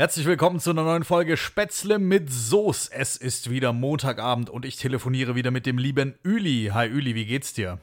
Herzlich 0.00 0.26
willkommen 0.26 0.60
zu 0.60 0.70
einer 0.70 0.84
neuen 0.84 1.02
Folge 1.02 1.36
Spätzle 1.36 1.98
mit 1.98 2.30
Soße. 2.30 2.92
Es 2.92 3.16
ist 3.16 3.50
wieder 3.50 3.72
Montagabend 3.72 4.48
und 4.48 4.64
ich 4.64 4.76
telefoniere 4.76 5.34
wieder 5.34 5.50
mit 5.50 5.66
dem 5.66 5.76
lieben 5.76 6.14
Üli. 6.22 6.70
Hi 6.72 6.86
Üli, 6.86 7.16
wie 7.16 7.26
geht's 7.26 7.52
dir? 7.52 7.80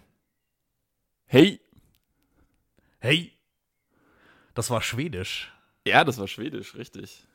Hey. 1.25 1.59
Hey. 2.99 3.33
Das 4.53 4.69
war 4.69 4.81
Schwedisch. 4.81 5.51
Ja, 5.85 6.05
das 6.05 6.17
war 6.17 6.29
Schwedisch, 6.29 6.75
richtig. 6.75 7.27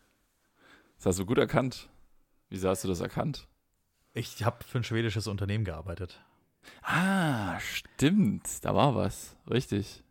Das 0.97 1.05
hast 1.05 1.19
du 1.19 1.27
gut 1.27 1.37
erkannt. 1.37 1.91
Wieso 2.49 2.71
hast 2.71 2.83
du 2.83 2.89
das 2.89 3.01
erkannt? 3.01 3.49
Ich 4.15 4.45
habe 4.45 4.65
für 4.65 4.79
ein 4.79 4.85
schwedisches 4.85 5.27
Unternehmen 5.27 5.67
gearbeitet. 5.67 6.25
Ah, 6.81 7.61
stimmt. 7.61 8.49
Da 8.63 8.75
war 8.75 8.95
was. 8.95 9.37
Richtig. 9.51 10.03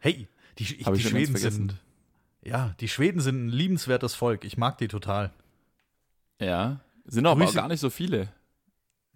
Hey, 0.00 0.28
die, 0.58 0.64
ich, 0.64 0.84
die 0.84 1.00
Schweden 1.00 1.34
sind. 1.34 1.76
Ja, 2.42 2.74
die 2.80 2.88
Schweden 2.88 3.20
sind 3.20 3.46
ein 3.46 3.48
liebenswertes 3.48 4.14
Volk. 4.14 4.44
Ich 4.44 4.56
mag 4.56 4.78
die 4.78 4.88
total. 4.88 5.30
Ja. 6.40 6.80
Sind 7.04 7.26
aber 7.26 7.44
auch 7.44 7.54
gar 7.54 7.68
nicht 7.68 7.80
so 7.80 7.90
viele. 7.90 8.28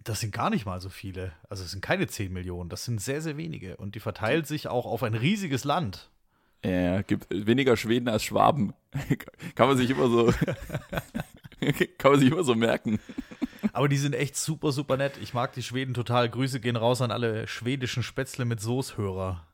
Das 0.03 0.19
sind 0.19 0.31
gar 0.31 0.51
nicht 0.51 0.65
mal 0.65 0.79
so 0.79 0.89
viele. 0.89 1.31
Also 1.49 1.63
es 1.63 1.71
sind 1.71 1.81
keine 1.81 2.07
10 2.07 2.31
Millionen. 2.31 2.69
Das 2.69 2.85
sind 2.85 3.01
sehr, 3.01 3.21
sehr 3.21 3.37
wenige. 3.37 3.77
Und 3.77 3.95
die 3.95 3.99
verteilt 3.99 4.45
sich 4.45 4.67
auch 4.67 4.85
auf 4.85 5.01
ein 5.01 5.15
riesiges 5.15 5.63
Land. 5.63 6.11
Ja, 6.63 7.01
gibt 7.01 7.27
weniger 7.29 7.77
Schweden 7.77 8.07
als 8.07 8.23
Schwaben. 8.23 8.73
kann 9.55 9.67
man 9.67 9.77
sich 9.77 9.89
immer 9.89 10.07
so. 10.09 10.31
kann 11.97 12.11
man 12.11 12.19
sich 12.19 12.31
immer 12.31 12.43
so 12.43 12.53
merken. 12.53 12.99
Aber 13.73 13.89
die 13.89 13.97
sind 13.97 14.13
echt 14.13 14.35
super, 14.35 14.71
super 14.71 14.97
nett. 14.97 15.17
Ich 15.21 15.33
mag 15.33 15.53
die 15.53 15.63
Schweden 15.63 15.93
total. 15.93 16.29
Grüße 16.29 16.59
gehen 16.59 16.75
raus 16.75 17.01
an 17.01 17.11
alle 17.11 17.47
schwedischen 17.47 18.03
Spätzle 18.03 18.45
mit 18.45 18.61
Soßhörer. 18.61 19.45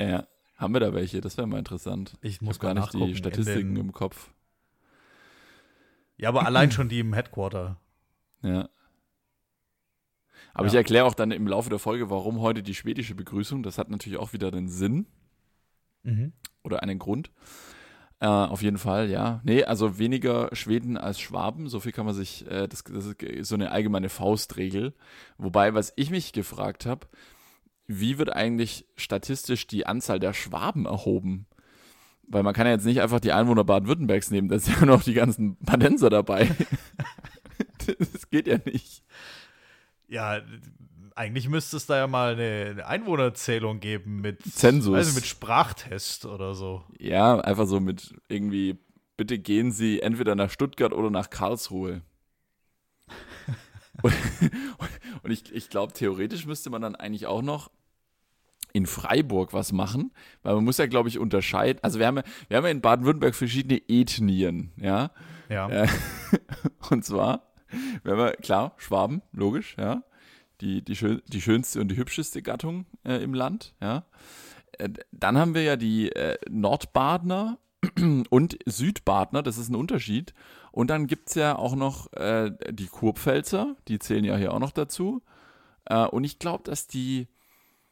Ja. 0.00 0.26
Haben 0.58 0.74
wir 0.74 0.80
da 0.80 0.92
welche? 0.92 1.20
Das 1.22 1.36
wäre 1.38 1.46
mal 1.46 1.58
interessant. 1.58 2.18
Ich 2.20 2.42
muss 2.42 2.58
gar 2.60 2.74
nicht 2.74 2.92
die 2.92 3.14
Statistiken 3.16 3.76
im 3.76 3.92
Kopf. 3.92 4.30
Ja, 6.16 6.28
aber 6.28 6.44
allein 6.44 6.70
schon 6.72 6.88
die 6.88 6.98
im 7.00 7.14
Headquarter. 7.14 7.80
Ja. 8.42 8.68
Aber 10.52 10.64
Ja. 10.66 10.72
ich 10.72 10.74
erkläre 10.74 11.04
auch 11.06 11.14
dann 11.14 11.30
im 11.30 11.46
Laufe 11.46 11.70
der 11.70 11.78
Folge, 11.78 12.10
warum 12.10 12.40
heute 12.40 12.62
die 12.62 12.74
schwedische 12.74 13.14
Begrüßung. 13.14 13.62
Das 13.62 13.78
hat 13.78 13.88
natürlich 13.90 14.18
auch 14.18 14.32
wieder 14.32 14.50
den 14.50 14.68
Sinn. 14.68 15.06
Mhm. 16.04 16.32
oder 16.62 16.82
einen 16.82 16.98
Grund. 16.98 17.30
Äh, 18.20 18.26
auf 18.26 18.62
jeden 18.62 18.78
Fall, 18.78 19.10
ja. 19.10 19.40
Nee, 19.44 19.64
also 19.64 19.98
weniger 19.98 20.48
Schweden 20.54 20.96
als 20.96 21.18
Schwaben, 21.20 21.68
so 21.68 21.80
viel 21.80 21.92
kann 21.92 22.06
man 22.06 22.14
sich, 22.14 22.46
äh, 22.50 22.66
das, 22.68 22.84
das 22.84 23.06
ist 23.06 23.48
so 23.48 23.54
eine 23.56 23.72
allgemeine 23.72 24.08
Faustregel. 24.08 24.94
Wobei, 25.38 25.74
was 25.74 25.92
ich 25.96 26.10
mich 26.10 26.32
gefragt 26.32 26.86
habe, 26.86 27.06
wie 27.88 28.18
wird 28.18 28.32
eigentlich 28.32 28.86
statistisch 28.96 29.66
die 29.66 29.86
Anzahl 29.86 30.20
der 30.20 30.34
Schwaben 30.34 30.86
erhoben? 30.86 31.46
Weil 32.28 32.42
man 32.42 32.54
kann 32.54 32.66
ja 32.66 32.74
jetzt 32.74 32.84
nicht 32.84 33.00
einfach 33.00 33.20
die 33.20 33.32
Einwohner 33.32 33.64
Baden-Württembergs 33.64 34.30
nehmen, 34.30 34.48
da 34.48 34.58
sind 34.58 34.76
ja 34.80 34.86
noch 34.86 35.02
die 35.02 35.14
ganzen 35.14 35.56
Badenser 35.56 36.10
dabei. 36.10 36.54
das 37.98 38.28
geht 38.30 38.46
ja 38.46 38.58
nicht. 38.64 39.02
Ja, 40.06 40.42
eigentlich 41.14 41.48
müsste 41.48 41.78
es 41.78 41.86
da 41.86 41.96
ja 41.96 42.06
mal 42.06 42.34
eine 42.34 42.86
Einwohnerzählung 42.86 43.80
geben 43.80 44.20
mit 44.20 44.42
Zensus. 44.42 45.06
Nicht, 45.06 45.14
mit 45.14 45.26
Sprachtest 45.26 46.26
oder 46.26 46.54
so. 46.54 46.84
Ja, 46.98 47.40
einfach 47.40 47.66
so 47.66 47.80
mit 47.80 48.14
irgendwie, 48.28 48.78
bitte 49.16 49.38
gehen 49.38 49.72
Sie 49.72 50.00
entweder 50.00 50.34
nach 50.34 50.50
Stuttgart 50.50 50.92
oder 50.92 51.10
nach 51.10 51.30
Karlsruhe. 51.30 52.02
Und 54.02 54.14
und 55.22 55.30
ich, 55.30 55.52
ich 55.52 55.70
glaube, 55.70 55.92
theoretisch 55.92 56.46
müsste 56.46 56.70
man 56.70 56.82
dann 56.82 56.96
eigentlich 56.96 57.26
auch 57.26 57.42
noch 57.42 57.70
in 58.72 58.86
Freiburg 58.86 59.52
was 59.52 59.72
machen, 59.72 60.12
weil 60.42 60.54
man 60.54 60.64
muss 60.64 60.78
ja, 60.78 60.86
glaube 60.86 61.08
ich, 61.08 61.18
unterscheiden. 61.18 61.82
Also 61.82 61.98
wir 61.98 62.06
haben 62.06 62.18
ja, 62.18 62.22
wir 62.48 62.56
haben 62.56 62.64
ja 62.64 62.70
in 62.70 62.80
Baden-Württemberg 62.80 63.34
verschiedene 63.34 63.80
Ethnien, 63.88 64.72
ja. 64.76 65.10
Ja. 65.48 65.68
Äh, 65.68 65.88
und 66.90 67.04
zwar, 67.04 67.50
wenn 68.02 68.16
wir, 68.16 68.32
klar, 68.32 68.74
Schwaben, 68.76 69.22
logisch, 69.32 69.76
ja. 69.78 70.02
Die, 70.60 70.82
die, 70.82 70.96
schön, 70.96 71.22
die 71.28 71.40
schönste 71.40 71.80
und 71.80 71.88
die 71.88 71.96
hübscheste 71.96 72.42
Gattung 72.42 72.86
äh, 73.04 73.22
im 73.22 73.32
Land, 73.32 73.74
ja. 73.80 74.04
Äh, 74.72 74.90
dann 75.12 75.38
haben 75.38 75.54
wir 75.54 75.62
ja 75.62 75.76
die 75.76 76.12
äh, 76.12 76.36
Nordbadner 76.50 77.58
und 78.30 78.58
Südbadner, 78.66 79.42
das 79.42 79.56
ist 79.56 79.70
ein 79.70 79.76
Unterschied. 79.76 80.34
Und 80.78 80.90
dann 80.90 81.08
gibt 81.08 81.28
es 81.30 81.34
ja 81.34 81.58
auch 81.58 81.74
noch 81.74 82.12
äh, 82.12 82.52
die 82.70 82.86
Kurpfälzer, 82.86 83.74
die 83.88 83.98
zählen 83.98 84.22
ja 84.22 84.36
hier 84.36 84.54
auch 84.54 84.60
noch 84.60 84.70
dazu. 84.70 85.22
Äh, 85.86 86.06
und 86.06 86.22
ich 86.22 86.38
glaube, 86.38 86.62
dass 86.62 86.86
die 86.86 87.26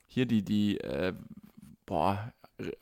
hier 0.06 0.24
die, 0.24 0.44
die, 0.44 0.78
äh, 0.78 1.12
boah, 1.84 2.32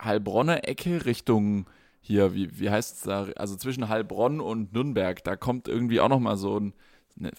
Heilbronner 0.03 0.69
Ecke 0.69 1.07
Richtung 1.07 1.71
hier, 2.03 2.35
wie, 2.35 2.61
wie 2.61 2.69
heißt 2.69 2.97
es 2.97 3.01
da, 3.05 3.29
also 3.37 3.57
zwischen 3.57 3.89
Heilbronn 3.89 4.43
und 4.43 4.75
Nürnberg, 4.75 5.25
da 5.25 5.37
kommt 5.37 5.69
irgendwie 5.69 6.01
auch 6.01 6.11
noch 6.11 6.21
mal 6.21 6.37
so 6.37 6.61
ein, 6.61 6.75
ne, 7.17 7.31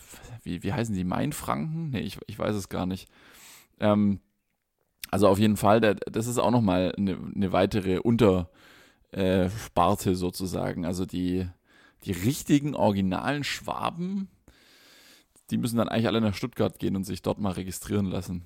wie, 0.41 0.63
wie 0.63 0.73
heißen 0.73 0.95
die, 0.95 1.03
Mainfranken? 1.03 1.91
Nee, 1.91 1.99
ich, 1.99 2.17
ich 2.25 2.39
weiß 2.39 2.55
es 2.55 2.67
gar 2.67 2.87
nicht. 2.87 3.07
Ähm, 3.79 4.21
also 5.11 5.27
auf 5.27 5.37
jeden 5.37 5.57
Fall, 5.57 5.81
das 5.81 6.25
ist 6.25 6.39
auch 6.39 6.49
noch 6.49 6.61
mal 6.61 6.95
eine, 6.97 7.15
eine 7.35 7.51
weitere 7.51 7.99
Untersparte 7.99 8.49
äh, 10.09 10.15
sozusagen. 10.15 10.83
Also 10.83 11.05
die, 11.05 11.47
die 12.05 12.11
richtigen, 12.11 12.75
originalen 12.75 13.43
Schwaben, 13.43 14.29
die 15.49 15.57
müssen 15.57 15.77
dann 15.77 15.89
eigentlich 15.89 16.07
alle 16.07 16.21
nach 16.21 16.33
Stuttgart 16.33 16.79
gehen 16.79 16.95
und 16.95 17.03
sich 17.03 17.21
dort 17.21 17.39
mal 17.39 17.51
registrieren 17.51 18.05
lassen. 18.05 18.45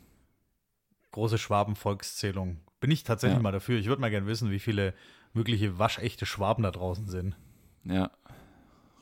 Große 1.12 1.38
Schwaben-Volkszählung. 1.38 2.60
Bin 2.80 2.92
ich 2.92 3.04
tatsächlich 3.04 3.38
Ja. 3.38 3.44
mal 3.44 3.52
dafür. 3.52 3.80
Ich 3.80 3.88
würde 3.88 4.02
mal 4.02 4.10
gerne 4.12 4.28
wissen, 4.28 4.52
wie 4.52 4.60
viele 4.60 4.94
wirkliche 5.34 5.80
waschechte 5.80 6.26
Schwaben 6.26 6.64
da 6.64 6.72
draußen 6.72 7.08
sind. 7.08 7.36
Ja, 7.84 8.12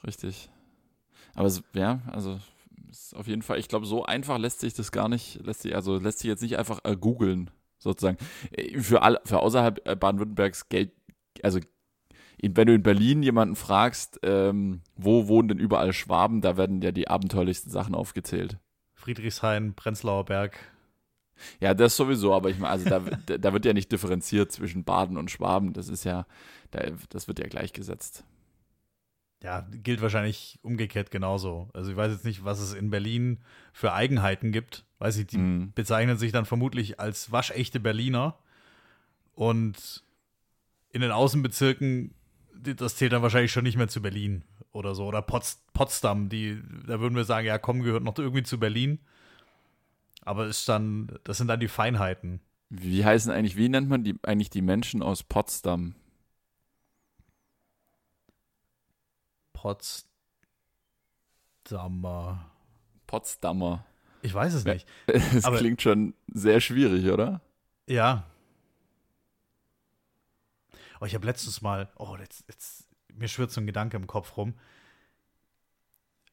richtig. 0.05 0.49
Aber 1.35 1.47
es, 1.47 1.63
ja, 1.73 2.01
also 2.07 2.39
ist 2.89 3.15
auf 3.15 3.27
jeden 3.27 3.41
Fall, 3.41 3.59
ich 3.59 3.67
glaube, 3.67 3.85
so 3.85 4.05
einfach 4.05 4.37
lässt 4.37 4.61
sich 4.61 4.73
das 4.73 4.91
gar 4.91 5.09
nicht, 5.09 5.39
lässt 5.43 5.61
sich, 5.61 5.75
also 5.75 5.97
lässt 5.99 6.19
sich 6.19 6.27
jetzt 6.29 6.41
nicht 6.41 6.57
einfach 6.57 6.79
äh, 6.83 6.95
googeln, 6.95 7.49
sozusagen. 7.79 8.17
Äh, 8.51 8.79
Für, 8.79 9.01
all, 9.01 9.19
für 9.25 9.39
außerhalb 9.39 9.87
äh, 9.87 9.95
Baden-Württembergs 9.95 10.69
Geld, 10.69 10.91
also 11.43 11.59
in, 12.37 12.55
wenn 12.55 12.67
du 12.67 12.73
in 12.75 12.83
Berlin 12.83 13.23
jemanden 13.23 13.55
fragst, 13.55 14.19
ähm, 14.23 14.81
wo 14.95 15.27
wohnen 15.27 15.47
denn 15.49 15.59
überall 15.59 15.93
Schwaben, 15.93 16.41
da 16.41 16.57
werden 16.57 16.81
ja 16.81 16.91
die 16.91 17.07
abenteuerlichsten 17.07 17.71
Sachen 17.71 17.95
aufgezählt. 17.95 18.57
Friedrichshain, 18.93 19.73
Prenzlauer 19.73 20.25
Berg. 20.25 20.57
Ja, 21.59 21.73
das 21.73 21.95
sowieso, 21.95 22.33
aber 22.33 22.49
ich 22.49 22.57
meine, 22.57 22.71
also 22.71 22.89
da, 22.89 22.99
da 23.37 23.53
wird 23.53 23.65
ja 23.65 23.73
nicht 23.73 23.91
differenziert 23.91 24.51
zwischen 24.51 24.83
Baden 24.83 25.17
und 25.17 25.29
Schwaben, 25.31 25.73
das 25.73 25.87
ist 25.89 26.03
ja, 26.03 26.25
da, 26.71 26.81
das 27.09 27.27
wird 27.27 27.39
ja 27.39 27.47
gleichgesetzt. 27.47 28.23
Ja, 29.43 29.67
gilt 29.71 30.01
wahrscheinlich 30.01 30.57
umgekehrt 30.63 31.11
genauso. 31.11 31.69
Also 31.73 31.91
ich 31.91 31.97
weiß 31.97 32.11
jetzt 32.11 32.25
nicht, 32.25 32.43
was 32.43 32.59
es 32.59 32.73
in 32.73 32.89
Berlin 32.89 33.39
für 33.71 33.93
Eigenheiten 33.93 34.51
gibt. 34.51 34.83
Weiß 34.97 35.15
ich, 35.17 35.27
die 35.27 35.37
Mhm. 35.37 35.73
bezeichnen 35.75 36.17
sich 36.17 36.31
dann 36.31 36.45
vermutlich 36.45 36.99
als 36.99 37.31
waschechte 37.31 37.79
Berliner. 37.79 38.39
Und 39.33 40.03
in 40.89 41.01
den 41.01 41.11
Außenbezirken, 41.11 42.15
das 42.75 42.95
zählt 42.95 43.13
dann 43.13 43.21
wahrscheinlich 43.21 43.51
schon 43.51 43.63
nicht 43.63 43.77
mehr 43.77 43.87
zu 43.87 44.01
Berlin 44.01 44.43
oder 44.71 44.95
so. 44.95 45.05
Oder 45.05 45.21
Potz, 45.21 45.61
Potsdam, 45.73 46.29
die, 46.29 46.61
da 46.85 46.99
würden 46.99 47.15
wir 47.15 47.23
sagen, 47.23 47.47
ja 47.47 47.57
komm, 47.57 47.81
gehört 47.83 48.03
noch 48.03 48.17
irgendwie 48.17 48.43
zu 48.43 48.59
Berlin. 48.59 48.99
Aber 50.21 50.45
ist 50.47 50.67
dann, 50.67 51.17
das 51.23 51.37
sind 51.37 51.47
dann 51.47 51.59
die 51.59 51.67
Feinheiten. 51.69 52.41
Wie 52.69 53.05
heißen 53.05 53.31
eigentlich, 53.31 53.55
wie 53.55 53.69
nennt 53.69 53.87
man 53.89 54.03
die 54.03 54.15
eigentlich 54.23 54.49
die 54.49 54.61
Menschen 54.61 55.01
aus 55.01 55.23
Potsdam? 55.23 55.95
Potsdamer. 61.63 62.45
Potsdamer. 63.07 63.85
Ich 64.21 64.33
weiß 64.33 64.53
es 64.53 64.65
nicht. 64.65 64.87
Das 65.07 65.45
Aber- 65.45 65.57
klingt 65.57 65.81
schon 65.81 66.13
sehr 66.33 66.59
schwierig, 66.61 67.05
oder? 67.11 67.41
Ja. 67.87 68.25
Oh, 71.01 71.05
ich 71.05 71.15
habe 71.15 71.25
letztens 71.25 71.61
mal, 71.61 71.89
oh, 71.97 72.15
jetzt, 72.19 72.43
jetzt, 72.47 72.87
mir 73.13 73.27
schwirrt 73.27 73.51
so 73.51 73.61
ein 73.61 73.67
Gedanke 73.67 73.97
im 73.97 74.07
Kopf 74.07 74.37
rum. 74.37 74.55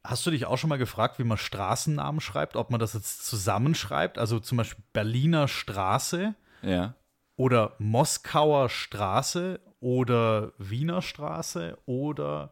Hast 0.03 0.25
du 0.25 0.31
dich 0.31 0.45
auch 0.45 0.57
schon 0.57 0.69
mal 0.69 0.77
gefragt, 0.77 1.17
wie 1.17 1.23
man 1.23 1.37
Straßennamen 1.37 2.21
schreibt? 2.21 2.55
Ob 2.55 2.69
man 2.69 2.79
das 2.79 2.93
jetzt 2.93 3.25
zusammenschreibt? 3.25 4.17
Also 4.19 4.39
zum 4.39 4.57
Beispiel 4.59 4.83
Berliner 4.93 5.47
Straße 5.47 6.35
Ja. 6.61 6.93
oder 7.37 7.73
Moskauer 7.79 8.69
Straße 8.69 9.59
oder 9.79 10.53
Wiener 10.59 11.01
Straße 11.01 11.77
oder, 11.87 12.51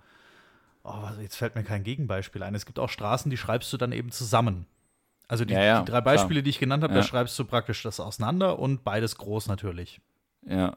oh, 0.83 1.07
jetzt 1.21 1.35
fällt 1.35 1.55
mir 1.55 1.63
kein 1.63 1.83
Gegenbeispiel 1.83 2.41
ein. 2.41 2.55
Es 2.55 2.65
gibt 2.65 2.79
auch 2.79 2.89
Straßen, 2.89 3.29
die 3.29 3.37
schreibst 3.37 3.71
du 3.71 3.77
dann 3.77 3.91
eben 3.91 4.11
zusammen. 4.11 4.65
Also 5.27 5.45
die, 5.45 5.53
Ja, 5.53 5.63
ja, 5.63 5.79
die 5.79 5.85
drei 5.85 6.01
klar. 6.01 6.15
Beispiele, 6.15 6.41
die 6.43 6.49
ich 6.49 6.59
genannt 6.59 6.83
habe, 6.83 6.93
da 6.95 7.03
schreibst 7.03 7.37
du 7.37 7.45
praktisch 7.45 7.83
das 7.83 7.99
auseinander 7.99 8.57
und 8.59 8.83
beides 8.83 9.15
groß 9.17 9.47
natürlich. 9.47 10.01
Ja. 10.45 10.75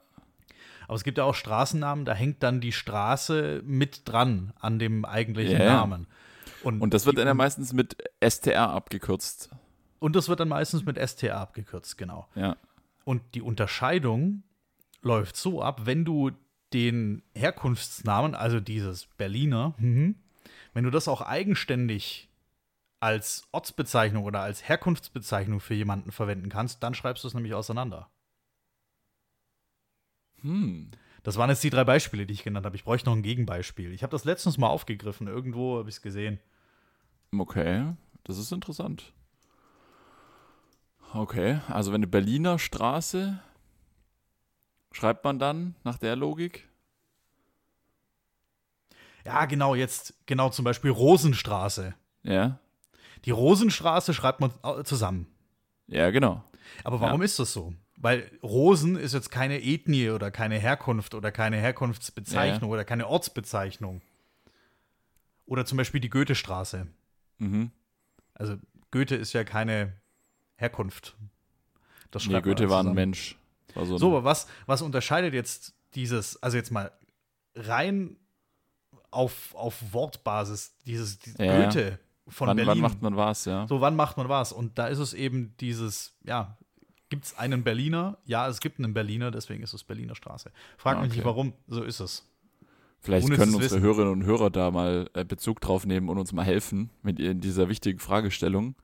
Aber 0.87 0.95
es 0.95 1.05
gibt 1.05 1.19
ja 1.19 1.25
auch 1.25 1.35
Straßennamen, 1.35 2.05
da 2.05 2.15
hängt 2.15 2.43
dann 2.43 2.61
die 2.61 2.73
Straße 2.73 3.63
mit 3.65 4.03
dran 4.05 4.53
an 4.61 4.79
dem 4.79 5.05
eigentlichen 5.05 5.61
ja. 5.61 5.75
Namen. 5.75 6.07
Und 6.63 6.95
das 6.95 7.07
wird 7.07 7.19
dann 7.19 7.27
ja 7.27 7.35
meistens 7.35 7.73
mit 7.73 7.97
STR 8.21 8.71
abgekürzt. 8.71 9.51
Und 9.99 10.17
das 10.17 10.29
wird 10.29 10.41
dann 10.41 10.49
meistens 10.49 10.85
mit 10.85 10.99
STA 10.99 11.41
abgekürzt, 11.41 11.97
genau. 11.97 12.29
Ja. 12.35 12.57
Und 13.05 13.23
die 13.35 13.43
Unterscheidung 13.43 14.43
läuft 15.01 15.37
so 15.37 15.63
ab, 15.63 15.83
wenn 15.85 16.05
du 16.05 16.33
den 16.73 17.23
Herkunftsnamen, 17.35 18.35
also 18.35 18.61
dieses 18.61 19.07
Berliner, 19.07 19.75
mhm, 19.79 20.17
wenn 20.75 20.85
du 20.85 20.91
das 20.91 21.09
auch 21.09 21.23
eigenständig 21.23 22.29
als 23.01 23.47
Ortsbezeichnung 23.53 24.25
oder 24.25 24.41
als 24.41 24.69
Herkunftsbezeichnung 24.69 25.61
für 25.61 25.75
jemanden 25.75 26.11
verwenden 26.11 26.49
kannst, 26.49 26.83
dann 26.83 26.95
schreibst 26.95 27.25
du 27.25 27.29
es 27.29 27.35
nämlich 27.35 27.55
auseinander. 27.55 28.11
Hm. 30.43 30.91
Das 31.23 31.37
waren 31.37 31.51
jetzt 31.51 31.65
die 31.65 31.71
drei 31.71 31.85
Beispiele, 31.85 32.25
die 32.25 32.35
ich 32.35 32.45
genannt 32.45 32.67
habe. 32.67 32.77
Ich 32.77 32.85
bräuchte 32.85 33.09
noch 33.09 33.17
ein 33.17 33.23
Gegenbeispiel. 33.23 33.93
Ich 33.93 34.03
habe 34.03 34.13
das 34.13 34.25
letztens 34.25 34.59
mal 34.59 34.69
aufgegriffen. 34.69 35.27
Irgendwo 35.27 35.79
habe 35.79 35.89
ich 35.89 35.97
es 35.97 36.03
gesehen. 36.03 36.39
Okay, 37.37 37.95
das 38.25 38.39
ist 38.39 38.53
interessant. 38.53 39.13
Okay, 41.13 41.61
also 41.69 41.91
wenn 41.93 42.01
eine 42.01 42.07
Berliner 42.07 42.59
Straße 42.59 43.41
schreibt 44.93 45.25
man 45.25 45.39
dann 45.39 45.75
nach 45.83 45.99
der 45.99 46.15
Logik? 46.15 46.69
Ja, 49.25 49.47
genau, 49.47 49.75
jetzt, 49.75 50.15
genau 50.27 50.51
zum 50.51 50.65
Beispiel 50.65 50.91
Rosenstraße. 50.91 51.95
Ja. 52.23 52.61
Die 53.25 53.33
Rosenstraße 53.33 54.15
schreibt 54.15 54.41
man 54.41 54.53
zusammen. 54.85 55.27
Ja, 55.89 56.11
genau. 56.11 56.45
Aber 56.85 57.01
warum 57.01 57.23
ist 57.23 57.39
das 57.39 57.53
so? 57.53 57.75
Weil 57.97 58.31
Rosen 58.43 58.97
ist 58.97 59.15
jetzt 59.15 59.31
keine 59.31 59.63
Ethnie 59.63 60.11
oder 60.11 60.31
keine 60.31 60.59
Herkunft 60.59 61.15
oder 61.15 61.33
keine 61.33 61.57
Herkunftsbezeichnung 61.57 62.69
Ja. 62.71 62.75
oder 62.75 62.85
keine 62.85 63.07
Ortsbezeichnung. 63.07 64.03
Oder 65.47 65.65
zum 65.65 65.79
Beispiel 65.79 66.01
die 66.01 66.11
Goethestraße. 66.11 66.87
Mhm. 67.39 67.71
Also 68.35 68.57
Goethe 68.91 69.15
ist 69.17 69.33
ja 69.33 69.45
keine 69.45 69.95
Herkunft. 70.57 71.17
Das 72.11 72.27
Nee, 72.27 72.41
Goethe 72.43 72.69
war 72.69 72.85
ein. 72.85 72.93
Mensch. 72.95 73.37
War 73.75 73.87
so 73.87 73.95
ein, 73.95 73.99
So, 73.99 74.09
aber 74.11 74.25
was, 74.25 74.47
was 74.67 74.83
unterscheidet 74.83 75.33
jetzt 75.35 75.75
dieses, 75.95 76.43
also 76.43 76.57
jetzt 76.57 76.71
mal 76.71 76.91
rein 77.55 78.17
auf, 79.11 79.55
auf 79.55 79.93
Wortbasis, 79.93 80.77
dieses, 80.87 81.19
ja. 81.39 81.65
Goethe 81.65 81.99
von 82.29 82.49
wann, 82.49 82.57
Berlin. 82.57 82.71
wann 82.73 82.81
macht 82.81 83.03
man 83.03 83.17
was, 83.17 83.45
ja? 83.45 83.67
so, 83.69 83.81
wann 83.81 83.97
macht 83.97 84.17
man 84.17 84.29
was? 84.29 84.53
Und 84.53 84.79
da 84.79 84.89
ist 84.89 84.99
es 84.99 85.15
eben 85.15 85.55
dieses, 85.59 86.17
ja, 86.25 86.59
gibt 87.09 87.25
es 87.25 87.39
einen 87.39 87.65
Berliner? 87.65 88.19
Ja, 88.25 88.49
es 88.49 88.61
gibt 88.61 88.79
einen 88.79 88.95
Berliner, 88.95 89.31
deswegen 89.31 89.63
ist 89.63 89.73
es 89.73 89.85
Berliner 89.85 90.15
Straße. 90.15 90.51
Frag 90.77 90.97
Ah, 90.97 91.01
mich 91.01 91.11
okay. 91.11 91.19
nicht, 91.19 91.27
warum, 91.27 91.53
so 91.67 91.83
ist 91.83 92.01
es. 92.01 92.29
Vielleicht 93.01 93.27
ohne 93.27 93.37
können 93.37 93.55
unsere 93.55 93.77
wissen. 93.77 93.83
Hörerinnen 93.83 94.13
und 94.13 94.25
Hörer 94.25 94.51
da 94.51 94.71
mal 94.71 95.09
äh, 95.15 95.25
Bezug 95.25 95.61
drauf 95.61 95.87
nehmen 95.87 96.09
und 96.09 96.19
uns 96.19 96.33
mal 96.33 96.45
helfen 96.45 96.91
mit 97.03 97.21
in 97.21 97.41
dieser 97.41 97.69
wichtigen 97.69 97.99
Fragestellung. 97.99 98.75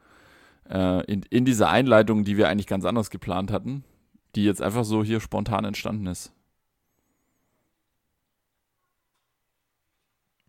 Äh, 0.69 1.05
in, 1.11 1.23
in 1.31 1.45
dieser 1.45 1.71
Einleitung, 1.71 2.23
die 2.25 2.37
wir 2.37 2.49
eigentlich 2.49 2.69
ganz 2.69 2.85
anders 2.85 3.11
geplant 3.11 3.51
hatten, 3.51 3.85
die 4.37 4.45
jetzt 4.45 4.63
einfach 4.63 4.85
so 4.85 5.03
hier 5.03 5.21
spontan 5.21 5.65
entstanden 5.65 6.07
ist. 6.07 6.33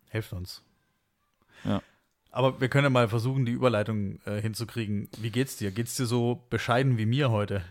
Helft 0.08 0.32
uns. 0.32 0.62
Ja. 1.64 1.82
Aber 2.34 2.60
wir 2.60 2.68
können 2.68 2.82
ja 2.82 2.90
mal 2.90 3.06
versuchen, 3.06 3.46
die 3.46 3.52
Überleitung 3.52 4.18
äh, 4.24 4.40
hinzukriegen. 4.40 5.08
Wie 5.18 5.30
geht's 5.30 5.56
dir? 5.56 5.70
Geht's 5.70 5.94
dir 5.94 6.06
so 6.06 6.42
bescheiden 6.50 6.98
wie 6.98 7.06
mir 7.06 7.30
heute? 7.30 7.62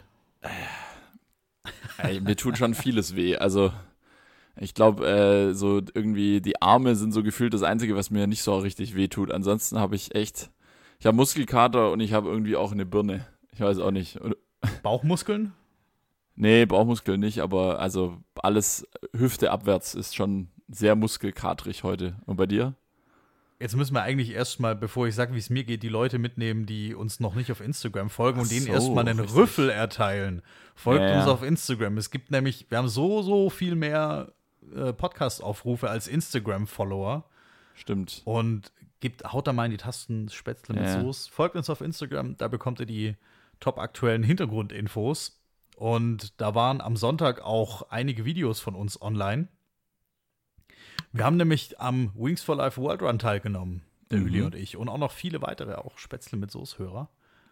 Ey, 1.98 2.22
mir 2.22 2.38
tut 2.38 2.58
schon 2.58 2.74
vieles 2.74 3.14
weh. 3.14 3.36
Also 3.36 3.74
ich 4.56 4.74
glaube, 4.74 5.06
äh, 5.06 5.54
so 5.54 5.82
irgendwie 5.94 6.40
die 6.40 6.62
Arme 6.62 6.96
sind 6.96 7.12
so 7.12 7.24
gefühlt 7.24 7.54
das 7.54 7.62
Einzige, 7.62 7.98
was 7.98 8.10
mir 8.10 8.26
nicht 8.26 8.42
so 8.42 8.58
richtig 8.58 8.96
weh 8.96 9.10
tut. 9.10 9.32
Ansonsten 9.32 9.80
habe 9.80 9.98
ich 9.98 10.16
echt, 10.16 10.50
ich 10.98 11.06
habe 11.06 11.18
Muskelkater 11.18 11.92
und 11.92 12.00
ich 12.00 12.14
habe 12.14 12.30
irgendwie 12.30 12.56
auch 12.56 12.72
eine 12.72 12.86
Birne. 12.86 13.28
Ich 13.52 13.60
weiß 13.60 13.80
auch 13.80 13.92
nicht. 13.92 14.18
Bauchmuskeln? 14.82 15.52
nee, 16.36 16.66
Bauchmuskel 16.66 17.18
nicht, 17.18 17.40
aber 17.40 17.80
also 17.80 18.18
alles 18.36 18.88
Hüfte 19.14 19.52
abwärts 19.52 19.94
ist 19.94 20.16
schon 20.16 20.48
sehr 20.70 20.96
muskelkatrig 20.96 21.84
heute. 21.84 22.16
Und 22.26 22.38
bei 22.38 22.46
dir? 22.46 22.76
Jetzt 23.64 23.78
müssen 23.78 23.94
wir 23.94 24.02
eigentlich 24.02 24.32
erstmal, 24.32 24.76
bevor 24.76 25.08
ich 25.08 25.16
sage, 25.16 25.34
wie 25.34 25.38
es 25.38 25.50
mir 25.50 25.64
geht, 25.64 25.84
die 25.84 25.88
Leute 25.88 26.20
mitnehmen, 26.20 26.66
die 26.66 26.94
uns 26.94 27.22
noch 27.22 27.34
nicht 27.34 27.50
auf 27.50 27.62
Instagram 27.62 28.10
folgen 28.10 28.40
Ach 28.40 28.44
und 28.44 28.52
denen 28.52 28.66
so, 28.66 28.74
erstmal 28.74 29.08
einen 29.08 29.22
richtig. 29.22 29.38
Rüffel 29.38 29.70
erteilen. 29.70 30.42
Folgt 30.76 31.02
Ja, 31.02 31.20
uns 31.20 31.30
auf 31.30 31.44
Instagram. 31.44 31.98
Es 31.98 32.12
gibt 32.12 32.30
nämlich, 32.30 32.66
wir 32.68 32.78
haben 32.78 32.90
so, 32.90 33.22
so 33.22 33.50
viel 33.50 33.76
mehr 33.76 34.34
äh, 34.76 34.92
Podcast-Aufrufe 34.92 35.90
als 35.90 36.10
Instagram-Follower. 36.10 37.24
Stimmt. 37.74 38.22
Und 38.26 38.74
gibt, 39.00 39.32
haut 39.32 39.48
da 39.48 39.54
mal 39.54 39.64
in 39.64 39.72
die 39.72 39.78
Tasten 39.78 40.28
Spätzle 40.28 40.76
mit 40.76 40.84
Ja. 40.84 41.02
Soße. 41.02 41.32
Folgt 41.32 41.56
uns 41.56 41.70
auf 41.70 41.80
Instagram, 41.80 42.36
da 42.36 42.50
bekommt 42.50 42.82
ihr 42.82 42.86
die 42.86 43.16
top 43.62 43.80
aktuellen 43.80 44.24
Hintergrundinfos. 44.24 45.40
Und 45.78 46.40
da 46.42 46.54
waren 46.54 46.82
am 46.82 46.98
Sonntag 46.98 47.42
auch 47.42 47.84
einige 47.90 48.26
Videos 48.26 48.60
von 48.60 48.76
uns 48.76 49.02
online. 49.02 49.48
Wir 51.12 51.26
haben 51.26 51.38
nämlich 51.38 51.80
am 51.80 52.12
Wings 52.16 52.42
for 52.44 52.56
Life 52.56 52.82
World 52.82 53.02
Run 53.02 53.20
teilgenommen, 53.20 53.82
der 54.12 54.20
Mhm. 54.20 54.26
Uli 54.26 54.42
und 54.42 54.56
ich. 54.56 54.78
Und 54.78 54.90
auch 54.90 54.98
noch 54.98 55.12
viele 55.12 55.42
weitere, 55.42 55.76
auch 55.76 55.98
Spätzle 55.98 56.38
mit 56.38 56.52
Soße-Hörer. 56.52 57.10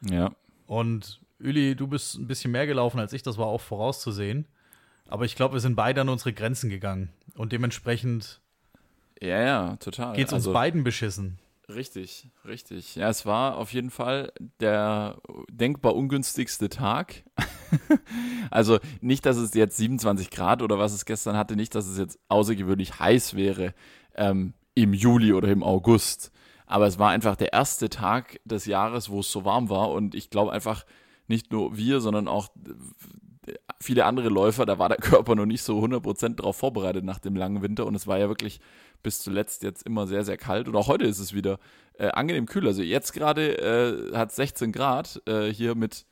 Ja. 0.10 0.32
Und 0.68 1.22
Uli, 1.40 1.76
du 1.76 1.88
bist 1.88 2.16
ein 2.18 2.28
bisschen 2.28 2.52
mehr 2.52 2.66
gelaufen 2.68 3.00
als 3.00 3.14
ich, 3.14 3.24
das 3.24 3.38
war 3.38 3.48
auch 3.48 3.62
vorauszusehen. 3.62 4.48
Aber 5.08 5.26
ich 5.26 5.36
glaube, 5.36 5.54
wir 5.56 5.60
sind 5.60 5.76
beide 5.76 6.02
an 6.02 6.10
unsere 6.10 6.34
Grenzen 6.34 6.70
gegangen. 6.70 7.10
Und 7.36 7.52
dementsprechend 7.52 8.40
Ja, 9.22 9.42
ja, 9.42 9.76
total. 9.78 10.16
geht 10.16 10.28
es 10.28 10.34
uns 10.34 10.46
Also- 10.46 10.54
beiden 10.54 10.84
beschissen. 10.84 11.38
Richtig, 11.76 12.30
richtig. 12.46 12.96
Ja, 12.96 13.10
es 13.10 13.26
war 13.26 13.58
auf 13.58 13.74
jeden 13.74 13.92
Fall 13.92 14.32
der 14.60 15.22
denkbar 15.50 15.96
ungünstigste 15.96 16.70
Tag. 16.70 17.24
also 18.52 18.80
nicht, 19.00 19.26
dass 19.26 19.38
es 19.38 19.54
jetzt 19.54 19.78
27 19.78 20.30
Grad 20.30 20.62
oder 20.62 20.80
was 20.80 20.94
es 20.94 21.06
gestern 21.06 21.38
hatte, 21.38 21.56
nicht, 21.56 21.76
dass 21.76 21.88
es 21.88 21.98
jetzt 21.98 22.20
außergewöhnlich 22.30 23.00
heiß 23.00 23.36
wäre 23.36 23.74
ähm, 24.16 24.54
im 24.76 24.94
Juli 24.94 25.34
oder 25.34 25.50
im 25.50 25.64
August. 25.64 26.32
Aber 26.66 26.88
es 26.88 27.00
war 27.00 27.10
einfach 27.10 27.36
der 27.36 27.54
erste 27.54 27.90
Tag 27.90 28.40
des 28.46 28.66
Jahres, 28.66 29.10
wo 29.10 29.20
es 29.20 29.32
so 29.32 29.46
warm 29.46 29.70
war. 29.70 29.92
Und 29.92 30.16
ich 30.16 30.30
glaube 30.30 30.52
einfach, 30.52 30.86
nicht 31.28 31.52
nur 31.52 31.78
wir, 31.78 32.02
sondern 32.02 32.28
auch 32.28 32.50
viele 33.80 34.06
andere 34.06 34.30
Läufer, 34.30 34.66
da 34.66 34.78
war 34.80 34.90
der 34.90 34.98
Körper 34.98 35.36
noch 35.36 35.46
nicht 35.46 35.64
so 35.64 35.80
100% 35.80 36.36
darauf 36.36 36.58
vorbereitet 36.58 37.04
nach 37.04 37.20
dem 37.20 37.36
langen 37.36 37.62
Winter. 37.62 37.86
Und 37.86 37.96
es 37.96 38.08
war 38.08 38.18
ja 38.18 38.28
wirklich 38.28 38.60
bis 39.04 39.20
zuletzt 39.20 39.64
jetzt 39.64 39.84
immer 39.84 40.08
sehr, 40.08 40.24
sehr 40.24 40.38
kalt. 40.38 40.68
Und 40.68 40.76
auch 40.76 40.88
heute 40.88 41.06
ist 41.06 41.20
es 41.20 41.34
wieder 41.34 41.60
äh, 41.98 42.10
angenehm 42.10 42.46
kühl. 42.46 42.68
Also 42.68 42.84
jetzt 42.84 43.14
gerade 43.14 44.12
äh, 44.12 44.16
hat 44.16 44.32
16 44.32 44.72
Grad 44.72 45.22
äh, 45.26 45.48
hier 45.48 45.76
mit 45.76 46.06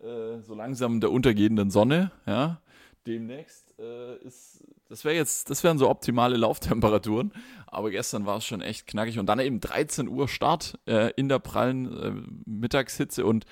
äh, 0.00 0.40
so 0.42 0.54
langsam 0.54 1.00
der 1.00 1.10
untergehenden 1.10 1.70
Sonne. 1.70 2.12
Ja, 2.26 2.60
demnächst 3.06 3.74
äh, 3.78 4.16
ist 4.24 4.62
das 4.88 5.04
wäre 5.04 5.16
jetzt, 5.16 5.50
das 5.50 5.64
wären 5.64 5.78
so 5.78 5.88
optimale 5.90 6.36
Lauftemperaturen. 6.36 7.32
Aber 7.66 7.90
gestern 7.90 8.26
war 8.26 8.38
es 8.38 8.44
schon 8.44 8.60
echt 8.60 8.86
knackig. 8.86 9.18
Und 9.18 9.26
dann 9.26 9.40
eben 9.40 9.60
13 9.60 10.08
Uhr 10.08 10.28
Start 10.28 10.78
äh, 10.86 11.10
in 11.16 11.28
der 11.28 11.40
prallen 11.40 11.98
äh, 11.98 12.12
Mittagshitze. 12.44 13.26
Und 13.26 13.44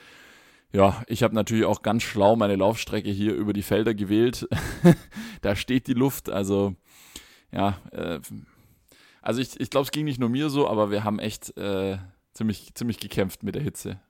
ja, 0.74 1.02
ich 1.06 1.22
habe 1.22 1.34
natürlich 1.34 1.64
auch 1.64 1.82
ganz 1.82 2.02
schlau 2.02 2.36
meine 2.36 2.56
Laufstrecke 2.56 3.08
hier 3.10 3.34
über 3.34 3.52
die 3.52 3.62
Felder 3.62 3.94
gewählt. 3.94 4.46
da 5.40 5.56
steht 5.56 5.86
die 5.86 5.94
Luft. 5.94 6.28
Also 6.28 6.74
ja, 7.52 7.78
äh, 7.92 8.20
also 9.22 9.40
ich, 9.40 9.58
ich 9.60 9.70
glaube, 9.70 9.84
es 9.84 9.90
ging 9.92 10.04
nicht 10.04 10.20
nur 10.20 10.28
mir 10.28 10.50
so, 10.50 10.68
aber 10.68 10.90
wir 10.90 11.04
haben 11.04 11.18
echt 11.18 11.56
äh, 11.56 11.96
ziemlich, 12.32 12.74
ziemlich 12.74 12.98
gekämpft 12.98 13.42
mit 13.42 13.54
der 13.54 13.62
Hitze. 13.62 14.00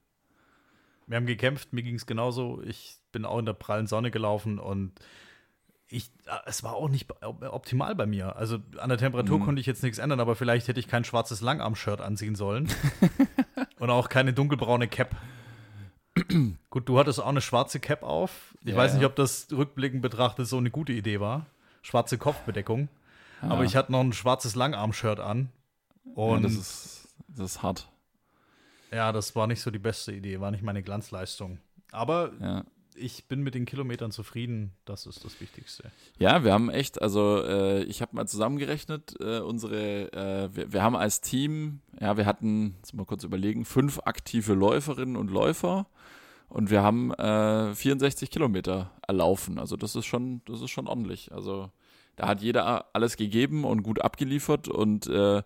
Wir 1.06 1.18
haben 1.18 1.26
gekämpft, 1.26 1.72
mir 1.74 1.82
ging 1.82 1.96
es 1.96 2.06
genauso. 2.06 2.62
Ich 2.64 2.96
bin 3.12 3.24
auch 3.26 3.38
in 3.38 3.44
der 3.44 3.52
prallen 3.52 3.86
Sonne 3.86 4.10
gelaufen 4.10 4.58
und 4.58 4.92
ich, 5.88 6.06
äh, 6.26 6.30
es 6.46 6.62
war 6.64 6.74
auch 6.74 6.88
nicht 6.88 7.10
op- 7.22 7.42
optimal 7.42 7.94
bei 7.94 8.06
mir. 8.06 8.36
Also 8.36 8.58
an 8.78 8.88
der 8.88 8.96
Temperatur 8.98 9.38
Mhm. 9.38 9.44
konnte 9.44 9.60
ich 9.60 9.66
jetzt 9.66 9.82
nichts 9.82 9.98
ändern, 9.98 10.18
aber 10.20 10.34
vielleicht 10.34 10.66
hätte 10.66 10.80
ich 10.80 10.88
kein 10.88 11.04
schwarzes 11.04 11.42
Langarm-Shirt 11.42 12.00
anziehen 12.00 12.34
sollen. 12.34 12.68
und 13.78 13.90
auch 13.90 14.08
keine 14.08 14.32
dunkelbraune 14.32 14.88
Cap. 14.88 15.14
Gut, 16.70 16.88
du 16.88 16.98
hattest 16.98 17.20
auch 17.20 17.26
eine 17.28 17.40
schwarze 17.40 17.80
Cap 17.80 18.02
auf. 18.02 18.54
Ich 18.62 18.70
Ja, 18.70 18.76
weiß 18.76 18.92
nicht, 18.94 19.02
ja. 19.02 19.08
ob 19.08 19.16
das 19.16 19.48
rückblickend 19.52 20.02
betrachtet 20.02 20.46
so 20.46 20.56
eine 20.58 20.70
gute 20.70 20.92
Idee 20.92 21.20
war. 21.20 21.46
Schwarze 21.82 22.18
Kopfbedeckung. 22.18 22.88
Aber 23.40 23.58
Ja. 23.60 23.64
ich 23.64 23.76
hatte 23.76 23.92
noch 23.92 24.00
ein 24.00 24.12
schwarzes 24.12 24.54
Langarm-Shirt 24.54 25.20
an. 25.20 25.50
Ja, 26.06 26.12
Und 26.14 26.42
das, 26.42 26.52
ist, 26.54 27.08
das 27.28 27.52
ist 27.56 27.62
hart. 27.62 27.88
ja, 28.90 29.12
das 29.12 29.34
war 29.36 29.46
nicht 29.46 29.60
so 29.60 29.70
die 29.70 29.78
beste 29.78 30.12
Idee, 30.12 30.40
war 30.40 30.50
nicht 30.50 30.62
meine 30.62 30.82
Glanzleistung. 30.82 31.58
Aber 31.92 32.30
Ja. 32.40 32.64
Ich 32.94 33.26
bin 33.26 33.42
mit 33.42 33.54
den 33.54 33.64
Kilometern 33.64 34.10
zufrieden, 34.10 34.72
das 34.84 35.06
ist 35.06 35.24
das 35.24 35.40
Wichtigste. 35.40 35.90
Ja, 36.18 36.44
wir 36.44 36.52
haben 36.52 36.70
echt, 36.70 37.00
also 37.02 37.42
äh, 37.42 37.82
ich 37.84 38.02
habe 38.02 38.14
mal 38.16 38.26
zusammengerechnet, 38.26 39.14
äh, 39.20 39.40
unsere, 39.40 40.12
äh, 40.12 40.54
wir, 40.54 40.72
wir 40.72 40.82
haben 40.82 40.96
als 40.96 41.20
Team, 41.20 41.80
ja, 42.00 42.16
wir 42.16 42.26
hatten, 42.26 42.74
jetzt 42.78 42.94
mal 42.94 43.04
kurz 43.04 43.24
überlegen, 43.24 43.64
fünf 43.64 44.00
aktive 44.04 44.54
Läuferinnen 44.54 45.16
und 45.16 45.30
Läufer 45.30 45.86
und 46.48 46.70
wir 46.70 46.82
haben 46.82 47.12
äh, 47.14 47.74
64 47.74 48.30
Kilometer 48.30 48.92
erlaufen. 49.06 49.58
Also 49.58 49.76
das 49.76 49.96
ist 49.96 50.06
schon, 50.06 50.42
das 50.44 50.60
ist 50.60 50.70
schon 50.70 50.86
ordentlich. 50.86 51.32
Also 51.32 51.70
da 52.16 52.28
hat 52.28 52.42
jeder 52.42 52.86
alles 52.94 53.16
gegeben 53.16 53.64
und 53.64 53.82
gut 53.82 54.00
abgeliefert 54.00 54.68
und 54.68 55.06
äh, 55.08 55.42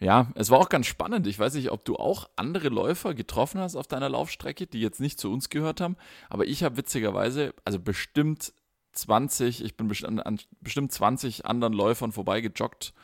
ja, 0.00 0.28
es 0.34 0.50
war 0.50 0.58
auch 0.58 0.70
ganz 0.70 0.86
spannend. 0.86 1.26
Ich 1.26 1.38
weiß 1.38 1.54
nicht, 1.54 1.70
ob 1.70 1.84
du 1.84 1.96
auch 1.96 2.28
andere 2.36 2.68
Läufer 2.68 3.14
getroffen 3.14 3.60
hast 3.60 3.76
auf 3.76 3.86
deiner 3.86 4.08
Laufstrecke, 4.08 4.66
die 4.66 4.80
jetzt 4.80 5.00
nicht 5.00 5.20
zu 5.20 5.30
uns 5.30 5.50
gehört 5.50 5.80
haben, 5.80 5.96
aber 6.30 6.46
ich 6.46 6.64
habe 6.64 6.78
witzigerweise, 6.78 7.54
also 7.64 7.78
bestimmt 7.78 8.54
20, 8.92 9.62
ich 9.62 9.76
bin 9.76 9.88
bestimmt 9.88 10.24
an 10.24 10.40
bestimmt 10.60 10.90
20 10.90 11.46
anderen 11.46 11.74
Läufern 11.74 12.12
vorbeigejoggt, 12.12 12.94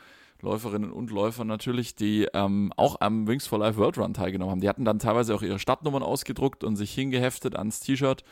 Läuferinnen 0.41 0.91
und 0.91 1.11
Läufer 1.11 1.45
natürlich, 1.45 1.95
die 1.95 2.27
ähm, 2.33 2.73
auch 2.77 3.01
am 3.01 3.27
Wings 3.27 3.47
for 3.47 3.59
Life 3.59 3.77
World 3.77 3.97
Run 3.97 4.13
teilgenommen 4.13 4.51
haben. 4.51 4.61
Die 4.61 4.69
hatten 4.69 4.85
dann 4.85 4.99
teilweise 4.99 5.33
auch 5.33 5.41
ihre 5.41 5.59
Startnummern 5.59 6.03
ausgedruckt 6.03 6.63
und 6.63 6.75
sich 6.75 6.93
hingeheftet 6.93 7.55
ans 7.55 7.79
T-Shirt. 7.79 8.23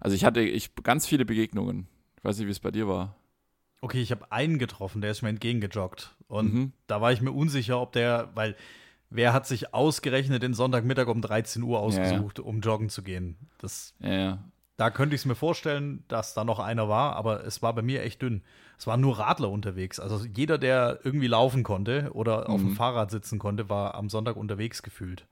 Also 0.00 0.14
ich 0.14 0.24
hatte 0.24 0.40
ich, 0.40 0.74
ganz 0.82 1.06
viele 1.06 1.24
Begegnungen. 1.24 1.88
Ich 2.18 2.24
weiß 2.24 2.38
nicht, 2.38 2.46
wie 2.46 2.52
es 2.52 2.60
bei 2.60 2.70
dir 2.70 2.88
war. 2.88 3.16
Okay, 3.84 4.00
ich 4.00 4.10
habe 4.12 4.32
einen 4.32 4.58
getroffen, 4.58 5.02
der 5.02 5.10
ist 5.10 5.20
mir 5.20 5.28
entgegengejoggt. 5.28 6.14
Und 6.26 6.54
mhm. 6.54 6.72
da 6.86 7.02
war 7.02 7.12
ich 7.12 7.20
mir 7.20 7.32
unsicher, 7.32 7.78
ob 7.78 7.92
der, 7.92 8.30
weil 8.34 8.56
wer 9.10 9.34
hat 9.34 9.46
sich 9.46 9.74
ausgerechnet 9.74 10.42
den 10.42 10.54
Sonntagmittag 10.54 11.06
um 11.06 11.20
13 11.20 11.62
Uhr 11.62 11.80
ausgesucht, 11.80 12.38
ja. 12.38 12.44
um 12.44 12.62
joggen 12.62 12.88
zu 12.88 13.02
gehen? 13.02 13.36
Das, 13.58 13.92
ja. 13.98 14.38
Da 14.78 14.88
könnte 14.88 15.14
ich 15.14 15.20
es 15.20 15.26
mir 15.26 15.34
vorstellen, 15.34 16.02
dass 16.08 16.32
da 16.32 16.44
noch 16.44 16.60
einer 16.60 16.88
war, 16.88 17.14
aber 17.16 17.44
es 17.44 17.60
war 17.60 17.74
bei 17.74 17.82
mir 17.82 18.02
echt 18.02 18.22
dünn. 18.22 18.40
Es 18.78 18.86
waren 18.86 19.02
nur 19.02 19.18
Radler 19.18 19.50
unterwegs. 19.50 20.00
Also 20.00 20.24
jeder, 20.24 20.56
der 20.56 21.00
irgendwie 21.04 21.26
laufen 21.26 21.62
konnte 21.62 22.10
oder 22.14 22.48
auf 22.48 22.62
dem 22.62 22.70
mhm. 22.70 22.76
Fahrrad 22.76 23.10
sitzen 23.10 23.38
konnte, 23.38 23.68
war 23.68 23.96
am 23.96 24.08
Sonntag 24.08 24.36
unterwegs 24.36 24.82
gefühlt. 24.82 25.26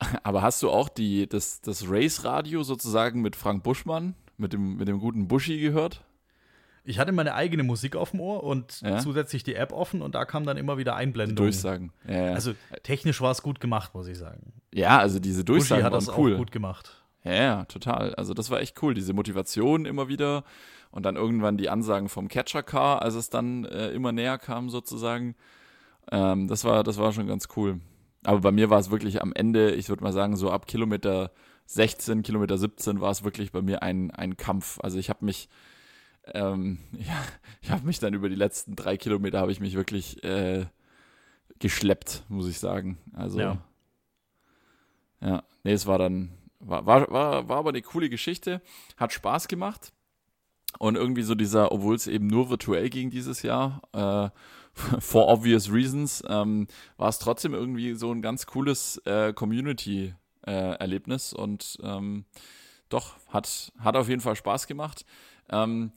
Aber 0.22 0.40
hast 0.40 0.62
du 0.62 0.70
auch 0.70 0.88
die, 0.88 1.28
das, 1.28 1.60
das 1.60 1.84
Race-Radio 1.86 2.62
sozusagen 2.62 3.20
mit 3.20 3.36
Frank 3.36 3.62
Buschmann, 3.62 4.14
mit 4.38 4.54
dem, 4.54 4.78
mit 4.78 4.88
dem 4.88 5.00
guten 5.00 5.28
Buschi 5.28 5.60
gehört? 5.60 6.02
Ich 6.84 6.98
hatte 6.98 7.12
meine 7.12 7.34
eigene 7.34 7.62
Musik 7.62 7.96
auf 7.96 8.12
dem 8.12 8.20
Ohr 8.20 8.42
und 8.42 8.80
ja? 8.80 8.98
zusätzlich 8.98 9.42
die 9.42 9.54
App 9.54 9.72
offen 9.72 10.02
und 10.02 10.14
da 10.14 10.24
kam 10.24 10.44
dann 10.44 10.56
immer 10.56 10.78
wieder 10.78 10.96
Einblendungen. 10.96 11.36
Durchsagen. 11.36 11.92
Ja, 12.08 12.26
ja. 12.26 12.32
Also 12.32 12.54
technisch 12.82 13.20
war 13.20 13.30
es 13.30 13.42
gut 13.42 13.60
gemacht, 13.60 13.94
muss 13.94 14.06
ich 14.08 14.18
sagen. 14.18 14.52
Ja, 14.72 14.98
also 14.98 15.18
diese 15.18 15.44
Durchsagen 15.44 15.82
Buschi 15.82 15.84
hat 15.84 15.94
das 15.94 16.16
cool. 16.16 16.34
auch 16.34 16.38
gut 16.38 16.52
gemacht. 16.52 17.02
Ja, 17.24 17.34
ja, 17.34 17.64
total. 17.66 18.14
Also 18.14 18.34
das 18.34 18.50
war 18.50 18.60
echt 18.60 18.82
cool, 18.82 18.94
diese 18.94 19.12
Motivation 19.12 19.84
immer 19.84 20.08
wieder 20.08 20.44
und 20.90 21.04
dann 21.04 21.16
irgendwann 21.16 21.56
die 21.56 21.68
Ansagen 21.68 22.08
vom 22.08 22.28
Catcher 22.28 22.62
Car, 22.62 23.02
als 23.02 23.14
es 23.14 23.30
dann 23.30 23.64
äh, 23.64 23.90
immer 23.90 24.12
näher 24.12 24.38
kam 24.38 24.70
sozusagen. 24.70 25.34
Ähm, 26.10 26.48
das 26.48 26.64
war, 26.64 26.82
das 26.82 26.98
war 26.98 27.12
schon 27.12 27.26
ganz 27.26 27.48
cool. 27.56 27.80
Aber 28.24 28.40
bei 28.40 28.52
mir 28.52 28.70
war 28.70 28.78
es 28.78 28.90
wirklich 28.90 29.22
am 29.22 29.32
Ende, 29.32 29.72
ich 29.72 29.88
würde 29.88 30.02
mal 30.02 30.12
sagen, 30.12 30.36
so 30.36 30.50
ab 30.50 30.66
Kilometer 30.66 31.30
16, 31.66 32.22
Kilometer 32.22 32.58
17 32.58 33.00
war 33.00 33.10
es 33.10 33.24
wirklich 33.24 33.52
bei 33.52 33.62
mir 33.62 33.82
ein, 33.82 34.10
ein 34.10 34.36
Kampf. 34.36 34.78
Also 34.82 34.98
ich 34.98 35.08
habe 35.08 35.24
mich, 35.24 35.48
ähm, 36.26 36.78
ja, 36.92 37.22
ich 37.60 37.70
habe 37.70 37.86
mich 37.86 37.98
dann 37.98 38.14
über 38.14 38.28
die 38.28 38.34
letzten 38.34 38.76
drei 38.76 38.96
Kilometer 38.96 39.40
habe 39.40 39.52
ich 39.52 39.60
mich 39.60 39.74
wirklich 39.74 40.22
äh, 40.24 40.66
geschleppt, 41.58 42.24
muss 42.28 42.48
ich 42.48 42.58
sagen. 42.58 42.98
Also 43.12 43.40
ja. 43.40 43.58
ja, 45.20 45.42
nee, 45.64 45.72
es 45.72 45.86
war 45.86 45.98
dann, 45.98 46.30
war, 46.58 46.86
war, 46.86 47.10
war, 47.10 47.48
war 47.48 47.58
aber 47.58 47.70
eine 47.70 47.82
coole 47.82 48.08
Geschichte, 48.08 48.62
hat 48.96 49.12
Spaß 49.12 49.48
gemacht. 49.48 49.92
Und 50.78 50.96
irgendwie 50.96 51.22
so 51.22 51.34
dieser, 51.34 51.72
obwohl 51.72 51.96
es 51.96 52.06
eben 52.06 52.28
nur 52.28 52.48
virtuell 52.48 52.90
ging 52.90 53.10
dieses 53.10 53.42
Jahr, 53.42 53.82
äh, 53.92 54.30
for 55.00 55.28
obvious 55.28 55.72
reasons, 55.72 56.22
ähm, 56.28 56.68
war 56.96 57.08
es 57.08 57.18
trotzdem 57.18 57.54
irgendwie 57.54 57.94
so 57.94 58.12
ein 58.12 58.22
ganz 58.22 58.46
cooles 58.46 58.98
äh, 59.04 59.32
Community-Erlebnis 59.32 61.32
äh, 61.32 61.36
und 61.36 61.78
ähm, 61.82 62.24
doch, 62.88 63.14
hat, 63.28 63.72
hat 63.78 63.96
auf 63.96 64.08
jeden 64.08 64.20
Fall 64.20 64.36
Spaß 64.36 64.66
gemacht. 64.66 65.04
Ähm, 65.50 65.92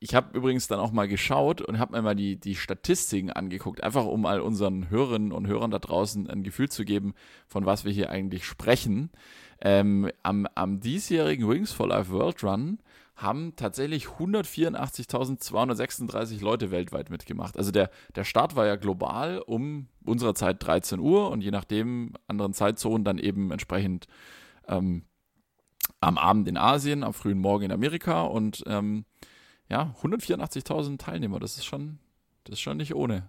ich 0.00 0.14
habe 0.14 0.36
übrigens 0.36 0.68
dann 0.68 0.78
auch 0.78 0.92
mal 0.92 1.08
geschaut 1.08 1.60
und 1.60 1.78
habe 1.78 1.96
mir 1.96 2.02
mal 2.02 2.14
die, 2.14 2.36
die 2.36 2.54
Statistiken 2.54 3.30
angeguckt, 3.30 3.82
einfach 3.82 4.04
um 4.04 4.20
mal 4.22 4.40
unseren 4.40 4.90
Hörerinnen 4.90 5.32
und 5.32 5.48
Hörern 5.48 5.72
da 5.72 5.80
draußen 5.80 6.30
ein 6.30 6.44
Gefühl 6.44 6.68
zu 6.68 6.84
geben, 6.84 7.14
von 7.48 7.66
was 7.66 7.84
wir 7.84 7.92
hier 7.92 8.10
eigentlich 8.10 8.44
sprechen. 8.44 9.10
Ähm, 9.60 10.08
am, 10.22 10.46
am 10.54 10.78
diesjährigen 10.80 11.48
Wings 11.48 11.72
for 11.72 11.88
Life 11.88 12.12
World 12.12 12.44
Run 12.44 12.78
haben 13.16 13.56
tatsächlich 13.56 14.06
184.236 14.06 16.40
Leute 16.40 16.70
weltweit 16.70 17.10
mitgemacht. 17.10 17.56
Also 17.56 17.72
der, 17.72 17.90
der 18.14 18.22
Start 18.22 18.54
war 18.54 18.66
ja 18.66 18.76
global 18.76 19.40
um 19.40 19.88
unserer 20.04 20.36
Zeit 20.36 20.64
13 20.64 21.00
Uhr 21.00 21.32
und 21.32 21.40
je 21.40 21.50
nachdem 21.50 22.12
anderen 22.28 22.52
Zeitzonen 22.52 23.02
dann 23.02 23.18
eben 23.18 23.50
entsprechend 23.50 24.06
ähm, 24.68 25.02
am 26.00 26.18
Abend 26.18 26.48
in 26.48 26.56
Asien, 26.56 27.02
am 27.02 27.14
frühen 27.14 27.38
Morgen 27.38 27.64
in 27.64 27.72
Amerika 27.72 28.22
und 28.22 28.62
ähm, 28.66 29.04
ja, 29.68 29.94
184.000 30.02 30.98
Teilnehmer, 30.98 31.40
das 31.40 31.56
ist 31.56 31.66
schon, 31.66 31.98
das 32.44 32.54
ist 32.54 32.60
schon 32.60 32.76
nicht 32.78 32.94
ohne. 32.94 33.28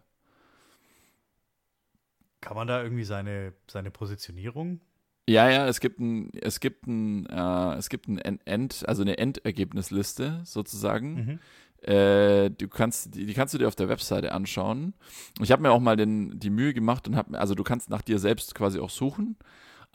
Kann 2.41 2.55
man 2.55 2.67
da 2.67 2.81
irgendwie 2.81 3.03
seine, 3.03 3.53
seine 3.67 3.91
Positionierung 3.91 4.81
ja, 5.29 5.47
ja, 5.47 5.67
es 5.67 5.79
gibt 5.79 5.99
ein, 5.99 6.31
es 6.41 6.59
gibt 6.59 6.87
ein, 6.87 7.27
äh, 7.27 7.75
es 7.75 7.89
gibt 7.89 8.07
ein 8.07 8.17
End, 8.17 8.83
also 8.87 9.03
eine 9.03 9.19
Endergebnisliste 9.19 10.41
sozusagen. 10.43 11.39
Mhm. 11.83 11.87
Äh, 11.87 12.49
du 12.49 12.67
kannst, 12.67 13.13
die, 13.13 13.27
die, 13.27 13.33
kannst 13.35 13.53
du 13.53 13.59
dir 13.59 13.67
auf 13.67 13.75
der 13.75 13.89
Webseite 13.89 14.31
anschauen. 14.31 14.95
Ich 15.39 15.51
habe 15.51 15.61
mir 15.61 15.71
auch 15.71 15.79
mal 15.79 15.95
den, 15.95 16.39
die 16.39 16.49
Mühe 16.49 16.73
gemacht 16.73 17.07
und 17.07 17.15
habe, 17.15 17.39
also 17.39 17.53
du 17.53 17.63
kannst 17.63 17.91
nach 17.91 18.01
dir 18.01 18.17
selbst 18.17 18.55
quasi 18.55 18.79
auch 18.79 18.89
suchen. 18.89 19.37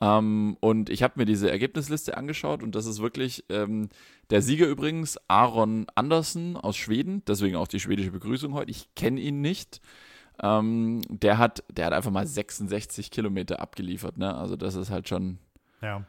Ähm, 0.01 0.57
und 0.61 0.91
ich 0.91 1.03
habe 1.03 1.15
mir 1.17 1.25
diese 1.25 1.51
Ergebnisliste 1.51 2.17
angeschaut 2.17 2.63
und 2.63 2.75
das 2.75 2.87
ist 2.87 3.01
wirklich 3.01 3.45
ähm, 3.49 3.89
der 4.31 4.43
Sieger 4.43 4.67
übrigens 4.67 5.19
Aaron 5.29 5.87
Andersen 5.95 6.57
aus 6.57 6.77
Schweden, 6.77 7.23
deswegen 7.27 7.57
auch 7.57 7.69
die 7.69 7.81
schwedische 7.81 8.11
Begrüßung 8.11 8.55
heute. 8.55 8.71
Ich 8.71 8.95
kenne 8.95 9.21
ihn 9.21 9.41
nicht. 9.41 9.81
Ähm, 10.43 11.01
der 11.09 11.39
hat, 11.39 11.63
der 11.71 11.87
hat 11.87 11.93
einfach 11.93 12.11
mal 12.11 12.27
66 12.27 13.11
Kilometer 13.11 13.61
abgeliefert, 13.61 14.17
ne? 14.17 14.35
Also 14.35 14.57
das 14.57 14.75
ist 14.75 14.91
halt 14.91 15.09
schon. 15.09 15.39
Ja. 15.81 16.05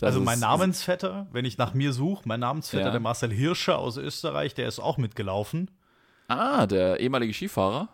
Also 0.00 0.20
mein 0.20 0.38
Namensvetter, 0.38 1.26
wenn 1.32 1.44
ich 1.44 1.58
nach 1.58 1.74
mir 1.74 1.92
suche, 1.92 2.22
mein 2.26 2.40
Namensvetter, 2.40 2.86
ja. 2.86 2.90
der 2.90 3.00
Marcel 3.00 3.32
Hirscher 3.32 3.78
aus 3.78 3.96
Österreich, 3.96 4.54
der 4.54 4.68
ist 4.68 4.78
auch 4.78 4.96
mitgelaufen. 4.96 5.70
Ah, 6.28 6.66
der 6.66 7.00
ehemalige 7.00 7.32
Skifahrer. 7.32 7.88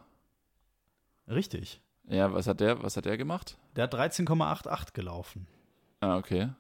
Richtig. 1.29 1.81
Ja, 2.09 2.33
was 2.33 2.47
hat 2.47 2.61
der, 2.61 2.83
was 2.83 2.97
hat 2.97 3.07
der 3.07 3.17
gemacht? 3.17 3.57
Der 3.77 3.85
hat 3.85 3.95
13,88 3.95 4.93
gelaufen. 4.93 5.47
Ah, 6.01 6.17
okay. 6.17 6.51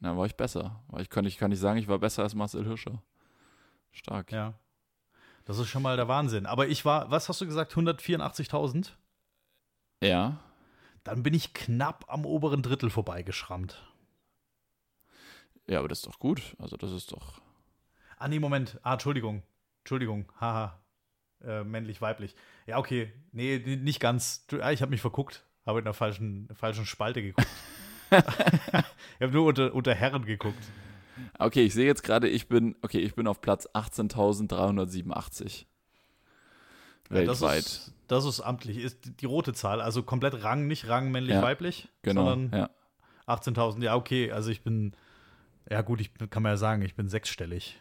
Na, 0.00 0.16
war 0.16 0.26
ich 0.26 0.36
besser. 0.36 0.82
Ich 0.98 1.08
kann, 1.10 1.24
ich 1.24 1.38
kann 1.38 1.50
nicht 1.50 1.60
sagen, 1.60 1.78
ich 1.78 1.88
war 1.88 1.98
besser 1.98 2.22
als 2.22 2.34
Marcel 2.34 2.64
Hirscher. 2.64 3.02
Stark. 3.90 4.30
Ja. 4.30 4.54
Das 5.44 5.58
ist 5.58 5.68
schon 5.68 5.82
mal 5.82 5.96
der 5.96 6.08
Wahnsinn. 6.08 6.46
Aber 6.46 6.68
ich 6.68 6.84
war, 6.84 7.10
was 7.10 7.28
hast 7.28 7.40
du 7.40 7.46
gesagt, 7.46 7.72
184.000? 7.72 8.90
Ja. 10.02 10.38
Dann 11.04 11.22
bin 11.22 11.34
ich 11.34 11.54
knapp 11.54 12.04
am 12.08 12.26
oberen 12.26 12.62
Drittel 12.62 12.90
vorbeigeschrammt. 12.90 13.82
Ja, 15.66 15.78
aber 15.78 15.88
das 15.88 16.00
ist 16.00 16.06
doch 16.06 16.18
gut. 16.18 16.54
Also 16.58 16.76
das 16.76 16.92
ist 16.92 17.12
doch. 17.12 17.40
Ah, 18.18 18.28
nee, 18.28 18.38
Moment. 18.38 18.78
Ah, 18.82 18.94
Entschuldigung. 18.94 19.42
Entschuldigung. 19.80 20.30
Haha. 20.40 20.78
Äh, 21.44 21.64
männlich, 21.64 22.00
weiblich. 22.00 22.34
Ja, 22.66 22.78
okay. 22.78 23.12
Nee, 23.32 23.58
nicht 23.58 24.00
ganz. 24.00 24.46
Ah, 24.60 24.72
ich 24.72 24.82
habe 24.82 24.90
mich 24.90 25.00
verguckt. 25.00 25.44
Habe 25.66 25.78
in 25.78 25.84
der 25.84 25.94
falschen, 25.94 26.48
falschen 26.54 26.86
Spalte 26.86 27.22
geguckt. 27.22 27.48
ich 28.10 28.16
habe 29.20 29.32
nur 29.32 29.46
unter, 29.46 29.74
unter 29.74 29.94
Herren 29.94 30.24
geguckt. 30.24 30.64
Okay, 31.38 31.64
ich 31.64 31.74
sehe 31.74 31.86
jetzt 31.86 32.02
gerade, 32.02 32.28
ich 32.28 32.48
bin, 32.48 32.76
okay, 32.82 32.98
ich 32.98 33.14
bin 33.14 33.26
auf 33.26 33.40
Platz 33.40 33.66
18.387. 33.74 35.66
Weltweit. 37.10 37.58
Das 37.58 37.64
ist, 37.64 37.94
das 38.06 38.24
ist, 38.24 38.40
amtlich, 38.40 38.78
ist 38.78 39.20
die 39.20 39.26
rote 39.26 39.52
Zahl, 39.52 39.80
also 39.80 40.02
komplett 40.02 40.42
Rang, 40.42 40.66
nicht 40.66 40.88
Rang 40.88 41.10
männlich-weiblich, 41.10 41.84
ja, 41.84 41.88
genau, 42.02 42.28
sondern 42.28 42.60
ja. 42.60 42.70
18.000. 43.26 43.82
Ja, 43.82 43.94
okay, 43.96 44.32
also 44.32 44.50
ich 44.50 44.62
bin, 44.62 44.92
ja 45.70 45.82
gut, 45.82 46.00
ich 46.00 46.10
kann 46.30 46.42
man 46.42 46.52
ja 46.52 46.56
sagen, 46.56 46.82
ich 46.82 46.94
bin 46.94 47.08
sechsstellig. 47.08 47.78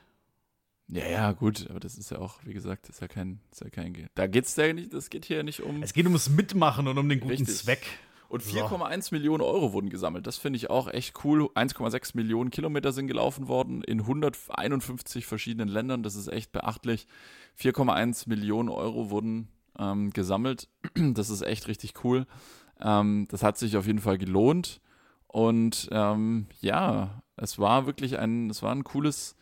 Ja, 0.89 1.06
ja, 1.06 1.32
gut, 1.34 1.67
aber 1.70 1.79
das 1.79 1.98
ist 1.98 2.12
ja 2.12 2.20
auch, 2.20 2.39
wie 2.46 2.53
gesagt, 2.53 2.88
ist 2.88 3.01
ja 3.01 3.08
kein, 3.08 3.41
ist 3.51 3.62
ja 3.62 3.70
kein, 3.70 4.08
da 4.15 4.27
geht's 4.27 4.56
ja 4.56 4.72
nicht, 4.72 4.94
das 4.94 5.10
geht 5.10 5.25
hier 5.25 5.44
nicht 5.44 5.62
um. 5.62 5.84
Es 5.84 5.94
geht 5.94 6.06
ums 6.06 6.29
Mitmachen 6.29 6.88
und 6.88 6.98
um 6.98 7.10
den 7.10 7.20
guten 7.20 7.32
Richtig. 7.32 7.58
Zweck. 7.58 7.86
Und 8.29 8.44
4,1 8.44 9.01
so. 9.01 9.15
Millionen 9.15 9.41
Euro 9.41 9.72
wurden 9.72 9.89
gesammelt. 9.89 10.27
Das 10.27 10.38
finde 10.38 10.58
ich 10.58 10.70
auch 10.70 10.89
echt 10.89 11.24
cool. 11.24 11.50
1,6 11.56 12.12
Millionen 12.15 12.50
Kilometer 12.50 12.91
sind 12.91 13.08
gelaufen 13.08 13.48
worden 13.48 13.84
in 13.84 14.01
151 14.01 15.25
verschiedenen 15.25 15.70
Ländern. 15.70 16.03
Das 16.03 16.15
ist 16.15 16.27
echt 16.27 16.51
beachtlich. 16.51 17.08
4,1 17.58 18.27
Millionen 18.27 18.67
Euro 18.67 19.10
wurden 19.10 19.48
ähm, 19.79 20.12
gesammelt. 20.12 20.67
Das 21.13 21.29
ist 21.29 21.41
echt 21.41 21.70
richtig 21.70 22.03
cool. 22.03 22.25
Ähm, 22.82 23.27
das 23.29 23.44
hat 23.44 23.58
sich 23.58 23.77
auf 23.77 23.88
jeden 23.88 24.00
Fall 24.00 24.17
gelohnt. 24.17 24.82
Und 25.27 25.88
ähm, 25.91 26.48
ja, 26.60 27.22
es 27.38 27.60
war 27.60 27.86
wirklich 27.86 28.20
ein, 28.20 28.50
es 28.50 28.62
war 28.62 28.74
ein 28.74 28.84
cooles 28.84 29.37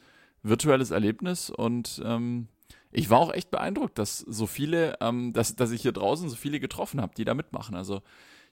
virtuelles 0.50 0.92
Erlebnis 0.92 1.50
und 1.50 2.02
ähm, 2.06 2.48
ich 2.92 3.10
war 3.10 3.20
auch 3.20 3.34
echt 3.34 3.52
beeindruckt, 3.52 4.00
dass 4.00 4.20
so 4.20 4.48
viele, 4.48 4.98
ähm, 5.02 5.34
dass, 5.34 5.56
dass 5.56 5.72
ich 5.72 5.82
hier 5.82 5.92
draußen 5.92 6.30
so 6.30 6.36
viele 6.36 6.60
getroffen 6.60 7.02
habe, 7.02 7.14
die 7.16 7.26
da 7.26 7.34
mitmachen. 7.34 7.76
Also 7.76 8.02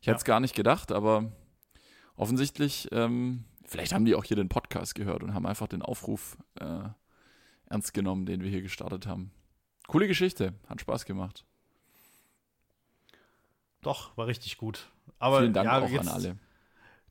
ich 0.01 0.07
hätte 0.07 0.17
es 0.17 0.25
gar 0.25 0.39
nicht 0.39 0.55
gedacht, 0.55 0.91
aber 0.91 1.31
offensichtlich, 2.15 2.89
ähm, 2.91 3.45
vielleicht 3.65 3.93
haben 3.93 4.05
die 4.05 4.15
auch 4.15 4.25
hier 4.25 4.35
den 4.35 4.49
Podcast 4.49 4.95
gehört 4.95 5.23
und 5.23 5.33
haben 5.33 5.45
einfach 5.45 5.67
den 5.67 5.81
Aufruf 5.81 6.37
äh, 6.59 6.89
ernst 7.67 7.93
genommen, 7.93 8.25
den 8.25 8.41
wir 8.41 8.49
hier 8.49 8.61
gestartet 8.61 9.07
haben. 9.07 9.31
Coole 9.87 10.07
Geschichte, 10.07 10.53
hat 10.67 10.81
Spaß 10.81 11.05
gemacht. 11.05 11.45
Doch, 13.81 14.15
war 14.17 14.27
richtig 14.27 14.57
gut. 14.57 14.89
Aber 15.19 15.39
Vielen 15.39 15.53
Dank 15.53 15.67
ja, 15.67 15.79
auch 15.79 15.99
an 15.99 16.07
alle. 16.07 16.37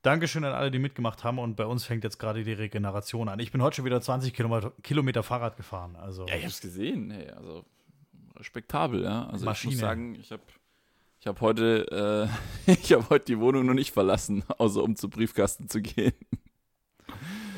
Dankeschön 0.03 0.45
an 0.45 0.53
alle, 0.53 0.71
die 0.71 0.79
mitgemacht 0.79 1.25
haben. 1.25 1.39
Und 1.39 1.57
bei 1.57 1.65
uns 1.65 1.85
fängt 1.85 2.05
jetzt 2.05 2.19
gerade 2.19 2.43
die 2.43 2.53
Regeneration 2.53 3.29
an. 3.29 3.39
Ich 3.39 3.53
bin 3.53 3.63
heute 3.63 3.77
schon 3.77 3.85
wieder 3.85 4.01
20 4.01 4.35
Kilometer, 4.83 5.23
Fahrrad 5.23 5.57
gefahren. 5.57 5.97
Also. 5.97 6.27
Ja, 6.27 6.37
ich 6.37 6.45
hab's 6.45 6.61
gesehen. 6.61 7.11
Hey, 7.11 7.31
also 7.31 7.65
respektabel, 8.37 9.03
ja. 9.05 9.29
Also 9.29 9.45
Maschine. 9.45 9.73
ich 9.73 9.79
muss 9.79 9.81
sagen, 9.81 10.15
ich 10.17 10.33
habe 10.33 10.43
ich 11.21 11.27
hab 11.29 11.41
heute, 11.41 12.29
äh, 12.67 12.73
ich 12.73 12.93
habe 12.93 13.09
heute 13.11 13.27
die 13.27 13.39
Wohnung 13.39 13.65
noch 13.65 13.75
nicht 13.75 13.93
verlassen, 13.93 14.43
außer 14.59 14.83
um 14.83 14.97
zum 14.97 15.11
Briefkasten 15.11 15.69
zu 15.69 15.81
gehen. 15.81 16.15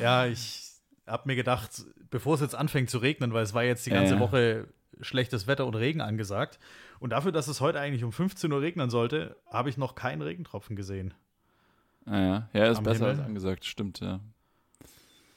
Ja, 0.01 0.27
ich 0.27 0.71
habe 1.07 1.23
mir 1.27 1.37
gedacht, 1.37 1.83
bevor 2.11 2.35
es 2.35 2.43
jetzt 2.43 2.55
anfängt 2.55 2.91
zu 2.91 2.99
regnen, 2.99 3.33
weil 3.33 3.43
es 3.43 3.55
war 3.55 3.65
jetzt 3.65 3.87
die 3.87 3.91
ganze 3.91 4.15
ja. 4.15 4.21
Woche 4.21 4.69
schlechtes 5.01 5.47
Wetter 5.47 5.67
und 5.67 5.77
Regen 5.77 6.03
angesagt. 6.03 6.59
Und 6.99 7.11
dafür, 7.11 7.33
dass 7.33 7.49
es 7.49 7.61
heute 7.63 7.81
eigentlich 7.81 8.05
um 8.05 8.13
15 8.13 8.53
Uhr 8.53 8.61
regnen 8.61 8.91
sollte, 8.91 9.37
habe 9.51 9.71
ich 9.71 9.79
noch 9.79 9.95
keinen 9.95 10.23
Regentropfen 10.23 10.77
gesehen. 10.77 11.15
Ja, 12.07 12.19
ja, 12.21 12.49
ja 12.53 12.71
ist 12.71 12.79
Am 12.79 12.85
besser 12.85 13.07
Himmel. 13.07 13.19
als 13.21 13.27
angesagt, 13.29 13.65
stimmt, 13.65 14.01
ja. 14.01 14.21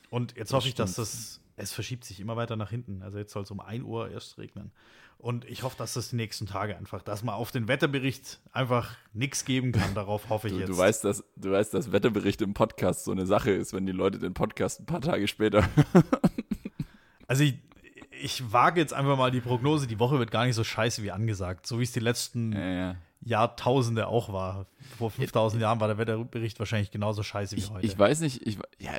Und 0.10 0.36
jetzt 0.36 0.50
Das 0.52 0.58
hoffe 0.58 0.68
ich, 0.70 0.76
dass 0.76 0.96
das, 0.96 1.42
es 1.58 1.72
verschiebt 1.74 2.04
sich 2.06 2.20
immer 2.20 2.36
weiter 2.36 2.56
nach 2.56 2.70
hinten. 2.70 3.02
Also 3.04 3.18
jetzt 3.18 3.32
soll 3.34 3.44
es 3.44 3.52
um 3.52 3.60
1 3.60 3.84
Uhr 3.84 4.10
erst 4.10 4.38
regnen. 4.38 4.72
Und 5.18 5.46
ich 5.46 5.64
hoffe, 5.64 5.76
dass 5.78 5.94
das 5.94 6.10
die 6.12 6.16
nächsten 6.16 6.46
Tage 6.46 6.78
einfach, 6.78 7.02
dass 7.02 7.24
man 7.24 7.34
auf 7.34 7.50
den 7.52 7.68
Wetterbericht 7.68 8.40
einfach 8.52 8.96
nichts 9.14 9.46
geben 9.46 9.72
kann. 9.72 9.96
Darauf 9.96 10.30
hoffe 10.30 10.48
ich 10.48 10.54
Du, 10.54 10.60
jetzt. 10.60 10.70
du, 10.70 10.78
weißt, 10.78 11.04
dass, 11.04 11.24
du 11.36 11.52
weißt, 11.52 11.74
dass 11.74 11.92
Wetterbericht 11.92 12.42
im 12.44 12.54
Podcast 12.54 13.04
so 13.06 13.12
eine 13.12 13.26
Sache 13.26 13.52
ist, 13.52 13.74
wenn 13.74 13.86
die 13.88 13.92
Leute 13.94 14.20
den 14.20 14.34
Podcast 14.36 14.80
ein 14.82 14.86
paar 14.86 15.02
Tage 15.02 15.28
später. 15.28 15.68
Also 17.28 17.44
ich, 17.44 17.56
ich 18.22 18.54
wage 18.54 18.80
jetzt 18.80 18.94
einfach 18.94 19.18
mal 19.18 19.32
die 19.32 19.42
Prognose, 19.42 19.86
die 19.86 20.00
Woche 20.00 20.18
wird 20.18 20.32
gar 20.32 20.46
nicht 20.46 20.56
so 20.56 20.64
scheiße 20.64 21.04
wie 21.04 21.12
angesagt. 21.12 21.68
So 21.68 21.80
wie 21.80 21.84
es 21.84 21.92
die 21.92 22.00
letzten 22.00 22.54
ja, 22.54 22.70
ja. 22.70 22.96
Jahrtausende 23.22 24.08
auch 24.08 24.32
war. 24.32 24.68
Vor 24.98 25.12
5000 25.12 25.62
Jahren 25.62 25.80
war 25.80 25.88
der 25.88 25.98
Wetterbericht 25.98 26.60
wahrscheinlich 26.60 26.92
genauso 26.92 27.24
scheiße 27.24 27.56
wie 27.56 27.60
Ich, 27.60 27.72
heute. 27.72 27.86
ich 27.86 27.98
weiß 27.98 28.22
nicht, 28.22 28.46
ich, 28.46 28.58
ja, 28.80 28.92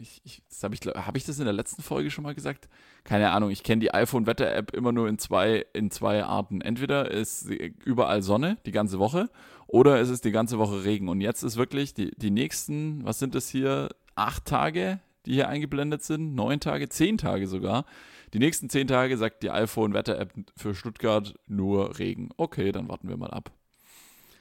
ich, 0.00 0.20
ich, 0.24 0.42
das 0.48 0.62
habe 0.62 0.74
ich, 0.74 0.80
hab 0.80 1.16
ich 1.16 1.24
das 1.24 1.38
in 1.38 1.44
der 1.44 1.52
letzten 1.52 1.82
Folge 1.82 2.10
schon 2.10 2.24
mal 2.24 2.34
gesagt? 2.34 2.68
Keine 3.04 3.30
Ahnung, 3.30 3.50
ich 3.50 3.62
kenne 3.62 3.80
die 3.80 3.92
iPhone-Wetter-App 3.92 4.72
immer 4.74 4.92
nur 4.92 5.08
in 5.08 5.18
zwei, 5.18 5.66
in 5.72 5.90
zwei 5.90 6.24
Arten. 6.24 6.60
Entweder 6.60 7.10
ist 7.10 7.48
überall 7.84 8.22
Sonne 8.22 8.58
die 8.66 8.72
ganze 8.72 8.98
Woche 8.98 9.30
oder 9.66 10.00
es 10.00 10.08
ist 10.08 10.24
die 10.24 10.32
ganze 10.32 10.58
Woche 10.58 10.84
Regen. 10.84 11.08
Und 11.08 11.20
jetzt 11.20 11.42
ist 11.42 11.56
wirklich 11.56 11.94
die, 11.94 12.10
die 12.16 12.30
nächsten, 12.30 13.04
was 13.04 13.18
sind 13.18 13.34
das 13.34 13.48
hier, 13.48 13.90
acht 14.16 14.44
Tage, 14.44 15.00
die 15.26 15.34
hier 15.34 15.48
eingeblendet 15.48 16.02
sind, 16.02 16.34
neun 16.34 16.60
Tage, 16.60 16.88
zehn 16.88 17.18
Tage 17.18 17.46
sogar. 17.46 17.84
Die 18.32 18.38
nächsten 18.38 18.70
zehn 18.70 18.86
Tage 18.86 19.16
sagt 19.18 19.42
die 19.42 19.50
iPhone-Wetter-App 19.50 20.32
für 20.56 20.74
Stuttgart 20.74 21.34
nur 21.46 21.98
Regen. 21.98 22.30
Okay, 22.36 22.70
dann 22.72 22.88
warten 22.88 23.08
wir 23.08 23.16
mal 23.16 23.30
ab. 23.30 23.50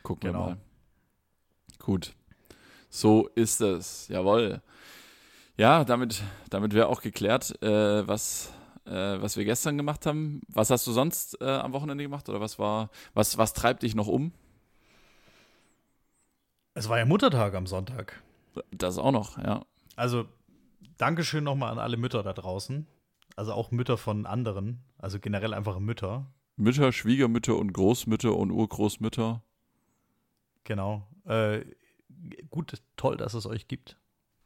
Gucken 0.04 0.28
Genau. 0.32 0.46
wir 0.48 0.50
mal. 0.56 0.58
Gut. 1.80 2.14
So 2.90 3.28
ist 3.36 3.62
es. 3.62 4.08
Jawohl. 4.08 4.62
Ja, 5.58 5.84
damit, 5.84 6.22
damit 6.50 6.74
wäre 6.74 6.88
auch 6.88 7.02
geklärt, 7.02 7.62
äh, 7.64 8.08
was, 8.08 8.54
äh, 8.86 8.92
was 8.92 9.38
wir 9.38 9.46
gestern 9.46 9.78
gemacht 9.78 10.06
haben. 10.06 10.42
Was 10.48 10.70
hast 10.70 10.86
du 10.88 10.92
sonst 10.92 11.42
äh, 11.42 11.46
am 11.46 11.74
Wochenende 11.74 12.04
gemacht 12.04 12.30
oder 12.30 12.40
was 12.40 12.60
war, 12.60 12.90
was, 13.14 13.38
was 13.38 13.54
treibt 13.54 13.84
dich 13.84 13.96
noch 13.96 14.08
um? 14.08 14.32
es 16.76 16.88
war 16.88 16.98
ja 16.98 17.06
Muttertag 17.06 17.56
am 17.56 17.68
Sonntag. 17.68 18.22
Das 18.72 18.98
auch 18.98 19.12
noch, 19.12 19.38
ja. 19.38 19.66
Also 19.98 20.26
Dankeschön 20.98 21.44
nochmal 21.44 21.72
an 21.74 21.80
alle 21.80 21.98
Mütter 21.98 22.24
da 22.24 22.32
draußen. 22.32 22.88
Also 23.40 23.54
auch 23.54 23.72
Mütter 23.72 23.98
von 23.98 24.26
anderen. 24.26 24.84
Also 24.98 25.18
generell 25.18 25.54
einfach 25.54 25.80
Mütter. 25.80 26.30
Mütter, 26.58 26.92
Schwiegermütter 26.92 27.56
und 27.56 27.72
Großmütter 27.72 28.36
und 28.36 28.52
Urgroßmütter. 28.52 29.42
Genau. 30.66 31.08
Äh, 31.24 31.64
gut, 32.50 32.74
toll, 32.98 33.16
dass 33.16 33.34
es 33.36 33.46
euch 33.46 33.70
gibt. 33.70 33.98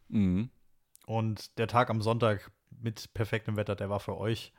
Mhm. 0.10 0.52
Und 1.08 1.58
der 1.58 1.68
Tag 1.68 1.90
am 1.90 2.04
Sonntag 2.04 2.52
mit 2.70 3.12
perfektem 3.16 3.56
Wetter, 3.58 3.76
der 3.76 3.90
war 3.90 4.00
für 4.00 4.16
euch. 4.16 4.54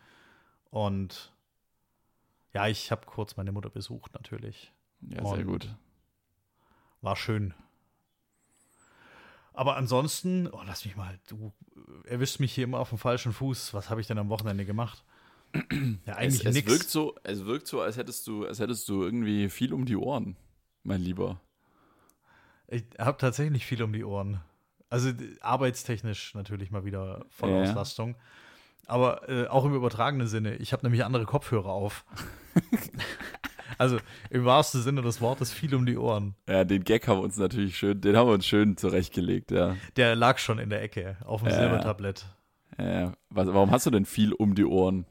Und 0.69 1.33
ja, 2.53 2.67
ich 2.67 2.91
habe 2.91 3.07
kurz 3.07 3.37
meine 3.37 3.53
Mutter 3.53 3.71
besucht, 3.71 4.15
natürlich. 4.15 4.73
Ja, 5.03 5.25
sehr 5.25 5.39
Und- 5.39 5.47
gut. 5.47 5.77
War 7.03 7.15
schön. 7.15 7.55
Aber 9.55 9.77
ansonsten, 9.77 10.49
oh, 10.51 10.61
lass 10.67 10.85
mich 10.85 10.97
mal, 10.97 11.19
du 11.29 11.53
erwischst 12.07 12.41
mich 12.41 12.53
hier 12.53 12.65
immer 12.65 12.81
auf 12.81 12.89
dem 12.91 12.99
falschen 12.99 13.33
Fuß. 13.33 13.73
Was 13.73 13.89
habe 13.89 14.01
ich 14.01 14.07
denn 14.09 14.19
am 14.19 14.29
Wochenende 14.29 14.65
gemacht? 14.67 15.05
Ja, 16.05 16.17
eigentlich 16.17 16.41
es, 16.41 16.47
es 16.47 16.55
nichts. 16.55 16.71
wirkt 16.71 16.91
so, 16.91 17.15
es 17.23 17.45
wirkt 17.45 17.69
so, 17.69 17.81
als 17.81 17.97
hättest 17.97 18.27
du, 18.27 18.45
als 18.45 18.59
hättest 18.59 18.89
du 18.89 19.05
irgendwie 19.05 19.49
viel 19.49 19.73
um 19.73 19.85
die 19.87 19.95
Ohren, 19.97 20.37
mein 20.83 21.01
Lieber. 21.01 21.41
Ich 22.67 22.85
habe 22.99 23.17
tatsächlich 23.19 23.65
viel 23.65 23.81
um 23.85 23.93
die 23.93 24.03
Ohren. 24.05 24.41
Also 24.91 25.11
arbeitstechnisch 25.41 26.35
natürlich 26.35 26.73
mal 26.73 26.85
wieder 26.85 27.25
volle 27.31 27.63
Ja. 27.63 27.63
Auslastung. 27.71 28.17
Aber 28.87 29.29
äh, 29.29 29.47
auch 29.47 29.65
im 29.65 29.75
übertragenen 29.75 30.27
Sinne. 30.27 30.57
Ich 30.57 30.73
habe 30.73 30.85
nämlich 30.85 31.05
andere 31.05 31.25
Kopfhörer 31.25 31.71
auf. 31.71 32.05
also 33.79 33.99
im 34.31 34.45
wahrsten 34.45 34.83
Sinne 34.83 35.03
des 35.03 35.21
Wortes 35.21 35.53
viel 35.53 35.75
um 35.75 35.87
die 35.87 35.97
Ohren. 35.97 36.35
Ja, 36.49 36.65
den 36.65 36.85
Gag 36.85 37.07
haben 37.09 37.19
wir 37.19 37.25
uns 37.25 37.37
natürlich 37.37 37.77
schön, 37.77 38.01
den 38.01 38.17
haben 38.17 38.29
wir 38.29 38.35
uns 38.35 38.47
schön 38.47 38.77
zurechtgelegt, 38.77 39.51
ja. 39.51 39.77
Der 39.97 40.15
lag 40.17 40.39
schon 40.39 40.59
in 40.59 40.71
der 40.71 40.83
Ecke 40.83 41.17
auf 41.25 41.43
dem 41.43 41.51
Ja. 41.51 41.57
Silbertablett. 41.59 42.27
ja. 42.79 43.13
Was, 43.31 43.47
warum 43.49 43.71
hast 43.71 43.87
du 43.87 43.91
denn 43.91 44.05
viel 44.07 44.33
um 44.33 44.55
die 44.55 44.65
Ohren? 44.65 45.07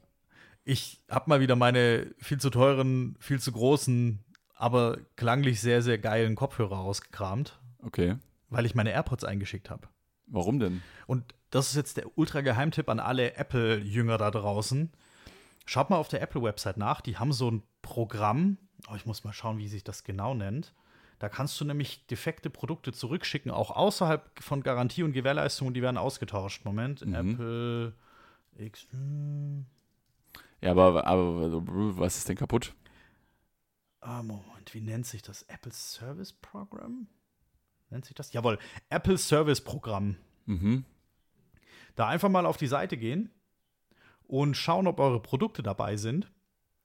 Ich 0.64 1.02
habe 1.10 1.28
mal 1.28 1.40
wieder 1.40 1.56
meine 1.56 2.14
viel 2.18 2.38
zu 2.38 2.48
teuren, 2.50 3.16
viel 3.20 3.38
zu 3.40 3.52
großen, 3.52 4.24
aber 4.54 4.98
klanglich 5.16 5.60
sehr, 5.60 5.82
sehr 5.82 5.98
geilen 5.98 6.36
Kopfhörer 6.36 6.78
ausgekramt, 6.78 7.58
Okay. 7.82 8.16
weil 8.48 8.64
ich 8.64 8.74
meine 8.74 8.90
AirPods 8.92 9.24
eingeschickt 9.24 9.68
habe. 9.70 9.88
Warum 10.26 10.58
denn? 10.60 10.80
Und 11.06 11.34
das 11.50 11.68
ist 11.68 11.76
jetzt 11.76 11.98
der 11.98 12.06
ultra-Geheimtipp 12.16 12.88
an 12.88 12.98
alle 12.98 13.34
Apple-Jünger 13.34 14.16
da 14.16 14.30
draußen. 14.30 14.90
Schaut 15.64 15.90
mal 15.90 15.96
auf 15.96 16.08
der 16.08 16.20
Apple-Website 16.22 16.76
nach. 16.76 17.00
Die 17.00 17.16
haben 17.18 17.32
so 17.32 17.50
ein 17.50 17.62
Programm. 17.82 18.58
Oh, 18.90 18.94
ich 18.96 19.06
muss 19.06 19.24
mal 19.24 19.32
schauen, 19.32 19.58
wie 19.58 19.68
sich 19.68 19.82
das 19.84 20.04
genau 20.04 20.34
nennt. 20.34 20.74
Da 21.18 21.28
kannst 21.28 21.58
du 21.60 21.64
nämlich 21.64 22.06
defekte 22.06 22.50
Produkte 22.50 22.92
zurückschicken, 22.92 23.50
auch 23.50 23.70
außerhalb 23.70 24.42
von 24.42 24.62
Garantie 24.62 25.02
und 25.04 25.12
Gewährleistung. 25.12 25.68
und 25.68 25.74
Die 25.74 25.82
werden 25.82 25.96
ausgetauscht. 25.96 26.64
Moment, 26.64 27.04
Mhm. 27.06 27.14
Apple 27.14 27.94
X. 28.58 28.86
hm. 28.90 29.66
Ja, 30.60 30.72
aber, 30.72 31.06
aber 31.06 31.62
was 31.98 32.16
ist 32.18 32.28
denn 32.28 32.36
kaputt? 32.36 32.74
Ah, 34.00 34.22
Moment, 34.22 34.74
wie 34.74 34.80
nennt 34.80 35.06
sich 35.06 35.22
das? 35.22 35.42
Apple 35.44 35.72
Service 35.72 36.32
Program? 36.32 37.06
Nennt 37.90 38.04
sich 38.04 38.14
das? 38.14 38.32
Jawohl, 38.32 38.58
Apple 38.90 39.16
Service 39.18 39.62
Programm. 39.62 40.16
Mhm. 40.46 40.84
Da 41.96 42.08
einfach 42.08 42.28
mal 42.28 42.44
auf 42.44 42.56
die 42.56 42.66
Seite 42.66 42.96
gehen 42.98 43.30
und 44.34 44.56
schauen, 44.56 44.88
ob 44.88 44.98
eure 44.98 45.20
Produkte 45.20 45.62
dabei 45.62 45.96
sind. 45.96 46.28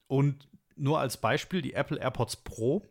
Und 0.05 0.47
nur 0.75 0.99
als 0.99 1.17
Beispiel 1.17 1.63
die 1.63 1.73
Apple 1.73 1.99
AirPods 1.99 2.35
Pro. 2.35 2.85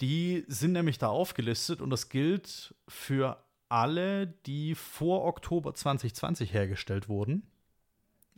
Die 0.00 0.44
sind 0.46 0.70
nämlich 0.70 0.98
da 0.98 1.08
aufgelistet 1.08 1.80
und 1.80 1.90
das 1.90 2.08
gilt 2.08 2.72
für 2.86 3.42
alle, 3.68 4.28
die 4.28 4.76
vor 4.76 5.24
Oktober 5.24 5.74
2020 5.74 6.54
hergestellt 6.54 7.08
wurden. 7.08 7.42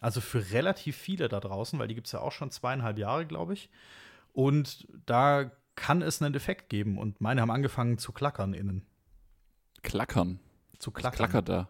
Also 0.00 0.22
für 0.22 0.52
relativ 0.52 0.96
viele 0.96 1.28
da 1.28 1.40
draußen, 1.40 1.78
weil 1.78 1.88
die 1.88 1.94
gibt 1.94 2.06
es 2.06 2.14
ja 2.14 2.20
auch 2.20 2.32
schon 2.32 2.50
zweieinhalb 2.50 2.96
Jahre, 2.96 3.26
glaube 3.26 3.52
ich. 3.52 3.68
Und 4.32 4.88
da 5.04 5.50
kann 5.74 6.00
es 6.00 6.22
einen 6.22 6.32
Defekt 6.32 6.70
geben. 6.70 6.96
Und 6.96 7.20
meine 7.20 7.42
haben 7.42 7.50
angefangen 7.50 7.98
zu 7.98 8.12
klackern 8.12 8.54
innen. 8.54 8.86
Klackern. 9.82 10.40
Zu 10.78 10.92
klackern. 10.92 11.16
klackert 11.18 11.48
da? 11.50 11.68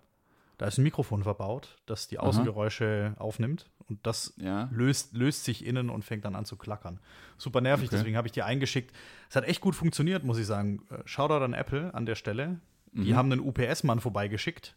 Da 0.59 0.67
ist 0.67 0.77
ein 0.79 0.83
Mikrofon 0.83 1.23
verbaut, 1.23 1.77
das 1.87 2.09
die 2.09 2.19
Außengeräusche 2.19 3.15
aufnimmt 3.19 3.71
und 3.89 4.05
das 4.07 4.35
Ja. 4.39 4.69
löst, 4.73 5.13
löst 5.15 5.45
sich 5.45 5.65
innen 5.65 5.89
und 5.89 6.05
fängt 6.05 6.25
dann 6.25 6.35
an 6.35 6.45
zu 6.45 6.57
klackern. 6.57 6.99
Super 7.37 7.61
nervig, 7.61 7.87
Okay. 7.89 7.97
deswegen 7.97 8.17
habe 8.17 8.27
ich 8.27 8.33
die 8.33 8.43
eingeschickt. 8.43 8.95
Es 9.31 9.37
hat 9.37 9.45
echt 9.45 9.61
gut 9.61 9.77
funktioniert, 9.77 10.25
muss 10.25 10.37
ich 10.39 10.47
sagen. 10.47 10.83
Äh, 10.91 10.99
Shoutout 11.07 11.45
an 11.45 11.55
Apple 11.55 11.95
an 11.95 12.07
der 12.07 12.17
Stelle. 12.17 12.61
Die 12.93 13.13
Mhm. 13.13 13.17
haben 13.17 13.33
einen 13.33 13.41
UPS-Mann 13.41 14.01
vorbeigeschickt 14.01 14.75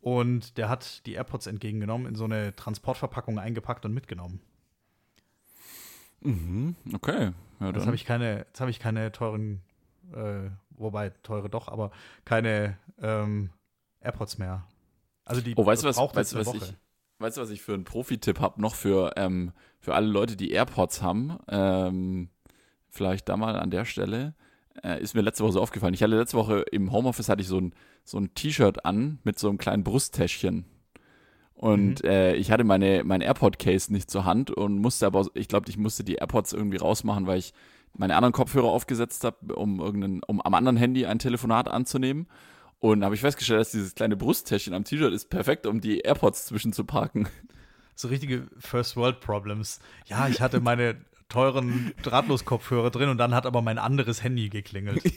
und 0.00 0.56
der 0.58 0.68
hat 0.68 1.04
die 1.06 1.14
AirPods 1.14 1.48
entgegengenommen, 1.48 2.06
in 2.06 2.14
so 2.14 2.24
eine 2.24 2.54
Transportverpackung 2.54 3.38
eingepackt 3.40 3.84
und 3.84 3.92
mitgenommen. 3.92 4.40
Mhm. 6.20 6.76
Okay. 6.92 7.32
Ja, 7.60 7.70
Jetzt 7.70 7.86
habe 7.86 7.96
ich 7.96 8.04
keine, 8.04 8.38
jetzt 8.46 8.60
habe 8.60 8.70
ich 8.70 8.78
keine 8.78 9.10
teuren, 9.10 9.60
äh, 10.12 10.50
wobei 10.70 11.10
teure 11.22 11.48
doch, 11.50 11.68
aber 11.68 11.90
keine 12.24 12.76
ähm, 13.02 13.50
AirPods 14.00 14.38
mehr. 14.38 14.64
Also 15.30 15.42
die 15.42 15.54
Oh, 15.56 15.64
weißt 15.64 15.84
du 15.84 15.88
was, 15.88 15.96
weißt, 15.96 16.34
was 16.34 16.54
ich, 16.54 16.74
weißt 17.18 17.36
du, 17.36 17.40
was 17.40 17.50
ich 17.50 17.62
für 17.62 17.74
einen 17.74 17.84
Profi-Tipp 17.84 18.40
habe, 18.40 18.60
noch 18.60 18.74
für, 18.74 19.12
ähm, 19.16 19.52
für 19.78 19.94
alle 19.94 20.08
Leute, 20.08 20.36
die 20.36 20.50
AirPods 20.50 21.02
haben? 21.02 21.38
Ähm, 21.48 22.28
vielleicht 22.88 23.28
da 23.28 23.36
mal 23.36 23.56
an 23.56 23.70
der 23.70 23.84
Stelle. 23.84 24.34
Äh, 24.82 25.00
ist 25.00 25.14
mir 25.14 25.20
letzte 25.20 25.44
Woche 25.44 25.52
so 25.52 25.60
aufgefallen. 25.60 25.94
Ich 25.94 26.02
hatte 26.02 26.16
letzte 26.16 26.36
Woche 26.36 26.64
im 26.72 26.92
Homeoffice 26.92 27.28
hatte 27.28 27.42
ich 27.42 27.48
so 27.48 27.58
ein, 27.60 27.74
so 28.04 28.18
ein 28.18 28.34
T-Shirt 28.34 28.84
an 28.84 29.20
mit 29.24 29.38
so 29.38 29.48
einem 29.48 29.58
kleinen 29.58 29.84
Brusttäschchen. 29.84 30.64
Und 31.54 32.02
äh, 32.04 32.34
ich 32.36 32.50
hatte 32.50 32.64
meine, 32.64 33.04
mein 33.04 33.20
AirPod-Case 33.20 33.92
nicht 33.92 34.10
zur 34.10 34.24
Hand 34.24 34.50
und 34.50 34.78
musste 34.78 35.06
aber, 35.06 35.26
ich 35.34 35.46
glaube, 35.46 35.68
ich 35.68 35.76
musste 35.76 36.02
die 36.02 36.14
AirPods 36.14 36.54
irgendwie 36.54 36.78
rausmachen, 36.78 37.26
weil 37.26 37.38
ich 37.38 37.52
meine 37.92 38.16
anderen 38.16 38.32
Kopfhörer 38.32 38.68
aufgesetzt 38.68 39.24
habe, 39.24 39.54
um 39.54 39.78
irgendeinen, 39.78 40.22
um 40.26 40.40
am 40.40 40.54
anderen 40.54 40.76
Handy 40.76 41.06
ein 41.06 41.18
Telefonat 41.18 41.68
anzunehmen. 41.68 42.26
Und 42.80 43.04
habe 43.04 43.14
ich 43.14 43.20
festgestellt, 43.20 43.60
dass 43.60 43.70
dieses 43.70 43.94
kleine 43.94 44.16
Brusttäschchen 44.16 44.74
am 44.74 44.84
T-Shirt 44.84 45.12
ist 45.12 45.28
perfekt, 45.30 45.66
um 45.66 45.80
die 45.80 46.00
AirPods 46.00 46.46
zwischen 46.46 46.72
zu 46.72 46.84
parken. 46.84 47.28
So 47.94 48.08
richtige 48.08 48.48
First 48.58 48.96
World 48.96 49.20
Problems. 49.20 49.80
Ja, 50.06 50.26
ich 50.28 50.40
hatte 50.40 50.60
meine 50.60 50.96
teuren 51.28 51.92
Drahtlos-Kopfhörer 52.02 52.90
drin 52.90 53.10
und 53.10 53.18
dann 53.18 53.34
hat 53.34 53.46
aber 53.46 53.62
mein 53.62 53.78
anderes 53.78 54.22
Handy 54.22 54.48
geklingelt. 54.48 55.02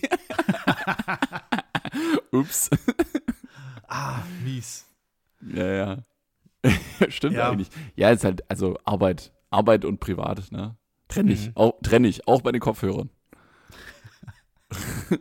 Ups. 2.32 2.70
ah, 3.88 4.20
mies. 4.44 4.86
Ja, 5.42 5.72
ja. 5.72 5.98
Stimmt 7.10 7.36
Ja. 7.36 7.50
eigentlich. 7.50 7.70
Ja, 7.96 8.10
ist 8.10 8.24
halt, 8.26 8.50
also 8.50 8.78
Arbeit, 8.84 9.32
Arbeit 9.50 9.86
und 9.86 10.00
Privat, 10.00 10.52
ne? 10.52 10.76
Trenn 11.08 11.30
ich, 11.30 11.48
Mhm. 11.48 11.52
auch, 11.56 11.74
trenn 11.82 12.04
ich, 12.06 12.28
auch 12.28 12.42
bei 12.42 12.52
den 12.52 12.62
Kopfhörern. 12.62 13.10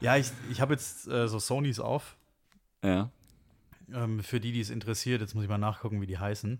Ja, 0.00 0.16
ich, 0.16 0.30
ich 0.50 0.60
habe 0.60 0.74
jetzt 0.74 1.06
äh, 1.08 1.28
so 1.28 1.38
Sonys 1.38 1.78
auf. 1.80 2.16
Ja. 2.84 3.10
Ähm, 3.92 4.22
für 4.22 4.40
die, 4.40 4.52
die 4.52 4.60
es 4.60 4.70
interessiert, 4.70 5.20
jetzt 5.20 5.34
muss 5.34 5.44
ich 5.44 5.50
mal 5.50 5.58
nachgucken, 5.58 6.00
wie 6.00 6.06
die 6.06 6.18
heißen. 6.18 6.58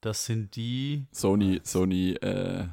Das 0.00 0.26
sind 0.26 0.54
die, 0.56 1.06
Sony, 1.10 1.60
Sony, 1.64 2.12
äh, 2.12 2.66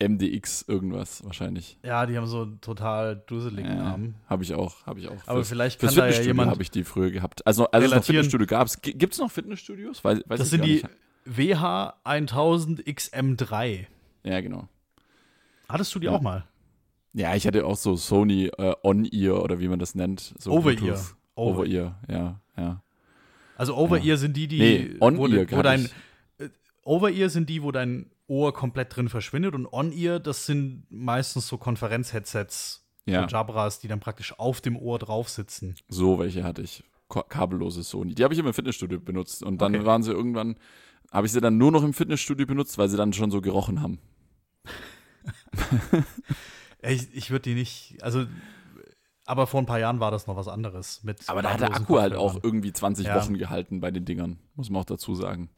MDX 0.00 0.62
irgendwas 0.66 1.24
wahrscheinlich. 1.24 1.78
ja, 1.84 2.06
die 2.06 2.16
haben 2.16 2.26
so 2.26 2.42
einen 2.42 2.60
total 2.60 3.16
dusseligen 3.26 3.70
Ja, 3.70 3.82
Namen. 3.90 4.14
habe 4.28 4.42
ich 4.42 4.52
auch, 4.54 4.84
habe 4.84 4.98
ich 4.98 5.08
auch. 5.08 5.16
Aber 5.26 5.40
Fürs- 5.40 5.48
vielleicht 5.48 5.80
kann 5.80 5.94
da 5.94 6.08
ja 6.08 6.20
jemand. 6.22 6.50
habe 6.50 6.62
ich 6.62 6.70
die 6.72 6.82
früher 6.82 7.10
gehabt. 7.12 7.46
Also, 7.46 7.66
als 7.70 7.84
es 7.84 7.90
noch. 7.92 8.04
Fitnessstudio 8.04 8.46
gab, 8.48 8.68
gibt 8.82 9.12
es 9.12 9.20
noch 9.20 9.30
Fitnessstudios? 9.30 10.02
Weiß, 10.02 10.20
weiß 10.26 10.38
Das 10.40 10.50
sind 10.50 10.64
die 10.64 10.82
nicht. 10.82 10.86
WH 11.24 11.94
1000 12.02 12.80
XM3. 12.84 13.86
Ja, 14.24 14.40
genau. 14.40 14.68
Hattest 15.68 15.94
du 15.94 16.00
die 16.00 16.06
Ja. 16.06 16.12
auch 16.12 16.20
mal? 16.20 16.44
Ja, 17.14 17.34
ich 17.34 17.46
hatte 17.46 17.66
auch 17.66 17.76
so 17.76 17.94
Sony 17.96 18.46
äh, 18.58 18.74
On-Ear 18.82 19.42
oder 19.42 19.60
wie 19.60 19.68
man 19.68 19.78
das 19.78 19.94
nennt. 19.94 20.34
So 20.38 20.52
Over-Ear. 20.52 20.98
Over-Ear, 21.34 22.00
ja, 22.08 22.40
ja. 22.56 22.82
Also 23.56 23.76
Over-Ear 23.76 24.16
sind 24.16 24.36
die, 24.36 24.48
die 24.48 24.58
Nee, 24.58 24.96
wo, 24.98 25.06
On-Ear 25.06 25.46
wo 25.50 25.62
dein 25.62 25.84
ich. 26.38 26.50
Over-Ear 26.84 27.28
sind 27.28 27.48
die, 27.50 27.62
wo 27.62 27.70
dein 27.70 28.10
Ohr 28.26 28.52
komplett 28.54 28.96
drin 28.96 29.08
verschwindet 29.08 29.54
und 29.54 29.66
On-Ear, 29.66 30.20
das 30.20 30.46
sind 30.46 30.86
meistens 30.90 31.48
so 31.48 31.58
Konferenz-Headsets, 31.58 32.86
Ja, 33.04 33.26
Jabras, 33.26 33.78
die 33.78 33.88
dann 33.88 34.00
praktisch 34.00 34.38
auf 34.38 34.60
dem 34.62 34.76
Ohr 34.76 34.98
drauf 34.98 35.28
sitzen. 35.28 35.74
so 35.88 36.18
welche 36.18 36.42
hatte 36.44 36.62
ich. 36.62 36.82
Ko- 37.08 37.24
Kabellose 37.28 37.82
Sony. 37.82 38.14
Die 38.14 38.24
habe 38.24 38.32
ich 38.32 38.40
immer 38.40 38.48
im 38.48 38.54
Fitnessstudio 38.54 38.98
benutzt. 39.00 39.42
Und 39.42 39.60
dann 39.60 39.76
Okay. 39.76 39.84
waren 39.84 40.02
sie 40.02 40.12
irgendwann, 40.12 40.56
habe 41.10 41.26
ich 41.26 41.32
sie 41.32 41.42
dann 41.42 41.58
nur 41.58 41.70
noch 41.70 41.84
im 41.84 41.92
Fitnessstudio 41.92 42.46
benutzt, 42.46 42.78
weil 42.78 42.88
sie 42.88 42.96
dann 42.96 43.12
schon 43.12 43.30
so 43.30 43.42
gerochen 43.42 43.82
haben. 43.82 43.98
Ich, 46.82 47.14
ich 47.14 47.30
würde 47.30 47.42
die 47.42 47.54
nicht, 47.54 47.96
also, 48.02 48.26
aber 49.24 49.46
vor 49.46 49.60
ein 49.60 49.66
paar 49.66 49.78
Jahren 49.78 50.00
war 50.00 50.10
das 50.10 50.26
noch 50.26 50.36
was 50.36 50.48
anderes. 50.48 51.02
Mit 51.04 51.28
Aber 51.28 51.42
da 51.42 51.52
hat 51.52 51.60
der 51.60 51.74
Akku 51.74 51.98
halt 51.98 52.14
auch 52.14 52.42
irgendwie 52.42 52.72
20 52.72 53.06
Ja. 53.06 53.16
Wochen 53.16 53.38
gehalten 53.38 53.80
bei 53.80 53.90
den 53.90 54.04
Dingern. 54.04 54.38
Muss 54.56 54.68
man 54.68 54.80
auch 54.82 54.86
dazu 54.86 55.14
sagen. 55.14 55.48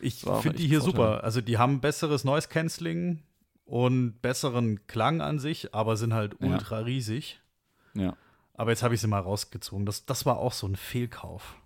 Ich 0.00 0.20
finde 0.20 0.52
die 0.58 0.68
hier 0.68 0.80
Vorteil. 0.80 0.96
super. 1.02 1.24
Also 1.24 1.40
die 1.40 1.58
haben 1.58 1.80
besseres 1.80 2.22
Noise 2.24 2.48
Cancelling 2.48 3.22
und 3.64 4.20
besseren 4.22 4.86
Klang 4.86 5.20
an 5.20 5.38
sich, 5.38 5.74
aber 5.74 5.96
sind 5.96 6.14
halt 6.14 6.36
Ja. 6.40 6.48
ultra 6.48 6.78
riesig. 6.80 7.40
Ja. 7.94 8.14
Aber 8.54 8.70
jetzt 8.70 8.82
habe 8.82 8.94
ich 8.94 9.00
sie 9.00 9.06
mal 9.08 9.20
rausgezogen. 9.20 9.86
Das, 9.86 10.04
das 10.04 10.26
war 10.26 10.36
auch 10.38 10.52
so 10.52 10.66
ein 10.68 10.76
Fehlkauf. 10.76 11.56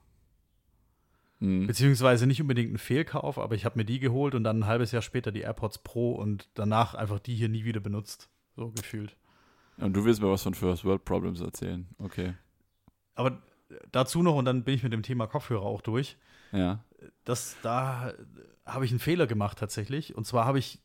Mhm. 1.40 1.66
Beziehungsweise 1.66 2.26
nicht 2.26 2.40
unbedingt 2.40 2.72
ein 2.72 2.78
Fehlkauf, 2.78 3.38
aber 3.38 3.54
ich 3.54 3.64
habe 3.64 3.78
mir 3.78 3.84
die 3.84 3.98
geholt 3.98 4.34
und 4.34 4.44
dann 4.44 4.60
ein 4.60 4.66
halbes 4.66 4.92
Jahr 4.92 5.02
später 5.02 5.32
die 5.32 5.40
AirPods 5.40 5.78
Pro 5.78 6.12
und 6.12 6.48
danach 6.54 6.94
einfach 6.94 7.18
die 7.18 7.34
hier 7.34 7.48
nie 7.48 7.64
wieder 7.64 7.80
benutzt. 7.80 8.28
So 8.56 8.70
gefühlt. 8.70 9.16
Und 9.78 9.94
du 9.94 10.04
willst 10.04 10.20
mir 10.20 10.30
was 10.30 10.42
von 10.42 10.54
First 10.54 10.84
World 10.84 11.04
Problems 11.04 11.40
erzählen. 11.40 11.88
Okay. 11.98 12.34
Aber 13.14 13.42
dazu 13.90 14.22
noch, 14.22 14.34
und 14.36 14.44
dann 14.44 14.64
bin 14.64 14.74
ich 14.74 14.82
mit 14.82 14.92
dem 14.92 15.02
Thema 15.02 15.26
Kopfhörer 15.26 15.62
auch 15.64 15.80
durch. 15.80 16.16
Ja. 16.52 16.84
Das, 17.24 17.56
da 17.62 18.12
habe 18.66 18.84
ich 18.84 18.90
einen 18.90 19.00
Fehler 19.00 19.26
gemacht 19.26 19.58
tatsächlich. 19.58 20.14
Und 20.14 20.26
zwar 20.26 20.44
habe 20.44 20.58
ich 20.58 20.80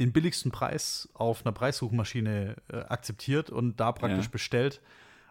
den 0.00 0.12
billigsten 0.12 0.50
Preis 0.52 1.08
auf 1.12 1.44
einer 1.44 1.52
Preissuchmaschine 1.52 2.56
äh, 2.72 2.76
akzeptiert 2.76 3.50
und 3.50 3.78
da 3.80 3.92
praktisch 3.92 4.26
Ja. 4.26 4.30
bestellt. 4.30 4.80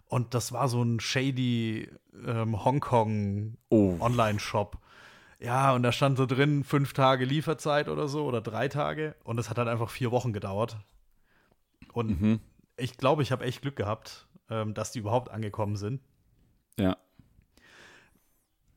Und 0.06 0.34
das 0.34 0.52
war 0.52 0.68
so 0.68 0.84
ein 0.84 1.00
shady 1.00 1.90
ähm, 2.26 2.64
Hongkong 2.64 3.58
Oh. 3.70 3.96
Online-Shop. 4.00 4.78
Ja, 5.40 5.74
und 5.74 5.82
da 5.82 5.92
stand 5.92 6.18
so 6.18 6.26
drin, 6.28 6.64
fünf 6.64 6.94
Tage 6.94 7.26
Lieferzeit 7.26 7.88
oder 7.88 8.08
so 8.08 8.26
oder 8.26 8.42
drei 8.42 8.68
Tage. 8.68 9.16
Und 9.24 9.38
das 9.38 9.50
hat 9.50 9.58
dann 9.58 9.68
einfach 9.70 9.90
vier 9.90 10.12
Wochen 10.12 10.34
gedauert. 10.34 10.78
Und 11.94 12.22
Mhm. 12.22 12.40
ich 12.78 12.98
glaube, 12.98 13.22
ich 13.24 13.32
habe 13.32 13.46
echt 13.46 13.62
Glück 13.62 13.76
gehabt, 13.76 14.28
ähm, 14.50 14.74
dass 14.74 14.92
die 14.92 15.00
überhaupt 15.00 15.30
angekommen 15.30 15.76
sind. 15.76 16.02
Ja. 16.78 16.98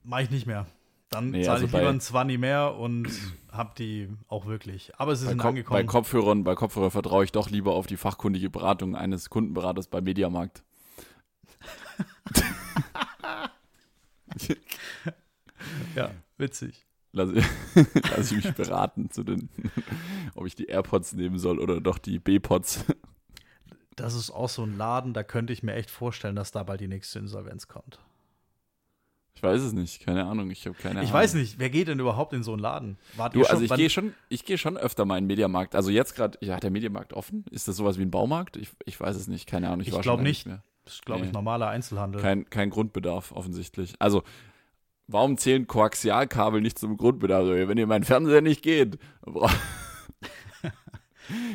Mache 0.02 0.22
ich 0.22 0.30
nicht 0.30 0.46
mehr. 0.46 0.66
Dann 1.10 1.30
Nee, 1.30 1.42
zahle 1.42 1.54
also 1.54 1.66
ich 1.66 1.72
bei- 1.72 1.78
lieber 1.78 1.90
einen 1.90 2.00
20 2.00 2.38
mehr 2.38 2.74
und 2.74 3.08
hab 3.52 3.76
die 3.76 4.08
auch 4.28 4.46
wirklich. 4.46 4.92
Aber 4.98 5.14
sie 5.16 5.24
Bei, 5.26 5.30
sind 5.30 5.38
bei 5.42 5.48
angekommen. 5.50 5.86
Kopfhörern, 5.86 6.44
bei 6.44 6.54
Kopfhörer 6.56 6.90
vertraue 6.90 7.24
ich 7.24 7.32
doch 7.32 7.50
lieber 7.50 7.74
auf 7.74 7.86
die 7.86 7.96
fachkundige 7.96 8.50
Beratung 8.50 8.96
eines 8.96 9.30
Kundenberaters 9.30 9.86
bei 9.88 10.00
Mediamarkt. 10.00 10.64
ja, 15.94 16.10
witzig. 16.36 16.84
Lass, 17.14 17.30
lass 18.16 18.32
ich 18.32 18.44
mich 18.44 18.54
beraten 18.54 19.10
zu 19.10 19.22
den, 19.22 19.48
ob 20.34 20.46
ich 20.46 20.54
die 20.54 20.66
AirPods 20.66 21.12
nehmen 21.14 21.38
soll 21.38 21.58
oder 21.60 21.80
doch 21.80 21.98
die 21.98 22.18
B-Pods. 22.18 22.84
Das 23.96 24.14
ist 24.14 24.30
auch 24.30 24.48
so 24.48 24.64
ein 24.64 24.76
Laden, 24.76 25.14
da 25.14 25.22
könnte 25.22 25.52
ich 25.52 25.62
mir 25.62 25.74
echt 25.74 25.90
vorstellen, 25.90 26.34
dass 26.34 26.50
da 26.50 26.64
bald 26.64 26.80
die 26.80 26.88
nächste 26.88 27.20
Insolvenz 27.20 27.68
kommt. 27.68 28.00
Ich 29.36 29.42
weiß 29.42 29.62
es 29.62 29.72
nicht, 29.72 30.00
keine 30.04 30.26
Ahnung, 30.26 30.50
ich 30.50 30.64
habe 30.66 30.76
keine 30.76 30.96
Ahnung. 30.96 31.04
Ich 31.04 31.12
weiß 31.12 31.34
nicht, 31.34 31.58
wer 31.58 31.68
geht 31.70 31.88
denn 31.88 31.98
überhaupt 32.00 32.32
in 32.32 32.42
so 32.42 32.52
einen 32.52 32.60
Laden? 32.62 32.98
Wart 33.16 33.34
Du, 33.34 33.40
ihr 33.40 33.44
schon, 33.46 33.52
also 33.52 33.64
ich 33.64 33.74
gehe 33.74 33.90
schon, 33.90 34.14
ich 34.28 34.44
gehe 34.44 34.58
schon 34.58 34.76
öfter 34.76 35.04
mal 35.04 35.18
in 35.18 35.24
den 35.24 35.28
Mediamarkt. 35.28 35.74
Also 35.74 35.90
jetzt 35.90 36.14
gerade, 36.14 36.38
ja, 36.40 36.54
hat 36.56 36.62
der 36.62 36.70
Mediamarkt 36.70 37.12
offen? 37.12 37.44
Ist 37.50 37.66
das 37.68 37.76
sowas 37.76 37.98
wie 37.98 38.02
ein 38.02 38.10
Baumarkt? 38.10 38.56
Ich, 38.56 38.70
ich 38.84 38.98
weiß 38.98 39.16
es 39.16 39.26
nicht, 39.28 39.46
keine 39.48 39.68
Ahnung. 39.68 39.80
Ich, 39.82 39.88
Ich 39.88 39.94
war 39.94 40.02
glaub 40.02 40.14
schon 40.14 40.18
lange 40.20 40.28
nicht. 40.28 40.46
mehr. 40.46 40.62
Das 40.84 40.94
ist, 40.94 41.04
glaube 41.06 41.20
ich, 41.22 41.26
Nee. 41.26 41.32
normaler 41.32 41.68
Einzelhandel. 41.68 42.20
Kein, 42.22 42.48
kein 42.48 42.70
Grundbedarf 42.70 43.32
offensichtlich. 43.32 43.94
Also, 43.98 44.22
warum 45.06 45.36
zählen 45.38 45.66
Koaxialkabel 45.66 46.60
nicht 46.60 46.78
zum 46.78 46.96
Grundbedarf? 46.96 47.46
Wenn 47.46 47.78
ihr 47.78 47.86
meinen 47.86 48.04
Fernseher 48.04 48.40
nicht 48.40 48.62
geht, 48.62 48.98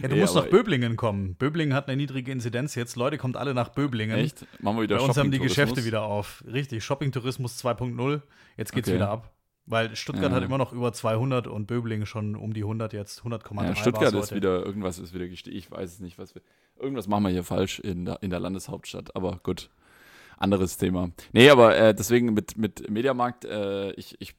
ja, 0.01 0.07
du 0.07 0.15
Nee, 0.15 0.21
musst 0.21 0.33
nach 0.35 0.47
Böblingen 0.47 0.95
kommen. 0.95 1.35
Böblingen 1.35 1.75
hat 1.75 1.87
eine 1.87 1.97
niedrige 1.97 2.31
Inzidenz 2.31 2.73
jetzt. 2.75 2.95
Leute, 2.95 3.17
kommt 3.17 3.37
alle 3.37 3.53
nach 3.53 3.69
Böblingen. 3.69 4.17
echt? 4.17 4.45
Machen 4.61 4.77
wir 4.77 4.83
wieder 4.83 4.97
Bei 4.97 5.03
uns 5.03 5.17
haben 5.17 5.29
die? 5.31 5.37
Geschäfte 5.39 5.85
wieder 5.85 6.03
auf. 6.03 6.43
Richtig, 6.51 6.83
Shopping-Tourismus 6.83 7.57
2.0. 7.63 8.21
Jetzt 8.57 8.71
geht's 8.71 8.87
Okay. 8.87 8.95
wieder 8.95 9.09
ab. 9.09 9.31
Weil 9.67 9.95
Stuttgart 9.95 10.31
Ja. 10.31 10.37
hat 10.37 10.43
immer 10.43 10.57
noch 10.57 10.73
über 10.73 10.91
200 10.91 11.45
und 11.45 11.67
Böblingen 11.67 12.07
schon 12.07 12.35
um 12.35 12.53
die 12.53 12.63
100 12.63 12.91
jetzt. 12.93 13.23
100,3 13.23 13.63
Ja, 13.67 13.75
Stuttgart 13.75 14.13
ist 14.15 14.33
wieder, 14.33 14.65
irgendwas 14.65 14.97
ist 14.97 15.13
wieder 15.13 15.27
gestiegen. 15.27 15.55
Ich 15.55 15.69
weiß 15.69 15.93
es 15.93 15.99
nicht, 15.99 16.17
was 16.17 16.33
wir. 16.33 16.41
Irgendwas 16.79 17.07
machen 17.07 17.25
wir 17.25 17.29
hier 17.29 17.43
falsch 17.43 17.79
in 17.79 18.05
der, 18.05 18.23
in 18.23 18.31
der 18.31 18.39
Landeshauptstadt, 18.39 19.15
aber 19.15 19.39
gut. 19.43 19.69
Anderes 20.39 20.77
Thema. 20.77 21.11
Nee, 21.33 21.49
aber 21.49 21.77
äh, 21.77 21.93
deswegen 21.93 22.33
mit, 22.33 22.57
mit 22.57 22.89
Mediamarkt, 22.89 23.43
äh, 23.43 23.91
ich, 23.91 24.15
ich 24.21 24.35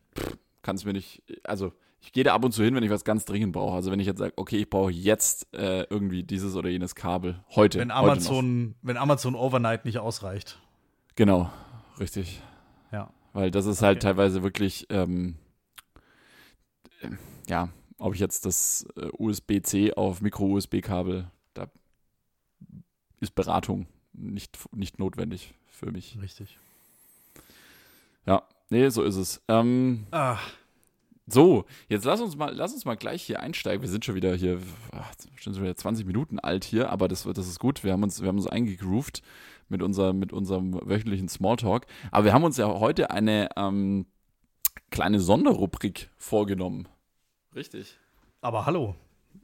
kann 0.63 0.77
es 0.77 0.85
mir 0.87 0.95
nicht, 0.95 1.23
also 1.45 1.73
ich 2.01 2.13
gehe 2.13 2.25
da 2.25 2.35
ab 2.35 2.43
und 2.43 2.53
zu 2.53 2.65
hin, 2.65 2.75
wenn 2.75 2.83
ich 2.83 2.91
was 2.91 3.05
ganz 3.05 3.27
dringend 3.27 3.53
brauche. 3.53 3.75
Also 3.75 3.91
wenn 3.91 4.01
ich 4.01 4.07
jetzt 4.07 4.19
sage, 4.19 4.33
okay, 4.37 4.57
ich 4.57 4.71
brauche 4.71 4.91
jetzt 4.91 5.55
äh, 5.55 5.83
irgendwie 5.91 6.23
dieses 6.23 6.57
oder 6.57 6.71
jenes 6.71 6.95
Kabel. 6.95 7.45
Heute. 7.55 7.79
Wenn 7.79 7.95
heute. 7.95 8.13
Amazon, 8.13 8.75
wenn 8.81 8.97
Amazon 8.97 9.35
Overnight 9.35 9.85
nicht 9.85 9.99
ausreicht. 9.99 10.59
Genau, 11.17 11.51
richtig. 11.99 12.41
Ja. 12.91 13.13
Weil 13.35 13.51
das 13.51 13.67
ist 13.67 13.83
halt 13.83 13.99
Okay. 13.99 14.07
teilweise 14.07 14.43
wirklich, 14.43 14.87
ähm, 14.89 15.37
äh, 17.03 17.11
ja, 17.47 17.69
ob 17.99 18.15
ich 18.15 18.21
jetzt 18.21 18.47
das 18.47 18.87
äh, 18.97 19.11
USB-C 19.19 19.93
auf 19.93 20.23
Micro-USB-Kabel, 20.23 21.31
da 21.53 21.67
ist 23.21 23.35
Beratung 23.35 23.87
nicht, 24.15 24.59
nicht 24.73 24.99
notwendig 24.99 25.53
für 25.81 25.91
mich. 25.91 26.17
Richtig. 26.23 26.57
Ja, 28.27 28.43
nee, 28.69 28.89
so 28.91 29.03
ist 29.03 29.17
es. 29.17 29.43
Ähm, 29.49 30.07
Ah, 30.11 30.39
so, 31.27 31.65
jetzt 31.89 32.05
lass 32.05 32.21
uns 32.21 32.37
mal, 32.37 32.53
lass 32.55 32.73
uns 32.73 32.85
mal 32.85 32.97
gleich 32.97 33.23
hier 33.23 33.41
einsteigen. 33.41 33.83
Wir 33.83 33.89
sind 33.89 34.05
schon 34.05 34.15
wieder 34.15 34.35
hier, 34.35 34.61
ach, 34.93 35.13
schon 35.37 35.55
wieder 35.61 35.77
20 35.77 36.05
Minuten 36.07 36.39
alt 36.39 36.65
hier, 36.65 36.91
aber 36.91 37.07
das, 37.09 37.23
das 37.25 37.47
ist 37.49 37.59
gut. 37.61 37.85
Wir 37.85 37.93
haben 37.93 38.03
uns, 38.03 38.21
wir 38.21 38.29
haben 38.29 38.37
uns 38.37 38.47
eingegroovt 38.49 39.23
mit, 39.69 39.83
unser, 39.83 40.13
mit 40.13 40.33
unserem 40.33 40.75
wöchentlichen 40.89 41.29
Smalltalk. 41.29 41.87
Aber 42.11 42.25
wir 42.25 42.33
haben 42.33 42.45
uns 42.45 42.57
ja 42.57 42.67
heute 42.67 43.11
eine 43.11 43.49
ähm, 43.57 44.07
kleine 44.91 45.21
Sonderrubrik 45.21 46.11
vorgenommen. 46.19 46.89
Richtig. 47.55 47.97
aber 48.43 48.67
hallo. 48.67 48.95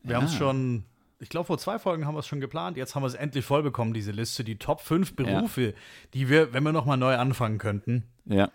Wir 0.02 0.12
Ja. 0.12 0.16
haben 0.18 0.26
es 0.26 0.34
schon, 0.34 0.84
ich 1.18 1.28
glaube, 1.28 1.46
vor 1.46 1.58
zwei 1.58 1.78
Folgen 1.78 2.06
haben 2.06 2.14
wir 2.14 2.20
es 2.20 2.26
schon 2.26 2.40
geplant. 2.40 2.76
Jetzt 2.76 2.94
haben 2.94 3.02
wir 3.02 3.06
es 3.06 3.14
endlich 3.14 3.44
voll 3.44 3.62
bekommen, 3.62 3.94
diese 3.94 4.12
Liste. 4.12 4.44
Die 4.44 4.58
Top 4.58 4.80
5 4.80 5.16
Berufe, 5.16 5.74
die 6.14 6.28
wir, 6.28 6.52
wenn 6.52 6.62
wir 6.62 6.72
nochmal 6.72 6.98
neu 6.98 7.16
anfangen 7.16 7.58
könnten, 7.58 8.04
Ja. 8.26 8.50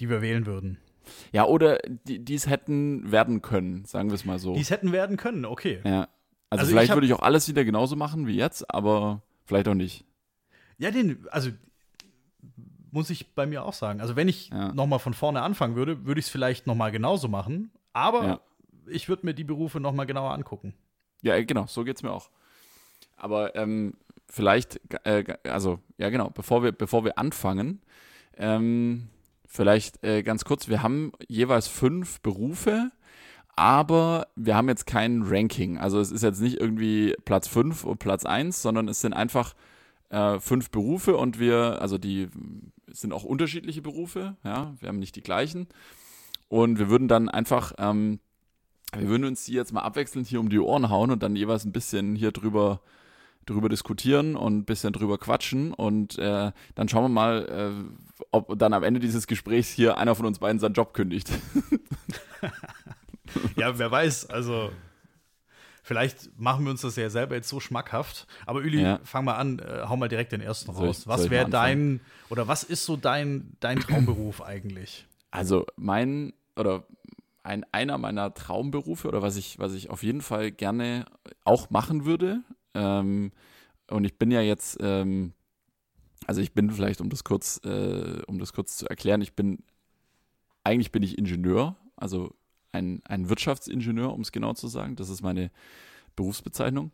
die 0.00 0.08
wir 0.08 0.22
wählen 0.22 0.46
würden. 0.46 0.78
Ja, 1.32 1.44
oder 1.44 1.78
die 2.04 2.34
es 2.34 2.46
hätten 2.46 3.10
werden 3.10 3.42
können, 3.42 3.84
sagen 3.84 4.10
wir 4.10 4.14
es 4.14 4.24
mal 4.24 4.38
so. 4.38 4.54
Die 4.54 4.60
es 4.60 4.70
hätten 4.70 4.92
werden 4.92 5.16
können, 5.16 5.44
okay. 5.44 5.80
Ja. 5.84 6.08
Also, 6.50 6.62
also 6.62 6.66
vielleicht 6.66 6.94
würde 6.94 7.06
ich 7.06 7.12
auch 7.12 7.22
alles 7.22 7.48
wieder 7.48 7.64
genauso 7.64 7.96
machen 7.96 8.26
wie 8.26 8.36
jetzt, 8.36 8.70
aber 8.72 9.22
vielleicht 9.44 9.68
auch 9.68 9.74
nicht. 9.74 10.04
Ja, 10.78 10.90
den, 10.90 11.26
also 11.30 11.50
muss 12.90 13.10
ich 13.10 13.34
bei 13.34 13.46
mir 13.46 13.64
auch 13.64 13.72
sagen. 13.72 14.00
Also 14.00 14.16
wenn 14.16 14.28
ich 14.28 14.48
ja. 14.48 14.72
noch 14.72 14.86
mal 14.86 14.98
von 14.98 15.14
vorne 15.14 15.42
anfangen 15.42 15.76
würde, 15.76 16.06
würde 16.06 16.20
ich 16.20 16.26
es 16.26 16.32
vielleicht 16.32 16.66
noch 16.66 16.74
mal 16.74 16.90
genauso 16.90 17.28
machen. 17.28 17.70
Aber 17.92 18.24
ja. 18.24 18.40
ich 18.86 19.08
würde 19.08 19.26
mir 19.26 19.34
die 19.34 19.44
Berufe 19.44 19.80
noch 19.80 19.92
mal 19.92 20.04
genauer 20.04 20.32
angucken. 20.32 20.74
Ja, 21.22 21.42
genau, 21.42 21.66
so 21.66 21.84
geht 21.84 21.96
es 21.96 22.02
mir 22.02 22.12
auch. 22.12 22.30
Aber 23.16 23.56
ähm, 23.56 23.94
vielleicht, 24.28 24.80
äh, 25.04 25.24
also 25.44 25.80
ja 25.96 26.10
genau, 26.10 26.30
bevor 26.30 26.62
wir, 26.62 26.72
bevor 26.72 27.04
wir 27.04 27.18
anfangen, 27.18 27.82
ähm, 28.36 29.08
vielleicht 29.46 30.04
äh, 30.04 30.22
ganz 30.22 30.44
kurz, 30.44 30.68
wir 30.68 30.82
haben 30.82 31.12
jeweils 31.26 31.66
fünf 31.66 32.20
Berufe, 32.20 32.90
aber 33.56 34.28
wir 34.36 34.54
haben 34.54 34.68
jetzt 34.68 34.86
kein 34.86 35.22
Ranking. 35.24 35.78
Also 35.78 35.98
es 35.98 36.12
ist 36.12 36.22
jetzt 36.22 36.40
nicht 36.40 36.60
irgendwie 36.60 37.16
Platz 37.24 37.48
5 37.48 37.82
und 37.82 37.98
Platz 37.98 38.24
1, 38.24 38.62
sondern 38.62 38.86
es 38.86 39.00
sind 39.00 39.14
einfach 39.14 39.54
äh, 40.10 40.38
fünf 40.38 40.70
Berufe 40.70 41.16
und 41.16 41.40
wir, 41.40 41.82
also 41.82 41.98
die 41.98 42.28
sind 42.86 43.12
auch 43.12 43.24
unterschiedliche 43.24 43.82
Berufe, 43.82 44.36
ja, 44.44 44.74
wir 44.78 44.88
haben 44.88 45.00
nicht 45.00 45.16
die 45.16 45.22
gleichen. 45.22 45.66
Und 46.48 46.78
wir 46.78 46.88
würden 46.88 47.08
dann 47.08 47.28
einfach, 47.28 47.72
ähm, 47.78 48.20
wir 48.96 49.08
würden 49.08 49.24
uns 49.24 49.44
die 49.44 49.52
jetzt 49.52 49.72
mal 49.72 49.82
abwechselnd 49.82 50.26
hier 50.26 50.40
um 50.40 50.48
die 50.48 50.58
Ohren 50.58 50.88
hauen 50.88 51.10
und 51.10 51.22
dann 51.22 51.36
jeweils 51.36 51.64
ein 51.64 51.72
bisschen 51.72 52.16
hier 52.16 52.32
drüber 52.32 52.80
drüber 53.48 53.68
diskutieren 53.68 54.36
und 54.36 54.58
ein 54.58 54.64
bisschen 54.64 54.92
drüber 54.92 55.18
quatschen 55.18 55.72
und 55.72 56.18
äh, 56.18 56.52
dann 56.74 56.88
schauen 56.88 57.04
wir 57.04 57.08
mal, 57.08 57.48
äh, 57.48 58.24
ob 58.30 58.58
dann 58.58 58.72
am 58.72 58.82
Ende 58.82 59.00
dieses 59.00 59.26
Gesprächs 59.26 59.70
hier 59.70 59.96
einer 59.96 60.14
von 60.14 60.26
uns 60.26 60.38
beiden 60.38 60.58
seinen 60.58 60.74
Job 60.74 60.92
kündigt. 60.92 61.30
ja, 63.56 63.78
wer 63.78 63.90
weiß, 63.90 64.28
also 64.30 64.70
vielleicht 65.82 66.38
machen 66.38 66.64
wir 66.64 66.70
uns 66.70 66.82
das 66.82 66.96
ja 66.96 67.08
selber 67.08 67.36
jetzt 67.36 67.48
so 67.48 67.60
schmackhaft. 67.60 68.26
Aber 68.44 68.60
Üli, 68.60 68.82
ja. 68.82 69.00
fang 69.04 69.24
mal 69.24 69.36
an, 69.36 69.58
äh, 69.58 69.84
hau 69.88 69.96
mal 69.96 70.08
direkt 70.08 70.32
den 70.32 70.42
ersten 70.42 70.70
raus. 70.70 71.00
Ich, 71.00 71.06
was 71.06 71.30
wäre 71.30 71.48
dein, 71.48 72.00
oder 72.28 72.48
was 72.48 72.62
ist 72.62 72.84
so 72.84 72.96
dein, 72.96 73.56
dein 73.60 73.80
Traumberuf 73.80 74.42
eigentlich? 74.42 75.06
Also 75.30 75.66
mein, 75.76 76.32
oder 76.56 76.84
ein, 77.42 77.64
einer 77.72 77.98
meiner 77.98 78.34
Traumberufe 78.34 79.08
oder 79.08 79.22
was 79.22 79.36
ich, 79.36 79.58
was 79.58 79.74
ich 79.74 79.90
auf 79.90 80.02
jeden 80.02 80.20
Fall 80.20 80.50
gerne 80.50 81.06
auch 81.44 81.70
machen 81.70 82.04
würde, 82.04 82.42
ähm, 82.74 83.32
und 83.90 84.04
ich 84.04 84.18
bin 84.18 84.30
ja 84.30 84.40
jetzt, 84.40 84.78
ähm, 84.80 85.32
also 86.26 86.40
ich 86.40 86.52
bin 86.52 86.70
vielleicht, 86.70 87.00
um 87.00 87.08
das 87.08 87.24
kurz, 87.24 87.60
äh, 87.64 88.22
um 88.26 88.38
das 88.38 88.52
kurz 88.52 88.76
zu 88.76 88.86
erklären, 88.86 89.20
ich 89.22 89.34
bin, 89.34 89.62
eigentlich 90.62 90.92
bin 90.92 91.02
ich 91.02 91.18
Ingenieur, 91.18 91.76
also 91.96 92.34
ein, 92.72 93.00
ein 93.04 93.28
Wirtschaftsingenieur, 93.28 94.12
um 94.12 94.20
es 94.20 94.32
genau 94.32 94.52
zu 94.52 94.68
sagen. 94.68 94.96
Das 94.96 95.08
ist 95.08 95.22
meine 95.22 95.50
Berufsbezeichnung. 96.16 96.92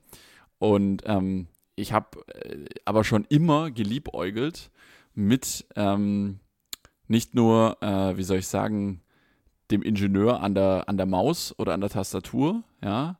Und 0.59 1.03
ähm, 1.05 1.49
ich 1.75 1.93
habe 1.93 2.25
äh, 2.29 2.67
aber 2.85 3.03
schon 3.03 3.25
immer 3.29 3.71
geliebäugelt 3.73 4.71
mit 5.15 5.67
ähm, 5.75 6.39
nicht 7.09 7.35
nur, 7.35 7.83
äh, 7.83 8.17
wie 8.17 8.23
soll 8.23 8.39
ich 8.39 8.47
sagen, 8.47 9.03
dem 9.71 9.83
Ingenieur 9.83 10.41
an 10.41 10.55
der, 10.55 10.85
an 10.89 10.97
der 10.97 11.07
Maus 11.07 11.55
oder 11.59 11.75
an 11.75 11.81
der 11.81 11.91
Tastatur, 11.91 12.63
ja, 12.83 13.19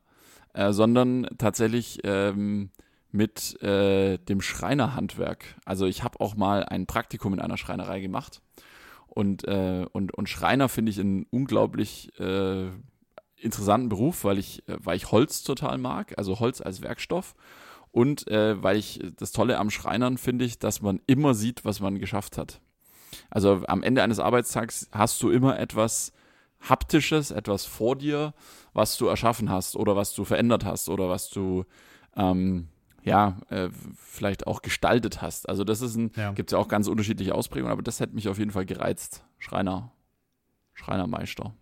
äh, 0.53 0.73
sondern 0.73 1.27
tatsächlich 1.39 2.01
ähm, 2.05 2.71
mit 3.11 3.61
äh, 3.63 4.19
dem 4.19 4.41
Schreinerhandwerk. 4.41 5.45
Also 5.65 5.87
ich 5.87 6.03
habe 6.03 6.21
auch 6.21 6.37
mal 6.37 6.65
ein 6.65 6.87
Praktikum 6.87 7.33
in 7.33 7.41
einer 7.41 7.57
Schreinerei 7.57 8.01
gemacht 8.01 8.43
und, 9.15 9.47
äh, 9.47 9.87
und, 9.93 10.13
und 10.13 10.29
Schreiner 10.29 10.69
finde 10.69 10.91
ich 10.91 10.99
einen 10.99 11.27
unglaublich 11.31 12.11
äh, 12.19 12.69
interessanten 13.37 13.89
Beruf, 13.89 14.25
weil 14.25 14.39
ich, 14.39 14.65
weil 14.67 14.97
ich 14.97 15.13
Holz 15.13 15.45
total 15.45 15.79
mag, 15.79 16.15
also 16.19 16.41
Holz 16.41 16.61
als 16.61 16.83
Werkstoff. 16.83 17.35
Und 17.93 18.27
äh, 18.27 18.61
weil 18.61 18.77
ich 18.77 19.01
das 19.17 19.31
Tolle 19.31 19.59
am 19.59 19.71
Schreinern 19.71 20.19
finde 20.19 20.45
ich, 20.45 20.59
dass 20.59 20.83
man 20.83 21.01
immer 21.07 21.35
sieht, 21.35 21.65
was 21.65 21.79
man 21.79 22.01
geschafft 22.01 22.37
hat. 22.37 22.61
Also 23.31 23.63
am 23.69 23.85
Ende 23.85 24.03
eines 24.03 24.19
Arbeitstags 24.19 24.89
hast 24.91 25.23
du 25.23 25.31
immer 25.31 25.61
etwas 25.61 26.13
Haptisches, 26.69 27.31
etwas 27.31 27.65
vor 27.65 27.97
dir, 27.97 28.35
was 28.73 28.97
du 28.97 29.07
erschaffen 29.07 29.51
hast 29.51 29.77
oder 29.77 29.97
was 29.97 30.15
du 30.15 30.25
verändert 30.25 30.65
hast 30.65 30.89
oder 30.89 31.09
was 31.09 31.31
du 31.31 31.65
ähm, 32.17 32.69
ja, 33.05 33.39
äh, 33.51 33.69
vielleicht 33.97 34.47
auch 34.47 34.63
gestaltet 34.63 35.21
hast. 35.21 35.49
Also 35.49 35.63
das 35.63 35.83
ist 35.83 35.95
ein, 35.97 36.11
ja. 36.17 36.33
gibt 36.33 36.51
es 36.51 36.53
ja 36.53 36.59
auch 36.59 36.69
ganz 36.69 36.89
unterschiedliche 36.89 37.35
Ausprägungen, 37.35 37.73
aber 37.73 37.83
das 37.83 38.01
hätte 38.01 38.15
mich 38.15 38.29
auf 38.29 38.39
jeden 38.39 38.51
Fall 38.51 38.65
gereizt. 38.65 39.25
Schreiner, 39.39 39.93
Schreinermeister. 40.73 41.55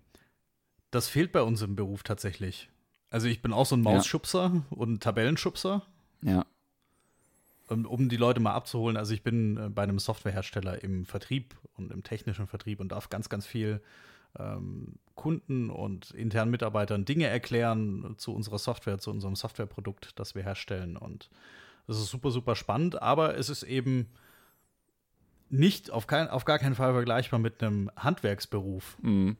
Das 0.92 1.08
fehlt 1.08 1.32
bei 1.32 1.42
uns 1.42 1.62
im 1.62 1.74
Beruf 1.74 2.04
tatsächlich. 2.04 2.70
Also 3.10 3.26
ich 3.26 3.42
bin 3.42 3.52
auch 3.52 3.66
so 3.66 3.76
ein 3.76 3.82
Mausschubser 3.82 4.52
ja. 4.54 4.62
und 4.70 5.02
Tabellenschubser. 5.02 5.82
Ja. 6.22 6.46
Um, 7.68 7.86
um, 7.86 8.08
die 8.08 8.16
Leute 8.16 8.40
mal 8.40 8.52
abzuholen, 8.52 8.96
also 8.96 9.14
ich 9.14 9.22
bin 9.22 9.56
äh, 9.56 9.68
bei 9.68 9.82
einem 9.82 9.98
Softwarehersteller 9.98 10.82
im 10.84 11.06
Vertrieb 11.06 11.56
und 11.74 11.90
im 11.90 12.02
technischen 12.02 12.46
Vertrieb 12.46 12.80
und 12.80 12.92
darf 12.92 13.08
ganz, 13.08 13.28
ganz 13.28 13.46
viel 13.46 13.82
ähm, 14.38 14.94
Kunden 15.14 15.70
und 15.70 16.10
internen 16.12 16.50
Mitarbeitern 16.50 17.04
Dinge 17.04 17.26
erklären 17.26 18.14
zu 18.16 18.34
unserer 18.34 18.58
Software, 18.58 18.98
zu 18.98 19.10
unserem 19.10 19.36
Softwareprodukt, 19.36 20.18
das 20.18 20.34
wir 20.34 20.42
herstellen. 20.42 20.96
Und 20.96 21.30
das 21.86 21.98
ist 21.98 22.08
super, 22.08 22.30
super 22.30 22.56
spannend, 22.56 23.00
aber 23.02 23.36
es 23.36 23.48
ist 23.48 23.62
eben 23.62 24.08
nicht 25.48 25.90
auf, 25.90 26.06
kein, 26.06 26.28
auf 26.28 26.44
gar 26.44 26.58
keinen 26.58 26.74
Fall 26.74 26.92
vergleichbar 26.92 27.38
mit 27.38 27.62
einem 27.62 27.90
Handwerksberuf. 27.96 28.96
Mhm. 29.02 29.36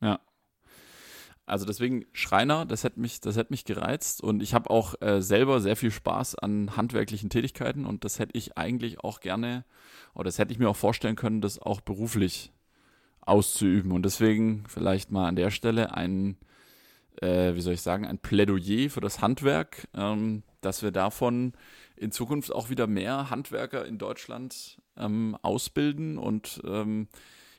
Ja. 0.00 0.20
Also 1.44 1.64
deswegen 1.64 2.04
Schreiner, 2.12 2.66
das 2.66 2.84
hätte 2.84 3.00
mich, 3.00 3.20
das 3.20 3.36
hätte 3.36 3.52
mich 3.52 3.64
gereizt 3.64 4.22
und 4.22 4.42
ich 4.42 4.52
habe 4.52 4.68
auch 4.68 5.00
äh, 5.00 5.22
selber 5.22 5.60
sehr 5.60 5.76
viel 5.76 5.90
Spaß 5.90 6.36
an 6.36 6.76
handwerklichen 6.76 7.30
Tätigkeiten 7.30 7.86
und 7.86 8.04
das 8.04 8.18
hätte 8.18 8.36
ich 8.36 8.58
eigentlich 8.58 9.00
auch 9.00 9.20
gerne, 9.20 9.64
oder 10.14 10.24
das 10.24 10.38
hätte 10.38 10.52
ich 10.52 10.58
mir 10.58 10.68
auch 10.68 10.76
vorstellen 10.76 11.16
können, 11.16 11.40
das 11.40 11.58
auch 11.58 11.80
beruflich 11.80 12.52
auszuüben. 13.28 13.92
Und 13.92 14.04
deswegen 14.04 14.64
vielleicht 14.68 15.10
mal 15.10 15.28
an 15.28 15.36
der 15.36 15.50
Stelle 15.50 15.94
ein, 15.94 16.36
äh, 17.20 17.54
wie 17.54 17.60
soll 17.60 17.74
ich 17.74 17.82
sagen, 17.82 18.06
ein 18.06 18.18
Plädoyer 18.18 18.90
für 18.90 19.00
das 19.00 19.20
Handwerk, 19.20 19.88
ähm, 19.94 20.42
dass 20.60 20.82
wir 20.82 20.90
davon 20.90 21.52
in 21.96 22.12
Zukunft 22.12 22.52
auch 22.52 22.70
wieder 22.70 22.86
mehr 22.86 23.30
Handwerker 23.30 23.84
in 23.84 23.98
Deutschland 23.98 24.80
ähm, 24.96 25.36
ausbilden. 25.42 26.18
Und 26.18 26.60
ähm, 26.66 27.08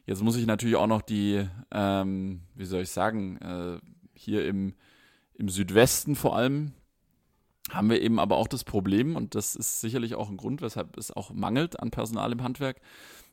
jetzt 0.06 0.24
muss 0.24 0.38
ich 0.38 0.46
natürlich 0.46 0.76
auch 0.76 0.88
noch 0.88 1.02
die, 1.02 1.48
ähm, 1.72 2.42
wie 2.56 2.66
soll 2.66 2.82
ich 2.82 2.90
sagen, 2.90 3.38
äh, 3.38 3.80
hier 4.14 4.46
im, 4.46 4.74
im 5.34 5.50
Südwesten 5.50 6.16
vor 6.16 6.36
allem 6.36 6.74
haben 7.72 7.90
wir 7.90 8.02
eben 8.02 8.20
aber 8.20 8.38
auch 8.38 8.48
das 8.48 8.64
Problem, 8.64 9.16
und 9.16 9.36
das 9.36 9.56
ist 9.56 9.80
sicherlich 9.82 10.16
auch 10.16 10.30
ein 10.30 10.38
Grund, 10.38 10.62
weshalb 10.62 10.98
es 10.98 11.12
auch 11.12 11.32
mangelt 11.32 11.80
an 11.80 11.92
Personal 11.92 12.32
im 12.32 12.44
Handwerk, 12.44 12.82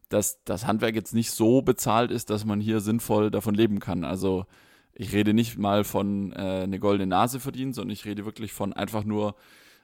dass 0.08 0.42
das 0.44 0.66
Handwerk 0.66 0.94
jetzt 0.94 1.14
nicht 1.14 1.30
so 1.30 1.62
bezahlt 1.62 2.10
ist, 2.10 2.30
dass 2.30 2.44
man 2.44 2.60
hier 2.60 2.80
sinnvoll 2.80 3.30
davon 3.30 3.54
leben 3.54 3.80
kann. 3.80 4.04
Also 4.04 4.46
ich 4.94 5.12
rede 5.12 5.34
nicht 5.34 5.58
mal 5.58 5.84
von 5.84 6.32
äh, 6.32 6.62
eine 6.62 6.78
goldene 6.78 7.08
Nase 7.08 7.40
verdienen, 7.40 7.72
sondern 7.72 7.92
ich 7.92 8.04
rede 8.04 8.24
wirklich 8.24 8.52
von 8.52 8.72
einfach 8.72 9.04
nur 9.04 9.34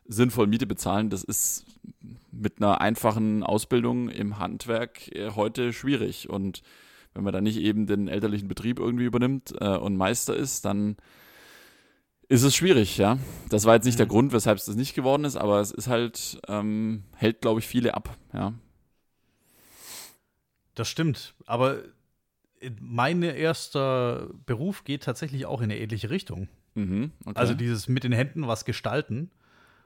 sinnvoll 0.07 0.47
Miete 0.47 0.67
bezahlen. 0.67 1.11
Das 1.11 1.23
ist 1.25 1.65
mit 2.31 2.59
einer 2.59 2.81
einfachen 2.81 3.43
Ausbildung 3.43 4.09
im 4.09 4.39
Handwerk 4.39 5.15
äh, 5.15 5.31
heute 5.31 5.73
schwierig. 5.73 6.31
Und 6.31 6.63
wenn 7.15 7.25
man 7.25 7.33
dann 7.33 7.45
nicht 7.45 7.59
eben 7.59 7.87
den 7.87 8.09
elterlichen 8.09 8.49
Betrieb 8.49 8.79
irgendwie 8.79 9.05
übernimmt 9.05 9.55
äh, 9.61 9.77
und 9.77 9.97
Meister 9.97 10.35
ist, 10.35 10.65
dann 10.65 10.97
ist 12.29 12.43
es 12.43 12.57
schwierig, 12.57 12.97
ja. 12.97 13.19
Das 13.51 13.67
war 13.67 13.75
jetzt 13.75 13.85
nicht 13.85 13.97
mhm. 13.97 13.99
der 13.99 14.07
Grund, 14.07 14.33
weshalb 14.33 14.57
es 14.57 14.65
das 14.65 14.77
nicht 14.77 14.95
geworden 14.95 15.25
ist, 15.25 15.37
aber 15.37 15.61
es 15.61 15.71
ist 15.71 15.89
halt, 15.89 16.41
ähm, 16.49 17.03
hält, 17.15 17.43
glaube 17.43 17.61
ich, 17.61 17.67
viele 17.67 17.95
ab, 17.95 18.17
ja. 18.33 18.55
Das 20.75 20.89
stimmt, 20.89 21.35
aber 21.47 21.83
mein 22.81 23.23
erster 23.23 24.31
Beruf 24.47 24.85
geht 24.85 25.03
tatsächlich 25.03 25.47
auch 25.47 25.61
in 25.61 25.65
eine 25.65 25.79
ähnliche 25.79 26.11
Richtung. 26.11 26.49
Mhm, 26.75 27.13
okay. 27.25 27.39
Also 27.39 27.55
dieses 27.55 27.89
mit 27.89 28.05
den 28.05 28.13
Händen 28.13 28.47
was 28.47 28.65
gestalten. 28.65 29.31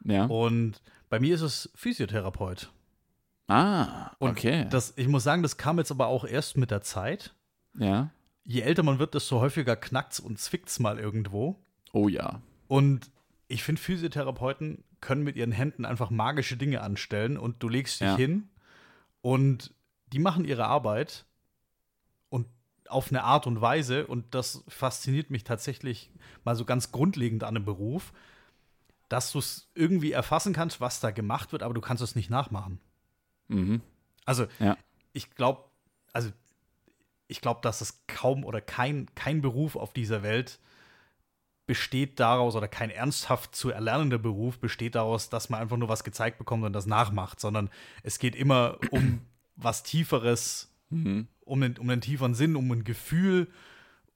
Ja. 0.05 0.27
Und 0.27 0.83
bei 1.09 1.19
mir 1.21 1.35
ist 1.35 1.41
es 1.41 1.71
Physiotherapeut. 1.75 2.71
Ah, 3.49 4.13
okay. 4.19 4.63
Und 4.63 4.75
das, 4.75 4.95
ich 4.97 5.09
muss 5.09 5.25
sagen, 5.25 5.43
das 5.43 5.57
kam 5.57 5.79
jetzt 5.79 5.91
aber 5.91 6.09
auch 6.09 6.25
erst 6.25 6.57
mit 6.57 6.71
der 6.71 6.83
Zeit. 6.83 7.35
Ja. 7.79 8.11
Je 8.45 8.61
älter 8.61 8.83
man 8.83 8.99
wird, 8.99 9.15
desto 9.15 9.41
häufiger 9.41 9.77
knackt's 9.77 10.21
und 10.21 10.39
zwickt's 10.39 10.79
mal 10.79 10.99
irgendwo. 10.99 11.57
Oh 11.93 12.09
ja. 12.09 12.41
Und 12.69 13.11
ich 13.49 13.63
finde, 13.63 13.81
Physiotherapeuten 13.81 14.85
können 15.01 15.23
mit 15.23 15.37
ihren 15.37 15.53
Händen 15.53 15.85
einfach 15.85 16.11
magische 16.11 16.57
Dinge 16.57 16.81
anstellen 16.81 17.37
und 17.37 17.63
du 17.63 17.69
legst 17.69 18.01
dich 18.01 18.09
ja. 18.09 18.17
hin 18.17 18.49
und 19.21 19.73
die 20.13 20.19
machen 20.19 20.45
ihre 20.45 20.67
Arbeit 20.67 21.27
und 22.29 22.47
auf 22.89 23.11
eine 23.11 23.25
Art 23.25 23.47
und 23.47 23.61
Weise, 23.61 24.07
und 24.07 24.35
das 24.35 24.65
fasziniert 24.69 25.31
mich 25.31 25.45
tatsächlich 25.45 26.11
mal 26.45 26.57
so 26.57 26.65
ganz 26.65 26.93
grundlegend 26.93 27.45
an 27.45 27.57
einem 27.57 27.65
Beruf, 27.65 28.13
dass 29.09 29.33
du 29.33 29.39
es 29.39 29.69
irgendwie 29.75 30.13
erfassen 30.13 30.53
kannst, 30.53 30.81
was 30.81 31.01
da 31.01 31.11
gemacht 31.11 31.53
wird, 31.53 31.63
aber 31.63 31.75
du 31.75 31.81
kannst 31.81 32.03
es 32.03 32.17
nicht 32.17 32.31
nachmachen. 32.31 32.81
Mhm. 33.49 33.81
Also, 34.25 34.47
ja. 34.59 34.77
ich 35.13 35.31
glaube, 35.35 35.65
also 36.13 36.31
ich 37.29 37.41
glaube, 37.41 37.61
dass 37.63 37.81
es 37.81 38.07
kaum 38.07 38.45
oder 38.45 38.61
kein, 38.61 39.07
kein 39.15 39.43
Beruf 39.43 39.77
auf 39.77 39.93
dieser 39.93 40.23
Welt 40.23 40.61
besteht 41.67 42.21
daraus, 42.21 42.55
oder 42.55 42.69
kein 42.69 42.91
ernsthaft 42.91 43.57
zu 43.57 43.71
erlernender 43.71 44.19
Beruf 44.19 44.61
besteht 44.61 44.95
daraus, 44.95 45.29
dass 45.29 45.49
man 45.49 45.61
einfach 45.61 45.77
nur 45.77 45.89
was 45.89 46.05
gezeigt 46.05 46.39
bekommt 46.39 46.65
und 46.65 46.73
das 46.73 46.87
nachmacht, 46.87 47.41
sondern 47.41 47.71
es 48.05 48.21
geht 48.21 48.37
immer 48.37 48.79
um 48.93 49.21
was 49.57 49.83
Tieferes, 49.83 50.71
mhm. 50.91 51.29
um, 51.41 51.61
den, 51.61 51.79
um 51.79 51.91
einen 51.91 52.01
tieferen 52.01 52.35
Sinn, 52.35 52.57
um 52.57 52.71
ein 52.71 52.85
Gefühl, 52.85 53.49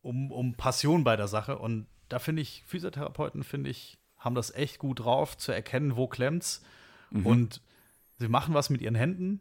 um, 0.03 0.31
um 0.31 0.55
Passion 0.55 1.05
bei 1.05 1.17
der 1.17 1.29
Sache. 1.29 1.59
Und 1.59 1.87
da 2.09 2.19
finde 2.19 2.43
ich, 2.43 2.63
Physiotherapeuten, 2.67 3.45
finde 3.45 3.71
ich, 3.71 3.99
haben 4.19 4.35
das 4.35 4.55
echt 4.55 4.79
gut 4.79 5.01
drauf, 5.01 5.37
zu 5.37 5.53
erkennen, 5.53 5.97
wo 5.97 6.07
klemmt's. 6.07 6.63
Mhm. 7.11 7.27
Und 7.27 7.63
sie 8.19 8.29
machen 8.29 8.55
was 8.55 8.71
mit 8.71 8.83
ihren 8.83 8.95
Händen 8.95 9.41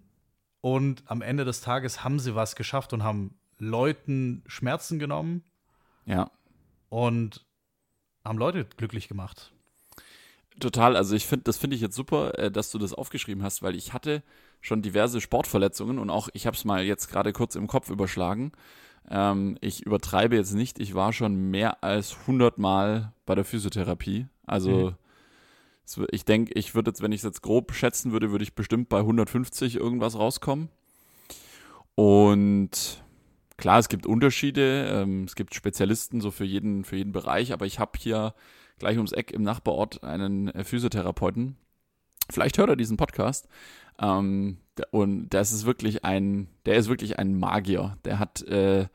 und 0.62 1.04
am 1.06 1.22
Ende 1.22 1.46
des 1.46 1.62
Tages 1.62 2.04
haben 2.04 2.20
sie 2.20 2.36
was 2.36 2.56
geschafft 2.56 2.94
und 2.94 3.04
haben 3.04 3.36
Leuten 3.58 4.44
Schmerzen 4.48 5.00
genommen. 5.00 5.44
Ja. 6.06 6.32
Und 6.90 7.46
haben 8.26 8.38
Leute 8.38 8.66
glücklich 8.66 9.08
gemacht. 9.08 9.54
Total, 10.60 10.96
also 10.96 11.16
ich 11.16 11.26
finde, 11.26 11.44
das 11.44 11.58
finde 11.58 11.76
ich 11.76 11.82
jetzt 11.82 11.96
super, 11.96 12.38
äh, 12.38 12.52
dass 12.52 12.72
du 12.72 12.78
das 12.78 12.94
aufgeschrieben 12.94 13.44
hast, 13.44 13.64
weil 13.64 13.76
ich 13.76 13.94
hatte 13.94 14.24
schon 14.62 14.82
diverse 14.82 15.22
Sportverletzungen 15.22 16.00
und 16.00 16.10
auch 16.10 16.28
ich 16.34 16.46
habe 16.46 16.56
es 16.56 16.66
mal 16.66 16.84
jetzt 16.84 17.10
gerade 17.10 17.32
kurz 17.32 17.56
im 17.56 17.68
Kopf 17.68 17.90
überschlagen. 17.90 18.52
Ähm, 19.10 19.58
ich 19.62 19.86
übertreibe 19.86 20.36
jetzt 20.36 20.54
nicht, 20.54 20.80
ich 20.80 20.94
war 20.94 21.14
schon 21.14 21.50
mehr 21.50 21.84
als 21.84 22.18
100 22.22 22.58
Mal 22.58 23.14
bei 23.26 23.36
der 23.36 23.46
Physiotherapie. 23.46 24.28
Also 24.46 24.94
mhm. 25.98 26.08
ich 26.12 26.26
denke, 26.26 26.54
ich 26.54 26.76
würde 26.76 26.92
jetzt, 26.92 27.02
wenn 27.02 27.12
ich 27.12 27.20
es 27.20 27.26
jetzt 27.26 27.42
grob 27.42 27.74
schätzen 27.74 28.12
würde, 28.12 28.32
würde 28.32 28.44
ich 28.44 28.54
bestimmt 28.54 28.90
bei 28.90 29.00
150 29.00 29.76
irgendwas 29.76 30.18
rauskommen. 30.18 30.70
Und 31.96 33.04
klar, 33.58 33.80
es 33.80 33.90
gibt 33.90 34.06
Unterschiede, 34.06 34.90
ähm, 34.92 35.24
es 35.24 35.36
gibt 35.36 35.56
Spezialisten 35.56 36.22
so 36.22 36.32
für 36.32 36.46
jeden, 36.46 36.84
für 36.84 36.98
jeden 36.98 37.12
Bereich, 37.12 37.54
aber 37.54 37.66
ich 37.66 37.80
habe 37.80 37.98
hier 37.98 38.34
gleich 38.80 38.98
ums 38.98 39.12
Eck 39.12 39.32
im 39.32 39.44
Nachbarort 39.44 40.04
einen 40.04 40.50
äh, 40.50 40.64
Physiotherapeuten. 40.64 41.58
Vielleicht 42.30 42.58
hört 42.58 42.70
er 42.70 42.76
diesen 42.76 42.98
Podcast. 42.98 43.48
Ähm, 44.02 44.58
und 44.92 45.30
das 45.30 45.52
ist 45.52 45.66
wirklich 45.66 46.06
ein, 46.06 46.48
der 46.66 46.76
ist 46.76 46.90
wirklich 46.90 47.20
ein 47.20 47.38
Magier. 47.38 47.98
Der 48.06 48.20
hat 48.20 48.42
äh, 48.44 48.88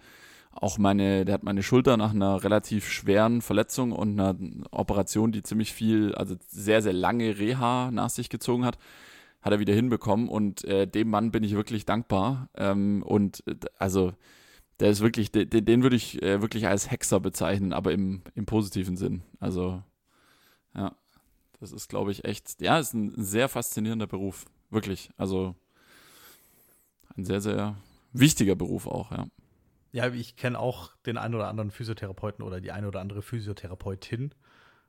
auch 0.53 0.79
meine, 0.79 1.25
der 1.25 1.35
hat 1.35 1.43
meine 1.43 1.63
Schulter 1.63 1.97
nach 1.97 2.13
einer 2.13 2.43
relativ 2.43 2.89
schweren 2.89 3.43
Verletzung 3.43 3.93
und 3.93 4.19
einer 4.19 4.37
Operation, 4.71 5.33
die 5.33 5.43
ziemlich 5.43 5.73
viel, 5.73 6.15
also 6.15 6.37
sehr, 6.49 6.81
sehr 6.81 6.93
lange 6.93 7.39
Reha 7.39 7.91
nach 7.91 8.11
sich 8.11 8.29
gezogen 8.29 8.65
hat, 8.65 8.79
hat 9.43 9.53
er 9.53 9.59
wieder 9.59 9.75
hinbekommen. 9.75 10.29
Und 10.29 10.65
äh, 10.65 10.87
dem 10.87 11.11
Mann 11.11 11.33
bin 11.33 11.43
ich 11.43 11.55
wirklich 11.55 11.85
dankbar. 11.85 12.49
Ähm, 12.57 13.03
und 13.03 13.43
äh, 13.47 13.57
also 13.79 14.13
der 14.81 14.91
ist 14.91 15.01
wirklich, 15.01 15.31
den, 15.31 15.49
den 15.49 15.83
würde 15.83 15.97
ich 15.97 16.23
äh, 16.23 16.41
wirklich 16.41 16.67
als 16.67 16.91
Hexer 16.91 17.21
bezeichnen, 17.21 17.73
aber 17.73 17.93
im, 17.93 18.23
im 18.35 18.47
positiven 18.47 18.97
Sinn. 18.97 19.23
Also, 19.41 19.83
ja, 20.75 20.97
das 21.61 21.73
ist, 21.73 21.89
glaube 21.89 22.11
ich, 22.11 22.25
echt, 22.25 22.61
ja, 22.61 22.79
ist 22.79 22.95
ein, 22.95 23.13
sehr 23.17 23.49
faszinierender 23.49 24.07
Beruf. 24.07 24.47
Wirklich. 24.71 25.11
Also, 25.17 25.55
ein 27.17 27.25
sehr, 27.25 27.41
sehr 27.41 27.77
wichtiger 28.13 28.57
Beruf 28.57 28.87
auch, 28.87 29.13
ja. 29.13 29.27
Ja, 29.93 30.13
ich 30.13 30.35
kenne 30.35 30.59
auch 30.59 30.97
den 31.07 31.17
einen 31.17 31.37
oder 31.37 31.47
anderen 31.47 31.71
Physiotherapeuten 31.71 32.45
oder 32.45 32.61
die 32.61 32.73
eine 32.73 32.89
oder 32.89 33.01
andere 33.01 33.23
Physiotherapeutin 33.23 34.35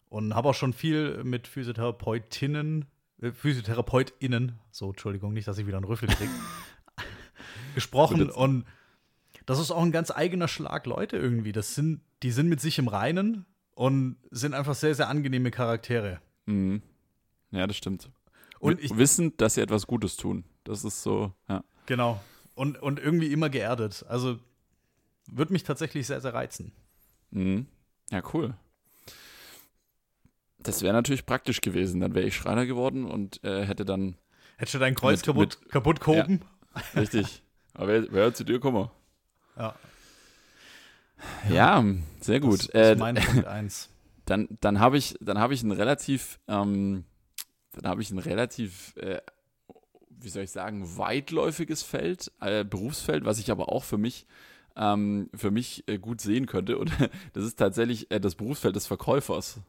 und 0.10 0.34
habe 0.34 0.50
auch 0.50 0.56
schon 0.56 0.74
viel 0.74 1.24
mit 1.24 1.48
Physiotherapeutinnen, 1.48 2.86
äh, 3.21 3.32
PhysiotherapeutInnen, 3.32 4.60
so, 4.71 4.89
Entschuldigung, 4.89 5.34
nicht, 5.34 5.48
dass 5.48 5.60
ich 5.60 5.67
wieder 5.67 5.78
einen 5.78 5.86
Rüffel 5.86 6.10
kriege, 6.10 6.32
gesprochen 7.76 8.32
und 8.32 8.65
das 9.45 9.60
ist 9.60 9.71
auch 9.71 9.84
ein 9.84 9.91
ganz 9.91 10.12
eigener 10.12 10.47
Schlag 10.47 10.86
Leute 10.86 11.17
irgendwie. 11.17 11.51
Das 11.51 11.75
sind, 11.75 12.01
die 12.23 12.31
sind 12.31 12.47
mit 12.47 12.62
sich 12.62 12.79
im 12.79 12.88
Reinen 12.88 13.45
und 13.73 14.17
sind 14.31 14.53
einfach 14.53 14.75
sehr, 14.75 14.95
sehr 14.95 15.10
angenehme 15.10 15.51
Charaktere. 15.51 16.19
Mhm. 16.45 16.81
Ja, 17.51 17.67
das 17.67 17.77
stimmt. 17.77 18.10
Und 18.60 18.81
ich, 18.81 18.95
wissend, 18.97 19.41
dass 19.41 19.55
sie 19.55 19.62
etwas 19.62 19.86
Gutes 19.86 20.17
tun. 20.17 20.45
Das 20.63 20.84
ist 20.84 21.03
so, 21.03 21.34
ja. 21.47 21.63
Genau. 21.86 22.21
Und, 22.55 22.81
und 22.81 22.99
irgendwie 22.99 23.31
immer 23.31 23.49
geerdet. 23.49 24.05
Also 24.08 24.39
würde 25.27 25.53
mich 25.53 25.63
tatsächlich 25.63 26.08
sehr, 26.08 26.21
sehr 26.21 26.34
reizen. 26.34 26.71
Mhm. 27.31 27.67
Ja, 28.12 28.23
cool. 28.34 28.55
Das 30.60 30.81
wäre 30.81 30.93
natürlich 30.93 31.25
praktisch 31.25 31.62
gewesen. 31.62 31.99
Dann 31.99 32.15
wäre 32.15 32.25
ich 32.25 32.36
Schreiner 32.36 32.65
geworden 32.65 33.05
und 33.05 33.43
äh, 33.43 33.65
hätte 33.65 33.86
dann. 33.86 34.17
Hättest 34.58 34.75
du 34.75 34.79
dein 34.79 34.95
Kreuz 34.95 35.19
mit, 35.19 35.25
kaputt, 35.25 35.60
mit, 35.62 35.71
kaputt 35.71 35.99
gehoben? 35.99 36.41
Ja, 36.73 37.01
richtig. 37.01 37.43
Aber 37.73 37.88
wer, 37.88 38.12
wer 38.12 38.34
zu 38.34 38.43
dir 38.45 38.60
kommen? 38.60 38.89
Ja. 39.58 39.76
Ja, 41.50 41.84
sehr 42.20 42.39
gut. 42.39 42.60
Das, 42.60 42.68
das 42.68 42.91
ist 42.91 43.00
mein 43.00 43.15
Punkt 43.24 43.46
1. 43.46 43.89
Dann, 44.26 44.48
dann 44.62 44.80
habe 44.80 44.98
ich, 44.98 45.15
dann 45.22 45.39
habe 45.39 45.54
ich 45.54 45.63
ein 45.63 45.72
relativ, 45.72 46.39
ähm, 46.48 47.06
dann 47.74 47.89
habe 47.89 48.02
ich 48.02 48.12
ein 48.12 48.20
relativ, 48.20 48.96
äh, 48.98 49.22
wie 50.10 50.30
soll 50.30 50.44
ich 50.44 50.52
sagen, 50.52 50.98
weitläufiges 50.98 51.84
Feld, 51.84 52.32
äh, 52.41 52.63
Berufsfeld, 52.63 53.26
was 53.26 53.39
ich 53.39 53.52
aber 53.52 53.70
auch 53.70 53.84
für 53.84 53.98
mich, 53.98 54.26
ähm, 54.76 55.30
für 55.36 55.52
mich 55.52 55.88
äh, 55.88 56.00
gut 56.00 56.22
sehen 56.22 56.48
könnte. 56.48 56.78
Und 56.78 56.91
das 57.34 57.44
ist 57.44 57.60
tatsächlich 57.60 58.10
äh, 58.12 58.20
das 58.20 58.36
Berufsfeld 58.36 58.76
des 58.76 58.88
Verkäufers. 58.88 59.60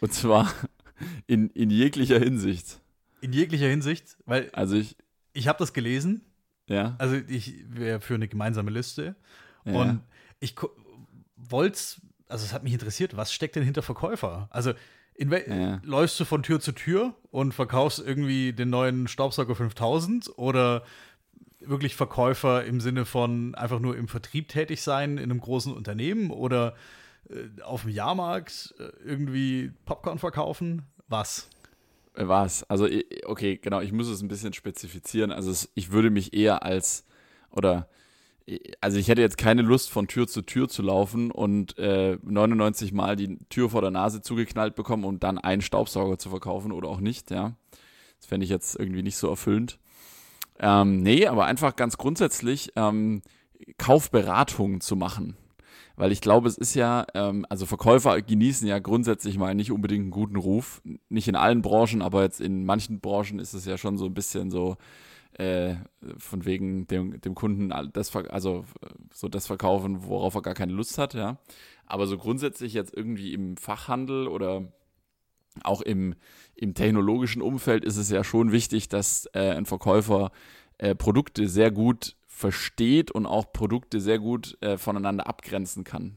Und 0.00 0.12
zwar 0.12 0.52
in, 1.26 1.50
in 1.50 1.70
jeglicher 1.70 2.18
Hinsicht. 2.18 2.80
In 3.20 3.32
jeglicher 3.32 3.68
Hinsicht, 3.68 4.16
weil 4.24 4.50
also 4.52 4.76
ich, 4.76 4.96
ich 5.32 5.46
habe 5.46 5.58
das 5.58 5.72
gelesen 5.72 6.24
ja. 6.70 6.94
Also 6.98 7.16
ich 7.28 7.64
wäre 7.68 8.00
für 8.00 8.14
eine 8.14 8.28
gemeinsame 8.28 8.70
Liste. 8.70 9.14
Ja. 9.64 9.72
Und 9.72 10.00
ich 10.40 10.54
wollte 11.36 11.78
also 12.30 12.44
es 12.44 12.52
hat 12.52 12.62
mich 12.62 12.72
interessiert, 12.72 13.16
was 13.16 13.32
steckt 13.32 13.56
denn 13.56 13.64
hinter 13.64 13.82
Verkäufer? 13.82 14.48
Also 14.50 14.72
ja. 15.18 15.80
läufst 15.82 16.18
du 16.18 16.24
von 16.24 16.42
Tür 16.42 16.60
zu 16.60 16.72
Tür 16.72 17.14
und 17.30 17.52
verkaufst 17.52 17.98
irgendwie 17.98 18.52
den 18.52 18.70
neuen 18.70 19.06
Staubsauger 19.06 19.54
5000 19.54 20.38
oder 20.38 20.82
wirklich 21.60 21.94
Verkäufer 21.94 22.64
im 22.64 22.80
Sinne 22.80 23.04
von 23.04 23.54
einfach 23.54 23.80
nur 23.80 23.96
im 23.96 24.08
Vertrieb 24.08 24.48
tätig 24.48 24.80
sein 24.80 25.18
in 25.18 25.24
einem 25.24 25.40
großen 25.40 25.74
Unternehmen 25.74 26.30
oder 26.30 26.74
äh, 27.28 27.62
auf 27.62 27.82
dem 27.82 27.90
Jahrmarkt 27.90 28.74
äh, 28.78 28.84
irgendwie 29.04 29.72
Popcorn 29.84 30.18
verkaufen? 30.18 30.86
Was? 31.08 31.50
Was? 32.14 32.64
Also, 32.64 32.88
okay, 33.24 33.58
genau, 33.58 33.80
ich 33.80 33.92
muss 33.92 34.08
es 34.08 34.22
ein 34.22 34.28
bisschen 34.28 34.52
spezifizieren. 34.52 35.32
Also, 35.32 35.68
ich 35.74 35.92
würde 35.92 36.10
mich 36.10 36.34
eher 36.34 36.62
als, 36.62 37.04
oder, 37.50 37.88
also 38.80 38.98
ich 38.98 39.08
hätte 39.08 39.20
jetzt 39.20 39.38
keine 39.38 39.62
Lust, 39.62 39.90
von 39.90 40.08
Tür 40.08 40.26
zu 40.26 40.42
Tür 40.42 40.68
zu 40.68 40.82
laufen 40.82 41.30
und 41.30 41.78
äh, 41.78 42.18
99 42.22 42.92
Mal 42.92 43.16
die 43.16 43.38
Tür 43.48 43.70
vor 43.70 43.80
der 43.80 43.90
Nase 43.90 44.22
zugeknallt 44.22 44.74
bekommen 44.74 45.04
und 45.04 45.22
dann 45.22 45.38
einen 45.38 45.62
Staubsauger 45.62 46.18
zu 46.18 46.30
verkaufen 46.30 46.72
oder 46.72 46.88
auch 46.88 47.00
nicht, 47.00 47.30
ja. 47.30 47.56
Das 48.18 48.26
fände 48.26 48.44
ich 48.44 48.50
jetzt 48.50 48.78
irgendwie 48.78 49.02
nicht 49.02 49.16
so 49.16 49.28
erfüllend. 49.28 49.78
Ähm, 50.58 51.02
nee, 51.02 51.26
aber 51.26 51.46
einfach 51.46 51.74
ganz 51.74 51.96
grundsätzlich 51.96 52.72
ähm, 52.76 53.22
Kaufberatungen 53.78 54.80
zu 54.80 54.94
machen. 54.94 55.36
Weil 56.00 56.12
ich 56.12 56.22
glaube, 56.22 56.48
es 56.48 56.56
ist 56.56 56.72
ja, 56.72 57.06
ähm, 57.12 57.44
also 57.50 57.66
Verkäufer 57.66 58.22
genießen 58.22 58.66
ja 58.66 58.78
grundsätzlich 58.78 59.36
mal 59.36 59.54
nicht 59.54 59.70
unbedingt 59.70 60.04
einen 60.04 60.10
guten 60.10 60.36
Ruf. 60.36 60.80
Nicht 61.10 61.28
in 61.28 61.36
allen 61.36 61.60
Branchen, 61.60 62.00
aber 62.00 62.22
jetzt 62.22 62.40
in 62.40 62.64
manchen 62.64 63.00
Branchen 63.00 63.38
ist 63.38 63.52
es 63.52 63.66
ja 63.66 63.76
schon 63.76 63.98
so 63.98 64.06
ein 64.06 64.14
bisschen 64.14 64.50
so, 64.50 64.78
äh, 65.34 65.74
von 66.16 66.46
wegen 66.46 66.86
dem, 66.86 67.20
dem 67.20 67.34
Kunden 67.34 67.70
das, 67.92 68.16
also 68.16 68.64
so 69.12 69.28
das 69.28 69.46
verkaufen, 69.46 70.06
worauf 70.06 70.34
er 70.36 70.40
gar 70.40 70.54
keine 70.54 70.72
Lust 70.72 70.96
hat, 70.96 71.12
ja. 71.12 71.36
Aber 71.84 72.06
so 72.06 72.16
grundsätzlich 72.16 72.72
jetzt 72.72 72.96
irgendwie 72.96 73.34
im 73.34 73.58
Fachhandel 73.58 74.26
oder 74.26 74.72
auch 75.64 75.82
im, 75.82 76.14
im 76.54 76.72
technologischen 76.72 77.42
Umfeld 77.42 77.84
ist 77.84 77.98
es 77.98 78.08
ja 78.08 78.24
schon 78.24 78.52
wichtig, 78.52 78.88
dass 78.88 79.26
äh, 79.34 79.50
ein 79.50 79.66
Verkäufer 79.66 80.32
äh, 80.78 80.94
Produkte 80.94 81.46
sehr 81.46 81.70
gut 81.70 82.16
versteht 82.40 83.10
und 83.10 83.26
auch 83.26 83.52
Produkte 83.52 84.00
sehr 84.00 84.18
gut 84.18 84.56
äh, 84.62 84.78
voneinander 84.78 85.26
abgrenzen 85.26 85.84
kann. 85.84 86.16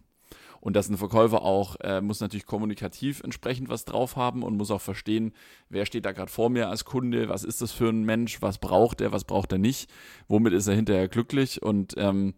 Und 0.62 0.77
dass 0.77 0.88
ein 0.88 0.97
Verkäufer 0.97 1.41
auch, 1.41 1.75
äh, 1.81 1.99
muss 1.99 2.21
natürlich 2.21 2.45
kommunikativ 2.45 3.21
entsprechend 3.21 3.67
was 3.67 3.83
drauf 3.83 4.15
haben 4.15 4.43
und 4.43 4.55
muss 4.55 4.71
auch 4.71 4.79
verstehen, 4.79 5.33
wer 5.67 5.86
steht 5.86 6.05
da 6.05 6.13
gerade 6.13 6.31
vor 6.31 6.49
mir 6.49 6.69
als 6.69 6.86
Kunde, 6.86 7.27
was 7.27 7.43
ist 7.43 7.62
das 7.62 7.73
für 7.73 7.89
ein 7.89 8.05
Mensch, 8.05 8.41
was 8.41 8.59
braucht 8.59 9.01
er, 9.01 9.12
was 9.12 9.25
braucht 9.25 9.51
er 9.51 9.57
nicht, 9.57 9.91
womit 10.29 10.53
ist 10.53 10.67
er 10.67 10.75
hinterher 10.75 11.09
glücklich 11.09 11.61
und 11.61 11.95
ähm, 11.97 12.34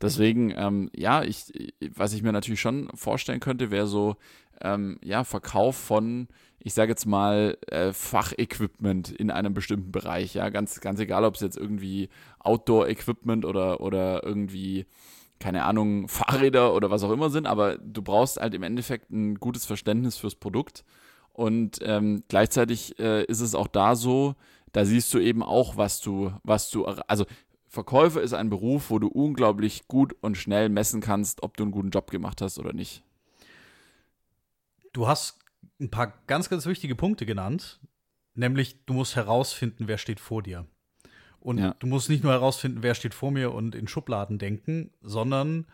deswegen, 0.00 0.52
ähm, 0.56 0.90
ja, 0.96 1.22
ich, 1.22 1.52
was 1.94 2.12
ich 2.12 2.24
mir 2.24 2.32
natürlich 2.32 2.60
schon 2.60 2.88
vorstellen 2.94 3.38
könnte, 3.38 3.70
wäre 3.70 3.86
so, 3.86 4.16
ähm, 4.62 4.98
ja, 5.02 5.24
Verkauf 5.24 5.76
von 5.76 6.28
ich 6.62 6.74
sage 6.74 6.92
jetzt 6.92 7.06
mal, 7.06 7.56
äh, 7.68 7.92
Fachequipment 7.92 9.10
in 9.10 9.30
einem 9.30 9.54
bestimmten 9.54 9.90
Bereich. 9.92 10.34
Ja, 10.34 10.50
ganz, 10.50 10.80
ganz 10.80 11.00
egal, 11.00 11.24
ob 11.24 11.34
es 11.34 11.40
jetzt 11.40 11.56
irgendwie 11.56 12.10
Outdoor-Equipment 12.38 13.46
oder, 13.46 13.80
oder 13.80 14.22
irgendwie, 14.22 14.86
keine 15.38 15.64
Ahnung, 15.64 16.06
Fahrräder 16.08 16.74
oder 16.74 16.90
was 16.90 17.02
auch 17.02 17.10
immer 17.10 17.30
sind, 17.30 17.46
aber 17.46 17.78
du 17.78 18.02
brauchst 18.02 18.38
halt 18.38 18.54
im 18.54 18.62
Endeffekt 18.62 19.10
ein 19.10 19.36
gutes 19.36 19.64
Verständnis 19.64 20.18
fürs 20.18 20.34
Produkt. 20.34 20.84
Und 21.32 21.78
ähm, 21.82 22.24
gleichzeitig 22.28 22.98
äh, 22.98 23.24
ist 23.24 23.40
es 23.40 23.54
auch 23.54 23.68
da 23.68 23.96
so, 23.96 24.34
da 24.72 24.84
siehst 24.84 25.12
du 25.14 25.18
eben 25.18 25.42
auch, 25.42 25.78
was 25.78 26.00
du, 26.00 26.32
was 26.42 26.70
du, 26.70 26.84
also 26.84 27.24
Verkäufer 27.68 28.20
ist 28.20 28.34
ein 28.34 28.50
Beruf, 28.50 28.90
wo 28.90 28.98
du 28.98 29.08
unglaublich 29.08 29.88
gut 29.88 30.14
und 30.20 30.36
schnell 30.36 30.68
messen 30.68 31.00
kannst, 31.00 31.42
ob 31.42 31.56
du 31.56 31.62
einen 31.62 31.72
guten 31.72 31.90
Job 31.90 32.10
gemacht 32.10 32.42
hast 32.42 32.58
oder 32.58 32.72
nicht. 32.72 33.02
Du 34.92 35.06
hast 35.06 35.38
ein 35.80 35.90
paar 35.90 36.22
ganz, 36.26 36.48
ganz 36.48 36.66
wichtige 36.66 36.94
Punkte 36.94 37.26
genannt, 37.26 37.80
nämlich 38.34 38.84
du 38.86 38.94
musst 38.94 39.16
herausfinden, 39.16 39.88
wer 39.88 39.98
steht 39.98 40.20
vor 40.20 40.42
dir. 40.42 40.66
Und 41.38 41.58
ja. 41.58 41.74
du 41.78 41.86
musst 41.86 42.10
nicht 42.10 42.22
nur 42.22 42.32
herausfinden, 42.32 42.82
wer 42.82 42.94
steht 42.94 43.14
vor 43.14 43.30
mir 43.30 43.52
und 43.52 43.74
in 43.74 43.88
Schubladen 43.88 44.38
denken, 44.38 44.90
sondern 45.00 45.66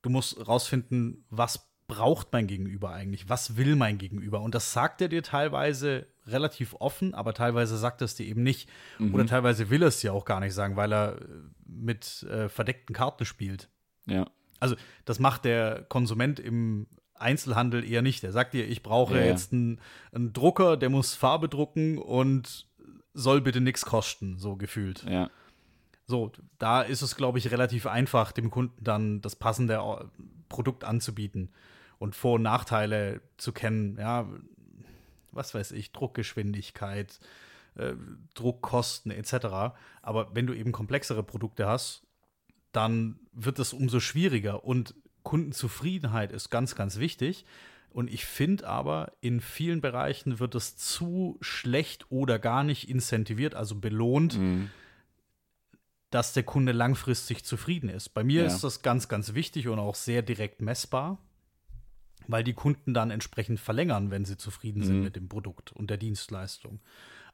du 0.00 0.10
musst 0.10 0.38
herausfinden, 0.38 1.24
was 1.28 1.68
braucht 1.86 2.32
mein 2.32 2.46
Gegenüber 2.46 2.92
eigentlich? 2.92 3.28
Was 3.28 3.56
will 3.56 3.76
mein 3.76 3.98
Gegenüber? 3.98 4.40
Und 4.40 4.54
das 4.54 4.72
sagt 4.72 5.02
er 5.02 5.08
dir 5.08 5.22
teilweise 5.22 6.06
relativ 6.26 6.74
offen, 6.78 7.12
aber 7.12 7.34
teilweise 7.34 7.76
sagt 7.76 8.00
er 8.00 8.06
es 8.06 8.14
dir 8.14 8.24
eben 8.24 8.42
nicht. 8.42 8.70
Mhm. 8.98 9.14
Oder 9.14 9.26
teilweise 9.26 9.68
will 9.68 9.82
er 9.82 9.88
es 9.88 10.00
dir 10.00 10.14
auch 10.14 10.24
gar 10.24 10.40
nicht 10.40 10.54
sagen, 10.54 10.76
weil 10.76 10.92
er 10.92 11.20
mit 11.66 12.22
äh, 12.22 12.48
verdeckten 12.48 12.94
Karten 12.94 13.26
spielt. 13.26 13.68
Ja. 14.06 14.30
Also, 14.60 14.76
das 15.04 15.18
macht 15.18 15.44
der 15.44 15.82
Konsument 15.88 16.38
im 16.40 16.86
Einzelhandel 17.22 17.88
eher 17.88 18.02
nicht. 18.02 18.24
Er 18.24 18.32
sagt 18.32 18.54
dir, 18.54 18.68
ich 18.68 18.82
brauche 18.82 19.16
ja, 19.16 19.24
jetzt 19.24 19.52
einen, 19.52 19.80
einen, 20.12 20.32
Drucker, 20.32 20.76
der 20.76 20.90
muss 20.90 21.14
Farbe 21.14 21.48
drucken 21.48 21.98
und 21.98 22.66
soll 23.14 23.40
bitte 23.40 23.60
nichts 23.60 23.84
kosten, 23.84 24.38
so 24.38 24.56
gefühlt. 24.56 25.04
Ja. 25.08 25.30
So, 26.06 26.32
da 26.58 26.82
ist 26.82 27.02
es, 27.02 27.16
glaube 27.16 27.38
ich, 27.38 27.50
relativ 27.50 27.86
einfach, 27.86 28.32
dem 28.32 28.50
Kunden 28.50 28.82
dann 28.82 29.20
das 29.20 29.36
passende 29.36 29.80
Produkt 30.48 30.84
anzubieten 30.84 31.50
und 31.98 32.16
Vor- 32.16 32.34
und 32.34 32.42
Nachteile 32.42 33.20
zu 33.36 33.52
kennen. 33.52 33.96
Ja, 33.98 34.28
was 35.30 35.54
weiß 35.54 35.72
ich, 35.72 35.92
Druckgeschwindigkeit, 35.92 37.20
äh, 37.76 37.94
Druckkosten 38.34 39.12
etc. 39.12 39.74
Aber 40.02 40.34
wenn 40.34 40.46
du 40.46 40.54
eben 40.54 40.72
komplexere 40.72 41.22
Produkte 41.22 41.66
hast, 41.66 42.02
dann 42.72 43.18
wird 43.32 43.58
es 43.58 43.72
umso 43.72 44.00
schwieriger. 44.00 44.64
Und 44.64 44.94
Kundenzufriedenheit 45.22 46.32
ist 46.32 46.50
ganz, 46.50 46.74
ganz 46.74 46.98
wichtig. 46.98 47.44
Und 47.90 48.10
ich 48.10 48.24
finde 48.24 48.66
aber, 48.66 49.12
in 49.20 49.40
vielen 49.40 49.80
Bereichen 49.80 50.38
wird 50.38 50.54
es 50.54 50.76
zu 50.76 51.36
schlecht 51.40 52.06
oder 52.10 52.38
gar 52.38 52.64
nicht 52.64 52.88
incentiviert, 52.88 53.54
also 53.54 53.74
belohnt, 53.74 54.38
mhm. 54.38 54.70
dass 56.10 56.32
der 56.32 56.42
Kunde 56.42 56.72
langfristig 56.72 57.44
zufrieden 57.44 57.90
ist. 57.90 58.10
Bei 58.10 58.24
mir 58.24 58.42
ja. 58.42 58.46
ist 58.46 58.64
das 58.64 58.80
ganz, 58.80 59.08
ganz 59.08 59.34
wichtig 59.34 59.68
und 59.68 59.78
auch 59.78 59.94
sehr 59.94 60.22
direkt 60.22 60.62
messbar, 60.62 61.18
weil 62.28 62.44
die 62.44 62.54
Kunden 62.54 62.94
dann 62.94 63.10
entsprechend 63.10 63.60
verlängern, 63.60 64.10
wenn 64.10 64.24
sie 64.24 64.38
zufrieden 64.38 64.82
sind 64.82 64.98
mhm. 64.98 65.04
mit 65.04 65.16
dem 65.16 65.28
Produkt 65.28 65.72
und 65.72 65.90
der 65.90 65.98
Dienstleistung. 65.98 66.80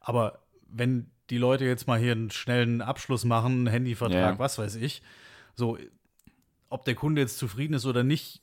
Aber 0.01 0.43
wenn 0.67 1.11
die 1.31 1.39
Leute 1.39 1.67
jetzt 1.67 1.87
mal 1.87 2.01
hier 2.01 2.13
einen 2.13 2.31
schnellen 2.31 2.83
Abschluss 2.83 3.25
machen, 3.25 3.69
Handyvertrag, 3.69 4.35
ja. 4.35 4.39
was 4.39 4.59
weiß 4.59 4.75
ich, 4.77 5.03
so, 5.55 5.79
ob 6.69 6.85
der 6.85 6.95
Kunde 6.95 7.21
jetzt 7.21 7.39
zufrieden 7.39 7.75
ist 7.75 7.87
oder 7.87 8.05
nicht, 8.05 8.43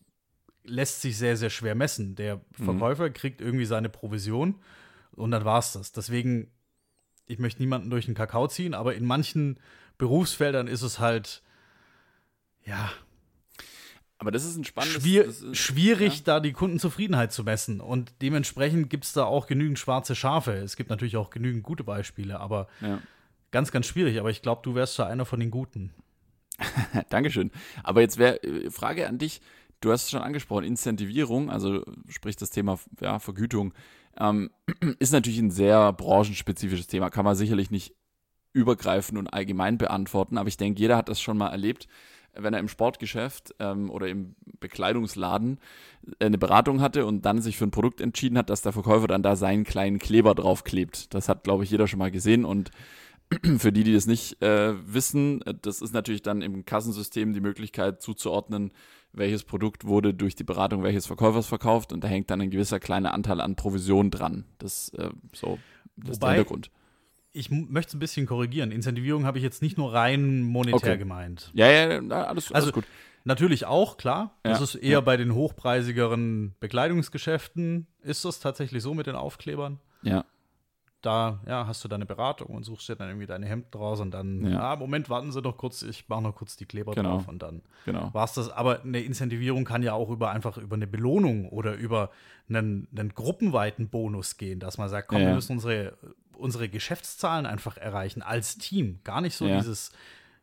lässt 0.64 1.02
sich 1.02 1.18
sehr, 1.18 1.38
sehr 1.38 1.50
schwer 1.50 1.76
messen. 1.76 2.16
Der 2.16 2.38
mhm. 2.58 2.66
Verkäufer 2.66 3.10
mhm. 3.10 3.14
kriegt 3.14 3.42
irgendwie 3.42 3.66
seine 3.66 3.90
Provision 3.90 4.56
und 5.12 5.32
dann 5.32 5.46
war 5.46 5.60
es 5.60 5.74
das. 5.74 5.92
Deswegen, 5.92 6.52
ich 7.28 7.40
möchte 7.40 7.62
niemanden 7.62 7.90
durch 7.90 8.06
den 8.06 8.16
Kakao 8.16 8.48
ziehen, 8.48 8.74
aber 8.74 8.96
in 8.96 9.06
manchen 9.06 9.60
Berufsfeldern 9.98 10.68
ist 10.68 10.82
es 10.82 11.00
halt, 11.00 11.42
ja. 12.64 12.92
Aber 14.18 14.32
das 14.32 14.46
ist 14.46 14.58
ein 14.58 14.64
spannendes. 14.64 15.04
Schwier 15.04 15.26
ist, 15.26 15.56
schwierig, 15.56 16.18
ja. 16.20 16.24
da 16.26 16.40
die 16.40 16.54
Kundenzufriedenheit 16.54 17.32
zu 17.32 17.44
messen. 17.44 17.82
Und 17.82 18.14
dementsprechend 18.22 18.90
gibt 18.90 19.04
es 19.04 19.14
da 19.14 19.26
auch 19.26 19.46
genügend 19.46 19.78
schwarze 19.78 20.16
Schafe. 20.16 20.54
Es 20.54 20.76
gibt 20.76 20.90
natürlich 20.90 21.18
auch 21.18 21.30
genügend 21.30 21.64
gute 21.64 21.84
Beispiele, 21.84 22.40
aber 22.40 22.68
ja. 22.82 23.02
ganz, 23.52 23.72
ganz 23.72 23.86
schwierig. 23.86 24.20
Aber 24.20 24.30
ich 24.30 24.42
glaube, 24.42 24.62
du 24.64 24.74
wärst 24.74 24.98
da 25.00 25.06
einer 25.06 25.26
von 25.26 25.40
den 25.40 25.52
Guten. 25.52 25.94
Dankeschön. 27.10 27.52
Aber 27.84 28.02
jetzt 28.02 28.18
wäre 28.18 28.42
äh, 28.44 28.70
Frage 28.70 29.08
an 29.08 29.18
dich: 29.18 29.42
Du 29.82 29.92
hast 29.92 30.04
es 30.04 30.12
schon 30.12 30.22
angesprochen, 30.22 30.64
Incentivierung, 30.64 31.50
also 31.50 31.84
sprich 32.10 32.36
das 32.36 32.50
Thema 32.50 32.80
ja, 33.02 33.20
Vergütung, 33.20 33.74
ähm, 34.18 34.50
ist 35.00 35.14
natürlich 35.14 35.40
ein 35.40 35.52
sehr 35.52 35.94
branchenspezifisches 35.94 36.88
Thema. 36.88 37.10
Kann 37.10 37.26
man 37.26 37.36
sicherlich 37.36 37.72
nicht 37.72 37.96
übergreifend 38.54 39.20
und 39.20 39.28
allgemein 39.28 39.78
beantworten, 39.78 40.38
aber 40.38 40.48
ich 40.48 40.58
denke, 40.58 40.80
jeder 40.80 40.96
hat 40.96 41.10
das 41.10 41.20
schon 41.20 41.38
mal 41.38 41.50
erlebt, 41.50 41.88
wenn 42.34 42.54
er 42.54 42.60
im 42.60 42.68
Sportgeschäft 42.68 43.56
ähm, 43.60 43.90
oder 43.90 44.08
im 44.08 44.36
Bekleidungsladen 44.60 45.60
äh, 46.20 46.26
eine 46.26 46.38
Beratung 46.38 46.82
hatte 46.82 47.06
und 47.06 47.26
dann 47.26 47.42
sich 47.42 47.58
für 47.58 47.66
ein 47.66 47.72
Produkt 47.72 48.02
entschieden 48.02 48.38
hat, 48.38 48.50
dass 48.50 48.62
der 48.62 48.74
Verkäufer 48.74 49.08
dann 49.08 49.24
da 49.24 49.36
seinen 49.36 49.64
kleinen 49.64 50.00
Kleber 50.00 50.36
draufklebt. 50.36 51.14
Das 51.14 51.30
hat, 51.30 51.44
glaube 51.44 51.64
ich, 51.64 51.72
jeder 51.72 51.88
schon 51.88 52.00
mal 52.00 52.12
gesehen 52.12 52.46
und 52.46 52.72
für 53.58 53.72
die, 53.72 53.84
die 53.84 53.94
das 53.94 54.06
nicht 54.06 54.42
äh, 54.42 54.74
wissen, 54.86 55.44
das 55.62 55.82
ist 55.82 55.94
natürlich 55.94 56.22
dann 56.22 56.42
im 56.42 56.66
Kassensystem 56.66 57.34
die 57.34 57.42
Möglichkeit 57.42 58.02
zuzuordnen, 58.02 58.72
welches 59.14 59.44
Produkt 59.44 59.86
wurde 59.86 60.14
durch 60.14 60.36
die 60.36 60.44
Beratung 60.44 60.84
welches 60.84 61.06
Verkäufers 61.06 61.48
verkauft 61.48 61.94
und 61.94 62.04
da 62.04 62.08
hängt 62.08 62.30
dann 62.30 62.42
ein 62.42 62.52
gewisser 62.52 62.80
kleiner 62.80 63.14
Anteil 63.14 63.42
an 63.42 63.56
Provision 63.56 64.12
dran. 64.12 64.46
Das 64.58 64.90
äh, 64.90 65.10
so 65.34 65.58
das 65.96 66.08
Wobei, 66.08 66.12
ist 66.12 66.22
der 66.22 66.30
Hintergrund. 66.30 66.72
Ich 67.32 67.50
möchte 67.50 67.90
es 67.90 67.94
ein 67.96 68.00
bisschen 68.00 68.26
korrigieren. 68.26 68.72
Incentivierung 68.72 69.26
habe 69.26 69.38
ich 69.38 69.44
jetzt 69.44 69.62
nicht 69.62 69.78
nur 69.78 69.94
rein 69.94 70.42
monetär 70.42 70.76
okay. 70.76 70.98
gemeint. 70.98 71.52
Ja, 71.54 71.70
ja, 71.70 72.00
alles, 72.00 72.10
alles 72.28 72.52
also, 72.52 72.72
gut. 72.72 72.86
Natürlich 73.24 73.66
auch, 73.66 73.98
klar. 73.98 74.38
Ja, 74.46 74.52
das 74.52 74.62
ist 74.62 74.76
eher 74.76 74.92
ja. 74.92 75.02
bei 75.02 75.18
den 75.18 75.34
hochpreisigeren 75.34 76.56
Bekleidungsgeschäften 76.60 77.88
ist 78.04 78.24
das 78.24 78.40
tatsächlich 78.40 78.84
so 78.84 78.94
mit 78.94 79.08
den 79.08 79.16
Aufklebern. 79.16 79.80
Ja 80.04 80.26
da 81.06 81.40
ja, 81.48 81.68
hast 81.68 81.84
du 81.84 81.88
deine 81.88 82.06
Beratung 82.06 82.48
und 82.56 82.64
suchst 82.64 82.90
dir 82.90 82.96
dann 82.96 83.10
irgendwie 83.10 83.28
deine 83.28 83.46
Hemden 83.46 83.78
raus 83.78 84.00
und 84.00 84.12
dann, 84.12 84.46
ja, 84.46 84.52
ja 84.52 84.76
Moment, 84.76 85.10
warten 85.10 85.32
Sie 85.32 85.42
doch 85.42 85.58
kurz, 85.58 85.82
ich 85.82 86.08
mache 86.10 86.22
noch 86.22 86.36
kurz 86.36 86.56
die 86.56 86.66
Kleber 86.66 86.94
genau. 86.94 87.18
drauf 87.18 87.28
und 87.28 87.42
dann 87.42 87.62
genau. 87.86 88.14
war 88.14 88.26
es 88.26 88.34
das. 88.34 88.50
Aber 88.50 88.82
eine 88.82 89.02
Incentivierung 89.02 89.66
kann 89.66 89.84
ja 89.84 89.94
auch 89.94 90.10
über 90.10 90.32
einfach 90.32 90.58
über 90.58 90.76
eine 90.76 90.88
Belohnung 90.88 91.50
oder 91.50 91.76
über 91.76 92.10
einen, 92.50 92.88
einen 92.96 93.14
gruppenweiten 93.14 93.90
Bonus 93.90 94.38
gehen, 94.38 94.60
dass 94.60 94.78
man 94.78 94.90
sagt, 94.90 95.08
komm, 95.08 95.22
ja. 95.22 95.28
wir 95.28 95.36
müssen 95.36 95.54
unsere, 95.54 95.98
unsere 96.36 96.70
Geschäftszahlen 96.70 97.46
einfach 97.46 97.78
erreichen 97.78 98.22
als 98.22 98.58
Team. 98.58 99.00
Gar 99.04 99.22
nicht 99.22 99.36
so 99.36 99.46
ja. 99.46 99.58
dieses 99.58 99.92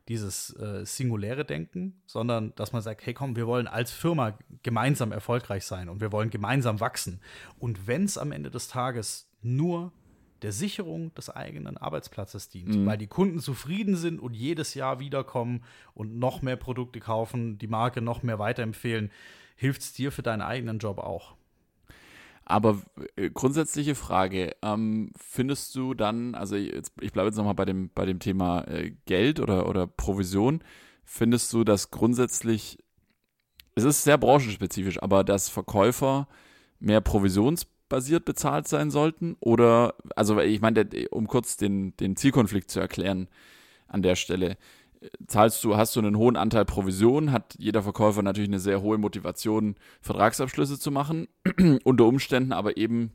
dieses 0.08 0.54
äh, 0.56 0.84
singuläre 0.84 1.44
Denken, 1.44 2.02
sondern 2.06 2.52
dass 2.56 2.72
man 2.72 2.82
sagt, 2.82 3.06
hey 3.06 3.14
komm, 3.14 3.36
wir 3.36 3.46
wollen 3.46 3.68
als 3.68 3.92
Firma 3.92 4.36
gemeinsam 4.64 5.12
erfolgreich 5.12 5.64
sein 5.64 5.88
und 5.88 6.00
wir 6.00 6.10
wollen 6.10 6.30
gemeinsam 6.30 6.80
wachsen. 6.80 7.20
Und 7.60 7.86
wenn 7.86 8.04
es 8.04 8.18
am 8.18 8.32
Ende 8.32 8.50
des 8.50 8.66
Tages 8.66 9.30
nur 9.42 9.92
der 10.42 10.52
Sicherung 10.52 11.14
des 11.14 11.30
eigenen 11.30 11.76
Arbeitsplatzes 11.76 12.48
dient, 12.48 12.76
mhm. 12.76 12.86
weil 12.86 12.98
die 12.98 13.06
Kunden 13.06 13.38
zufrieden 13.38 13.96
sind 13.96 14.20
und 14.20 14.34
jedes 14.34 14.74
Jahr 14.74 15.00
wiederkommen 15.00 15.62
und 15.94 16.18
noch 16.18 16.42
mehr 16.42 16.56
Produkte 16.56 17.00
kaufen, 17.00 17.58
die 17.58 17.68
Marke 17.68 18.02
noch 18.02 18.22
mehr 18.22 18.38
weiterempfehlen, 18.38 19.10
hilft 19.56 19.82
es 19.82 19.92
dir 19.92 20.12
für 20.12 20.22
deinen 20.22 20.42
eigenen 20.42 20.78
Job 20.78 20.98
auch. 20.98 21.34
Aber 22.44 22.82
äh, 23.16 23.30
grundsätzliche 23.30 23.94
Frage, 23.94 24.56
ähm, 24.62 25.12
findest 25.16 25.74
du 25.76 25.94
dann, 25.94 26.34
also 26.34 26.56
jetzt, 26.56 26.92
ich 27.00 27.12
bleibe 27.12 27.28
jetzt 27.28 27.36
nochmal 27.36 27.54
bei 27.54 27.64
dem, 27.64 27.90
bei 27.94 28.04
dem 28.04 28.18
Thema 28.18 28.66
äh, 28.68 28.92
Geld 29.06 29.38
oder, 29.38 29.68
oder 29.68 29.86
Provision, 29.86 30.62
findest 31.04 31.52
du, 31.52 31.62
dass 31.62 31.90
grundsätzlich, 31.90 32.78
es 33.74 33.84
ist 33.84 34.02
sehr 34.02 34.18
branchenspezifisch, 34.18 35.00
aber 35.02 35.22
dass 35.22 35.48
Verkäufer 35.48 36.26
mehr 36.80 37.00
Provisions 37.00 37.64
basiert 37.92 38.24
bezahlt 38.24 38.66
sein 38.66 38.90
sollten? 38.90 39.36
Oder, 39.38 39.94
also 40.16 40.40
ich 40.40 40.62
meine, 40.62 40.88
um 41.10 41.26
kurz 41.28 41.58
den, 41.58 41.94
den 41.98 42.16
Zielkonflikt 42.16 42.70
zu 42.70 42.80
erklären 42.80 43.28
an 43.86 44.00
der 44.00 44.16
Stelle, 44.16 44.56
zahlst 45.26 45.62
du, 45.62 45.76
hast 45.76 45.94
du 45.94 46.00
einen 46.00 46.16
hohen 46.16 46.36
Anteil 46.36 46.64
Provision, 46.64 47.32
hat 47.32 47.54
jeder 47.58 47.82
Verkäufer 47.82 48.22
natürlich 48.22 48.48
eine 48.48 48.60
sehr 48.60 48.80
hohe 48.80 48.96
Motivation, 48.96 49.74
Vertragsabschlüsse 50.00 50.78
zu 50.78 50.90
machen, 50.90 51.28
unter 51.84 52.06
Umständen 52.06 52.52
aber 52.52 52.78
eben 52.78 53.12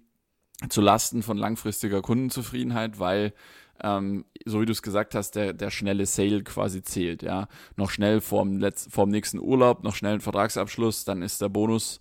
zu 0.69 0.81
Lasten 0.81 1.23
von 1.23 1.37
langfristiger 1.37 2.03
Kundenzufriedenheit, 2.03 2.99
weil 2.99 3.33
ähm, 3.81 4.25
so 4.45 4.61
wie 4.61 4.67
du 4.67 4.73
es 4.73 4.83
gesagt 4.83 5.15
hast, 5.15 5.31
der, 5.31 5.53
der 5.53 5.71
schnelle 5.71 6.05
Sale 6.05 6.43
quasi 6.43 6.83
zählt, 6.83 7.23
ja. 7.23 7.47
Noch 7.77 7.89
schnell 7.89 8.21
vorm, 8.21 8.57
Letz-, 8.57 8.91
vorm 8.91 9.09
nächsten 9.09 9.39
Urlaub, 9.39 9.83
noch 9.83 9.95
schnell 9.95 10.13
ein 10.13 10.21
Vertragsabschluss, 10.21 11.03
dann 11.03 11.23
ist 11.23 11.41
der 11.41 11.49
Bonus 11.49 11.99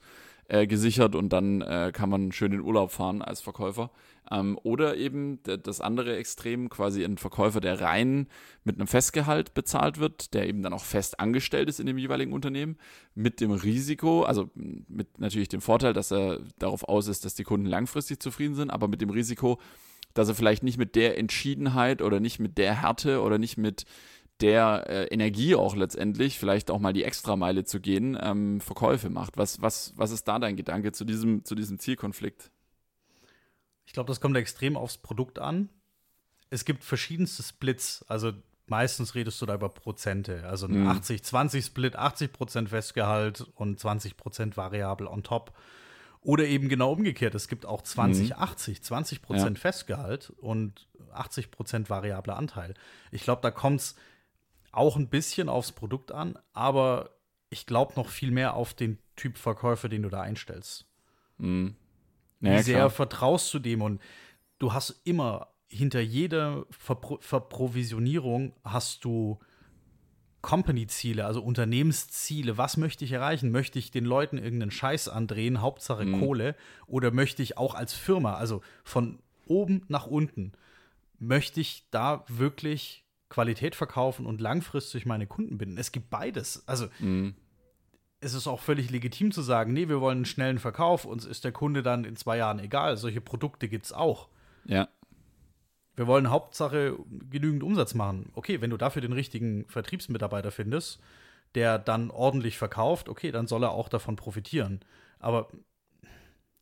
äh, 0.48 0.66
gesichert 0.66 1.14
und 1.14 1.32
dann 1.32 1.60
äh, 1.60 1.90
kann 1.92 2.08
man 2.08 2.32
schön 2.32 2.52
in 2.52 2.60
Urlaub 2.60 2.92
fahren 2.92 3.22
als 3.22 3.40
Verkäufer. 3.40 3.90
Ähm, 4.30 4.58
oder 4.62 4.96
eben 4.96 5.40
das 5.42 5.80
andere 5.80 6.16
Extrem, 6.16 6.68
quasi 6.68 7.04
ein 7.04 7.18
Verkäufer, 7.18 7.60
der 7.60 7.80
rein 7.80 8.28
mit 8.64 8.76
einem 8.76 8.86
Festgehalt 8.86 9.54
bezahlt 9.54 9.98
wird, 9.98 10.34
der 10.34 10.48
eben 10.48 10.62
dann 10.62 10.72
auch 10.72 10.84
fest 10.84 11.20
angestellt 11.20 11.68
ist 11.68 11.80
in 11.80 11.86
dem 11.86 11.98
jeweiligen 11.98 12.32
Unternehmen, 12.32 12.76
mit 13.14 13.40
dem 13.40 13.50
Risiko, 13.50 14.22
also 14.22 14.50
mit 14.54 15.18
natürlich 15.18 15.48
dem 15.48 15.60
Vorteil, 15.60 15.92
dass 15.92 16.12
er 16.12 16.40
darauf 16.58 16.84
aus 16.84 17.08
ist, 17.08 17.24
dass 17.24 17.34
die 17.34 17.44
Kunden 17.44 17.66
langfristig 17.66 18.20
zufrieden 18.20 18.54
sind, 18.54 18.70
aber 18.70 18.88
mit 18.88 19.00
dem 19.00 19.10
Risiko, 19.10 19.60
dass 20.14 20.28
er 20.28 20.34
vielleicht 20.34 20.62
nicht 20.62 20.78
mit 20.78 20.96
der 20.96 21.18
Entschiedenheit 21.18 22.02
oder 22.02 22.20
nicht 22.20 22.38
mit 22.38 22.58
der 22.58 22.82
Härte 22.82 23.20
oder 23.20 23.38
nicht 23.38 23.58
mit 23.58 23.84
der 24.40 24.84
äh, 24.88 25.04
Energie 25.06 25.54
auch 25.54 25.74
letztendlich, 25.74 26.38
vielleicht 26.38 26.70
auch 26.70 26.78
mal 26.78 26.92
die 26.92 27.04
Extrameile 27.04 27.64
zu 27.64 27.80
gehen, 27.80 28.18
ähm, 28.20 28.60
Verkäufe 28.60 29.08
macht. 29.08 29.36
Was, 29.38 29.62
was, 29.62 29.92
was 29.96 30.10
ist 30.10 30.28
da 30.28 30.38
dein 30.38 30.56
Gedanke 30.56 30.92
zu 30.92 31.04
diesem, 31.04 31.44
zu 31.44 31.54
diesem 31.54 31.78
Zielkonflikt? 31.78 32.50
Ich 33.86 33.92
glaube, 33.92 34.08
das 34.08 34.20
kommt 34.20 34.36
extrem 34.36 34.76
aufs 34.76 34.98
Produkt 34.98 35.38
an. 35.38 35.70
Es 36.50 36.64
gibt 36.64 36.84
verschiedenste 36.84 37.42
Splits. 37.42 38.04
Also 38.08 38.32
meistens 38.66 39.14
redest 39.14 39.40
du 39.40 39.46
da 39.46 39.54
über 39.54 39.68
Prozente. 39.68 40.46
Also 40.46 40.66
ein 40.66 40.86
80-20-Split, 40.86 41.98
80% 41.98 42.68
Festgehalt 42.68 43.46
und 43.54 43.80
20% 43.80 44.56
variabel 44.56 45.06
on 45.06 45.22
top. 45.22 45.52
Oder 46.20 46.44
eben 46.46 46.68
genau 46.68 46.92
umgekehrt. 46.92 47.36
Es 47.36 47.46
gibt 47.46 47.64
auch 47.66 47.82
20-80, 47.82 48.82
20% 48.82 49.36
Ja. 49.36 49.54
Festgehalt 49.54 50.30
und 50.38 50.88
80% 51.14 51.88
variabler 51.88 52.36
Anteil. 52.36 52.74
Ich 53.12 53.22
glaube, 53.22 53.42
da 53.42 53.52
kommt 53.52 53.80
es 53.80 53.94
auch 54.76 54.96
ein 54.96 55.08
bisschen 55.08 55.48
aufs 55.48 55.72
Produkt 55.72 56.12
an, 56.12 56.38
aber 56.52 57.10
ich 57.50 57.66
glaube 57.66 57.94
noch 57.96 58.08
viel 58.08 58.30
mehr 58.30 58.54
auf 58.54 58.74
den 58.74 58.98
Typ 59.16 59.38
Verkäufer, 59.38 59.88
den 59.88 60.02
du 60.02 60.08
da 60.08 60.20
einstellst. 60.20 60.86
Naja, 61.38 61.74
Wie 62.40 62.62
sehr 62.62 62.76
klar. 62.78 62.90
vertraust 62.90 63.52
du 63.54 63.58
dem? 63.58 63.82
Und 63.82 64.00
du 64.58 64.72
hast 64.72 65.00
immer 65.04 65.48
hinter 65.68 66.00
jeder 66.00 66.66
Verpro 66.70 67.18
Verprovisionierung 67.20 68.52
hast 68.64 69.04
du 69.04 69.38
Company-Ziele, 70.42 71.24
also 71.24 71.42
Unternehmensziele. 71.42 72.56
Was 72.56 72.76
möchte 72.76 73.04
ich 73.04 73.12
erreichen? 73.12 73.50
Möchte 73.50 73.78
ich 73.78 73.90
den 73.90 74.04
Leuten 74.04 74.38
irgendeinen 74.38 74.70
Scheiß 74.70 75.08
andrehen, 75.08 75.60
Hauptsache 75.60 76.04
Mhm. 76.04 76.20
Kohle? 76.20 76.54
Oder 76.86 77.10
möchte 77.10 77.42
ich 77.42 77.56
auch 77.58 77.74
als 77.74 77.94
Firma, 77.94 78.34
also 78.34 78.60
von 78.84 79.18
oben 79.46 79.82
nach 79.88 80.06
unten, 80.06 80.52
möchte 81.18 81.60
ich 81.60 81.86
da 81.90 82.24
wirklich 82.28 83.04
Qualität 83.28 83.74
verkaufen 83.74 84.26
und 84.26 84.40
langfristig 84.40 85.06
meine 85.06 85.26
Kunden 85.26 85.58
binden? 85.58 85.78
Es 85.78 85.92
gibt 85.92 86.10
beides. 86.10 86.66
Also 86.68 86.86
Mhm. 87.00 87.34
es 88.20 88.34
ist 88.34 88.46
auch 88.46 88.60
völlig 88.60 88.90
legitim 88.90 89.32
zu 89.32 89.42
sagen, 89.42 89.72
nee, 89.72 89.88
wir 89.88 90.00
wollen 90.00 90.18
einen 90.18 90.24
schnellen 90.24 90.58
Verkauf, 90.58 91.04
uns 91.04 91.24
ist 91.24 91.44
der 91.44 91.52
Kunde 91.52 91.82
dann 91.82 92.04
in 92.04 92.16
zwei 92.16 92.36
Jahren 92.38 92.58
egal. 92.58 92.96
Solche 92.96 93.20
Produkte 93.20 93.68
gibt 93.68 93.86
es 93.86 93.92
auch. 93.92 94.28
Ja. 94.64 94.88
Wir 95.96 96.06
wollen 96.06 96.28
Hauptsache 96.30 96.98
genügend 97.30 97.62
Umsatz 97.62 97.94
machen. 97.94 98.30
Okay, 98.34 98.60
wenn 98.60 98.70
du 98.70 98.76
dafür 98.76 99.00
den 99.02 99.12
richtigen 99.12 99.66
Vertriebsmitarbeiter 99.68 100.50
findest, 100.50 101.00
der 101.54 101.78
dann 101.78 102.10
ordentlich 102.10 102.58
verkauft, 102.58 103.08
okay, 103.08 103.30
dann 103.30 103.46
soll 103.46 103.62
er 103.64 103.70
auch 103.70 103.88
davon 103.88 104.16
profitieren. 104.16 104.80
Aber 105.18 105.48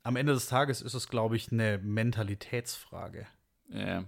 am 0.05 0.17
Ende 0.17 0.35
des 0.35 0.47
Tages 0.47 0.83
ist 0.83 0.95
es, 0.95 1.09
glaube 1.09 1.35
ich, 1.35 1.51
eine 1.51 1.79
Mentalitätsfrage. 1.79 3.27
Ja. 3.71 4.05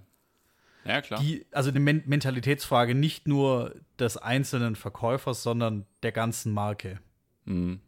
Ja, 0.87 1.03
klar. 1.03 1.21
Die, 1.21 1.47
also 1.53 1.71
eine 1.71 1.81
Men 1.81 2.03
Mentalitätsfrage 2.07 2.95
nicht 2.95 3.27
nur 3.27 3.75
des 3.99 4.17
einzelnen 4.17 4.77
Verkäufers, 4.77 5.43
sondern 5.43 5.87
der 6.03 6.13
ganzen 6.13 6.53
Marke. 6.53 7.01
Mhm. 7.45 7.81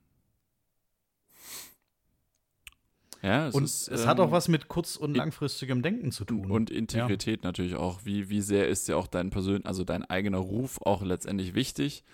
Ja, 3.23 3.49
es 3.49 3.55
Und 3.55 3.65
ist, 3.65 3.89
es 3.89 4.03
ähm, 4.03 4.07
hat 4.07 4.21
auch 4.21 4.31
was 4.31 4.49
mit 4.49 4.69
kurz- 4.69 4.97
und 4.97 5.17
langfristigem 5.17 5.83
Denken 5.83 6.13
zu 6.13 6.25
tun. 6.25 6.51
Und 6.51 6.71
Integrität 6.71 7.43
natürlich 7.43 7.75
auch. 7.75 8.01
Wie, 8.05 8.29
wie 8.29 8.41
sehr 8.41 8.69
ist 8.69 8.87
dir 8.87 8.97
auch 8.97 9.09
dein 9.09 9.31
persön 9.31 9.67
also 9.67 9.83
dein 9.85 10.05
eigener 10.05 10.39
Ruf 10.39 10.79
auch 10.83 11.03
letztendlich 11.03 11.55
wichtig? 11.55 12.05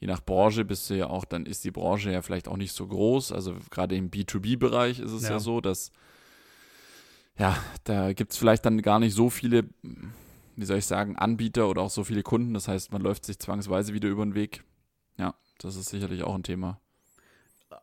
Je 0.00 0.06
nach 0.08 0.24
Branche 0.24 0.64
bist 0.64 0.90
du 0.90 0.94
ja 0.94 1.08
auch, 1.08 1.24
dann 1.24 1.46
ist 1.46 1.64
die 1.64 1.70
Branche 1.70 2.10
ja 2.10 2.22
vielleicht 2.22 2.48
auch 2.48 2.56
nicht 2.56 2.72
so 2.72 2.86
groß. 2.86 3.32
Also 3.32 3.56
gerade 3.70 3.96
im 3.96 4.10
B2B-Bereich 4.10 5.00
ist 5.00 5.12
es 5.12 5.24
ja. 5.24 5.30
Ja. 5.30 5.38
so, 5.38 5.60
dass 5.60 5.92
ja, 7.38 7.56
da 7.84 8.12
gibt 8.12 8.32
es 8.32 8.38
vielleicht 8.38 8.66
dann 8.66 8.82
gar 8.82 8.98
nicht 8.98 9.14
so 9.14 9.30
viele, 9.30 9.64
wie 10.58 10.64
soll 10.64 10.78
ich 10.78 10.86
sagen, 10.86 11.16
Anbieter 11.16 11.68
oder 11.68 11.82
auch 11.82 11.90
so 11.90 12.02
viele 12.04 12.22
Kunden. 12.22 12.52
Das 12.54 12.66
heißt, 12.68 12.92
man 12.92 13.00
läuft 13.00 13.24
sich 13.24 13.38
zwangsweise 13.38 13.94
wieder 13.94 14.08
über 14.08 14.24
den 14.24 14.34
Weg. 14.34 14.64
Ja, 15.16 15.34
das 15.58 15.76
ist 15.76 15.88
sicherlich 15.88 16.22
auch 16.24 16.34
ein 16.34 16.42
Thema. 16.42 16.80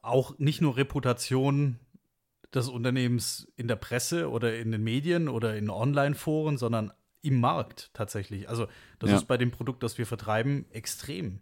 auch 0.02 0.38
nicht 0.40 0.62
nur 0.62 0.78
Reputation 0.78 1.80
des 2.54 2.70
Unternehmens 2.70 3.48
in 3.56 3.68
der 3.68 3.76
Presse 3.76 4.30
oder 4.30 4.58
in 4.58 4.72
den 4.72 4.84
Medien 4.84 5.30
oder 5.30 5.56
in 5.56 5.70
Online-Foren, 5.70 6.58
sondern 6.58 6.92
im 7.22 7.40
Markt 7.40 7.92
tatsächlich. 7.94 8.50
Also 8.50 8.68
das 9.00 9.12
Ja. 9.12 9.16
ist 9.18 9.26
bei 9.28 9.38
dem 9.38 9.52
Produkt, 9.52 9.84
das 9.84 9.98
wir 9.98 10.06
vertreiben, 10.06 10.66
extrem. 10.72 11.42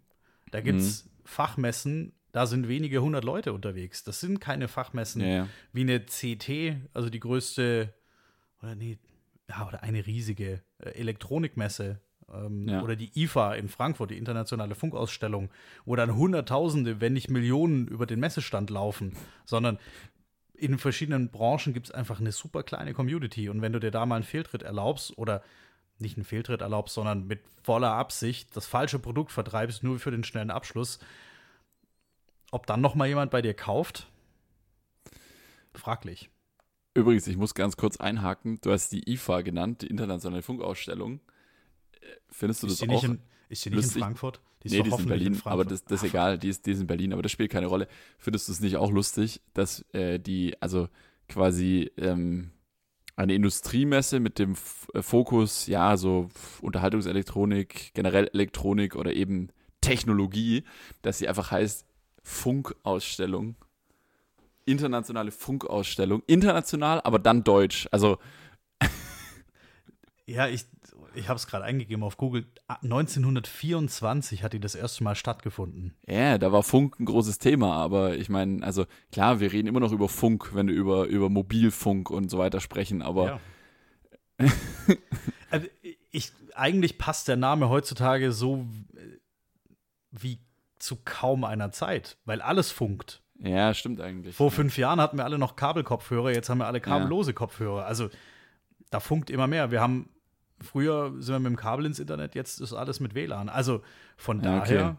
Da 0.50 0.60
gibt 0.60 0.80
es 0.80 1.08
Fachmessen, 1.24 2.12
da 2.32 2.46
sind 2.46 2.68
wenige 2.68 3.00
hundert 3.02 3.24
Leute 3.24 3.52
unterwegs. 3.52 4.02
Das 4.04 4.20
sind 4.20 4.40
keine 4.40 4.68
Fachmessen 4.68 5.22
Ja, 5.22 5.28
ja. 5.28 5.48
wie 5.72 5.80
eine 5.82 6.00
CT, 6.00 6.76
also 6.94 7.08
die 7.10 7.20
größte, 7.20 7.94
oder 8.62 8.74
nee, 8.74 8.98
ja, 9.48 9.66
oder 9.66 9.82
eine 9.82 10.06
riesige 10.06 10.62
äh, 10.78 10.90
Elektronikmesse. 10.90 12.00
Ähm, 12.32 12.68
Ja. 12.68 12.82
Oder 12.82 12.96
die 12.96 13.10
IFA 13.22 13.54
in 13.54 13.68
Frankfurt, 13.68 14.10
die 14.10 14.18
internationale 14.18 14.74
Funkausstellung, 14.74 15.50
wo 15.84 15.96
dann 15.96 16.14
Hunderttausende, 16.14 17.00
wenn 17.00 17.12
nicht 17.12 17.30
Millionen 17.30 17.86
über 17.86 18.06
den 18.06 18.20
Messestand 18.20 18.70
laufen, 18.70 19.16
sondern 19.44 19.78
in 20.54 20.78
verschiedenen 20.78 21.30
Branchen 21.30 21.74
gibt 21.74 21.88
es 21.88 21.94
einfach 21.94 22.20
eine 22.20 22.32
super 22.32 22.62
kleine 22.62 22.94
Community. 22.94 23.48
Und 23.48 23.60
wenn 23.60 23.72
du 23.72 23.80
dir 23.80 23.90
da 23.90 24.06
mal 24.06 24.16
einen 24.16 24.24
Fehltritt 24.24 24.62
erlaubst 24.62 25.18
oder 25.18 25.42
nicht 25.98 26.16
einen 26.16 26.24
Fehltritt 26.24 26.60
erlaubst, 26.60 26.94
sondern 26.94 27.26
mit 27.26 27.40
voller 27.62 27.92
Absicht 27.92 28.56
das 28.56 28.66
falsche 28.66 28.98
Produkt 28.98 29.32
vertreibst, 29.32 29.82
nur 29.82 29.98
für 29.98 30.10
den 30.10 30.24
schnellen 30.24 30.50
Abschluss, 30.50 30.98
ob 32.50 32.66
dann 32.66 32.80
noch 32.80 32.94
mal 32.94 33.08
jemand 33.08 33.30
bei 33.30 33.42
dir 33.42 33.54
kauft, 33.54 34.06
fraglich. 35.74 36.30
Übrigens, 36.94 37.26
ich 37.26 37.36
muss 37.36 37.54
ganz 37.54 37.76
kurz 37.76 37.96
einhaken. 37.96 38.58
Du 38.62 38.70
hast 38.70 38.90
die 38.90 39.10
IFA 39.12 39.42
genannt, 39.42 39.82
die 39.82 39.88
internationale 39.88 40.42
Funkausstellung. 40.42 41.20
Äh, 41.92 42.06
Findest 42.30 42.62
du 42.62 42.68
Ist 42.68 42.80
das 42.80 42.88
auch? 42.88 42.92
nicht 42.92 43.04
in, 43.04 43.20
ist 43.48 43.64
die 43.64 43.70
nicht 43.70 43.76
in 43.78 43.82
lustig? 43.82 44.02
Frankfurt? 44.02 44.40
Die 44.62 44.68
nee, 44.70 44.78
doch 44.78 44.84
die 44.84 44.90
ist 44.90 44.98
in 45.00 45.06
Berlin, 45.08 45.34
Frankfurt. 45.34 45.52
aber 45.52 45.64
das, 45.64 45.84
das 45.84 46.02
ist 46.02 46.08
egal, 46.08 46.38
die 46.38 46.48
ist, 46.48 46.64
die 46.64 46.70
ist 46.70 46.80
in 46.80 46.86
Berlin, 46.86 47.12
aber 47.12 47.20
das 47.22 47.32
spielt 47.32 47.50
keine 47.50 47.66
Rolle. 47.66 47.86
Findest 48.18 48.48
du 48.48 48.52
es 48.52 48.60
nicht 48.60 48.76
auch 48.76 48.90
lustig, 48.90 49.42
dass 49.52 49.84
äh, 49.92 50.18
die, 50.18 50.54
also 50.62 50.88
quasi 51.28 51.90
ähm, 51.98 52.50
eine 53.16 53.34
Industriemesse 53.34 54.20
mit 54.20 54.38
dem 54.38 54.52
F 54.52 54.88
äh, 54.94 55.02
Fokus, 55.02 55.66
ja, 55.66 55.96
so 55.96 56.30
Unterhaltungselektronik, 56.62 57.92
generell 57.94 58.28
Elektronik 58.32 58.96
oder 58.96 59.12
eben 59.12 59.48
Technologie, 59.80 60.64
dass 61.02 61.18
sie 61.18 61.28
einfach 61.28 61.50
heißt 61.50 61.84
Funkausstellung. 62.22 63.56
Internationale 64.66 65.30
Funkausstellung. 65.30 66.22
International, 66.26 67.00
aber 67.02 67.18
dann 67.18 67.44
deutsch. 67.44 67.88
Also, 67.90 68.18
Ja, 70.26 70.48
ich, 70.48 70.64
ich 71.14 71.28
habe 71.28 71.36
es 71.36 71.46
gerade 71.46 71.64
eingegeben 71.64 72.02
auf 72.02 72.16
Google. 72.16 72.46
Ah, 72.66 72.78
1924 72.82 74.42
hat 74.42 74.52
die 74.54 74.60
das 74.60 74.74
erste 74.74 75.04
Mal 75.04 75.14
stattgefunden. 75.14 75.94
Ja, 76.06 76.38
da 76.38 76.50
war 76.50 76.62
Funk 76.62 76.98
ein 76.98 77.04
großes 77.04 77.38
Thema, 77.38 77.74
aber 77.74 78.16
ich 78.16 78.28
meine, 78.28 78.64
also 78.64 78.86
klar, 79.12 79.40
wir 79.40 79.52
reden 79.52 79.68
immer 79.68 79.80
noch 79.80 79.92
über 79.92 80.08
Funk, 80.08 80.54
wenn 80.54 80.68
wir 80.68 80.74
über, 80.74 81.06
über 81.06 81.28
Mobilfunk 81.28 82.10
und 82.10 82.30
so 82.30 82.38
weiter 82.38 82.60
sprechen, 82.60 83.02
aber 83.02 83.26
Ja. 83.26 83.40
also, 85.50 85.68
ich, 86.10 86.32
eigentlich 86.56 86.98
passt 86.98 87.28
der 87.28 87.36
Name 87.36 87.68
heutzutage 87.68 88.32
so 88.32 88.66
äh, 88.96 89.18
wie 90.10 90.40
zu 90.80 90.96
kaum 91.04 91.44
einer 91.44 91.70
Zeit, 91.70 92.16
weil 92.24 92.42
alles 92.42 92.72
funkt. 92.72 93.22
Ja, 93.38 93.74
stimmt 93.74 94.00
eigentlich. 94.00 94.34
Vor 94.36 94.50
fünf 94.50 94.76
Jahren 94.78 95.00
hatten 95.00 95.16
wir 95.18 95.24
alle 95.24 95.38
noch 95.38 95.56
Kabelkopfhörer, 95.56 96.30
jetzt 96.32 96.48
haben 96.48 96.58
wir 96.58 96.66
alle 96.66 96.80
kabellose 96.80 97.34
Kopfhörer. 97.34 97.84
Also 97.86 98.08
da 98.90 99.00
funkt 99.00 99.30
immer 99.30 99.46
mehr. 99.46 99.70
Wir 99.70 99.80
haben 99.80 100.08
früher 100.60 101.12
sind 101.20 101.34
wir 101.34 101.38
mit 101.40 101.50
dem 101.50 101.56
Kabel 101.56 101.84
ins 101.86 101.98
Internet, 101.98 102.34
jetzt 102.34 102.60
ist 102.60 102.72
alles 102.72 103.00
mit 103.00 103.14
WLAN. 103.14 103.48
Also 103.48 103.82
von 104.16 104.42
Ja, 104.42 104.58
okay. 104.60 104.74
daher 104.74 104.96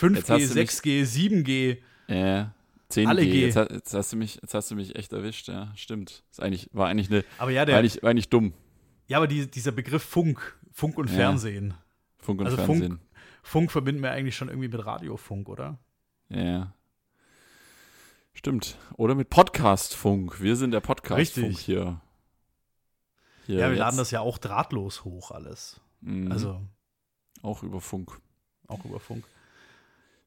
5G, 0.00 0.16
hast 0.16 0.28
du 0.54 0.58
mich- 0.60 0.70
6G, 0.70 1.04
7G. 1.04 1.78
Ja, 2.08 2.54
10G, 2.90 3.08
Alle 3.08 3.24
G. 3.24 3.46
Jetzt, 3.46 3.56
jetzt, 3.56 3.94
hast 3.94 4.12
du 4.12 4.16
mich, 4.16 4.38
jetzt 4.40 4.54
hast 4.54 4.70
du 4.70 4.74
mich 4.76 4.94
echt 4.96 5.12
erwischt, 5.12 5.48
ja, 5.48 5.72
stimmt. 5.74 6.22
Ist 6.30 6.40
eigentlich, 6.42 6.68
war 6.72 6.88
eigentlich 6.88 7.10
eine, 7.10 7.24
Aber 7.38 7.50
ja, 7.50 7.60
war 7.60 7.66
der, 7.66 7.78
eigentlich, 7.78 8.02
war 8.02 8.10
eigentlich 8.10 8.28
dumm, 8.28 8.52
ja, 9.08 9.16
aber 9.16 9.26
die, 9.26 9.50
dieser 9.50 9.72
Begriff 9.72 10.02
Funk, 10.04 10.56
Funk 10.70 10.98
und 10.98 11.08
Ja. 11.10 11.16
Fernsehen. 11.16 11.74
Funk 12.18 12.40
und 12.40 12.46
Also 12.46 12.58
Fernsehen. 12.58 13.00
Funk 13.42 13.72
verbinden 13.72 14.02
wir 14.02 14.12
eigentlich 14.12 14.36
schon 14.36 14.48
irgendwie 14.48 14.68
mit 14.68 14.86
Radiofunk, 14.86 15.48
oder? 15.48 15.78
Ja. 16.28 16.74
Stimmt. 18.34 18.76
Oder 18.96 19.14
mit 19.14 19.30
Podcastfunk. 19.30 20.40
Wir 20.40 20.56
sind 20.56 20.70
der 20.72 20.80
Podcastfunk 20.80 21.58
hier. 21.58 22.00
hier 23.46 23.56
Ja, 23.56 23.66
wir 23.66 23.70
jetzt. 23.70 23.78
laden 23.78 23.96
das 23.98 24.10
ja 24.10 24.20
auch 24.20 24.38
drahtlos 24.38 25.04
hoch 25.04 25.30
alles. 25.30 25.80
Mhm. 26.00 26.32
Also 26.32 26.60
auch 27.42 27.62
über 27.62 27.80
Funk. 27.80 28.20
auch 28.68 28.84
über 28.84 29.00
Funk. 29.00 29.24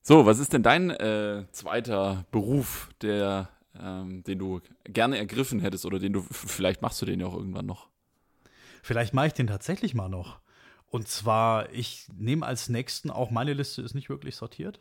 So, 0.01 0.25
was 0.25 0.37
ist 0.39 0.53
denn 0.53 0.61
dein 0.63 0.91
äh, 0.91 1.45
zweiter 1.51 2.25
Beruf, 2.31 2.89
der, 3.01 3.49
ähm, 3.79 4.23
den 4.23 4.37
du 4.37 4.61
gerne 4.83 5.17
ergriffen 5.17 5.59
hättest 5.59 5.85
oder 5.85 5.97
den 5.97 6.13
du, 6.13 6.21
vielleicht 6.21 6.81
machst 6.83 7.01
du 7.01 7.05
den 7.07 7.19
ja 7.19 7.25
auch 7.25 7.35
irgendwann 7.35 7.65
noch? 7.65 7.89
Vielleicht 8.83 9.15
mache 9.15 9.27
ich 9.27 9.33
den 9.33 9.47
tatsächlich 9.47 9.95
mal 9.95 10.09
noch. 10.09 10.39
Und 10.85 11.07
zwar, 11.07 11.71
ich 11.73 12.07
nehme 12.15 12.45
als 12.45 12.69
nächsten, 12.69 13.09
auch 13.09 13.31
meine 13.31 13.53
Liste 13.53 13.81
ist 13.81 13.95
nicht 13.95 14.09
wirklich 14.09 14.35
sortiert. 14.35 14.79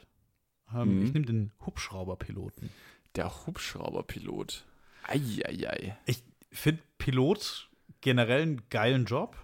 Ähm, 0.74 0.98
Mhm. 0.98 1.04
Ich 1.06 1.12
nehme 1.14 1.26
den 1.26 1.52
Hubschrauberpiloten. 1.64 2.68
Der 3.16 3.46
Hubschrauberpilot. 3.46 4.64
Eieiei. 5.06 5.96
Ich 6.06 6.22
finde 6.50 6.82
Pilot 6.98 7.68
generell 8.00 8.42
einen 8.42 8.68
geilen 8.70 9.04
Job. 9.04 9.36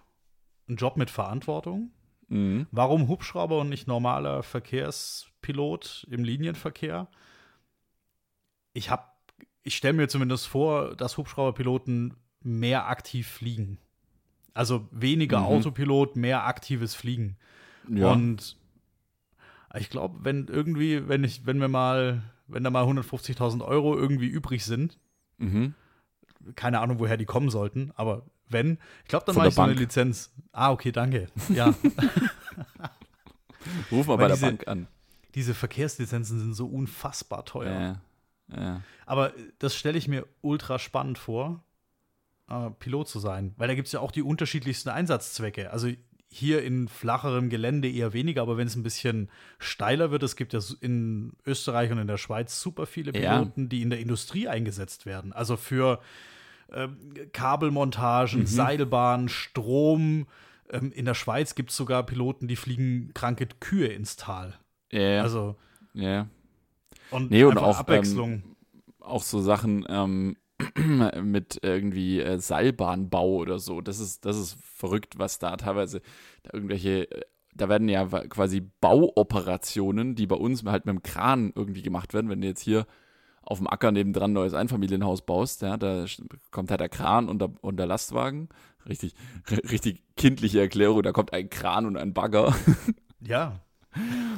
Ein 0.68 0.76
Job 0.76 0.96
mit 0.96 1.10
Verantwortung. 1.10 1.90
Mhm. 2.28 2.66
Warum 2.70 3.08
Hubschrauber 3.08 3.58
und 3.60 3.68
nicht 3.68 3.86
normaler 3.86 4.42
Verkehrspilot 4.42 6.06
im 6.10 6.24
Linienverkehr? 6.24 7.08
Ich 8.72 8.90
habe, 8.90 9.04
ich 9.62 9.76
stelle 9.76 9.94
mir 9.94 10.08
zumindest 10.08 10.46
vor, 10.46 10.94
dass 10.96 11.16
Hubschrauberpiloten 11.16 12.14
mehr 12.42 12.88
aktiv 12.88 13.28
fliegen. 13.28 13.78
Also 14.54 14.88
weniger 14.90 15.40
Mhm. 15.40 15.46
Autopilot, 15.46 16.16
mehr 16.16 16.46
aktives 16.46 16.94
Fliegen. 16.94 17.36
Ja. 17.88 18.12
Und 18.12 18.56
ich 19.74 19.90
glaube, 19.90 20.24
wenn 20.24 20.46
irgendwie, 20.48 21.08
wenn 21.08 21.24
ich, 21.24 21.46
wenn 21.46 21.60
wir 21.60 21.68
mal, 21.68 22.22
wenn 22.50 22.64
da 22.64 22.70
mal 22.70 22.84
150.000 22.84 23.64
Euro 23.64 23.96
irgendwie 23.96 24.26
übrig 24.26 24.64
sind, 24.64 24.98
mhm. 25.38 25.74
keine 26.56 26.80
Ahnung, 26.80 26.98
woher 26.98 27.16
die 27.16 27.26
kommen 27.26 27.50
sollten, 27.50 27.92
aber 27.94 28.26
wenn, 28.48 28.78
ich 29.02 29.08
glaube, 29.08 29.26
dann 29.26 29.36
mache 29.36 29.48
ich 29.48 29.54
so 29.54 29.62
eine 29.62 29.74
Lizenz. 29.74 30.32
Ah, 30.52 30.72
okay, 30.72 30.92
danke. 30.92 31.28
Ja. 31.48 31.66
Ruf 33.92 34.06
mal 34.06 34.16
bei 34.16 34.28
diese, 34.28 34.40
der 34.40 34.46
Bank 34.48 34.68
an. 34.68 34.88
Diese 35.34 35.54
Verkehrslizenzen 35.54 36.38
sind 36.40 36.54
so 36.54 36.66
unfassbar 36.66 37.44
teuer. 37.44 38.02
Ja, 38.48 38.60
ja. 38.60 38.82
Aber 39.06 39.32
das 39.58 39.76
stelle 39.76 39.98
ich 39.98 40.08
mir 40.08 40.26
ultra 40.40 40.80
spannend 40.80 41.18
vor, 41.18 41.62
äh, 42.48 42.70
Pilot 42.70 43.08
zu 43.08 43.20
sein, 43.20 43.54
weil 43.56 43.68
da 43.68 43.74
gibt 43.74 43.86
es 43.86 43.92
ja 43.92 44.00
auch 44.00 44.10
die 44.10 44.22
unterschiedlichsten 44.22 44.88
Einsatzzwecke. 44.88 45.70
Also 45.70 45.88
hier 46.32 46.62
in 46.62 46.86
flacherem 46.86 47.50
Gelände 47.50 47.90
eher 47.90 48.12
weniger, 48.12 48.42
aber 48.42 48.56
wenn 48.56 48.68
es 48.68 48.76
ein 48.76 48.84
bisschen 48.84 49.28
steiler 49.58 50.12
wird, 50.12 50.22
es 50.22 50.36
gibt 50.36 50.52
ja 50.52 50.60
in 50.80 51.32
Österreich 51.44 51.90
und 51.90 51.98
in 51.98 52.06
der 52.06 52.18
Schweiz 52.18 52.60
super 52.60 52.86
viele 52.86 53.10
Piloten, 53.10 53.62
ja. 53.62 53.68
die 53.68 53.82
in 53.82 53.90
der 53.90 53.98
Industrie 53.98 54.46
eingesetzt 54.46 55.06
werden. 55.06 55.32
Also 55.32 55.56
für 55.56 56.00
äh, 56.68 56.88
Kabelmontagen, 57.32 58.40
mhm. 58.40 58.46
Seilbahnen, 58.46 59.28
Strom. 59.28 60.28
Ähm, 60.70 60.92
in 60.92 61.04
der 61.04 61.14
Schweiz 61.14 61.56
gibt 61.56 61.70
es 61.70 61.76
sogar 61.76 62.04
Piloten, 62.06 62.46
die 62.46 62.56
fliegen 62.56 63.10
kranke 63.12 63.48
Kühe 63.58 63.88
ins 63.88 64.16
Tal. 64.16 64.54
Ja. 64.92 65.22
Also. 65.22 65.56
Ja. 65.94 66.28
Und, 67.10 67.32
nee, 67.32 67.42
und 67.42 67.58
auch 67.58 67.78
Abwechslung. 67.78 68.30
Ähm, 68.32 68.42
auch 69.00 69.24
so 69.24 69.40
Sachen, 69.40 69.84
ähm, 69.88 70.36
mit 71.22 71.58
irgendwie 71.62 72.20
äh, 72.20 72.38
Seilbahnbau 72.38 73.36
oder 73.36 73.58
so. 73.58 73.80
Das 73.80 74.00
ist, 74.00 74.24
das 74.24 74.36
ist 74.36 74.56
verrückt, 74.62 75.18
was 75.18 75.38
da 75.38 75.56
teilweise 75.56 76.00
da 76.42 76.50
irgendwelche, 76.54 77.10
äh, 77.10 77.22
da 77.54 77.68
werden 77.68 77.88
ja 77.88 78.06
quasi 78.06 78.60
Bauoperationen, 78.80 80.14
die 80.14 80.26
bei 80.26 80.36
uns 80.36 80.64
halt 80.64 80.86
mit 80.86 80.94
dem 80.94 81.02
Kran 81.02 81.52
irgendwie 81.54 81.82
gemacht 81.82 82.14
werden. 82.14 82.30
Wenn 82.30 82.40
du 82.40 82.46
jetzt 82.46 82.62
hier 82.62 82.86
auf 83.42 83.58
dem 83.58 83.66
Acker 83.66 83.90
nebendran 83.90 84.30
ein 84.30 84.34
neues 84.34 84.54
Einfamilienhaus 84.54 85.22
baust, 85.22 85.62
ja, 85.62 85.76
da 85.76 86.04
kommt 86.50 86.70
halt 86.70 86.80
der 86.80 86.88
Kran 86.88 87.28
und 87.28 87.40
der, 87.40 87.52
und 87.60 87.76
der 87.76 87.86
Lastwagen. 87.86 88.48
Richtig, 88.88 89.14
richtig 89.70 90.04
kindliche 90.16 90.60
Erklärung, 90.60 91.02
da 91.02 91.12
kommt 91.12 91.32
ein 91.32 91.50
Kran 91.50 91.86
und 91.86 91.96
ein 91.96 92.14
Bagger. 92.14 92.54
Ja. 93.20 93.60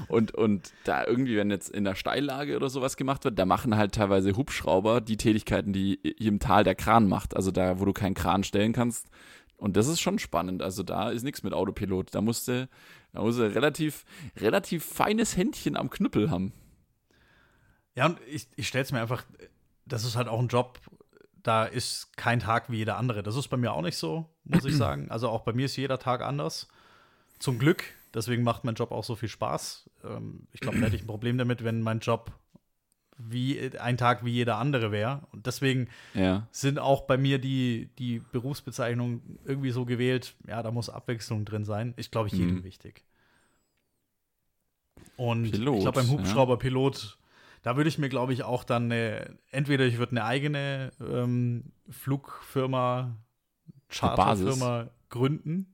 Und, 0.09 0.35
und 0.35 0.73
da 0.85 1.07
irgendwie, 1.07 1.37
wenn 1.37 1.51
jetzt 1.51 1.69
in 1.69 1.85
der 1.85 1.95
Steillage 1.95 2.57
oder 2.57 2.71
sowas 2.71 2.97
gemacht 2.97 3.25
wird, 3.25 3.39
da 3.39 3.45
machen 3.45 3.77
halt 3.77 3.95
teilweise 3.95 4.37
Hubschrauber 4.37 5.01
die 5.01 5.17
Tätigkeiten, 5.17 5.73
die 5.73 5.99
hier 6.03 6.29
im 6.29 6.39
Tal 6.39 6.65
der 6.65 6.75
Kran 6.75 7.09
macht. 7.09 7.37
Also 7.37 7.51
da, 7.51 7.79
wo 7.79 7.85
du 7.85 7.93
keinen 7.93 8.15
Kran 8.15 8.45
stellen 8.45 8.73
kannst. 8.73 9.09
Und 9.57 9.77
das 9.77 9.87
ist 9.87 10.01
schon 10.01 10.19
spannend. 10.19 10.63
Also 10.63 10.83
da 10.83 11.11
ist 11.11 11.23
nichts 11.23 11.43
mit 11.43 11.53
Autopilot. 11.53 12.15
Da 12.15 12.21
musste, 12.21 12.69
da 13.13 13.21
musste 13.21 13.55
relativ, 13.55 14.05
relativ 14.37 14.85
feines 14.85 15.37
Händchen 15.37 15.77
am 15.77 15.91
Knüppel 15.91 16.31
haben. 16.31 16.53
Ja, 17.95 18.07
und 18.07 18.19
ich, 18.27 18.49
ich 18.57 18.69
stelle 18.69 18.85
es 18.85 18.93
mir 18.93 19.01
einfach, 19.01 19.25
das 19.85 20.05
ist 20.05 20.17
halt 20.17 20.29
auch 20.29 20.41
ein 20.41 20.49
Job, 20.49 20.81
da 21.43 21.65
ist 21.65 22.17
kein 22.17 22.41
Tag 22.41 22.71
wie 22.71 22.79
jeder 22.79 22.97
andere. 22.97 23.23
Das 23.23 23.37
ist 23.37 23.49
bei 23.49 23.57
mir 23.57 23.73
auch 23.73 23.83
nicht 23.83 23.97
so, 23.97 24.29
muss 24.45 24.65
ich 24.65 24.77
sagen. 24.77 25.11
Also 25.11 25.29
auch 25.29 25.43
bei 25.43 25.53
mir 25.53 25.67
ist 25.67 25.77
jeder 25.77 25.99
Tag 25.99 26.23
anders. 26.23 26.69
Zum 27.39 27.59
Glück, 27.59 27.85
Deswegen 28.15 28.43
macht 28.43 28.65
mein 28.65 28.75
Job 28.75 28.93
auch 28.93 29.05
so 29.05 29.17
viel 29.17 29.29
Spaß. 29.29 29.89
Ähm, 30.05 30.47
ich 30.53 30.61
glaube, 30.61 30.79
da 30.79 30.87
hätte 30.87 30.97
ich 30.97 31.03
ein 31.03 31.07
Problem 31.07 31.39
damit, 31.39 31.65
wenn 31.65 31.81
mein 31.81 32.01
Job 32.01 32.33
wie 33.19 33.71
ein 33.79 33.97
Tag 33.97 34.25
wie 34.25 34.33
jeder 34.33 34.59
andere 34.59 34.91
wäre. 34.91 35.23
Und 35.33 35.47
deswegen 35.47 35.89
ja. 36.15 36.47
sind 36.51 36.79
auch 36.79 37.03
bei 37.03 37.17
mir 37.17 37.39
die, 37.39 37.91
die 37.99 38.21
Berufsbezeichnungen 38.33 39.39
irgendwie 39.45 39.71
so 39.71 39.85
gewählt, 39.85 40.35
ja, 40.47 40.63
da 40.63 40.71
muss 40.71 40.91
Abwechslung 40.91 41.45
drin 41.45 41.65
sein. 41.65 41.95
Ich 41.97 42.11
glaube, 42.11 42.29
jedem 42.31 42.57
mhm. 42.57 42.65
wichtig. 42.65 43.05
Und 45.17 45.51
Pilot, 45.51 45.77
ich 45.77 45.83
glaube, 45.83 46.01
beim 46.01 46.11
Hubschrauberpilot, 46.11 47.03
ja. 47.03 47.11
da 47.63 47.77
würde 47.77 47.89
ich 47.89 47.99
mir, 47.99 48.09
glaube 48.09 48.33
ich, 48.33 48.43
auch 48.43 48.65
dann 48.65 48.91
eine, 48.91 49.37
entweder 49.51 49.85
ich 49.85 49.99
würde 49.99 50.13
eine 50.13 50.25
eigene 50.25 50.91
ähm, 51.01 51.73
Flugfirma, 51.89 53.17
Charterfirma 53.89 54.89
gründen 55.11 55.72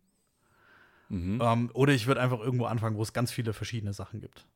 Mhm. 1.09 1.41
Ähm, 1.43 1.71
oder 1.75 1.93
ich 1.93 2.07
würde 2.07 2.21
einfach 2.21 2.41
irgendwo 2.41 2.67
anfangen, 2.67 2.97
wo 2.97 3.03
es 3.03 3.13
ganz 3.13 3.33
viele 3.33 3.53
verschiedene 3.53 3.93
Sachen 3.93 4.21
gibt. 4.21 4.47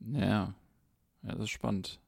Ja. 0.00 0.54
Ja, 1.22 1.32
das 1.32 1.44
ist 1.44 1.50
spannend. 1.50 2.00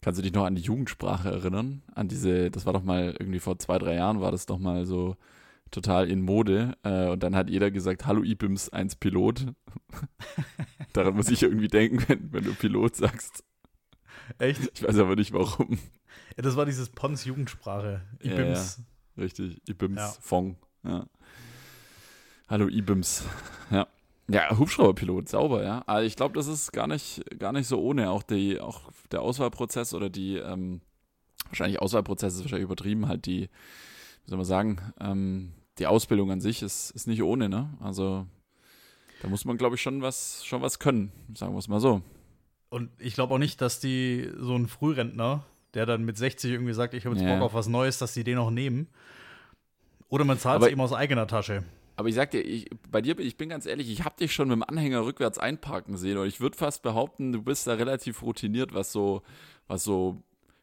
Kannst 0.00 0.18
du 0.18 0.22
dich 0.22 0.32
noch 0.32 0.46
an 0.46 0.54
die 0.54 0.62
Jugendsprache 0.62 1.30
erinnern? 1.30 1.82
An 1.94 2.08
diese, 2.08 2.50
das 2.50 2.64
war 2.64 2.72
doch 2.72 2.82
mal 2.82 3.14
irgendwie 3.18 3.40
vor 3.40 3.58
zwei, 3.58 3.78
drei 3.78 3.96
Jahren, 3.96 4.20
war 4.20 4.30
das 4.30 4.46
doch 4.46 4.58
mal 4.58 4.86
so 4.86 5.16
total 5.70 6.10
in 6.10 6.22
Mode. 6.22 6.74
Äh, 6.82 7.08
und 7.08 7.22
dann 7.22 7.36
hat 7.36 7.50
jeder 7.50 7.70
gesagt, 7.70 8.06
hallo 8.06 8.22
IBIMS 8.22 8.70
1 8.70 8.96
Pilot. 8.96 9.46
Daran 10.92 11.14
muss 11.14 11.28
ich 11.28 11.42
irgendwie 11.42 11.68
denken, 11.68 12.02
wenn, 12.08 12.32
wenn 12.32 12.44
du 12.44 12.54
Pilot 12.54 12.96
sagst. 12.96 13.44
Echt? 14.38 14.70
Ich 14.74 14.82
weiß 14.82 14.98
aber 14.98 15.16
nicht 15.16 15.32
warum. 15.32 15.78
Ja, 16.36 16.42
das 16.42 16.56
war 16.56 16.64
dieses 16.64 16.88
Pons 16.88 17.24
Jugendsprache. 17.24 18.02
IBIMS. 18.22 18.78
Ja, 18.78 18.84
ja. 19.16 19.22
Richtig, 19.22 19.60
IBIMS 19.68 19.98
ja. 19.98 20.08
Fong. 20.20 20.56
Ja. 20.82 21.06
Hallo 22.50 22.68
IBIMS. 22.68 23.24
Ja. 23.70 23.86
Ja, 24.26 24.58
Hubschrauberpilot, 24.58 25.28
sauber, 25.28 25.62
ja. 25.62 25.84
Aber 25.86 26.02
ich 26.02 26.16
glaube, 26.16 26.34
das 26.34 26.48
ist 26.48 26.72
gar 26.72 26.88
nicht, 26.88 27.22
gar 27.38 27.52
nicht 27.52 27.68
so 27.68 27.80
ohne. 27.80 28.10
Auch, 28.10 28.24
die, 28.24 28.58
auch 28.58 28.90
der 29.12 29.22
Auswahlprozess 29.22 29.94
oder 29.94 30.10
die, 30.10 30.38
ähm, 30.38 30.80
wahrscheinlich 31.46 31.80
Auswahlprozess 31.80 32.34
ist 32.34 32.40
wahrscheinlich 32.40 32.64
übertrieben, 32.64 33.06
halt 33.06 33.26
die, 33.26 33.42
wie 33.42 34.28
soll 34.30 34.38
man 34.38 34.44
sagen, 34.44 34.80
ähm, 34.98 35.52
die 35.78 35.86
Ausbildung 35.86 36.32
an 36.32 36.40
sich 36.40 36.62
ist, 36.62 36.90
ist 36.90 37.06
nicht 37.06 37.22
ohne, 37.22 37.48
ne? 37.48 37.70
Also 37.78 38.26
da 39.22 39.28
muss 39.28 39.44
man, 39.44 39.56
glaube 39.56 39.76
ich, 39.76 39.82
schon 39.82 40.02
was, 40.02 40.44
schon 40.44 40.62
was 40.62 40.80
können, 40.80 41.12
sagen 41.36 41.54
wir 41.54 41.58
es 41.60 41.68
mal 41.68 41.78
so. 41.78 42.02
Und 42.70 42.90
ich 42.98 43.14
glaube 43.14 43.34
auch 43.34 43.38
nicht, 43.38 43.60
dass 43.60 43.78
die 43.78 44.28
so 44.36 44.56
ein 44.56 44.66
Frührentner, 44.66 45.44
der 45.74 45.86
dann 45.86 46.04
mit 46.04 46.16
60 46.16 46.50
irgendwie 46.50 46.74
sagt, 46.74 46.94
ich 46.94 47.06
habe 47.06 47.14
jetzt 47.14 47.24
ja. 47.24 47.36
Bock 47.36 47.44
auf 47.44 47.54
was 47.54 47.68
Neues, 47.68 47.98
dass 47.98 48.14
die 48.14 48.24
den 48.24 48.38
auch 48.38 48.50
nehmen. 48.50 48.88
Oder 50.08 50.24
man 50.24 50.40
zahlt 50.40 50.62
es 50.62 50.68
eben 50.68 50.80
aus 50.80 50.92
eigener 50.92 51.28
Tasche. 51.28 51.62
Aber 52.00 52.08
ich 52.08 52.14
sag 52.14 52.30
dir, 52.30 52.40
ich, 52.40 52.70
bei 52.90 53.02
dir, 53.02 53.18
ich 53.18 53.36
bin 53.36 53.50
ganz 53.50 53.66
ehrlich, 53.66 53.90
ich 53.90 54.06
habe 54.06 54.16
dich 54.16 54.32
schon 54.32 54.48
mit 54.48 54.56
dem 54.56 54.62
Anhänger 54.62 55.04
rückwärts 55.04 55.36
einparken 55.36 55.98
sehen 55.98 56.16
und 56.16 56.26
ich 56.26 56.40
würde 56.40 56.56
fast 56.56 56.82
behaupten, 56.82 57.30
du 57.30 57.42
bist 57.42 57.66
da 57.66 57.74
relativ 57.74 58.22
routiniert, 58.22 58.72
was 58.72 58.90
so, 58.90 59.20
was 59.66 59.84
so 59.84 60.22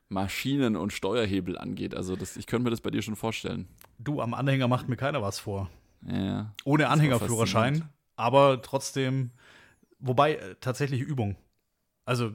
Maschinen 0.10 0.76
und 0.76 0.94
Steuerhebel 0.94 1.56
angeht. 1.56 1.94
Also 1.94 2.16
das, 2.16 2.38
ich 2.38 2.48
könnte 2.48 2.64
mir 2.64 2.72
das 2.72 2.82
bei 2.82 2.90
dir 2.90 3.04
schon 3.04 3.16
vorstellen. 3.16 3.68
Du, 4.00 4.20
am 4.20 4.34
Anhänger 4.34 4.68
macht 4.68 4.90
mir 4.90 4.96
keiner 4.96 5.22
was 5.22 5.38
vor. 5.38 5.70
Ja. 6.08 6.56
Ohne 6.66 6.90
Anhängerführerschein, 6.90 7.88
aber 8.16 8.64
trotzdem, 8.64 9.30
wobei 10.00 10.38
äh, 10.38 10.56
tatsächlich 10.60 11.02
Übung. 11.02 11.36
Also 12.04 12.32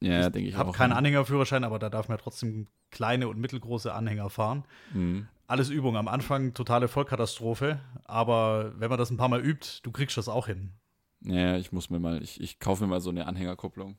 ja, 0.00 0.28
denke 0.28 0.48
ich. 0.50 0.54
Ich 0.54 0.58
habe 0.58 0.72
keinen 0.72 0.90
ja. 0.90 0.96
Anhängerführerschein, 0.96 1.64
aber 1.64 1.78
da 1.78 1.88
darf 1.88 2.10
man 2.10 2.18
trotzdem 2.18 2.66
kleine 2.90 3.26
und 3.26 3.38
mittelgroße 3.38 3.94
Anhänger 3.94 4.28
fahren. 4.28 4.64
Mhm 4.92 5.28
alles 5.46 5.70
Übung. 5.70 5.96
Am 5.96 6.08
Anfang 6.08 6.54
totale 6.54 6.88
Vollkatastrophe, 6.88 7.80
aber 8.04 8.72
wenn 8.78 8.88
man 8.88 8.98
das 8.98 9.10
ein 9.10 9.16
paar 9.16 9.28
Mal 9.28 9.44
übt, 9.44 9.80
du 9.82 9.90
kriegst 9.90 10.16
das 10.16 10.28
auch 10.28 10.46
hin. 10.46 10.72
Ja, 11.22 11.56
ich 11.56 11.72
muss 11.72 11.90
mir 11.90 11.98
mal, 11.98 12.22
ich, 12.22 12.40
ich 12.40 12.58
kaufe 12.58 12.84
mir 12.84 12.90
mal 12.90 13.00
so 13.00 13.10
eine 13.10 13.26
Anhängerkupplung. 13.26 13.96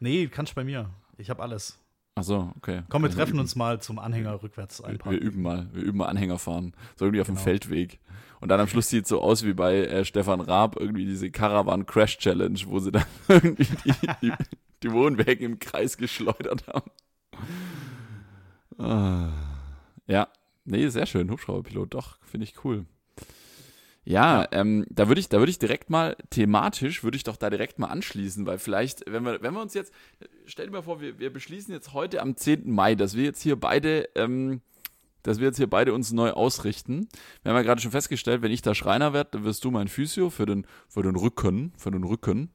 Nee, 0.00 0.28
kannst 0.28 0.54
bei 0.54 0.64
mir. 0.64 0.90
Ich 1.16 1.30
habe 1.30 1.42
alles. 1.42 1.78
Ach 2.14 2.24
so, 2.24 2.52
okay. 2.56 2.82
Komm, 2.88 3.02
wir 3.02 3.10
treffen 3.10 3.34
wir 3.34 3.40
uns 3.40 3.54
mal 3.54 3.80
zum 3.80 3.98
Anhänger 3.98 4.42
rückwärts 4.42 4.82
einpacken. 4.82 5.12
Wir, 5.12 5.20
wir, 5.20 5.26
üben 5.26 5.42
mal, 5.42 5.68
wir 5.72 5.82
üben 5.82 5.98
mal 5.98 6.06
Anhänger 6.06 6.38
fahren. 6.38 6.74
So 6.96 7.04
irgendwie 7.04 7.20
auf 7.20 7.28
genau. 7.28 7.38
dem 7.38 7.44
Feldweg. 7.44 8.00
Und 8.40 8.48
dann 8.48 8.60
am 8.60 8.68
Schluss 8.68 8.88
sieht 8.88 9.04
es 9.04 9.08
so 9.08 9.20
aus 9.20 9.44
wie 9.44 9.54
bei 9.54 9.84
äh, 9.84 10.04
Stefan 10.04 10.40
Raab, 10.40 10.76
irgendwie 10.78 11.04
diese 11.04 11.30
Caravan 11.30 11.86
Crash 11.86 12.18
Challenge, 12.18 12.58
wo 12.66 12.78
sie 12.80 12.92
dann 12.92 13.04
irgendwie 13.28 13.66
die, 13.84 13.92
die, 14.22 14.32
die 14.82 14.92
Wohnwägen 14.92 15.44
im 15.44 15.58
Kreis 15.58 15.96
geschleudert 15.96 16.64
haben. 16.66 16.90
Ah. 18.78 19.30
Ja, 20.06 20.28
Nee, 20.70 20.88
sehr 20.88 21.06
schön, 21.06 21.30
Hubschrauberpilot, 21.30 21.94
doch, 21.94 22.18
finde 22.22 22.44
ich 22.44 22.62
cool. 22.62 22.84
Ja. 24.04 24.46
Ähm, 24.52 24.86
da 24.90 25.08
würde 25.08 25.20
ich, 25.20 25.28
da 25.28 25.38
würde 25.38 25.50
ich 25.50 25.58
direkt 25.58 25.90
mal 25.90 26.16
thematisch, 26.30 27.04
würde 27.04 27.16
ich 27.16 27.24
doch 27.24 27.36
da 27.36 27.50
direkt 27.50 27.78
mal 27.78 27.88
anschließen, 27.88 28.44
weil 28.46 28.58
vielleicht, 28.58 29.04
wenn 29.10 29.22
wir, 29.22 29.42
wenn 29.42 29.54
wir 29.54 29.62
uns 29.62 29.74
jetzt, 29.74 29.92
stell 30.46 30.66
dir 30.66 30.72
mal 30.72 30.82
vor, 30.82 31.00
wir, 31.00 31.18
wir 31.18 31.32
beschließen 31.32 31.72
jetzt 31.72 31.94
heute 31.94 32.20
am 32.20 32.36
10. 32.36 32.70
Mai, 32.70 32.94
dass 32.94 33.16
wir 33.16 33.24
jetzt 33.24 33.42
hier 33.42 33.56
beide, 33.56 34.08
ähm, 34.14 34.60
dass 35.22 35.40
wir 35.40 35.46
jetzt 35.46 35.56
hier 35.56 35.68
beide 35.68 35.94
uns 35.94 36.12
neu 36.12 36.30
ausrichten. 36.30 37.08
Wir 37.42 37.50
haben 37.50 37.56
ja 37.56 37.62
gerade 37.62 37.80
schon 37.80 37.90
festgestellt, 37.90 38.42
wenn 38.42 38.52
ich 38.52 38.62
da 38.62 38.74
Schreiner 38.74 39.12
werde, 39.14 39.30
dann 39.32 39.44
wirst 39.44 39.64
du 39.64 39.70
mein 39.70 39.88
Physio 39.88 40.30
für 40.30 40.46
den, 40.46 40.66
für 40.88 41.02
den 41.02 41.16
Rücken, 41.16 41.72
für 41.76 41.90
den 41.90 42.04
Rücken. 42.04 42.50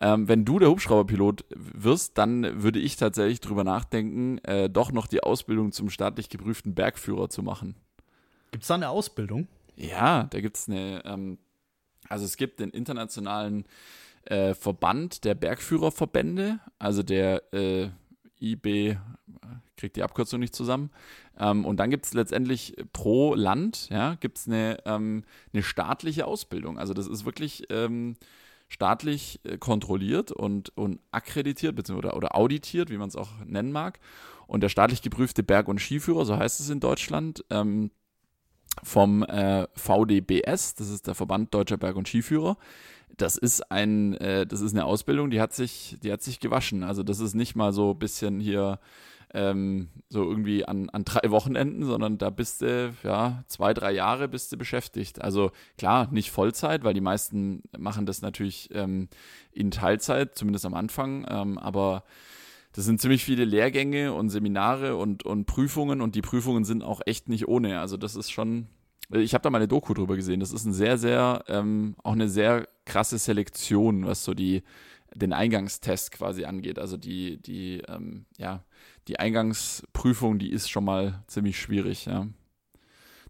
Ähm, 0.00 0.28
wenn 0.28 0.44
du 0.44 0.58
der 0.58 0.70
Hubschrauberpilot 0.70 1.44
wirst, 1.50 2.18
dann 2.18 2.62
würde 2.62 2.78
ich 2.78 2.96
tatsächlich 2.96 3.40
drüber 3.40 3.64
nachdenken, 3.64 4.38
äh, 4.44 4.70
doch 4.70 4.92
noch 4.92 5.06
die 5.06 5.22
Ausbildung 5.22 5.72
zum 5.72 5.90
staatlich 5.90 6.28
geprüften 6.28 6.74
Bergführer 6.74 7.28
zu 7.28 7.42
machen. 7.42 7.74
Gibt 8.52 8.62
es 8.62 8.68
da 8.68 8.74
eine 8.74 8.88
Ausbildung? 8.90 9.48
Ja, 9.76 10.24
da 10.24 10.40
gibt 10.40 10.56
es 10.56 10.68
eine, 10.68 11.04
ähm, 11.04 11.38
also 12.08 12.24
es 12.24 12.36
gibt 12.36 12.60
den 12.60 12.70
internationalen 12.70 13.64
äh, 14.24 14.54
Verband 14.54 15.24
der 15.24 15.34
Bergführerverbände, 15.34 16.60
also 16.78 17.02
der 17.02 17.42
äh, 17.52 17.90
IB, 18.40 18.96
kriegt 19.76 19.96
die 19.96 20.02
Abkürzung 20.02 20.40
nicht 20.40 20.54
zusammen. 20.54 20.90
Ähm, 21.38 21.64
und 21.64 21.78
dann 21.78 21.90
gibt 21.90 22.04
es 22.06 22.14
letztendlich 22.14 22.76
pro 22.92 23.34
Land, 23.34 23.88
ja, 23.90 24.16
gibt 24.16 24.38
es 24.38 24.46
eine, 24.46 24.78
ähm, 24.84 25.24
eine 25.52 25.62
staatliche 25.62 26.26
Ausbildung. 26.26 26.78
Also 26.78 26.94
das 26.94 27.06
ist 27.06 27.24
wirklich 27.24 27.64
ähm, 27.70 28.16
staatlich 28.68 29.40
äh, 29.44 29.58
kontrolliert 29.58 30.30
und, 30.30 30.76
und 30.76 31.00
akkreditiert 31.10 31.74
beziehungsweise 31.74 32.14
oder, 32.14 32.36
auditiert, 32.36 32.90
wie 32.90 32.98
man 32.98 33.08
es 33.08 33.16
auch 33.16 33.30
nennen 33.44 33.72
mag. 33.72 33.98
Und 34.46 34.62
der 34.62 34.68
staatlich 34.68 35.02
geprüfte 35.02 35.42
Berg- 35.42 35.68
und 35.68 35.80
Skiführer, 35.80 36.24
so 36.24 36.36
heißt 36.36 36.60
es 36.60 36.70
in 36.70 36.80
Deutschland, 36.80 37.44
ähm, 37.50 37.90
vom 38.82 39.24
äh, 39.24 39.66
VDBS, 39.74 40.74
das 40.74 40.88
ist 40.88 41.06
der 41.06 41.14
Verband 41.14 41.52
Deutscher 41.52 41.76
Berg- 41.76 41.96
und 41.96 42.06
Skiführer. 42.06 42.56
Das 43.16 43.36
ist 43.36 43.72
ein, 43.72 44.14
äh, 44.14 44.46
das 44.46 44.60
ist 44.60 44.74
eine 44.74 44.84
Ausbildung, 44.84 45.30
die 45.30 45.40
hat 45.40 45.52
sich, 45.52 45.96
die 46.02 46.12
hat 46.12 46.22
sich 46.22 46.38
gewaschen. 46.38 46.84
Also 46.84 47.02
das 47.02 47.18
ist 47.18 47.34
nicht 47.34 47.56
mal 47.56 47.72
so 47.72 47.92
ein 47.92 47.98
bisschen 47.98 48.38
hier 48.38 48.78
ähm, 49.34 49.88
so 50.08 50.22
irgendwie 50.22 50.64
an, 50.64 50.88
an 50.90 51.04
drei 51.04 51.30
Wochenenden, 51.30 51.84
sondern 51.84 52.18
da 52.18 52.30
bist 52.30 52.62
du, 52.62 52.94
ja, 53.02 53.44
zwei, 53.46 53.74
drei 53.74 53.92
Jahre 53.92 54.28
bist 54.28 54.52
du 54.52 54.56
beschäftigt. 54.56 55.20
Also 55.20 55.50
klar, 55.76 56.08
nicht 56.10 56.30
Vollzeit, 56.30 56.84
weil 56.84 56.94
die 56.94 57.00
meisten 57.00 57.62
machen 57.76 58.06
das 58.06 58.22
natürlich 58.22 58.70
ähm, 58.72 59.08
in 59.52 59.70
Teilzeit, 59.70 60.34
zumindest 60.34 60.64
am 60.66 60.74
Anfang, 60.74 61.26
ähm, 61.28 61.58
aber 61.58 62.04
das 62.72 62.84
sind 62.84 63.00
ziemlich 63.00 63.24
viele 63.24 63.44
Lehrgänge 63.44 64.12
und 64.12 64.30
Seminare 64.30 64.96
und, 64.96 65.24
und 65.24 65.46
Prüfungen 65.46 66.00
und 66.00 66.14
die 66.14 66.22
Prüfungen 66.22 66.64
sind 66.64 66.84
auch 66.84 67.00
echt 67.06 67.28
nicht 67.28 67.48
ohne. 67.48 67.80
Also 67.80 67.96
das 67.96 68.14
ist 68.14 68.30
schon, 68.30 68.68
ich 69.10 69.34
habe 69.34 69.42
da 69.42 69.50
mal 69.50 69.58
eine 69.58 69.68
Doku 69.68 69.94
drüber 69.94 70.16
gesehen. 70.16 70.40
Das 70.40 70.52
ist 70.52 70.64
ein 70.64 70.72
sehr, 70.72 70.98
sehr, 70.98 71.44
ähm, 71.48 71.96
auch 72.02 72.12
eine 72.12 72.28
sehr 72.28 72.68
krasse 72.84 73.18
Selektion, 73.18 74.06
was 74.06 74.24
so 74.24 74.34
die, 74.34 74.62
den 75.14 75.32
Eingangstest 75.32 76.12
quasi 76.12 76.44
angeht. 76.44 76.78
Also 76.78 76.96
die, 76.96 77.42
die, 77.42 77.82
ähm, 77.88 78.26
ja, 78.36 78.64
die 79.08 79.18
Eingangsprüfung, 79.18 80.38
die 80.38 80.50
ist 80.50 80.70
schon 80.70 80.84
mal 80.84 81.22
ziemlich 81.26 81.60
schwierig, 81.60 82.06
ja. 82.06 82.26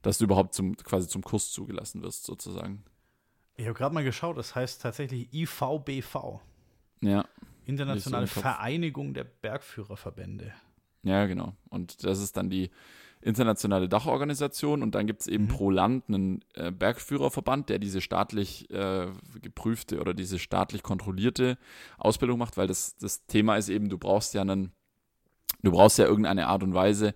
Dass 0.03 0.19
du 0.19 0.25
überhaupt 0.25 0.55
zum, 0.55 0.77
quasi 0.77 1.09
zum 1.09 1.23
Kurs 1.23 1.51
zugelassen 1.51 2.03
wirst, 2.03 2.25
sozusagen. 2.25 2.85
Ich 3.57 3.67
habe 3.67 3.75
gerade 3.75 3.95
mal 3.95 4.05
geschaut, 4.05 4.37
das 4.37 4.55
heißt 4.55 4.83
tatsächlich 4.83 5.33
IVBV. 5.33 6.41
Ja. 7.01 7.25
Internationale 7.65 8.27
Vereinigung 8.27 9.15
der 9.15 9.25
Bergführerverbände. 9.25 10.53
Ja, 11.03 11.27
genau. 11.27 11.55
Und 11.69 12.05
das 12.05 12.21
ist 12.21 12.37
dann 12.37 12.51
die 12.51 12.71
internationale 13.21 13.89
Dachorganisation 13.89 14.83
und 14.83 14.95
dann 14.95 15.07
gibt 15.07 15.23
es 15.23 15.27
eben 15.27 15.45
mhm. 15.45 15.49
pro 15.49 15.71
Land 15.71 16.05
einen 16.09 16.45
äh, 16.55 16.71
Bergführerverband, 16.71 17.69
der 17.69 17.79
diese 17.79 18.01
staatlich 18.01 18.71
äh, 18.71 19.09
geprüfte 19.41 20.01
oder 20.01 20.15
diese 20.15 20.39
staatlich 20.39 20.83
kontrollierte 20.83 21.59
Ausbildung 21.99 22.39
macht, 22.39 22.57
weil 22.57 22.69
das, 22.69 22.97
das 22.97 23.27
Thema 23.27 23.57
ist 23.57 23.69
eben, 23.69 23.89
du 23.89 23.99
brauchst 23.99 24.35
ja 24.35 24.43
einen, 24.43 24.73
du 25.63 25.71
brauchst 25.71 25.99
ja 25.99 26.07
irgendeine 26.07 26.49
Art 26.49 26.63
und 26.63 26.75
Weise, 26.75 27.15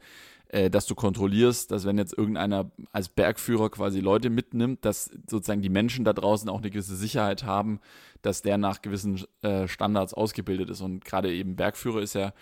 äh, 0.48 0.70
dass 0.70 0.86
du 0.86 0.94
kontrollierst, 0.94 1.70
dass 1.70 1.86
wenn 1.86 1.98
jetzt 1.98 2.16
irgendeiner 2.16 2.70
als 2.92 3.08
Bergführer 3.08 3.70
quasi 3.70 4.00
Leute 4.00 4.30
mitnimmt, 4.30 4.84
dass 4.84 5.10
sozusagen 5.28 5.62
die 5.62 5.68
Menschen 5.68 6.04
da 6.04 6.12
draußen 6.12 6.48
auch 6.48 6.60
eine 6.60 6.70
gewisse 6.70 6.96
Sicherheit 6.96 7.44
haben, 7.44 7.80
dass 8.22 8.42
der 8.42 8.58
nach 8.58 8.82
gewissen 8.82 9.24
äh, 9.42 9.66
Standards 9.66 10.14
ausgebildet 10.14 10.70
ist. 10.70 10.80
Und 10.80 11.04
gerade 11.04 11.32
eben 11.32 11.56
Bergführer 11.56 12.02
ist 12.02 12.14
ja 12.14 12.32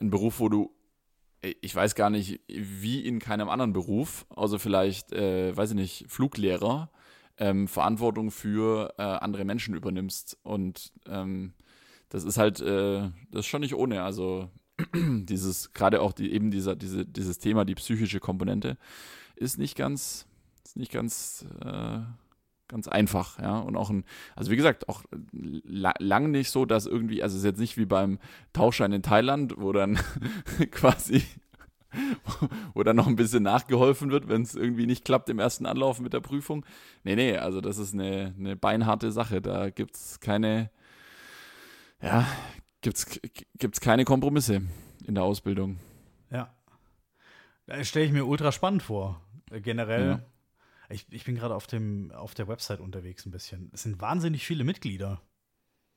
ein 0.00 0.10
Beruf, 0.10 0.40
wo 0.40 0.48
du 0.48 0.72
ich 1.60 1.74
weiß 1.74 1.94
gar 1.94 2.10
nicht, 2.10 2.40
wie 2.48 3.00
in 3.06 3.20
keinem 3.20 3.48
anderen 3.48 3.72
Beruf, 3.72 4.26
außer 4.30 4.58
vielleicht, 4.58 5.12
äh, 5.12 5.56
weiß 5.56 5.70
ich 5.70 5.76
nicht, 5.76 6.04
Fluglehrer, 6.08 6.90
ähm, 7.36 7.68
Verantwortung 7.68 8.30
für 8.30 8.94
äh, 8.98 9.02
andere 9.02 9.44
Menschen 9.44 9.74
übernimmst. 9.74 10.36
Und 10.42 10.92
ähm, 11.06 11.52
das 12.08 12.24
ist 12.24 12.38
halt, 12.38 12.60
äh, 12.60 13.10
das 13.30 13.40
ist 13.40 13.46
schon 13.46 13.60
nicht 13.60 13.74
ohne. 13.74 14.02
Also 14.02 14.50
dieses, 14.94 15.72
gerade 15.72 16.00
auch 16.00 16.12
die, 16.12 16.32
eben 16.32 16.50
dieser, 16.50 16.76
diese, 16.76 17.04
dieses 17.04 17.38
Thema, 17.38 17.64
die 17.64 17.74
psychische 17.74 18.20
Komponente, 18.20 18.76
ist 19.36 19.58
nicht 19.58 19.76
ganz, 19.76 20.26
ist 20.64 20.76
nicht 20.76 20.92
ganz, 20.92 21.44
äh, 21.64 22.00
ganz 22.68 22.88
einfach, 22.88 23.38
ja. 23.40 23.58
Und 23.58 23.76
auch 23.76 23.90
ein, 23.90 24.04
also 24.36 24.50
wie 24.50 24.56
gesagt, 24.56 24.88
auch 24.88 25.02
la 25.32 25.94
lang 25.98 26.30
nicht 26.30 26.50
so, 26.50 26.64
dass 26.64 26.86
irgendwie, 26.86 27.22
also 27.22 27.34
es 27.34 27.42
ist 27.42 27.46
jetzt 27.46 27.60
nicht 27.60 27.76
wie 27.76 27.86
beim 27.86 28.18
Tauchschein 28.52 28.92
in 28.92 29.02
Thailand, 29.02 29.54
wo 29.56 29.72
dann 29.72 29.98
quasi 30.70 31.22
wo 32.74 32.82
dann 32.82 32.96
noch 32.96 33.06
ein 33.06 33.16
bisschen 33.16 33.42
nachgeholfen 33.42 34.10
wird, 34.10 34.28
wenn 34.28 34.42
es 34.42 34.54
irgendwie 34.54 34.86
nicht 34.86 35.04
klappt 35.04 35.28
im 35.30 35.38
ersten 35.38 35.66
Anlauf 35.66 36.00
mit 36.00 36.12
der 36.12 36.20
Prüfung. 36.20 36.64
Nee, 37.02 37.16
nee, 37.16 37.36
also 37.36 37.60
das 37.60 37.78
ist 37.78 37.94
eine, 37.94 38.34
eine 38.38 38.56
beinharte 38.56 39.10
Sache. 39.10 39.40
Da 39.40 39.70
gibt 39.70 39.96
es 39.96 40.20
keine, 40.20 40.70
ja, 42.02 42.26
gibt's, 42.82 43.20
gibt's 43.58 43.80
keine 43.80 44.04
Kompromisse 44.04 44.62
in 45.06 45.14
der 45.14 45.24
Ausbildung. 45.24 45.78
Ja. 46.30 46.54
Das 47.66 47.88
stelle 47.88 48.06
ich 48.06 48.12
mir 48.12 48.26
ultra 48.26 48.52
spannend 48.52 48.82
vor. 48.82 49.20
Generell. 49.50 50.06
Ja. 50.06 50.22
Ich, 50.90 51.06
ich 51.10 51.24
bin 51.24 51.34
gerade 51.34 51.54
auf, 51.54 51.66
auf 52.14 52.34
der 52.34 52.48
Website 52.48 52.80
unterwegs 52.80 53.26
ein 53.26 53.30
bisschen. 53.30 53.70
Es 53.72 53.82
sind 53.82 54.00
wahnsinnig 54.00 54.46
viele 54.46 54.64
Mitglieder. 54.64 55.20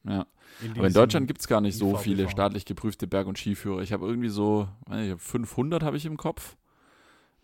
Ja. 0.03 0.25
In 0.61 0.71
Aber 0.71 0.87
in 0.87 0.93
Deutschland 0.93 1.27
gibt 1.27 1.41
es 1.41 1.47
gar 1.47 1.61
nicht 1.61 1.77
so 1.77 1.95
viele 1.95 2.29
staatlich 2.29 2.65
geprüfte 2.65 3.07
Berg- 3.07 3.27
und 3.27 3.37
Skiführer. 3.37 3.81
Ich 3.81 3.93
habe 3.93 4.05
irgendwie 4.05 4.29
so, 4.29 4.67
ich 4.87 5.11
hab 5.11 5.21
500 5.21 5.83
habe 5.83 5.97
ich 5.97 6.05
im 6.05 6.17
Kopf. 6.17 6.57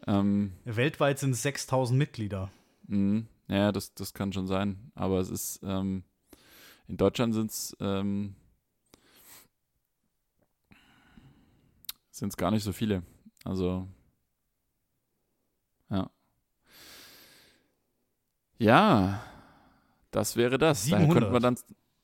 Ähm, 0.05 0.53
Weltweit 0.65 1.19
sind 1.19 1.31
es 1.31 1.43
6000 1.43 1.97
Mitglieder. 1.97 2.51
Mh, 2.87 3.23
ja, 3.47 3.71
das, 3.71 3.93
das 3.93 4.13
kann 4.13 4.33
schon 4.33 4.47
sein. 4.47 4.91
Aber 4.95 5.19
es 5.19 5.29
ist, 5.29 5.61
ähm, 5.63 6.03
in 6.87 6.97
Deutschland 6.97 7.33
sind 7.33 7.51
es 7.51 7.75
ähm, 7.79 8.35
gar 12.37 12.51
nicht 12.51 12.63
so 12.63 12.71
viele. 12.71 13.03
Also, 13.43 13.87
ja. 15.89 16.09
Ja, 18.59 19.21
das 20.11 20.35
wäre 20.35 20.57
das. 20.57 20.83
700. 20.85 21.01
Daher 21.01 21.13
könnte 21.13 21.31
man 21.31 21.41
dann 21.41 21.57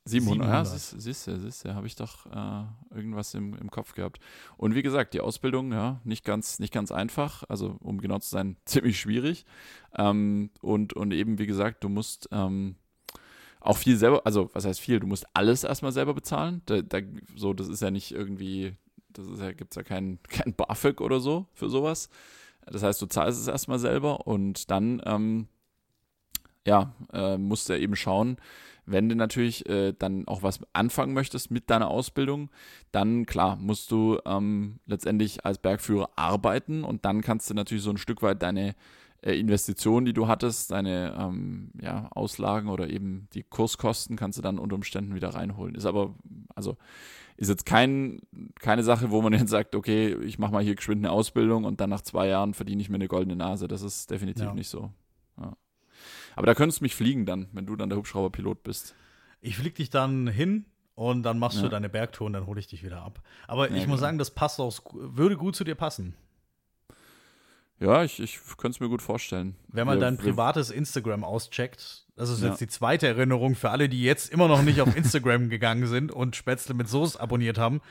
700, 0.06 0.46
700. 0.46 0.50
ja, 0.50 0.66
siehst 1.00 1.28
du, 1.28 1.40
siehst 1.40 1.66
du, 1.66 1.74
habe 1.76 1.88
ich 1.88 1.96
doch 1.96 2.26
äh, 2.26 2.96
irgendwas 2.96 3.34
im, 3.34 3.56
im 3.56 3.72
Kopf 3.72 3.94
gehabt. 3.94 4.20
Und 4.58 4.76
wie 4.76 4.84
gesagt, 4.84 5.14
die 5.14 5.22
Ausbildung, 5.22 5.72
ja, 5.72 6.02
nicht 6.04 6.26
ganz, 6.26 6.60
nicht 6.60 6.74
ganz 6.74 6.92
einfach, 6.92 7.44
also 7.48 7.78
um 7.80 8.00
genau 8.00 8.20
zu 8.20 8.30
sein, 8.30 8.58
ziemlich 8.66 9.00
schwierig. 9.00 9.46
Ähm, 9.96 10.50
und, 10.62 10.94
und 10.94 11.12
eben, 11.14 11.40
wie 11.40 11.48
gesagt, 11.48 11.84
du 11.84 11.90
musst 11.90 12.28
ähm, 12.32 12.76
auch 13.62 13.78
viel 13.78 13.96
selber, 13.96 14.26
also 14.26 14.50
was 14.54 14.66
heißt 14.66 14.82
viel, 14.82 15.00
du 15.00 15.08
musst 15.08 15.26
alles 15.34 15.64
erstmal 15.64 15.94
selber 15.94 16.14
bezahlen. 16.14 16.62
Da, 16.66 16.82
da, 16.82 17.00
so, 17.38 17.54
das 17.54 17.70
ist 17.70 17.82
ja 17.82 17.90
nicht 17.90 18.12
irgendwie, 18.12 18.76
das 19.14 19.28
ist 19.28 19.42
ja, 19.42 19.52
gibt 19.52 19.72
es 19.72 19.76
ja 19.76 19.84
kein, 19.84 20.20
kein 20.30 20.54
BAföG 20.54 21.02
oder 21.02 21.20
so 21.20 21.48
für 21.54 21.70
sowas. 21.70 22.10
Das 22.66 22.84
heißt, 22.84 23.02
du 23.02 23.08
zahlst 23.08 23.42
es 23.42 23.48
erstmal 23.48 23.80
selber 23.80 24.28
und 24.28 24.72
dann, 24.72 25.02
ähm, 25.06 25.48
ja, 26.66 26.94
äh, 27.12 27.38
musst 27.38 27.68
du 27.68 27.78
eben 27.78 27.96
schauen, 27.96 28.38
wenn 28.86 29.10
du 29.10 29.16
natürlich 29.16 29.68
äh, 29.70 29.94
dann 29.94 30.28
auch 30.28 30.44
was 30.44 30.60
anfangen 30.74 31.14
möchtest 31.14 31.52
mit 31.52 31.70
deiner 31.70 31.90
Ausbildung, 31.90 32.50
dann 32.92 33.26
klar 33.26 33.56
musst 33.56 33.92
du 33.92 34.20
ähm, 34.26 34.80
letztendlich 34.86 35.46
als 35.46 35.58
Bergführer 35.58 36.10
arbeiten 36.16 36.84
und 36.84 37.06
dann 37.06 37.22
kannst 37.22 37.50
du 37.50 37.54
natürlich 37.54 37.84
so 37.84 37.92
ein 37.92 37.98
Stück 37.98 38.22
weit 38.22 38.42
deine 38.42 38.76
äh, 39.22 39.40
Investitionen, 39.40 40.06
die 40.06 40.14
du 40.14 40.28
hattest, 40.28 40.72
deine 40.72 41.16
ähm, 41.18 41.72
ja, 41.82 42.10
Auslagen 42.12 42.70
oder 42.70 42.90
eben 42.90 43.28
die 43.34 43.44
Kurskosten 43.44 44.18
kannst 44.18 44.38
du 44.38 44.42
dann 44.42 44.60
unter 44.60 44.76
Umständen 44.76 45.16
wieder 45.16 45.30
reinholen. 45.30 45.76
Ist 45.76 45.86
aber, 45.86 46.14
also 46.56 46.78
ist 47.44 47.50
jetzt 47.50 47.66
kein, 47.66 48.22
keine 48.60 48.84
Sache, 48.84 49.12
wo 49.12 49.22
man 49.22 49.34
jetzt 49.34 49.50
sagt, 49.50 49.76
okay, 49.76 50.16
ich 50.24 50.40
mache 50.40 50.52
mal 50.52 50.64
hier 50.64 50.76
geschwind 50.76 51.06
eine 51.06 51.12
Ausbildung 51.12 51.66
und 51.66 51.80
dann 51.80 51.90
nach 51.90 52.02
zwei 52.02 52.28
Jahren 52.28 52.54
verdiene 52.54 52.82
ich 52.82 52.90
mir 52.90 52.96
eine 52.96 53.08
goldene 53.08 53.36
Nase. 53.36 53.68
Das 53.68 53.82
ist 53.82 54.10
definitiv 54.10 54.46
ja. 54.46 54.54
nicht 54.54 54.70
so. 54.70 54.92
Ja. 55.40 55.56
Aber 56.36 56.48
da 56.48 56.56
könntest 56.56 56.80
du 56.80 56.86
mich 56.86 56.96
fliegen 56.96 57.26
dann, 57.26 57.48
wenn 57.52 57.66
du 57.66 57.76
dann 57.76 57.90
der 57.90 57.98
Hubschrauberpilot 57.98 58.64
bist. 58.64 58.96
Ich 59.42 59.58
flieg 59.58 59.76
dich 59.76 59.90
dann 59.90 60.28
hin 60.28 60.66
und 60.96 61.24
dann 61.24 61.40
machst 61.40 61.58
ja. 61.58 61.64
du 61.64 61.70
deine 61.70 61.90
Bergtour 61.90 62.28
und 62.28 62.34
dann 62.34 62.46
hole 62.46 62.60
ich 62.60 62.68
dich 62.68 62.84
wieder 62.84 63.02
ab. 63.02 63.22
Aber 63.48 63.68
ich 63.68 63.74
muss 63.74 63.84
genau. 63.84 63.98
sagen, 63.98 64.18
das 64.18 64.32
passt 64.32 64.60
auch, 64.60 64.80
würde 64.94 65.38
gut 65.38 65.56
zu 65.56 65.64
dir 65.64 65.76
passen. 65.76 66.16
Ja, 67.80 68.04
ich, 68.04 68.20
ich 68.20 68.40
könnte 68.58 68.76
es 68.76 68.80
mir 68.80 68.90
gut 68.90 69.02
vorstellen. 69.02 69.56
Wenn 69.68 69.88
man 69.88 70.00
dein 70.00 70.18
privates 70.18 70.70
Instagram 70.70 71.24
auscheckt, 71.24 72.06
das 72.16 72.30
ist 72.30 72.42
ja. 72.42 72.50
jetzt 72.50 72.62
die 72.62 72.68
zweite 72.68 73.08
Erinnerung 73.08 73.56
für 73.56 73.72
alle, 73.72 73.90
die 73.90 74.04
jetzt 74.04 74.32
immer 74.32 74.48
noch 74.48 74.62
nicht 74.62 74.80
auf 74.80 74.96
Instagram 74.96 75.50
gegangen 75.50 75.88
sind 75.88 76.12
und 76.12 76.36
Spätzle 76.36 76.76
mit 76.76 76.88
Soße 76.88 77.20
abonniert 77.20 77.58
haben. 77.58 77.82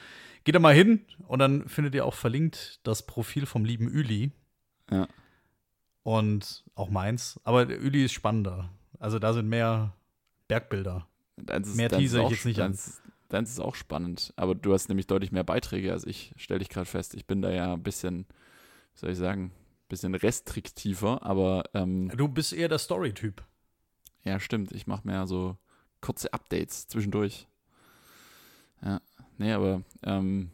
Geht 0.45 0.55
da 0.55 0.59
mal 0.59 0.75
hin 0.75 1.05
und 1.27 1.39
dann 1.39 1.69
findet 1.69 1.95
ihr 1.95 2.07
auch 2.07 2.15
verlinkt 2.15 2.81
das 2.85 3.07
Profil 3.07 3.47
vom 3.47 3.65
lieben 3.65 3.89
Üli. 3.89 4.33
Ja 4.91 5.09
und 6.03 6.65
auch 6.75 6.91
meins. 6.91 7.41
Aber 7.45 7.69
Üli 7.69 8.05
ist 8.05 8.13
spannender. 8.13 8.71
Also 8.99 9.19
da 9.19 9.33
sind 9.33 9.49
mehr 9.49 9.95
Bergbilder. 10.49 11.07
Ist, 11.37 11.77
mehr 11.77 11.89
teaser 11.89 12.25
ich 12.25 12.31
jetzt 12.31 12.45
nicht 12.45 12.61
an. 12.61 12.79
Deins 13.29 13.51
ist 13.51 13.61
auch 13.61 13.75
spannend. 13.75 14.33
Aber 14.37 14.55
du 14.55 14.73
hast 14.73 14.89
nämlich 14.89 15.07
deutlich 15.07 15.33
mehr 15.33 15.45
Beiträge 15.45 15.93
als 15.93 16.07
ich, 16.07 16.35
stelle 16.37 16.61
ich 16.61 16.69
gerade 16.69 16.87
fest. 16.87 17.15
Ich 17.15 17.27
bin 17.27 17.43
da 17.43 17.51
ja 17.51 17.75
ein 17.75 17.83
bisschen, 17.83 18.27
wie 18.95 18.99
soll 19.01 19.11
ich 19.11 19.19
sagen, 19.19 19.53
bisschen 19.93 20.15
restriktiver, 20.15 21.23
aber. 21.23 21.65
Ähm, 21.75 22.11
du 22.17 22.27
bist 22.27 22.53
eher 22.53 22.69
der 22.69 22.79
Story-Typ. 22.79 23.45
Ja, 24.25 24.41
stimmt. 24.41 24.73
Ich 24.73 24.87
mache 24.87 25.07
mehr 25.07 25.27
so 25.27 25.57
kurze 26.01 26.33
Updates 26.33 26.89
zwischendurch. 26.89 27.47
Ja, 28.83 29.01
nee, 29.39 29.53
aber 29.53 29.83
ähm, 30.03 30.51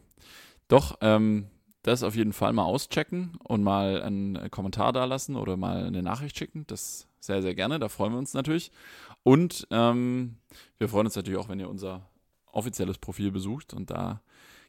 Doch, 0.67 0.97
ähm, 1.01 1.47
das 1.83 2.03
auf 2.03 2.15
jeden 2.15 2.33
Fall 2.33 2.53
mal 2.53 2.65
auschecken 2.65 3.37
und 3.43 3.63
mal 3.63 4.01
einen 4.01 4.51
Kommentar 4.51 4.91
da 4.91 5.05
lassen 5.05 5.35
oder 5.35 5.57
mal 5.57 5.85
eine 5.85 6.03
Nachricht 6.03 6.37
schicken. 6.37 6.65
Das 6.67 7.07
sehr, 7.19 7.41
sehr 7.41 7.55
gerne. 7.55 7.79
Da 7.79 7.89
freuen 7.89 8.11
wir 8.11 8.19
uns 8.19 8.33
natürlich. 8.33 8.71
Und 9.23 9.67
ähm, 9.71 10.37
wir 10.77 10.89
freuen 10.89 11.07
uns 11.07 11.15
natürlich 11.15 11.39
auch, 11.39 11.49
wenn 11.49 11.59
ihr 11.59 11.69
unser 11.69 12.09
offizielles 12.51 12.97
Profil 12.97 13.31
besucht 13.31 13.73
und 13.73 13.89
da 13.89 14.21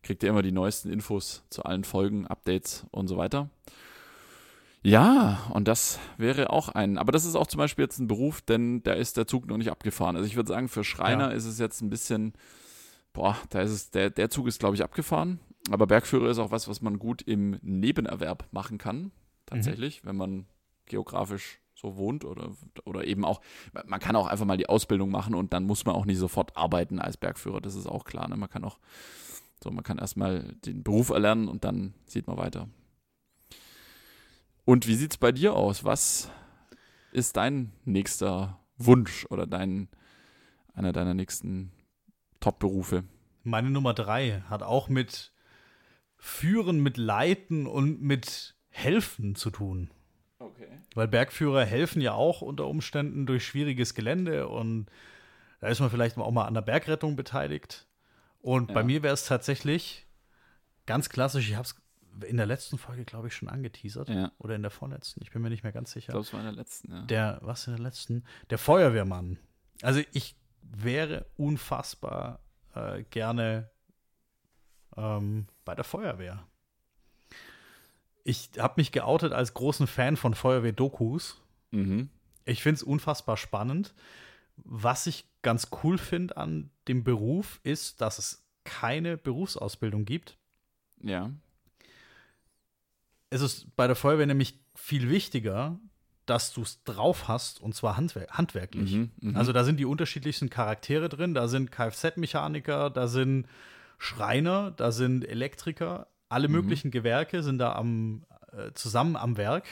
kriegt 0.02 0.22
ihr 0.22 0.30
immer 0.30 0.42
die 0.42 0.52
neuesten 0.52 0.90
Infos 0.90 1.42
zu 1.50 1.64
allen 1.64 1.84
Folgen, 1.84 2.26
Updates 2.26 2.86
und 2.90 3.08
so 3.08 3.16
weiter. 3.16 3.50
Ja, 4.82 5.40
und 5.52 5.68
das 5.68 5.98
wäre 6.16 6.50
auch 6.50 6.70
ein, 6.70 6.96
aber 6.96 7.12
das 7.12 7.26
ist 7.26 7.36
auch 7.36 7.46
zum 7.46 7.58
Beispiel 7.58 7.84
jetzt 7.84 7.98
ein 7.98 8.06
Beruf, 8.06 8.40
denn 8.40 8.82
da 8.82 8.94
ist 8.94 9.16
der 9.16 9.26
Zug 9.26 9.46
noch 9.46 9.58
nicht 9.58 9.70
abgefahren. 9.70 10.16
Also 10.16 10.26
ich 10.26 10.36
würde 10.36 10.48
sagen, 10.48 10.68
für 10.68 10.84
Schreiner 10.84 11.30
ja. 11.30 11.36
ist 11.36 11.44
es 11.44 11.58
jetzt 11.58 11.82
ein 11.82 11.90
bisschen, 11.90 12.32
boah, 13.12 13.36
da 13.50 13.60
ist 13.60 13.72
es, 13.72 13.90
der, 13.90 14.08
der 14.08 14.30
Zug 14.30 14.46
ist, 14.46 14.58
glaube 14.58 14.76
ich, 14.76 14.82
abgefahren. 14.82 15.38
Aber 15.70 15.86
Bergführer 15.86 16.30
ist 16.30 16.38
auch 16.38 16.50
was, 16.50 16.66
was 16.66 16.80
man 16.80 16.98
gut 16.98 17.20
im 17.20 17.58
Nebenerwerb 17.60 18.48
machen 18.52 18.78
kann, 18.78 19.12
tatsächlich, 19.44 20.02
mhm. 20.02 20.08
wenn 20.08 20.16
man 20.16 20.46
geografisch 20.86 21.60
so 21.74 21.96
wohnt 21.96 22.24
oder, 22.24 22.50
oder 22.84 23.04
eben 23.04 23.24
auch, 23.24 23.40
man 23.84 24.00
kann 24.00 24.16
auch 24.16 24.26
einfach 24.26 24.46
mal 24.46 24.56
die 24.56 24.68
Ausbildung 24.68 25.10
machen 25.10 25.34
und 25.34 25.52
dann 25.52 25.64
muss 25.64 25.84
man 25.84 25.94
auch 25.94 26.04
nicht 26.04 26.18
sofort 26.18 26.56
arbeiten 26.56 26.98
als 26.98 27.16
Bergführer, 27.16 27.60
das 27.60 27.74
ist 27.74 27.86
auch 27.86 28.04
klar. 28.04 28.28
Ne? 28.28 28.36
Man 28.36 28.48
kann 28.48 28.64
auch, 28.64 28.78
so, 29.62 29.70
man 29.70 29.84
kann 29.84 29.98
erstmal 29.98 30.56
den 30.64 30.82
Beruf 30.82 31.10
erlernen 31.10 31.48
und 31.48 31.64
dann 31.64 31.94
sieht 32.06 32.26
man 32.26 32.38
weiter. 32.38 32.68
Und 34.70 34.86
wie 34.86 34.94
sieht 34.94 35.10
es 35.10 35.16
bei 35.16 35.32
dir 35.32 35.54
aus? 35.54 35.82
Was 35.82 36.30
ist 37.10 37.36
dein 37.36 37.72
nächster 37.84 38.60
Wunsch 38.76 39.26
oder 39.28 39.44
dein, 39.44 39.88
einer 40.74 40.92
deiner 40.92 41.12
nächsten 41.12 41.72
Top-Berufe? 42.38 43.02
Meine 43.42 43.68
Nummer 43.68 43.94
drei 43.94 44.44
hat 44.48 44.62
auch 44.62 44.88
mit 44.88 45.32
Führen, 46.18 46.84
mit 46.84 46.98
Leiten 46.98 47.66
und 47.66 48.00
mit 48.00 48.54
Helfen 48.68 49.34
zu 49.34 49.50
tun. 49.50 49.90
Okay. 50.38 50.68
Weil 50.94 51.08
Bergführer 51.08 51.64
helfen 51.64 52.00
ja 52.00 52.12
auch 52.12 52.40
unter 52.40 52.68
Umständen 52.68 53.26
durch 53.26 53.44
schwieriges 53.44 53.94
Gelände 53.94 54.46
und 54.46 54.86
da 55.58 55.66
ist 55.66 55.80
man 55.80 55.90
vielleicht 55.90 56.16
auch 56.16 56.30
mal 56.30 56.44
an 56.44 56.54
der 56.54 56.62
Bergrettung 56.62 57.16
beteiligt. 57.16 57.88
Und 58.40 58.68
ja. 58.68 58.74
bei 58.74 58.84
mir 58.84 59.02
wäre 59.02 59.14
es 59.14 59.24
tatsächlich 59.24 60.06
ganz 60.86 61.08
klassisch, 61.08 61.48
ich 61.48 61.56
habe 61.56 61.64
es 61.64 61.79
in 62.26 62.36
der 62.36 62.46
letzten 62.46 62.78
Folge, 62.78 63.04
glaube 63.04 63.28
ich, 63.28 63.34
schon 63.34 63.48
angeteasert. 63.48 64.08
Ja. 64.08 64.32
Oder 64.38 64.56
in 64.56 64.62
der 64.62 64.70
vorletzten. 64.70 65.22
Ich 65.22 65.30
bin 65.30 65.42
mir 65.42 65.50
nicht 65.50 65.62
mehr 65.62 65.72
ganz 65.72 65.92
sicher. 65.92 66.08
Ich 66.08 66.12
glaube, 66.12 66.26
es 66.26 66.32
war 66.32 66.40
in 66.40 66.46
der 66.46 66.54
letzten, 66.54 66.92
ja. 66.92 67.02
Der, 67.02 67.38
was 67.42 67.66
in 67.66 67.74
der 67.74 67.82
letzten? 67.82 68.24
Der 68.50 68.58
Feuerwehrmann. 68.58 69.38
Also 69.82 70.00
ich 70.12 70.36
wäre 70.62 71.26
unfassbar 71.36 72.40
äh, 72.74 73.02
gerne 73.04 73.70
ähm, 74.96 75.46
bei 75.64 75.74
der 75.74 75.84
Feuerwehr. 75.84 76.46
Ich 78.22 78.50
habe 78.58 78.74
mich 78.76 78.92
geoutet 78.92 79.32
als 79.32 79.54
großen 79.54 79.86
Fan 79.86 80.16
von 80.16 80.34
Feuerwehr-Dokus. 80.34 81.40
Mhm. 81.70 82.10
Ich 82.44 82.62
finde 82.62 82.76
es 82.76 82.82
unfassbar 82.82 83.36
spannend. 83.36 83.94
Was 84.56 85.06
ich 85.06 85.24
ganz 85.42 85.68
cool 85.82 85.96
finde 85.96 86.36
an 86.36 86.70
dem 86.86 87.02
Beruf 87.02 87.60
ist, 87.62 88.00
dass 88.02 88.18
es 88.18 88.44
keine 88.64 89.16
Berufsausbildung 89.16 90.04
gibt. 90.04 90.36
Ja 91.02 91.30
es 93.30 93.40
ist 93.40 93.74
bei 93.76 93.86
der 93.86 93.96
Feuerwehr 93.96 94.26
nämlich 94.26 94.60
viel 94.74 95.08
wichtiger, 95.08 95.78
dass 96.26 96.52
du 96.52 96.62
es 96.62 96.84
drauf 96.84 97.28
hast 97.28 97.60
und 97.60 97.74
zwar 97.74 97.96
handwer 97.96 98.26
handwerklich. 98.30 98.92
Mhm, 98.92 99.10
mh. 99.20 99.38
Also 99.38 99.52
da 99.52 99.64
sind 99.64 99.78
die 99.78 99.84
unterschiedlichsten 99.84 100.50
Charaktere 100.50 101.08
drin, 101.08 101.34
da 101.34 101.48
sind 101.48 101.72
Kfz-Mechaniker, 101.72 102.90
da 102.90 103.08
sind 103.08 103.46
Schreiner, 103.98 104.70
da 104.72 104.92
sind 104.92 105.26
Elektriker, 105.26 106.08
alle 106.28 106.48
mhm. 106.48 106.54
möglichen 106.54 106.90
Gewerke 106.90 107.42
sind 107.42 107.58
da 107.58 107.72
am, 107.72 108.24
äh, 108.52 108.72
zusammen 108.74 109.16
am 109.16 109.36
Werk 109.36 109.64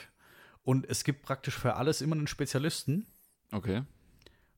und 0.63 0.89
es 0.89 1.05
gibt 1.05 1.23
praktisch 1.23 1.57
für 1.57 1.75
alles 1.75 2.01
immer 2.01 2.17
einen 2.17 2.27
Spezialisten. 2.27 3.07
Okay. 3.53 3.83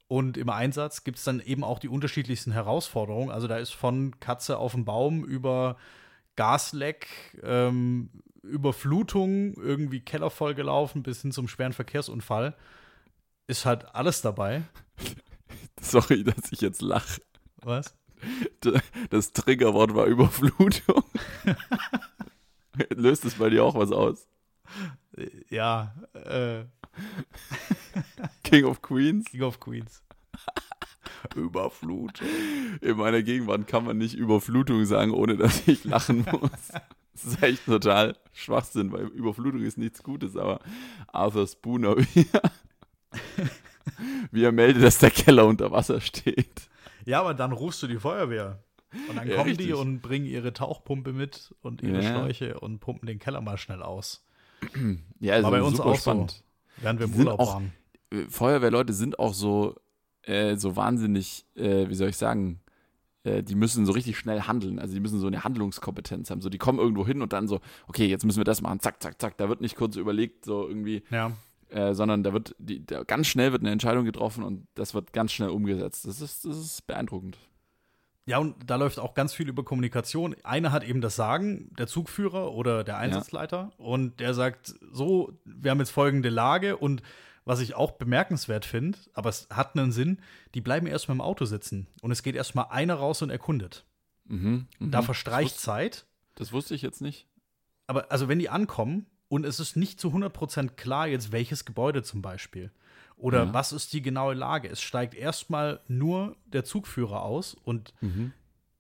Und 0.09 0.37
im 0.37 0.49
Einsatz 0.49 1.05
gibt 1.05 1.19
es 1.19 1.25
dann 1.25 1.39
eben 1.39 1.63
auch 1.63 1.79
die 1.79 1.89
unterschiedlichsten 1.89 2.51
Herausforderungen. 2.51 3.31
Also 3.31 3.47
da 3.47 3.59
ist 3.59 3.71
von 3.71 4.19
Katze 4.19 4.59
auf 4.59 4.73
dem 4.73 4.85
Baum 4.85 5.25
über 5.25 5.77
Gasleck, 6.41 7.07
ähm, 7.43 8.09
Überflutung, 8.43 9.53
irgendwie 9.61 10.01
Keller 10.01 10.31
vollgelaufen 10.31 11.03
bis 11.03 11.21
hin 11.21 11.33
zum 11.33 11.49
schweren 11.49 11.75
Verkehrsunfall. 11.75 12.57
Ist 13.47 13.67
halt 13.67 13.95
alles 13.95 14.23
dabei. 14.23 14.63
Sorry, 15.83 16.25
dass 16.25 16.51
ich 16.51 16.63
jetzt 16.63 16.81
lache. 16.81 17.21
Was? 17.61 17.95
Das 19.11 19.33
Triggerwort 19.33 19.95
war 19.95 20.07
Überflutung. 20.07 21.05
Löst 22.89 23.27
es 23.27 23.35
bei 23.35 23.51
dir 23.51 23.63
auch 23.63 23.75
was 23.75 23.93
aus? 23.93 24.27
Ja. 25.51 25.95
Äh. 26.15 26.65
King 28.45 28.65
of 28.65 28.81
Queens? 28.81 29.27
King 29.27 29.43
of 29.43 29.61
Queens. 29.61 30.03
Überflutung. 31.35 32.27
In 32.81 32.97
meiner 32.97 33.23
Gegenwart 33.23 33.67
kann 33.67 33.85
man 33.85 33.99
nicht 33.99 34.15
Überflutung 34.15 34.85
sagen, 34.85 35.13
ohne 35.13 35.37
dass 35.37 35.67
ich 35.67 35.85
lachen 35.85 36.27
muss. 36.31 36.51
Das 37.13 37.25
ist 37.25 37.43
echt 37.43 37.67
total 37.67 38.17
Schwachsinn, 38.33 38.93
weil 38.93 39.07
Überflutung 39.09 39.63
ist 39.63 39.79
nichts 39.79 40.03
Gutes, 40.03 40.37
aber 40.37 40.61
Arthur 41.09 41.47
Spooner, 41.47 41.97
wie 41.97 42.27
er, 42.33 42.51
wie 44.31 44.45
er 44.45 44.53
meldet, 44.53 44.83
dass 44.83 44.99
der 44.99 45.11
Keller 45.11 45.47
unter 45.47 45.71
Wasser 45.71 46.01
steht. 46.01 46.69
Ja, 47.05 47.21
aber 47.21 47.35
dann 47.35 47.53
rufst 47.53 47.83
du 47.83 47.87
die 47.87 47.99
Feuerwehr. 47.99 48.63
Und 49.09 49.17
dann 49.17 49.29
ja, 49.29 49.37
kommen 49.37 49.51
richtig. 49.51 49.69
die 49.69 49.73
und 49.73 50.01
bringen 50.01 50.27
ihre 50.27 50.53
Tauchpumpe 50.53 51.13
mit 51.13 51.55
und 51.63 51.83
ihre 51.83 52.03
ja. 52.03 52.11
Schläuche 52.11 52.59
und 52.59 52.81
pumpen 52.81 53.07
den 53.07 53.19
Keller 53.19 53.41
mal 53.41 53.57
schnell 53.57 53.83
aus. 53.83 54.25
Ja, 55.21 55.35
also 55.35 55.45
War 55.45 55.51
bei 55.53 55.63
uns 55.63 55.81
auch 55.81 55.97
spannend. 55.97 56.31
so, 56.77 56.83
während 56.83 56.99
wir 57.01 57.07
im 57.07 57.15
Urlaub 57.15 57.41
auch, 57.41 57.55
waren. 57.55 57.73
Feuerwehrleute 58.29 58.93
sind 58.93 59.19
auch 59.19 59.35
so, 59.35 59.77
äh, 60.23 60.57
so 60.57 60.77
wahnsinnig, 60.77 61.45
äh, 61.57 61.89
wie 61.89 61.95
soll 61.95 62.09
ich 62.09 62.17
sagen, 62.17 62.61
äh, 63.25 63.43
die 63.43 63.55
müssen 63.55 63.87
so 63.87 63.93
richtig 63.93 64.19
schnell 64.19 64.43
handeln. 64.43 64.79
Also 64.79 64.95
die 64.95 65.01
müssen 65.01 65.21
so 65.21 65.27
eine 65.27 65.45
Handlungskompetenz 65.45 66.31
haben. 66.31 66.41
So, 66.41 66.49
die 66.49 66.59
kommen 66.59 66.79
irgendwo 66.79 67.07
hin 67.07 67.23
und 67.23 67.33
dann 67.33 67.49
so, 67.49 67.61
okay, 67.87 68.07
jetzt 68.07 68.25
müssen 68.25 68.39
wir 68.39 68.45
das 68.45 68.63
machen, 68.63 68.81
zack, 68.81 69.03
zack, 69.03 69.21
zack. 69.21 69.37
Da 69.37 69.49
wird 69.49 69.61
nicht 69.61 69.77
kurz 69.77 69.97
überlegt, 69.97 70.45
so 70.45 70.67
irgendwie. 70.67 71.03
Ja. 71.11 71.33
Äh, 71.69 71.95
sondern 71.95 72.25
da 72.25 72.33
wird 72.33 72.57
die, 72.59 72.85
da 72.85 73.05
ganz 73.05 73.29
schnell 73.29 73.53
wird 73.53 73.63
eine 73.63 73.71
Entscheidung 73.71 74.05
getroffen 74.05 74.43
und 74.43 74.67
das 74.75 74.93
wird 74.93 75.13
ganz 75.13 75.31
schnell 75.33 75.51
umgesetzt. 75.51 76.05
Das 76.05 76.21
ist, 76.21 76.45
das 76.45 76.57
ist 76.57 76.87
beeindruckend. 76.87 77.39
Ja, 78.27 78.39
und 78.39 78.57
da 78.67 78.77
läuft 78.77 78.99
auch 78.99 79.15
ganz 79.15 79.33
viel 79.35 79.49
über 79.49 79.65
Kommunikation. 79.65 80.35
Einer 80.43 80.73
hat 80.73 80.85
eben 80.85 81.01
das 81.01 81.17
Sagen, 81.17 81.71
der 81.79 81.87
Zugführer 81.87 82.53
oder 82.53 82.85
der 82.85 82.99
Einsatzleiter, 82.99 83.73
ja. 83.77 83.85
und 83.85 84.21
der 84.21 84.35
sagt: 84.35 84.75
So, 84.93 85.33
wir 85.45 85.71
haben 85.71 85.79
jetzt 85.79 85.91
folgende 85.91 86.29
Lage 86.29 86.77
und 86.77 87.03
was 87.51 87.59
ich 87.59 87.75
auch 87.75 87.91
bemerkenswert 87.91 88.65
finde, 88.65 88.97
aber 89.13 89.29
es 89.29 89.49
hat 89.51 89.77
einen 89.77 89.91
Sinn, 89.91 90.21
die 90.55 90.61
bleiben 90.61 90.87
erstmal 90.87 91.17
im 91.17 91.21
Auto 91.21 91.47
sitzen 91.47 91.89
und 92.01 92.13
es 92.13 92.23
geht 92.23 92.37
erstmal 92.37 92.67
einer 92.71 92.95
raus 92.95 93.23
und 93.23 93.31
erkundet. 93.31 93.85
Mhm, 94.27 94.69
mh. 94.79 94.91
Da 94.93 95.03
verstreicht 95.03 95.57
das 95.57 95.63
Zeit. 95.63 96.07
Das 96.37 96.53
wusste 96.53 96.77
ich 96.77 96.83
jetzt 96.83 97.01
nicht. 97.01 97.27
Aber 97.89 98.13
also 98.13 98.29
wenn 98.29 98.39
die 98.39 98.51
ankommen 98.51 99.07
und 99.27 99.45
es 99.45 99.59
ist 99.59 99.75
nicht 99.75 99.99
zu 99.99 100.11
100% 100.11 100.77
klar 100.77 101.09
jetzt 101.09 101.33
welches 101.33 101.65
Gebäude 101.65 102.05
zum 102.05 102.23
Beispiel 102.23 102.71
oder 103.17 103.47
ja. 103.47 103.53
was 103.53 103.73
ist 103.73 103.93
die 103.95 104.01
genaue 104.01 104.35
Lage, 104.35 104.69
es 104.69 104.81
steigt 104.81 105.17
erstmal 105.17 105.81
nur 105.89 106.37
der 106.47 106.63
Zugführer 106.63 107.23
aus 107.23 107.55
und 107.55 107.95
mhm. 108.01 108.33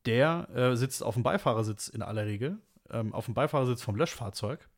der 0.06 0.48
äh, 0.54 0.76
sitzt 0.76 1.02
auf 1.02 1.14
dem 1.14 1.24
Beifahrersitz 1.24 1.88
in 1.88 2.02
aller 2.02 2.24
Regel, 2.24 2.58
ähm, 2.88 3.12
auf 3.14 3.24
dem 3.24 3.34
Beifahrersitz 3.34 3.82
vom 3.82 3.96
Löschfahrzeug 3.96 4.69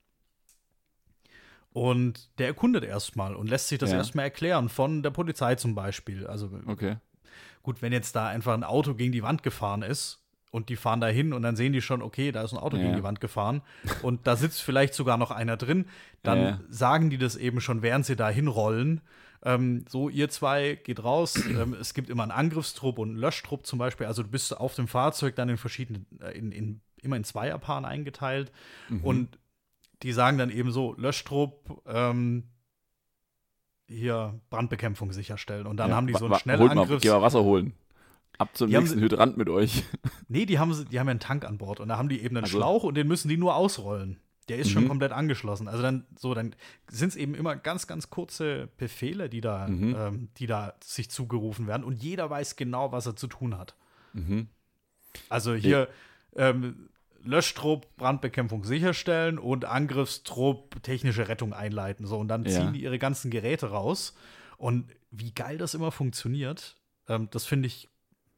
und 1.73 2.29
der 2.39 2.49
erkundet 2.49 2.85
erstmal 2.85 3.35
und 3.35 3.49
lässt 3.49 3.69
sich 3.69 3.79
das 3.79 3.91
ja. 3.91 3.99
erstmal 3.99 4.27
erklären 4.27 4.69
von 4.69 5.03
der 5.03 5.11
Polizei 5.11 5.55
zum 5.55 5.75
Beispiel. 5.75 6.27
Also, 6.27 6.51
okay. 6.67 6.97
gut, 7.63 7.81
wenn 7.81 7.93
jetzt 7.93 8.15
da 8.15 8.29
einfach 8.29 8.55
ein 8.55 8.65
Auto 8.65 8.95
gegen 8.95 9.13
die 9.13 9.23
Wand 9.23 9.43
gefahren 9.43 9.83
ist 9.83 10.21
und 10.51 10.69
die 10.69 10.77
fahren 10.77 11.01
da 11.01 11.07
hin 11.07 11.33
und 11.33 11.43
dann 11.43 11.57
sehen 11.57 11.73
die 11.73 11.81
schon, 11.81 12.03
okay, 12.03 12.31
da 12.31 12.43
ist 12.43 12.53
ein 12.53 12.59
Auto 12.59 12.77
ja. 12.77 12.83
gegen 12.85 12.97
die 12.97 13.03
Wand 13.03 13.21
gefahren 13.21 13.63
und 14.03 14.27
da 14.27 14.37
sitzt 14.37 14.61
vielleicht 14.61 14.93
sogar 14.93 15.17
noch 15.17 15.31
einer 15.31 15.57
drin, 15.57 15.87
dann 16.23 16.39
ja. 16.39 16.61
sagen 16.69 17.09
die 17.09 17.19
das 17.19 17.37
eben 17.37 17.61
schon, 17.61 17.83
während 17.83 18.05
sie 18.05 18.17
da 18.17 18.29
hinrollen. 18.29 19.01
Ähm, 19.45 19.87
so, 19.89 20.09
ihr 20.09 20.29
zwei 20.29 20.79
geht 20.85 21.03
raus. 21.03 21.35
ähm, 21.49 21.75
es 21.81 21.95
gibt 21.95 22.11
immer 22.11 22.23
einen 22.23 22.33
Angriffstrupp 22.33 22.99
und 22.99 23.11
einen 23.11 23.19
Löschtrupp 23.19 23.67
zum 23.67 23.79
Beispiel. 23.79 24.07
Also 24.07 24.23
du 24.23 24.29
bist 24.29 24.57
auf 24.57 24.75
dem 24.75 24.89
Fahrzeug 24.89 25.37
dann 25.37 25.49
in 25.49 25.57
verschiedenen, 25.57 26.07
äh, 26.21 26.37
in, 26.37 26.53
in, 26.53 26.81
immer 27.01 27.17
in 27.17 27.25
Zweierpaaren 27.25 27.87
eingeteilt. 27.87 28.53
Mhm. 28.89 29.05
Und 29.05 29.39
die 30.03 30.13
sagen 30.13 30.39
dann 30.39 30.51
eben 30.51 30.73
so, 30.73 30.95
Löschtrupp, 30.97 31.83
ähm, 31.87 32.45
hier 33.87 34.41
Brandbekämpfung 34.51 35.13
sicherstellen. 35.13 35.67
Und 35.67 35.77
dann 35.77 35.91
ja, 35.91 35.97
haben 35.97 36.07
die 36.07 36.15
so 36.15 36.27
einen 36.27 36.35
Schnellangriff. 36.37 37.03
Geh 37.03 37.11
mal 37.11 37.23
Wasser 37.23 37.43
holen. 37.43 37.75
Ab 38.39 38.51
zum 38.55 38.71
die 38.71 38.77
nächsten 38.77 38.97
haben, 38.97 39.05
Hydrant 39.05 39.37
mit 39.37 39.49
euch. 39.49 39.85
Nee, 40.29 40.47
die 40.47 40.59
haben, 40.59 40.71
die 40.91 40.99
haben 40.99 41.09
ja 41.09 41.11
einen 41.11 41.21
Tank 41.21 41.45
an 41.45 41.59
Bord 41.59 41.79
und 41.79 41.89
da 41.89 41.99
haben 41.99 42.09
die 42.09 42.23
eben 42.23 42.37
einen 42.37 42.45
also. 42.45 42.57
Schlauch 42.57 42.85
und 42.85 42.95
den 42.95 43.07
müssen 43.07 43.29
die 43.29 43.37
nur 43.37 43.55
ausrollen. 43.55 44.19
Der 44.49 44.57
ist 44.57 44.69
mhm. 44.69 44.73
schon 44.73 44.89
komplett 44.89 45.13
angeschlossen. 45.13 45.69
Also 45.69 45.83
dann 45.83 46.07
so, 46.17 46.33
dann 46.33 46.57
sind 46.89 47.11
es 47.11 47.17
eben 47.17 47.35
immer 47.35 47.55
ganz, 47.55 47.87
ganz 47.87 48.09
kurze 48.09 48.69
Befehle, 48.79 49.29
die 49.29 49.43
da, 49.43 49.69
mhm. 49.69 49.95
ähm, 49.95 50.29
die 50.39 50.47
da 50.47 50.75
sich 50.83 51.11
zugerufen 51.11 51.67
werden 51.67 51.85
und 51.85 52.03
jeder 52.03 52.31
weiß 52.31 52.57
genau, 52.57 52.93
was 52.93 53.05
er 53.05 53.15
zu 53.15 53.27
tun 53.27 53.59
hat. 53.59 53.77
Mhm. 54.15 54.49
Also 55.29 55.53
hier, 55.55 55.89
ähm, 56.35 56.89
Löschtrupp 57.25 57.97
Brandbekämpfung 57.97 58.65
sicherstellen 58.65 59.39
und 59.39 59.65
Angriffstrupp 59.65 60.83
technische 60.83 61.29
Rettung 61.29 61.53
einleiten. 61.53 62.07
So, 62.07 62.19
und 62.19 62.29
dann 62.29 62.45
Ja. 62.45 62.51
ziehen 62.51 62.73
die 62.73 62.83
ihre 62.83 62.99
ganzen 62.99 63.31
Geräte 63.31 63.71
raus. 63.71 64.15
Und 64.57 64.91
wie 65.11 65.33
geil 65.33 65.59
das 65.59 65.75
immer 65.75 65.91
funktioniert, 65.93 66.77
ähm, 67.09 67.29
das 67.31 67.45
finde 67.47 67.67
ich 67.67 67.89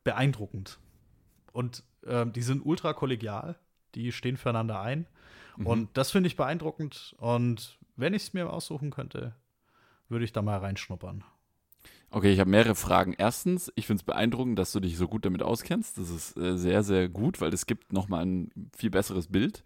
beeindruckend. 0.05 0.78
Und 1.53 1.82
ähm, 2.07 2.32
die 2.32 2.43
sind 2.43 2.64
ultra 2.64 2.93
kollegial, 2.93 3.59
die 3.95 4.12
stehen 4.12 4.37
füreinander 4.37 4.80
ein. 4.80 5.07
Mhm. 5.57 5.66
Und 5.66 5.97
das 5.97 6.11
finde 6.11 6.26
ich 6.26 6.37
beeindruckend. 6.37 7.14
Und 7.18 7.78
wenn 7.97 8.14
ich 8.14 8.22
es 8.24 8.35
mir 8.35 8.51
aussuchen 8.53 8.91
könnte, 8.91 9.35
würde 10.09 10.24
ich 10.24 10.32
da 10.32 10.43
mal 10.43 10.59
reinschnuppern. 10.59 11.24
Okay, 12.11 12.33
ich 12.33 12.41
habe 12.41 12.51
mehrere 12.51 12.75
Fragen. 12.75 13.15
Erstens, 13.17 13.73
ich 13.75 13.87
finde 13.87 14.01
es 14.01 14.05
beeindruckend, 14.05 14.59
dass 14.59 14.73
du 14.73 14.81
dich 14.81 14.97
so 14.97 15.09
gut 15.09 15.25
damit 15.25 15.43
auskennst. 15.43 15.99
Das 15.99 16.11
ist 16.11 16.37
äh, 16.37 16.57
sehr, 16.57 16.83
sehr 16.83 17.09
gut, 17.09 17.41
weil 17.41 17.53
es 17.53 17.67
gibt 17.67 17.93
nochmal 17.93 18.25
ein 18.25 18.71
viel 18.77 18.91
besseres 18.91 19.29
Bild. 19.29 19.65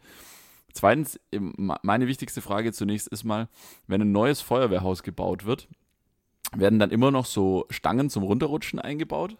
Zweitens, 0.72 1.18
meine 1.32 2.07
wichtigste 2.07 2.41
Frage 2.41 2.72
zunächst 2.72 3.09
ist 3.09 3.24
mal, 3.24 3.49
wenn 3.86 4.03
ein 4.03 4.12
neues 4.12 4.41
Feuerwehrhaus 4.41 5.03
gebaut 5.03 5.45
wird, 5.45 5.68
werden 6.53 6.78
dann 6.78 6.91
immer 6.91 7.11
noch 7.11 7.26
so 7.26 7.66
Stangen 7.70 8.11
zum 8.11 8.22
Runterrutschen 8.22 8.78
eingebaut? 8.78 9.36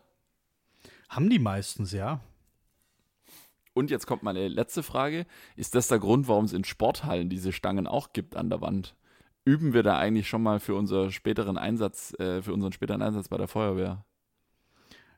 Haben 1.09 1.31
die 1.31 1.39
meistens, 1.39 1.93
ja. 1.93 2.21
Und 3.73 3.91
jetzt 3.91 4.07
kommt 4.07 4.23
meine 4.23 4.49
letzte 4.49 4.83
Frage. 4.83 5.27
Ist 5.55 5.75
das 5.75 5.89
der 5.89 6.01
Grund, 6.01 6.29
warum 6.29 6.45
es 6.45 6.53
in 6.53 6.65
Sporthallen 6.65 7.29
diese 7.29 7.53
Stangen 7.53 7.87
auch 7.87 8.13
gibt 8.13 8.37
an 8.37 8.51
der 8.51 8.61
Wand? 8.61 8.95
Üben 9.45 9.73
wir 9.73 9.83
da 9.83 9.97
eigentlich 9.99 10.29
schon 10.29 10.43
mal 10.43 10.61
für 10.61 10.75
unseren 10.75 11.11
späteren 11.11 11.57
Einsatz, 11.57 12.13
äh, 12.19 12.43
für 12.43 12.53
unseren 12.53 12.73
späteren 12.73 13.03
Einsatz 13.03 13.29
bei 13.29 13.39
der 13.39 13.49
Feuerwehr? 13.49 14.05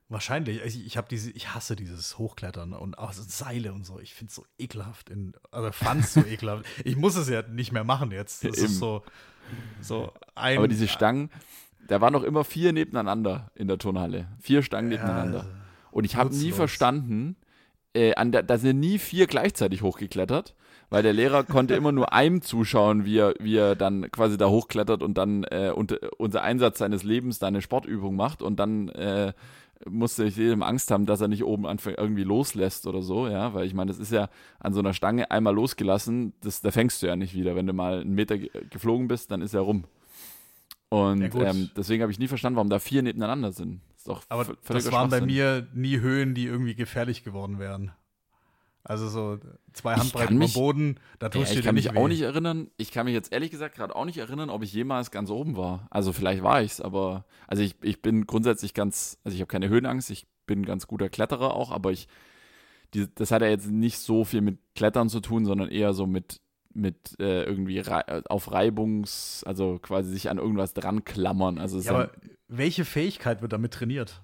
Wahrscheinlich. 0.09 0.61
Ich, 0.65 0.87
ich 0.87 1.01
diese, 1.09 1.31
ich 1.31 1.55
hasse 1.55 1.77
dieses 1.77 2.19
Hochklettern 2.19 2.73
und 2.73 2.99
auch 2.99 3.13
so 3.13 3.23
Seile 3.23 3.73
und 3.73 3.87
so. 3.87 4.01
Ich 4.01 4.13
finde 4.13 4.31
es 4.31 4.35
so 4.35 4.45
ekelhaft. 4.59 5.09
In, 5.09 5.35
also 5.53 5.71
fand 5.71 6.03
es 6.03 6.15
so 6.15 6.21
ekelhaft. 6.27 6.65
Ich 6.85 6.97
muss 6.97 7.15
es 7.17 7.29
ja 7.29 7.43
nicht 7.43 7.71
mehr 7.71 7.85
machen 7.85 8.11
jetzt. 8.11 8.45
Das 8.45 8.59
Eben. 8.59 8.67
ist 8.67 8.79
so, 8.79 9.05
so 9.81 10.13
ein. 10.35 10.59
Aber 10.59 10.67
diese 10.67 10.89
Stangen, 10.89 11.31
da 11.87 12.01
waren 12.01 12.13
noch 12.13 12.25
immer 12.25 12.43
vier 12.43 12.73
nebeneinander 12.73 13.53
in 13.55 13.69
der 13.69 13.79
Turnhalle. 13.79 14.27
Vier 14.41 14.65
Stangen 14.65 14.89
nebeneinander. 14.89 15.47
Und 15.93 16.05
ich 16.05 16.17
habe 16.17 16.35
nie 16.35 16.51
verstanden, 16.53 17.37
äh, 17.95 18.15
an 18.15 18.33
der, 18.33 18.43
da 18.43 18.59
sind 18.59 18.81
nie 18.81 18.99
vier 18.99 19.29
gleichzeitig 19.29 19.83
hochgeklettert, 19.83 20.55
weil 20.91 21.03
der 21.03 21.13
Lehrer 21.13 21.45
konnte 21.45 21.75
immer 21.75 21.93
nur 21.93 22.13
einem 22.13 22.43
zuschauen, 22.43 23.05
wie 23.05 23.19
er, 23.19 23.35
wie 23.39 23.57
er 23.57 23.77
dann 23.77 24.11
quasi 24.11 24.37
da 24.37 24.49
hochklettert 24.49 25.03
und 25.03 25.17
dann 25.17 25.45
äh, 25.45 25.73
unter, 25.75 25.99
unser 26.19 26.43
Einsatz 26.43 26.79
seines 26.79 27.05
Lebens 27.05 27.39
da 27.39 27.47
eine 27.47 27.63
Sportübung 27.63 28.17
macht 28.17 28.43
und 28.43 28.59
dann 28.59 28.89
äh, 28.91 29.33
musste 29.89 30.25
ich 30.25 30.37
jedem 30.37 30.63
Angst 30.63 30.91
haben, 30.91 31.07
dass 31.07 31.21
er 31.21 31.29
nicht 31.29 31.45
oben 31.45 31.67
anfängt, 31.67 31.99
irgendwie 31.99 32.25
loslässt 32.25 32.87
oder 32.87 33.03
so, 33.03 33.29
ja, 33.29 33.55
weil 33.55 33.67
ich 33.67 33.73
meine, 33.73 33.91
das 33.91 33.99
ist 33.99 34.13
ja 34.13 34.29
an 34.59 34.75
so 34.75 34.81
einer 34.81 34.93
Stange 34.93 35.31
einmal 35.31 35.55
losgelassen, 35.55 36.35
das, 36.43 36.61
da 36.61 36.71
fängst 36.71 37.03
du 37.03 37.07
ja 37.07 37.17
nicht 37.17 37.35
wieder. 37.35 37.57
Wenn 37.57 37.67
du 37.67 37.73
mal 37.73 38.01
einen 38.01 38.15
Meter 38.15 38.37
ge 38.37 38.51
geflogen 38.69 39.09
bist, 39.09 39.31
dann 39.31 39.41
ist 39.41 39.55
er 39.55 39.61
rum. 39.61 39.85
Und 40.91 41.33
Ja, 41.35 41.51
ähm, 41.51 41.71
deswegen 41.77 42.03
habe 42.03 42.13
ich 42.13 42.19
nie 42.19 42.27
verstanden, 42.27 42.57
warum 42.57 42.69
da 42.69 42.81
vier 42.81 43.03
nebeneinander 43.03 43.53
sind. 43.53 43.81
ist 43.97 44.09
doch 44.09 44.23
aber 44.29 44.45
das 44.67 44.91
waren 44.91 45.09
bei 45.09 45.21
mir 45.21 45.69
nie 45.73 46.01
Höhen, 46.01 46.35
die 46.35 46.47
irgendwie 46.47 46.75
gefährlich 46.75 47.23
geworden 47.23 47.59
wären. 47.61 47.93
Also 48.83 49.09
so 49.09 49.39
zwei 49.75 49.95
Ich 49.95 50.01
Handbreiten 50.01 50.43
am 50.43 50.53
Boden, 50.53 51.01
da 51.19 51.27
Ja, 51.27 51.31
tust 51.31 51.51
du 51.51 51.55
ich 51.55 51.61
dir 51.61 51.67
kann 51.67 51.75
mich 51.75 51.85
nicht 51.87 51.97
auch 51.97 52.05
weh. 52.05 52.09
nicht 52.09 52.23
erinnern. 52.23 52.71
Ich 52.79 52.91
kann 52.93 53.05
mich 53.05 53.13
jetzt 53.15 53.33
ehrlich 53.33 53.51
gesagt 53.51 53.75
gerade 53.77 53.95
auch 53.95 54.05
nicht 54.07 54.17
erinnern, 54.19 54.49
ob 54.51 54.63
ich 54.63 54.73
jemals 54.73 55.11
ganz 55.11 55.29
oben 55.31 55.57
war. 55.57 55.87
Also 55.91 56.13
vielleicht 56.13 56.43
war 56.43 56.63
ich's, 56.63 56.81
aber 56.81 57.25
also 57.47 57.63
ich, 57.63 57.77
ich 57.83 58.01
bin 58.01 58.27
grundsätzlich 58.27 58.73
ganz, 58.73 59.19
also 59.23 59.35
ich 59.35 59.41
habe 59.43 59.49
keine 59.49 59.69
Höhenangst, 59.69 60.11
ich 60.11 60.27
bin 60.47 60.63
ein 60.63 60.65
ganz 60.67 60.87
guter 60.87 61.09
Kletterer 61.11 61.55
auch, 61.55 61.71
aber 61.71 61.93
ich, 61.93 62.09
die, 62.95 63.07
das 63.15 63.31
hat 63.31 63.43
ja 63.43 63.49
jetzt 63.49 63.71
nicht 63.71 63.99
so 63.99 64.25
viel 64.25 64.41
mit 64.41 64.59
Klettern 64.75 65.09
zu 65.11 65.21
tun, 65.21 65.45
sondern 65.45 65.69
eher 65.69 65.93
so 65.93 66.07
mit 66.07 66.41
mit 66.73 67.19
äh, 67.19 67.43
irgendwie 67.43 67.81
rei 67.81 68.23
auf 68.29 68.53
Reibungs, 68.53 69.43
also 69.45 69.81
quasi 69.83 70.09
sich 70.13 70.31
an 70.31 70.39
irgendwas 70.39 70.73
dran 70.73 71.05
klammern. 71.05 71.59
Also, 71.59 71.79
es 71.79 71.87
Ja, 71.87 71.93
aber 71.95 72.13
welche 72.47 72.85
Fähigkeit 72.85 73.43
wird 73.43 73.53
damit 73.53 73.75
trainiert? 73.75 74.23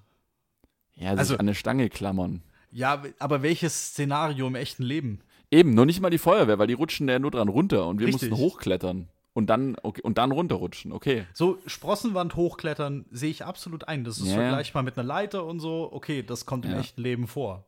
ja, 0.93 1.11
sich 1.11 1.19
also- 1.19 1.33
an 1.35 1.41
eine 1.41 1.55
Stange 1.55 1.89
klammern. 1.89 2.41
Ja, 2.71 3.03
aber 3.19 3.41
welches 3.41 3.89
Szenario 3.89 4.47
im 4.47 4.55
echten 4.55 4.83
Leben? 4.83 5.21
Eben, 5.49 5.73
nur 5.73 5.85
nicht 5.85 6.01
mal 6.01 6.09
die 6.09 6.17
Feuerwehr, 6.17 6.59
weil 6.59 6.67
die 6.67 6.73
rutschen 6.73 7.07
ja 7.07 7.19
nur 7.19 7.31
dran 7.31 7.47
runter 7.47 7.87
und 7.87 7.99
wir 7.99 8.07
Richtig. 8.07 8.29
mussten 8.29 8.43
hochklettern 8.43 9.07
und 9.33 9.47
dann 9.49 9.77
okay, 9.83 10.01
und 10.01 10.17
dann 10.17 10.31
runterrutschen. 10.31 10.91
Okay. 10.91 11.25
So 11.33 11.59
Sprossenwand 11.67 12.35
hochklettern 12.35 13.05
sehe 13.11 13.29
ich 13.29 13.45
absolut 13.45 13.87
ein. 13.87 14.03
Das 14.03 14.17
ist 14.17 14.25
Ja, 14.25 14.31
ja. 14.33 14.41
vergleichbar 14.41 14.83
mit 14.83 14.97
einer 14.97 15.07
Leiter 15.07 15.45
und 15.45 15.59
so. 15.59 15.89
Okay, 15.93 16.23
das 16.23 16.45
kommt 16.45 16.65
im 16.65 16.71
Ja. 16.71 16.79
echten 16.79 17.01
Leben 17.01 17.27
vor. 17.27 17.65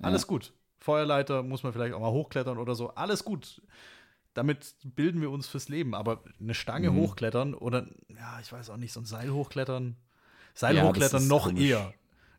Alles 0.00 0.26
gut. 0.26 0.52
Feuerleiter 0.80 1.42
muss 1.42 1.62
man 1.62 1.72
vielleicht 1.72 1.94
auch 1.94 2.00
mal 2.00 2.10
hochklettern 2.10 2.58
oder 2.58 2.74
so. 2.74 2.88
Alles 2.94 3.24
gut. 3.24 3.62
Damit 4.34 4.74
bilden 4.82 5.20
wir 5.20 5.30
uns 5.30 5.46
fürs 5.46 5.68
Leben. 5.68 5.94
Aber 5.94 6.22
eine 6.40 6.54
Stange 6.54 6.90
Mhm. 6.90 6.96
hochklettern 6.96 7.54
oder, 7.54 7.86
ja, 8.08 8.38
ich 8.40 8.50
weiß 8.52 8.70
auch 8.70 8.76
nicht, 8.76 8.92
so 8.92 9.00
ein 9.00 9.04
Seil 9.06 9.30
hochklettern. 9.30 9.96
Seil 10.54 10.76
Ja, 10.76 10.84
hochklettern 10.84 11.28
noch 11.28 11.44
komisch. 11.48 11.68
eher. 11.68 11.92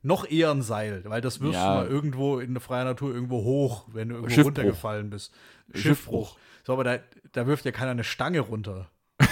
Noch 0.04 0.28
eher 0.30 0.50
ein 0.52 0.62
Seil, 0.64 1.04
weil 1.06 1.22
das 1.22 1.40
wirst 1.42 1.54
Ja. 1.54 1.76
du 1.76 1.82
mal 1.84 1.88
irgendwo 1.88 2.40
in 2.40 2.54
der 2.54 2.62
freien 2.62 2.86
Natur 2.88 3.14
irgendwo 3.14 3.44
hoch, 3.44 3.86
wenn 3.92 4.10
du 4.10 4.16
irgendwo 4.16 4.30
Schiffbruch. 4.34 4.48
runtergefallen 4.48 5.10
bist. 5.10 5.32
Schiffbruch. 5.74 5.82
Schiffbruch. 6.32 6.38
So, 6.66 6.74
aber 6.74 6.84
da, 6.84 7.00
da 7.32 7.48
wirft 7.48 7.66
ja 7.66 7.72
keiner 7.72 7.92
eine 7.92 8.04
Stange 8.04 8.40
runter. 8.40 8.90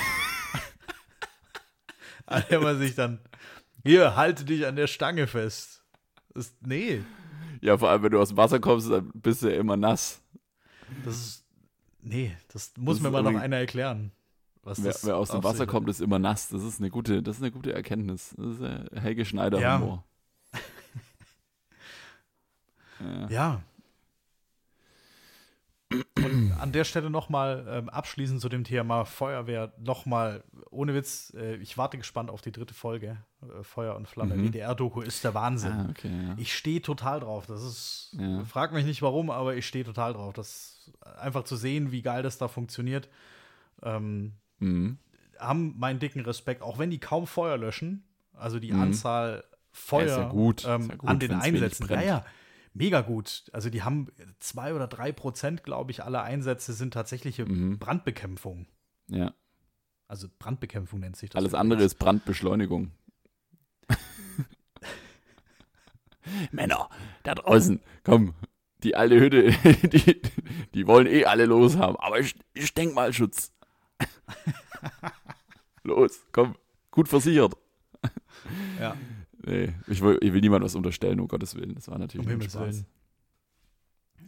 an 2.26 2.44
der 2.50 2.60
man 2.62 2.78
sich 2.78 2.96
dann, 2.96 3.20
hier, 3.84 4.16
halte 4.16 4.46
dich 4.46 4.66
an 4.68 4.76
der 4.76 4.88
Stange 4.88 5.28
fest. 5.28 5.84
Das, 6.34 6.54
nee, 6.62 7.02
Ja, 7.62 7.78
vor 7.78 7.90
allem, 7.90 8.04
wenn 8.04 8.12
du 8.12 8.20
aus 8.22 8.30
dem 8.30 8.38
Wasser 8.38 8.60
kommst, 8.60 8.90
dann 8.92 9.10
bist 9.14 9.42
du 9.42 9.50
ja 9.52 9.60
immer 9.60 9.76
nass. 9.78 10.22
das 11.04 11.16
ist, 11.18 11.46
nee, 12.02 12.36
das 12.54 12.74
muss 12.78 12.98
Das 12.98 13.04
mir 13.04 13.12
mal 13.12 13.24
noch 13.24 13.40
einer 13.40 13.58
erklären. 13.58 14.12
Was 14.62 14.84
Wer, 14.84 14.94
wer 15.04 15.18
aus 15.18 15.32
dem 15.32 15.44
Wasser 15.44 15.66
kommt, 15.66 15.90
ist 15.90 16.02
immer 16.02 16.20
nass. 16.20 16.50
Das 16.50 16.62
ist 16.64 16.80
eine 16.80 16.90
gute, 16.90 17.24
das 17.24 17.38
ist 17.38 17.42
eine 17.42 17.52
gute 17.52 17.74
Erkenntnis. 17.74 18.36
Das 18.38 18.46
ist 18.58 18.62
äh, 18.62 18.86
Helge 19.00 19.26
Schneider 19.26 19.60
Ja. 19.60 20.04
Ja. 23.30 23.62
Und 26.24 26.52
an 26.60 26.72
der 26.72 26.84
Stelle 26.84 27.10
nochmal 27.10 27.66
ähm, 27.68 27.90
abschließend 27.90 28.40
zu 28.42 28.48
dem 28.50 28.64
Thema 28.64 29.06
Feuerwehr, 29.06 29.74
nochmal, 29.80 30.44
ohne 30.70 30.94
Witz, 30.94 31.34
äh, 31.36 31.56
ich 31.56 31.80
warte 31.80 31.98
gespannt 31.98 32.30
auf 32.30 32.42
die 32.42 32.52
dritte 32.52 32.76
Folge, 32.76 33.18
äh, 33.42 33.64
Feuer 33.64 33.96
und 33.96 34.08
Flamme. 34.08 34.36
Mhm. 34.36 34.44
WDR-Doku 34.54 35.02
ist 35.02 35.24
der 35.24 35.34
Wahnsinn. 35.34 35.72
Ah, 35.72 35.88
okay, 35.90 36.12
ja. 36.28 36.36
Ich 36.38 36.56
stehe 36.56 36.82
total 36.84 37.22
drauf. 37.22 37.48
Das 37.48 37.64
ist, 37.64 38.16
Ja. 38.20 38.44
frag 38.46 38.72
mich 38.72 38.86
nicht 38.86 39.02
warum, 39.02 39.32
aber 39.32 39.56
ich 39.56 39.66
stehe 39.66 39.84
total 39.84 40.14
drauf. 40.14 40.34
Das 40.34 40.92
einfach 41.18 41.44
zu 41.44 41.56
sehen, 41.56 41.92
wie 41.92 42.04
geil 42.04 42.22
das 42.22 42.38
da 42.38 42.48
funktioniert. 42.48 43.10
Ähm, 43.82 44.34
Mhm. 44.60 44.98
haben 45.40 45.80
meinen 45.80 46.00
dicken 46.00 46.20
Respekt, 46.22 46.62
auch 46.62 46.78
wenn 46.78 46.92
die 46.92 47.00
kaum 47.00 47.26
Feuer 47.26 47.58
löschen. 47.58 48.04
Also 48.34 48.60
die 48.60 48.74
Mhm. 48.74 48.82
Anzahl 48.82 49.44
Feuer 49.72 50.06
Ja, 50.06 50.12
ist 50.14 50.18
ja 50.18 50.28
gut. 50.28 50.66
Ähm, 50.68 50.92
an 51.06 51.20
den 51.20 51.32
Einsätzen. 51.34 51.88
Ja, 51.90 52.02
ja, 52.02 52.26
mega 52.80 53.02
gut. 53.02 53.44
Also 53.54 53.70
die 53.70 53.84
haben 53.84 54.08
zwei 54.40 54.74
oder 54.74 54.88
drei 54.88 55.12
Prozent, 55.12 55.64
glaube 55.64 55.92
ich, 55.92 56.04
aller 56.04 56.24
Einsätze 56.24 56.74
sind 56.74 56.96
tatsächliche 56.96 57.46
Mhm. 57.46 57.78
Brandbekämpfung. 57.78 58.66
ja. 59.08 59.34
Also 60.08 60.28
Brandbekämpfung 60.40 61.02
nennt 61.02 61.18
sich 61.18 61.30
das. 61.30 61.40
Alles 61.40 61.54
andere 61.54 61.84
ist 61.84 62.00
Brandbeschleunigung. 62.00 62.92
Männer, 66.52 66.90
da 67.22 67.36
draußen, 67.36 67.80
komm, 68.04 68.34
die 68.84 68.96
alte 68.96 69.20
Hütte, 69.20 69.52
die, 69.88 70.20
die 70.74 70.88
wollen 70.88 71.06
eh 71.06 71.26
alle 71.26 71.46
los 71.46 71.78
haben, 71.78 71.96
aber 71.98 72.20
ich, 72.20 72.34
ich 72.54 72.74
denk 72.74 72.96
mal 72.96 73.14
Schutz. 73.14 73.52
los, 75.84 76.22
komm, 76.32 76.56
gut 76.92 77.08
versichert. 77.08 77.56
Ja, 78.80 78.96
Nee, 79.46 79.74
ich 79.88 80.02
will, 80.02 80.18
ich 80.22 80.34
will 80.34 80.42
niemandem 80.42 80.66
was 80.66 80.76
unterstellen, 80.76 81.20
um 81.20 81.28
Gottes 81.28 81.56
Willen. 81.56 81.76
Das 81.76 81.88
war 81.88 81.98
natürlich 81.98 82.26
um 82.26 82.32
Himmels 82.32 82.54
Spaß. 82.54 82.62
Willen. 82.68 82.86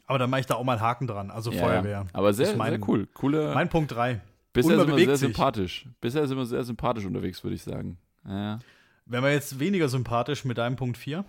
Aber 0.05 0.20
dann 0.20 0.30
mache 0.30 0.41
ich 0.41 0.45
da 0.45 0.55
auch 0.55 0.64
mal 0.64 0.74
einen 0.74 0.82
Haken 0.82 1.07
dran. 1.07 1.32
Also 1.32 1.51
Ja, 1.51 1.59
Feuerwehr. 1.62 2.05
Aber 2.14 2.34
sehr, 2.34 2.55
mein- 2.55 2.72
sehr 2.80 2.88
cool. 2.89 3.07
Coole, 3.14 3.53
Mein 3.53 3.70
Punkt 3.70 3.91
3. 3.91 4.22
bisher 4.53 4.78
sind 4.80 4.88
wir 4.88 4.95
sehr 5.05 5.18
sich. 5.18 5.28
sympathisch. 5.28 5.86
Bisher 5.99 6.28
sind 6.28 6.38
wir 6.38 6.45
sehr 6.45 6.64
sympathisch 6.64 7.05
unterwegs, 7.05 7.43
würde 7.43 7.55
ich 7.55 7.64
sagen. 7.64 7.97
Ja. 8.28 8.59
Wären 9.05 9.24
wir 9.24 9.32
jetzt 9.34 9.59
weniger 9.59 9.89
sympathisch 9.89 10.45
mit 10.45 10.57
deinem 10.57 10.76
Punkt 10.76 10.97
4? 10.97 11.26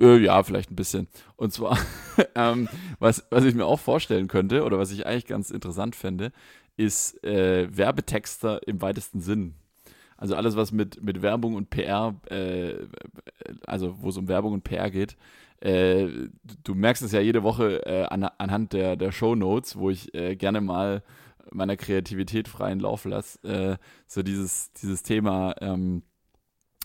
Äh, 0.00 0.16
ja, 0.18 0.42
vielleicht 0.42 0.70
ein 0.72 0.76
bisschen. 0.76 1.06
Und 1.36 1.52
zwar, 1.52 1.78
ähm, 2.34 2.68
was, 2.98 3.24
was 3.30 3.44
ich 3.44 3.54
mir 3.54 3.66
auch 3.66 3.78
vorstellen 3.80 4.26
könnte, 4.28 4.64
oder 4.64 4.78
was 4.78 4.90
ich 4.90 5.06
eigentlich 5.06 5.26
ganz 5.26 5.50
interessant 5.50 5.94
fände, 5.94 6.32
ist 6.76 7.22
äh, 7.22 7.68
Werbetexter 7.76 8.66
im 8.66 8.80
weitesten 8.82 9.20
Sinn. 9.20 9.54
Also 10.22 10.36
alles, 10.36 10.54
was 10.54 10.70
mit, 10.70 11.02
mit 11.02 11.20
Werbung 11.20 11.56
und 11.56 11.68
PR, 11.70 12.14
äh, 12.30 12.74
also 13.66 14.00
wo 14.02 14.08
es 14.08 14.16
um 14.16 14.28
Werbung 14.28 14.52
und 14.52 14.62
PR 14.62 14.88
geht. 14.88 15.16
Äh, 15.60 16.28
du- 16.62 16.76
merkst 16.76 17.02
es 17.02 17.10
ja 17.10 17.20
jede 17.20 17.42
Woche 17.42 17.84
äh, 17.86 18.04
an, 18.04 18.22
anhand 18.38 18.72
der, 18.72 18.94
der 18.94 19.10
Shownotes, 19.10 19.74
wo 19.74 19.90
ich 19.90 20.14
äh, 20.14 20.36
gerne 20.36 20.60
mal 20.60 21.02
meiner 21.50 21.76
Kreativität 21.76 22.46
freien 22.46 22.78
Lauf 22.78 23.04
lasse. 23.04 23.42
Äh, 23.42 23.78
so 24.06 24.22
dieses, 24.22 24.72
dieses 24.74 25.02
Thema 25.02 25.56
ähm, 25.60 26.04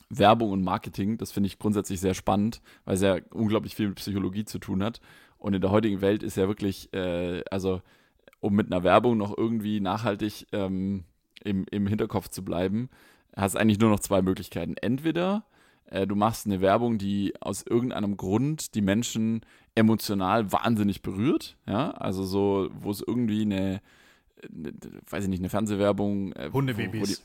Werbung 0.10 0.50
und 0.50 0.64
Marketing, 0.64 1.20
das 1.20 1.32
finde 1.32 1.46
ich 1.46 1.60
grundsätzlich 1.60 2.00
sehr 2.00 2.16
spannend, 2.16 2.64
weil 2.86 2.96
es 2.96 3.02
ja 3.02 3.18
unglaublich 3.30 3.76
viel 3.76 3.90
mit 3.90 3.98
Psychologie 3.98 4.46
zu 4.46 4.58
tun 4.58 4.82
hat. 4.82 5.00
Und 5.38 5.54
in 5.54 5.62
der 5.62 5.70
heutigen 5.70 6.02
Welt 6.02 6.24
ist 6.24 6.38
ja 6.38 6.48
wirklich, 6.48 6.92
äh, 6.92 7.44
also 7.52 7.84
um 8.40 8.56
mit 8.56 8.66
einer 8.74 8.84
Werbung 8.84 9.16
noch 9.16 9.38
irgendwie 9.38 9.80
nachhaltig 9.80 10.48
ähm, 10.54 11.04
im, 11.44 11.68
im 11.70 11.86
Hinterkopf 11.86 12.30
zu 12.30 12.44
bleiben, 12.44 12.90
hast 13.38 13.56
eigentlich 13.56 13.80
nur 13.80 13.90
noch 13.90 14.00
zwei 14.00 14.22
Möglichkeiten. 14.22 14.76
Entweder 14.78 15.46
äh, 15.86 16.06
du 16.08 16.16
machst 16.16 16.46
eine 16.46 16.62
Werbung, 16.62 16.98
die 16.98 17.34
aus 17.40 17.64
irgendeinem 17.64 18.18
Grund 18.18 18.76
die 18.76 18.82
Menschen 18.82 19.42
emotional 19.76 20.52
wahnsinnig 20.52 21.02
berührt, 21.02 21.56
ja, 21.68 21.92
also 21.92 22.24
so, 22.24 22.70
wo 22.74 22.92
es 22.92 23.02
irgendwie 23.06 23.44
eine, 23.44 23.82
eine 24.44 24.74
weiß 25.10 25.24
ich 25.24 25.30
nicht, 25.30 25.40
eine 25.40 25.50
Fernsehwerbung. 25.50 26.34
Äh, 26.34 26.50
Hundebabys. 26.52 26.94
Wo, 26.94 27.02
wo 27.02 27.06
die, 27.06 27.16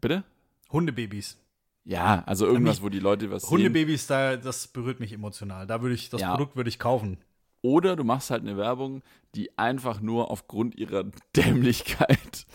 bitte? 0.00 0.24
Hundebabys. 0.72 1.38
Ja, 1.84 2.24
also 2.26 2.46
irgendwas, 2.46 2.82
wo 2.82 2.88
die 2.88 2.98
Leute 2.98 3.30
was 3.30 3.48
Hundebabys, 3.48 4.08
da, 4.08 4.36
das 4.36 4.66
berührt 4.66 4.98
mich 4.98 5.12
emotional. 5.12 5.68
Da 5.68 5.80
würde 5.82 5.94
ich, 5.94 6.10
das 6.10 6.20
Ja. 6.20 6.32
Produkt 6.32 6.56
würde 6.56 6.68
ich 6.68 6.80
kaufen. 6.80 7.18
Oder 7.62 7.94
du 7.96 8.02
machst 8.04 8.30
halt 8.30 8.42
eine 8.42 8.56
Werbung, 8.56 9.02
die 9.36 9.56
einfach 9.56 10.00
nur 10.00 10.30
aufgrund 10.30 10.74
ihrer 10.76 11.04
Dämlichkeit 11.36 12.46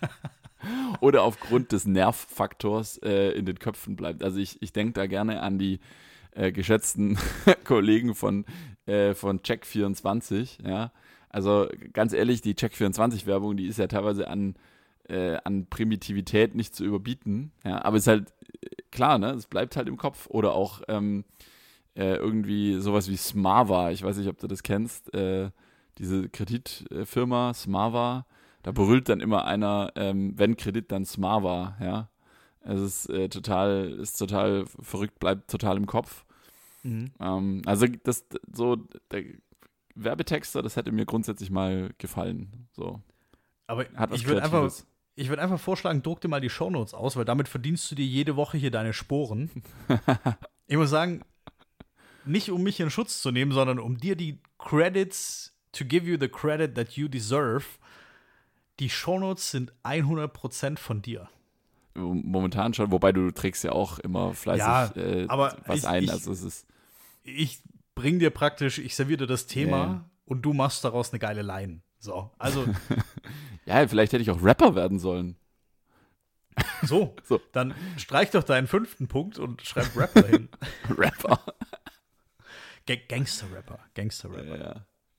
oder 1.00 1.22
aufgrund 1.22 1.72
des 1.72 1.86
Nervfaktors 1.86 2.98
äh, 2.98 3.32
in 3.32 3.46
den 3.46 3.58
Köpfen 3.58 3.96
bleibt. 3.96 4.22
Also 4.22 4.38
ich, 4.38 4.60
ich 4.62 4.72
denke 4.72 4.92
da 4.92 5.06
gerne 5.06 5.42
an 5.42 5.58
die 5.58 5.80
äh, 6.32 6.52
geschätzten 6.52 7.18
Kollegen 7.64 8.14
von, 8.14 8.44
äh, 8.86 9.14
von 9.14 9.40
Check24, 9.40 10.66
ja. 10.68 10.92
Also 11.28 11.68
ganz 11.92 12.12
ehrlich, 12.12 12.40
die 12.42 12.54
Check24-Werbung, 12.54 13.56
die 13.56 13.66
ist 13.66 13.78
ja 13.78 13.86
teilweise 13.86 14.28
an, 14.28 14.56
äh, 15.08 15.38
an 15.44 15.66
Primitivität 15.66 16.54
nicht 16.54 16.74
zu 16.74 16.84
überbieten, 16.84 17.52
ja. 17.64 17.84
Aber 17.84 17.96
es 17.96 18.04
ist 18.04 18.08
halt 18.08 18.32
äh, 18.62 18.68
klar, 18.90 19.18
ne, 19.18 19.30
es 19.32 19.46
bleibt 19.46 19.76
halt 19.76 19.88
im 19.88 19.96
Kopf. 19.96 20.28
Oder 20.28 20.54
auch 20.54 20.82
ähm, 20.88 21.24
äh, 21.94 22.14
irgendwie 22.14 22.80
sowas 22.80 23.08
wie 23.08 23.16
Smava, 23.16 23.90
ich 23.90 24.02
weiß 24.02 24.16
nicht, 24.16 24.28
ob 24.28 24.38
du 24.38 24.46
das 24.46 24.62
kennst, 24.62 25.10
diese 25.98 26.28
Kreditfirma 26.28 27.52
Smava, 27.52 28.24
da 28.62 28.72
brüllt 28.72 29.08
dann 29.08 29.20
immer 29.20 29.44
einer, 29.44 29.92
ähm, 29.96 30.32
wenn 30.36 30.56
Kredit, 30.56 30.92
dann 30.92 31.04
Smava, 31.04 31.76
ja. 31.80 32.10
Es 32.62 32.80
ist 32.80 33.10
äh, 33.10 33.28
total, 33.28 33.90
ist 34.00 34.18
total 34.18 34.66
verrückt, 34.66 35.18
bleibt 35.18 35.50
total 35.50 35.78
im 35.78 35.86
Kopf. 35.86 36.26
Ähm, 37.20 37.62
also 37.66 37.86
das 38.04 38.26
so 38.52 38.76
der 39.10 39.24
Werbetexter, 39.94 40.62
das 40.62 40.76
hätte 40.76 40.92
mir 40.92 41.06
grundsätzlich 41.06 41.50
mal 41.50 41.90
gefallen. 41.98 42.68
So 42.72 43.00
Aber 43.94 44.14
ich 44.14 44.26
würde 44.26 44.42
einfach, 44.42 44.70
ich 45.14 45.28
würde 45.28 45.42
einfach 45.42 45.60
vorschlagen, 45.60 46.02
druck 46.02 46.20
dir 46.20 46.28
mal 46.28 46.40
die 46.40 46.50
Shownotes 46.50 46.94
aus, 46.94 47.16
weil 47.16 47.24
damit 47.24 47.48
verdienst 47.48 47.90
du 47.90 47.94
dir 47.94 48.06
jede 48.06 48.36
Woche 48.36 48.58
hier 48.58 48.70
deine 48.70 48.92
Sporen. 48.92 49.50
ich 50.66 50.76
muss 50.76 50.90
sagen, 50.90 51.22
nicht 52.24 52.50
um 52.50 52.62
mich 52.62 52.80
in 52.80 52.90
Schutz 52.90 53.20
zu 53.22 53.30
nehmen, 53.30 53.52
sondern 53.52 53.78
um 53.78 53.98
dir 53.98 54.16
die 54.16 54.40
Credits, 54.58 55.56
to 55.72 55.84
give 55.84 56.06
you 56.06 56.16
the 56.18 56.28
credit 56.28 56.74
that 56.74 56.92
you 56.92 57.08
deserve. 57.08 57.64
Die 58.80 58.90
Shownotes 58.90 59.50
sind 59.50 59.72
100% 59.84 60.78
von 60.78 61.02
dir. 61.02 61.28
Momentan 61.94 62.72
schon, 62.72 62.90
wobei 62.92 63.12
du 63.12 63.30
trägst 63.30 63.62
ja 63.64 63.72
auch 63.72 63.98
immer 63.98 64.32
fleißig 64.34 64.60
Ja, 64.66 64.86
äh, 64.96 65.26
aber 65.28 65.56
was 65.66 65.80
ich- 65.80 65.86
ein. 65.88 66.04
ich- 66.04 66.10
also 66.12 66.32
es 66.32 66.42
ist 66.42 66.66
Ich 67.22 67.62
bring 67.94 68.18
dir 68.18 68.30
praktisch, 68.30 68.78
ich 68.78 68.94
serviere 68.96 69.18
dir 69.18 69.26
das 69.26 69.46
Thema 69.46 69.76
Ja. 69.76 70.04
und 70.24 70.42
du 70.42 70.54
machst 70.54 70.84
daraus 70.84 71.10
eine 71.12 71.18
geile 71.18 71.42
Line. 71.42 71.82
So, 71.98 72.30
also 72.38 72.64
ja, 73.66 73.86
vielleicht 73.86 74.12
hätte 74.14 74.22
ich 74.22 74.30
auch 74.30 74.42
Rapper 74.42 74.74
werden 74.74 74.98
sollen. 74.98 75.36
so, 76.82 77.14
So. 77.24 77.40
dann 77.52 77.74
streich 77.98 78.30
doch 78.30 78.44
deinen 78.44 78.66
fünften 78.66 79.06
Punkt 79.08 79.38
und 79.38 79.60
schreib 79.62 79.94
Rapper 79.96 80.26
hin. 80.26 80.48
Rapper. 80.88 81.38
Ga- 82.86 82.96
Gangster-Rapper, 83.08 83.78
Gangster-Rapper. 83.94 84.58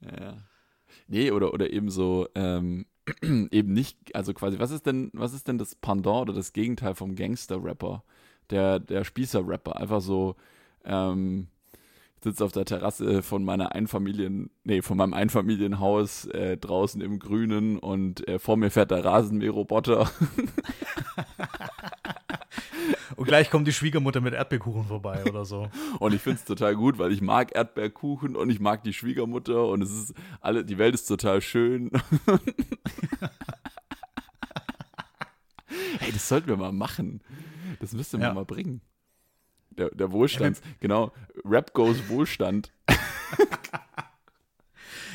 Ja, 0.01 0.09
ja, 0.09 0.22
ja. 0.24 0.38
Nee, 1.07 1.30
oder, 1.32 1.53
oder 1.53 1.70
eben 1.72 1.89
so, 1.91 2.28
ähm, 2.34 2.86
eben 3.52 3.74
nicht, 3.74 4.16
also 4.16 4.34
quasi, 4.34 4.60
was 4.60 4.72
ist 4.72 4.86
denn, 4.86 5.10
was 5.14 5.34
ist 5.34 5.47
denn 5.47 5.58
das 5.58 5.76
Pendant 5.76 6.22
oder 6.22 6.34
das 6.34 6.54
Gegenteil 6.54 6.95
vom 6.95 7.16
Gangster-Rapper? 7.16 8.04
Der, 8.49 8.80
der 8.80 9.04
Spießer-Rapper, 9.04 9.78
einfach 9.78 10.02
so, 10.02 10.36
ähm, 10.86 11.47
sitzt 12.24 12.41
auf 12.41 12.51
der 12.51 12.65
Terrasse 12.65 13.24
von 13.24 13.43
meiner 13.43 13.74
Einfamilien, 13.74 14.51
nee, 14.63 14.82
von 14.82 14.97
meinem 14.97 15.13
Einfamilienhaus 15.13 16.26
äh, 16.26 16.57
draußen 16.57 17.01
im 17.01 17.19
Grünen 17.19 17.80
und 17.80 18.28
äh, 18.28 18.38
vor 18.39 18.57
mir 18.57 18.69
fährt 18.69 18.91
der 18.91 19.03
Rasenmäherroboter. 19.03 20.09
Und 23.17 23.26
gleich 23.28 23.51
kommt 23.51 23.67
die 23.67 23.74
Schwiegermutter 23.74 24.19
mit 24.22 24.34
Erdbeerkuchen 24.34 24.86
vorbei 24.86 25.24
oder 25.26 25.45
so. 25.45 25.67
Und 25.99 26.13
ich 26.13 26.22
finde 26.22 26.39
es 26.39 26.45
total 26.45 26.76
gut, 26.76 26.97
weil 26.97 27.11
ich 27.11 27.22
mag 27.22 27.53
Erdbeerkuchen 27.53 28.36
und 28.36 28.49
ich 28.49 28.59
mag 28.59 28.84
die 28.84 28.93
Schwiegermutter 28.93 29.67
und 29.67 29.84
es 29.84 29.91
ist 29.91 30.13
alle, 30.39 30.65
die 30.65 30.80
Welt 30.80 30.95
ist 30.95 31.05
total 31.05 31.39
schön. 31.41 31.91
hey, 35.99 36.11
das 36.11 36.28
sollten 36.28 36.47
wir 36.47 36.57
mal 36.57 36.72
machen. 36.72 37.22
Das 37.80 37.93
müssten 37.93 38.19
wir 38.19 38.28
Ja. 38.28 38.34
mal 38.34 38.45
bringen. 38.45 38.82
Der, 39.72 39.89
der 39.89 40.11
Wohlstand, 40.11 40.61
genau. 40.80 41.11
Rap 41.45 41.74
goes 41.74 42.07
Wohlstand. 42.09 42.72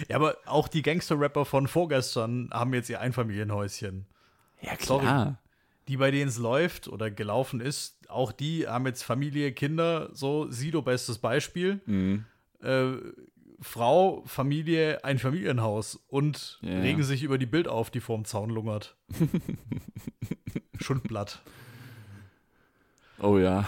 Ja, 0.09 0.17
aber 0.17 0.37
auch 0.45 0.69
die 0.69 0.83
Gangster-Rapper 0.83 1.47
von 1.47 1.69
vorgestern 1.69 2.51
haben 2.53 2.75
jetzt 2.75 2.91
ihr 2.91 3.01
Einfamilienhäuschen. 3.01 4.05
Ja, 4.61 4.73
Sorry. 4.79 5.33
Die, 5.89 5.97
bei 5.97 6.11
denen 6.11 6.29
es 6.29 6.37
läuft 6.37 6.87
oder 6.89 7.11
gelaufen 7.11 7.61
ist, 7.61 7.97
auch 8.11 8.33
die 8.33 8.67
haben 8.69 8.87
jetzt 8.87 9.05
Familie, 9.05 9.53
Kinder, 9.53 10.11
so, 10.13 10.51
Sido 10.51 10.83
bestes 10.83 11.19
Beispiel. 11.19 11.81
Mhm. 11.87 12.25
Äh, 12.61 12.93
Frau, 13.63 14.23
Familie, 14.27 15.03
ein 15.05 15.19
Familienhaus 15.19 15.99
und 16.09 16.59
Ja. 16.61 16.79
regen 16.81 17.03
sich 17.03 17.23
über 17.23 17.39
die 17.39 17.47
Bild 17.47 17.69
auf, 17.69 17.89
die 17.91 18.01
vorm 18.01 18.25
Zaun 18.27 18.51
lungert. 18.51 18.97
Schundblatt. 20.81 21.41
Oh 23.19 23.39
ja. 23.39 23.67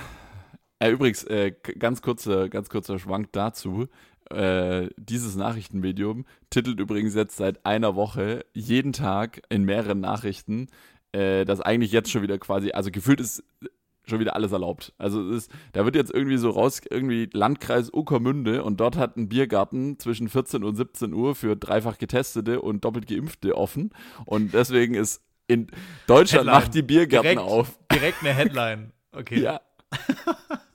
Äh, 0.78 0.90
übrigens, 0.90 1.24
äh, 1.24 1.52
ganz, 1.78 2.02
kurzer, 2.02 2.48
ganz 2.48 2.68
kurzer 2.68 2.98
Schwank 2.98 3.32
dazu. 3.32 3.88
Äh, 4.30 4.88
dieses 4.96 5.36
Nachrichtenmedium 5.36 6.26
titelt 6.50 6.80
übrigens 6.80 7.14
jetzt 7.14 7.36
seit 7.36 7.64
einer 7.64 7.96
Woche 7.96 8.44
jeden 8.52 8.92
Tag 8.92 9.40
in 9.48 9.64
mehreren 9.64 10.00
Nachrichten, 10.00 10.66
äh, 11.12 11.44
dass 11.44 11.60
eigentlich 11.60 11.92
jetzt 11.92 12.10
schon 12.10 12.22
wieder 12.22 12.38
quasi, 12.38 12.72
also 12.72 12.90
gefühlt 12.90 13.20
ist 13.20 13.42
schon 14.08 14.20
wieder 14.20 14.34
alles 14.34 14.52
erlaubt. 14.52 14.92
Also 14.98 15.22
es 15.30 15.44
ist, 15.44 15.52
da 15.72 15.84
wird 15.84 15.94
jetzt 15.94 16.12
irgendwie 16.12 16.38
so 16.38 16.50
raus, 16.50 16.80
irgendwie 16.88 17.28
Landkreis 17.32 17.92
Uckermünde 17.92 18.64
und 18.64 18.80
dort 18.80 18.96
hat 18.96 19.16
ein 19.16 19.28
Biergarten 19.28 19.98
zwischen 19.98 20.28
14 20.28 20.64
und 20.64 20.76
17 20.76 21.12
Uhr 21.12 21.34
für 21.34 21.56
dreifach 21.56 21.98
Getestete 21.98 22.60
und 22.60 22.84
doppelt 22.84 23.06
Geimpfte 23.06 23.56
offen. 23.56 23.90
Und 24.24 24.54
deswegen 24.54 24.94
ist 24.94 25.22
in 25.46 25.68
Deutschland 26.06 26.46
Headline. 26.46 26.62
macht 26.62 26.74
die 26.74 26.82
Biergärten 26.82 27.30
Direkt, 27.30 27.40
auf. 27.40 27.78
direkt 27.92 28.20
eine 28.20 28.32
Headline. 28.34 28.92
Okay. 29.12 29.40
Ja. 29.40 29.60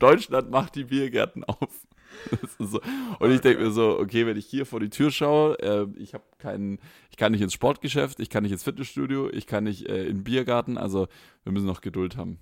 Deutschland 0.00 0.50
macht 0.50 0.74
die 0.74 0.84
Biergärten 0.84 1.44
auf. 1.44 1.86
So. 2.58 2.80
Und 3.20 3.30
ich 3.30 3.40
denke 3.40 3.62
mir 3.62 3.70
so, 3.70 3.98
okay, 3.98 4.26
wenn 4.26 4.36
ich 4.36 4.44
hier 4.44 4.66
vor 4.66 4.80
die 4.80 4.90
Tür 4.90 5.10
schaue, 5.12 5.56
äh, 5.60 5.86
ich 5.96 6.12
habe 6.12 6.24
keinen, 6.38 6.80
ich 7.08 7.16
kann 7.16 7.30
nicht 7.32 7.40
ins 7.40 7.54
Sportgeschäft, 7.54 8.18
ich 8.18 8.28
kann 8.28 8.42
nicht 8.42 8.52
ins 8.52 8.64
Fitnessstudio, 8.64 9.30
ich 9.30 9.46
kann 9.46 9.64
nicht 9.64 9.86
äh, 9.88 10.02
in 10.06 10.18
den 10.18 10.24
Biergarten, 10.24 10.76
also 10.76 11.06
wir 11.44 11.52
müssen 11.52 11.66
noch 11.66 11.80
Geduld 11.80 12.16
haben. 12.16 12.38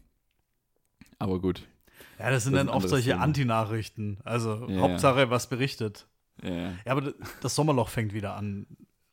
Aber 1.18 1.38
gut. 1.38 1.68
Ja, 2.18 2.30
das 2.30 2.44
sind 2.44 2.54
Das 2.54 2.60
dann 2.64 2.74
oft 2.74 2.88
solche 2.88 3.10
Thema. 3.10 3.22
Anti-Nachrichten. 3.22 4.18
Also 4.24 4.66
Ja, 4.68 4.80
Hauptsache, 4.80 5.30
was 5.30 5.48
berichtet. 5.48 6.06
Ja, 6.42 6.50
ja. 6.50 6.72
Aber 6.86 7.12
das 7.42 7.54
Sommerloch 7.54 7.88
fängt 7.90 8.14
wieder 8.14 8.34
an. 8.34 8.66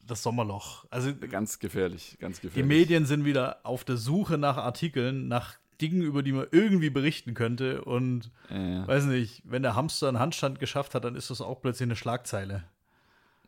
Das 0.07 0.23
Sommerloch. 0.23 0.85
Also 0.89 1.13
Ganz 1.15 1.59
gefährlich, 1.59 2.17
ganz 2.19 2.39
die 2.39 2.47
gefährlich. 2.47 2.67
Medien 2.67 3.05
sind 3.05 3.25
wieder 3.25 3.59
auf 3.63 3.83
der 3.83 3.97
Suche 3.97 4.37
nach 4.37 4.57
Artikeln, 4.57 5.27
nach 5.27 5.55
Dingen, 5.81 6.01
über 6.01 6.23
die 6.23 6.31
man 6.31 6.47
irgendwie 6.51 6.89
berichten 6.89 7.33
könnte. 7.33 7.83
Und 7.83 8.31
Ja, 8.49 8.57
ja. 8.57 8.87
weiß 8.87 9.05
nicht, 9.05 9.41
wenn 9.45 9.63
der 9.63 9.75
Hamster 9.75 10.07
einen 10.07 10.19
Handstand 10.19 10.59
geschafft 10.59 10.95
hat, 10.95 11.03
dann 11.05 11.15
ist 11.15 11.29
das 11.29 11.41
auch 11.41 11.61
plötzlich 11.61 11.87
eine 11.87 11.95
Schlagzeile. 11.95 12.63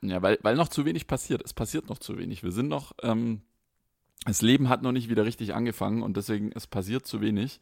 Ja, 0.02 0.22
weil, 0.22 0.38
weil 0.44 0.56
noch 0.56 0.68
zu 0.70 0.86
wenig 0.86 1.08
passiert. 1.08 1.42
Es 1.44 1.54
passiert 1.54 1.90
noch 1.90 1.98
zu 1.98 2.18
wenig. 2.18 2.44
Wir 2.44 2.52
sind 2.52 2.68
noch, 2.68 2.94
ähm, 3.02 3.42
das 4.26 4.42
Leben 4.42 4.70
hat 4.70 4.82
noch 4.84 4.92
nicht 4.92 5.10
wieder 5.10 5.26
richtig 5.26 5.54
angefangen 5.56 6.04
und 6.04 6.18
deswegen, 6.18 6.52
es 6.54 6.68
passiert 6.68 7.06
zu 7.08 7.20
wenig. 7.22 7.60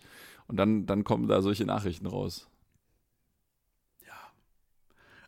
Und 0.47 0.57
dann, 0.57 0.85
dann 0.85 1.03
kommen 1.03 1.27
da 1.27 1.41
solche 1.41 1.65
Nachrichten 1.65 2.05
raus. 2.07 2.47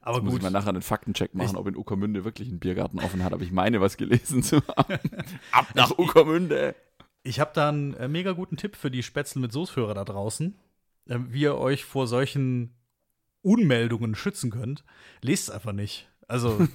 Aber 0.01 0.18
Jetzt 0.19 0.23
muss 0.23 0.34
gut, 0.35 0.39
ich 0.39 0.43
mal 0.43 0.51
nachher 0.51 0.69
einen 0.69 0.81
Faktencheck 0.81 1.35
machen, 1.35 1.49
Ich- 1.49 1.55
ob 1.57 1.68
in 1.68 1.76
Uckermünde 1.76 2.23
wirklich 2.23 2.47
ein 2.47 2.59
Biergarten 2.59 2.99
offen 2.99 3.26
hat. 3.26 3.34
Aber 3.34 3.43
ich 3.43 3.51
meine, 3.51 3.81
was 3.81 3.97
gelesen 3.97 4.41
zu 4.41 4.61
haben. 4.68 4.99
Ab 5.51 5.68
nach 5.76 5.97
Uckermünde! 5.97 6.76
Ich 7.28 7.40
habe 7.40 7.52
da 7.54 7.70
einen 7.70 7.94
äh, 7.95 8.08
mega 8.08 8.32
guten 8.32 8.58
Tipp 8.58 8.76
für 8.76 8.90
die 8.90 9.04
Spätzle 9.04 9.41
mit 9.41 9.52
Soßführer 9.52 9.94
da 9.94 10.06
draußen, 10.06 10.56
äh, 11.08 11.20
wie 11.28 11.41
ihr 11.41 11.58
euch 11.58 11.84
vor 11.84 12.08
solchen 12.08 12.74
Unmeldungen 13.41 14.16
schützen 14.16 14.49
könnt. 14.49 14.84
Lest 15.22 15.49
es 15.49 15.49
einfach 15.49 15.74
nicht. 15.74 16.10
Also, 16.28 16.58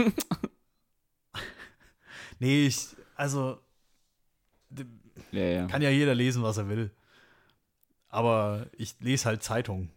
nee, 2.39 2.67
ich, 2.67 2.89
also, 3.17 3.59
Ja, 5.33 5.43
ja. 5.43 5.67
kann 5.67 5.83
ja 5.83 5.91
jeder 5.91 6.15
lesen, 6.15 6.43
was 6.43 6.59
er 6.59 6.69
will. 6.69 6.91
Aber 8.09 8.67
ich 8.77 8.97
lese 9.01 9.25
halt 9.25 9.43
Zeitung. 9.43 9.89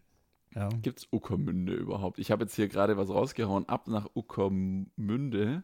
Ja. 0.54 0.70
Gibt 0.70 1.00
es 1.00 1.08
Uckermünde 1.12 1.74
überhaupt? 1.74 2.18
Ich 2.18 2.32
habe 2.32 2.46
jetzt 2.46 2.56
hier 2.56 2.70
gerade 2.70 2.96
was 2.96 3.10
rausgehauen, 3.10 3.68
ab 3.68 3.88
nach 3.90 4.08
Uckermünde. 4.14 5.64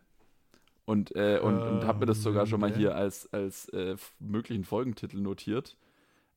Und, 0.91 1.15
äh, 1.15 1.39
und, 1.41 1.57
und 1.57 1.85
habe 1.85 1.99
mir 1.99 2.05
das 2.07 2.21
sogar 2.21 2.45
schon 2.45 2.59
mal 2.59 2.67
Münde. 2.67 2.79
hier 2.79 2.95
als, 2.95 3.31
als 3.31 3.69
äh, 3.69 3.95
möglichen 4.19 4.65
Folgentitel 4.65 5.21
notiert. 5.21 5.77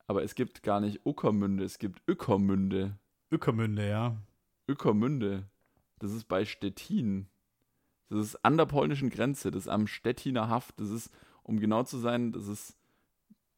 Aber 0.07 0.23
es 0.23 0.33
gibt 0.33 0.63
gar 0.63 0.79
nicht 0.79 1.01
Uckermünde, 1.05 1.65
es 1.65 1.77
gibt 1.77 2.01
Öckermünde. 2.07 2.97
Ückermünde, 3.33 3.85
ja. 3.85 4.15
Öckermünde. 4.69 5.43
Das 5.99 6.13
ist 6.13 6.29
bei 6.29 6.45
Stettin. 6.45 7.27
Das 8.09 8.19
ist 8.19 8.45
an 8.45 8.55
der 8.55 8.65
polnischen 8.65 9.09
Grenze. 9.09 9.51
Das 9.51 9.63
ist 9.63 9.67
am 9.67 9.87
Stettiner 9.87 10.47
Haft. 10.47 10.79
Das 10.79 10.89
ist, 10.89 11.11
um 11.43 11.59
genau 11.59 11.83
zu 11.83 11.97
sein, 11.97 12.31
das 12.31 12.47
ist 12.47 12.77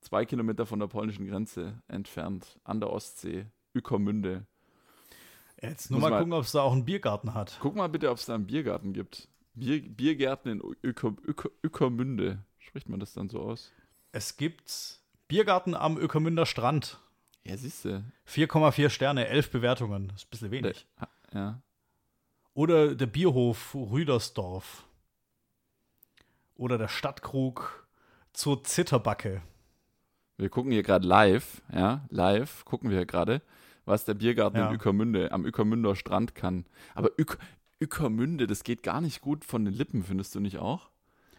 zwei 0.02 0.26
Kilometer 0.26 0.65
von 0.65 0.80
der 0.80 0.88
polnischen 0.88 1.28
Grenze 1.28 1.80
entfernt. 1.88 2.60
An 2.64 2.80
der 2.80 2.90
Ostsee. 2.90 3.45
Öckermünde. 3.76 4.48
Jetzt 5.61 5.91
nur 5.91 5.99
mal 5.99 6.10
mal- 6.10 6.19
gucken, 6.19 6.34
ob 6.34 6.44
es 6.44 6.53
da 6.53 6.61
auch 6.61 6.74
einen 6.74 6.86
Biergarten 6.86 7.36
hat. 7.36 7.60
Guck 7.61 7.76
mal 7.76 7.88
bitte, 7.90 8.10
ob 8.10 8.18
es 8.18 8.26
da 8.26 8.34
einen 8.34 8.48
Biergarten 8.48 8.94
gibt. 8.94 9.28
Bier, 9.59 9.81
Biergärten 9.81 10.51
in 10.51 10.75
Öker, 10.84 11.13
Öker, 11.25 11.49
Ökermünde. 11.63 12.39
Spricht 12.59 12.89
man 12.89 12.99
das 12.99 13.13
dann 13.13 13.29
so 13.29 13.39
aus? 13.41 13.71
Es 14.11 14.38
gibt 14.38 14.99
Biergarten 15.27 15.73
am 15.75 15.97
Ökermünder 15.97 16.45
Strand. 16.45 16.99
Ja, 17.43 17.57
siehst 17.57 17.85
du. 17.85 18.03
4,4 18.27 18.89
Sterne, 18.89 19.27
11 19.27 19.51
Bewertungen. 19.51 20.09
Das 20.09 20.17
ist 20.23 20.27
ein 20.27 20.29
bisschen 20.31 20.51
wenig. 20.51 20.88
Ja. 21.34 21.61
Oder 22.53 22.95
der 22.95 23.05
Bierhof 23.05 23.73
Rüdersdorf. 23.75 24.84
Oder 26.55 26.77
der 26.77 26.88
Stadtkrug 26.88 27.88
zur 28.34 28.63
Zitterbacke. 28.63 29.41
Wir 30.38 30.49
gucken 30.49 30.71
hier 30.71 30.84
gerade 30.84 31.07
live, 31.07 31.61
ja, 31.73 32.05
live 32.09 32.63
gucken 32.65 32.89
wir 32.91 32.97
hier 32.97 33.05
gerade, 33.07 33.41
was 33.85 34.05
der 34.05 34.13
Biergarten 34.13 34.57
Ja. 34.57 34.69
in 34.69 34.75
Ökermünde, 34.75 35.31
am 35.31 35.45
Ökermünder 35.45 35.95
Strand 35.95 36.35
kann. 36.35 36.65
Aber 36.93 37.09
Ök, 37.19 37.38
Ökermünde, 37.79 38.47
das 38.47 38.63
geht 38.63 38.83
gar 38.83 39.01
nicht 39.01 39.21
gut 39.21 39.45
von 39.45 39.65
den 39.65 39.73
Lippen, 39.73 40.03
findest 40.03 40.35
du 40.35 40.39
nicht 40.39 40.57
auch? 40.57 40.89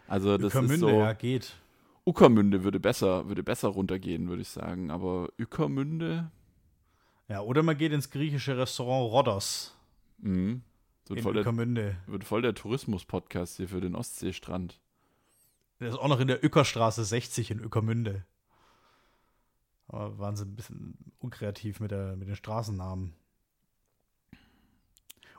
Also 0.07 0.39
das 0.39 0.53
Ökermünde, 0.53 0.75
ist 0.75 0.81
so, 0.81 0.89
ja, 0.91 1.13
geht. 1.13 1.55
Uckermünde 2.07 2.65
würde 2.65 2.81
besser, 2.81 3.29
würde 3.29 3.43
besser 3.43 3.69
runtergehen, 3.69 4.29
würde 4.29 4.43
ich 4.43 4.49
sagen. 4.49 4.91
Aber 4.91 5.29
Ökermünde, 5.39 6.31
Ja, 7.29 7.43
oder 7.43 7.63
man 7.63 7.77
geht 7.77 7.93
ins 7.93 8.09
griechische 8.11 8.57
Restaurant 8.57 9.13
Rhodos 9.13 9.77
mh, 10.19 10.61
wird, 11.07 11.19
in 11.19 11.23
voll 11.23 11.35
der, 11.35 11.97
wird 12.07 12.25
voll 12.25 12.43
der 12.43 12.55
Tourismus-Podcast 12.55 13.57
hier 13.59 13.69
für 13.69 13.81
den 13.81 13.95
Ostseestrand. 13.95 14.81
Der 15.81 15.89
ist 15.91 15.99
auch 15.99 16.09
noch 16.09 16.21
in 16.21 16.29
der 16.29 16.43
Öckerstraße 16.45 17.05
60 17.05 17.51
in 17.51 17.61
Ökermünde. 17.61 18.25
Aber 19.89 20.19
waren 20.19 20.37
sie 20.37 20.45
ein 20.45 20.57
bisschen 20.57 20.97
unkreativ 21.19 21.81
mit, 21.81 21.91
der, 21.91 22.17
mit 22.17 22.29
den 22.29 22.37
Straßennamen. 22.37 23.15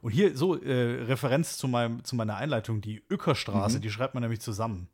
Und 0.02 0.12
hier 0.12 0.36
so 0.38 0.56
äh, 0.56 1.04
Referenz 1.04 1.58
zu, 1.58 1.68
meinem, 1.68 2.04
zu 2.04 2.16
meiner 2.16 2.38
Einleitung, 2.38 2.82
die 2.82 3.04
Öckerstraße, 3.10 3.78
Mhm. 3.78 3.82
die 3.82 3.90
schreibt 3.90 4.14
man 4.14 4.22
nämlich 4.24 4.40
zusammen. 4.42 4.88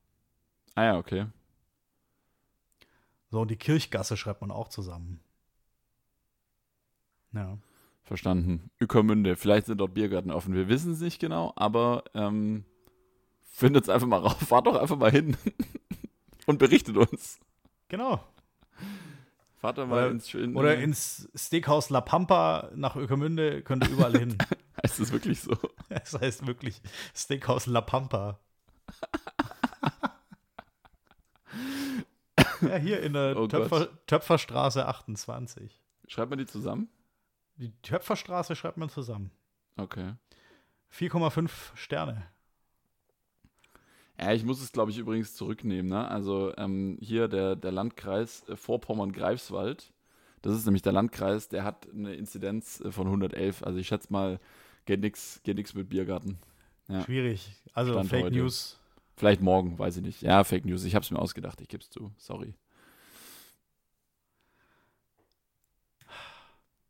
Ah 0.73 0.83
ja, 0.85 0.97
okay. 0.97 1.27
So, 3.29 3.41
und 3.41 3.51
die 3.51 3.55
Kirchgasse 3.57 4.17
schreibt 4.17 4.41
man 4.41 4.51
auch 4.51 4.67
zusammen. 4.69 5.19
Ja. 7.33 7.57
Verstanden. 8.03 8.69
Ökermünde, 8.79 9.35
vielleicht 9.35 9.65
sind 9.65 9.79
dort 9.79 9.93
Biergärten 9.95 10.31
offen. 10.31 10.53
Wir 10.53 10.67
wissen 10.69 10.93
es 10.93 10.99
nicht 11.01 11.19
genau, 11.19 11.53
aber 11.55 12.03
ähm, 12.13 12.63
findet 13.43 13.83
es 13.83 13.89
einfach 13.89 14.07
mal 14.07 14.19
raus. 14.19 14.35
Fahrt 14.47 14.67
doch 14.67 14.75
einfach 14.75 14.97
mal 14.97 15.11
hin 15.11 15.35
und 16.45 16.59
berichtet 16.59 16.97
uns. 16.97 17.39
Genau. 17.87 18.23
Fahrt 19.57 19.77
mal 19.77 19.85
Oder- 19.87 20.11
ins 20.11 20.29
schöne. 20.29 20.57
Oder 20.57 20.77
ins 20.77 21.29
Steakhouse 21.35 21.89
La 21.89 22.01
Pampa 22.01 22.69
nach 22.75 22.95
Ökermünde 22.95 23.61
könnt 23.63 23.83
ihr 23.85 23.91
überall 23.91 24.17
hin. 24.17 24.37
Heißt 24.83 24.99
es 24.99 25.11
wirklich 25.11 25.41
so? 25.41 25.57
Das 25.89 26.13
heißt 26.13 26.45
wirklich 26.47 26.81
Steakhouse 27.15 27.67
La 27.67 27.81
Pampa. 27.81 28.39
ja, 32.61 32.75
hier 32.75 33.01
in 33.01 33.13
der 33.13 33.37
Oh 33.37 33.47
Töpfer, 33.47 33.87
Töpferstraße 34.07 34.85
28. 34.87 35.81
Schreibt 36.07 36.29
man 36.29 36.39
die 36.39 36.45
zusammen? 36.45 36.89
Die 37.55 37.71
Töpferstraße 37.81 38.55
schreibt 38.55 38.77
man 38.77 38.89
zusammen. 38.89 39.31
Okay. 39.77 40.13
4,5 40.93 41.49
Sterne. 41.75 42.23
Ja, 44.19 44.33
ich 44.33 44.45
muss 44.45 44.61
es, 44.61 44.71
glaube 44.71 44.91
ich, 44.91 44.97
übrigens 44.97 45.35
zurücknehmen. 45.35 45.89
Ne? 45.89 46.07
Also 46.07 46.55
ähm, 46.57 46.97
hier 47.01 47.27
der, 47.27 47.55
der 47.55 47.71
Landkreis 47.71 48.47
äh, 48.47 48.55
Vorpommern-Greifswald, 48.55 49.91
das 50.41 50.55
ist 50.55 50.65
nämlich 50.65 50.83
der 50.83 50.93
Landkreis, 50.93 51.49
der 51.49 51.63
hat 51.63 51.87
eine 51.91 52.13
Inzidenz 52.13 52.79
äh, 52.79 52.91
von 52.91 53.07
111. 53.07 53.63
Also 53.63 53.79
ich 53.79 53.87
schätze 53.87 54.13
mal, 54.13 54.39
geht 54.85 55.01
nichts 55.01 55.41
geht 55.43 55.57
nix 55.57 55.73
mit 55.73 55.89
Biergarten. 55.89 56.37
Ja. 56.87 57.03
Schwierig. 57.03 57.51
Also 57.73 57.93
Stand 57.93 58.09
Fake 58.09 58.25
heute. 58.25 58.37
News. 58.37 58.79
Vielleicht 59.17 59.41
morgen, 59.41 59.79
weiß 59.79 59.97
ich 59.97 60.03
nicht. 60.03 60.21
Ja, 60.21 60.43
Fake 60.43 60.65
News. 60.65 60.83
Ich 60.83 60.95
habe 60.95 61.03
es 61.03 61.11
mir 61.11 61.19
ausgedacht. 61.19 61.59
Ich 61.61 61.67
gebe 61.67 61.81
es 61.81 61.89
zu. 61.89 62.11
Sorry. 62.17 62.53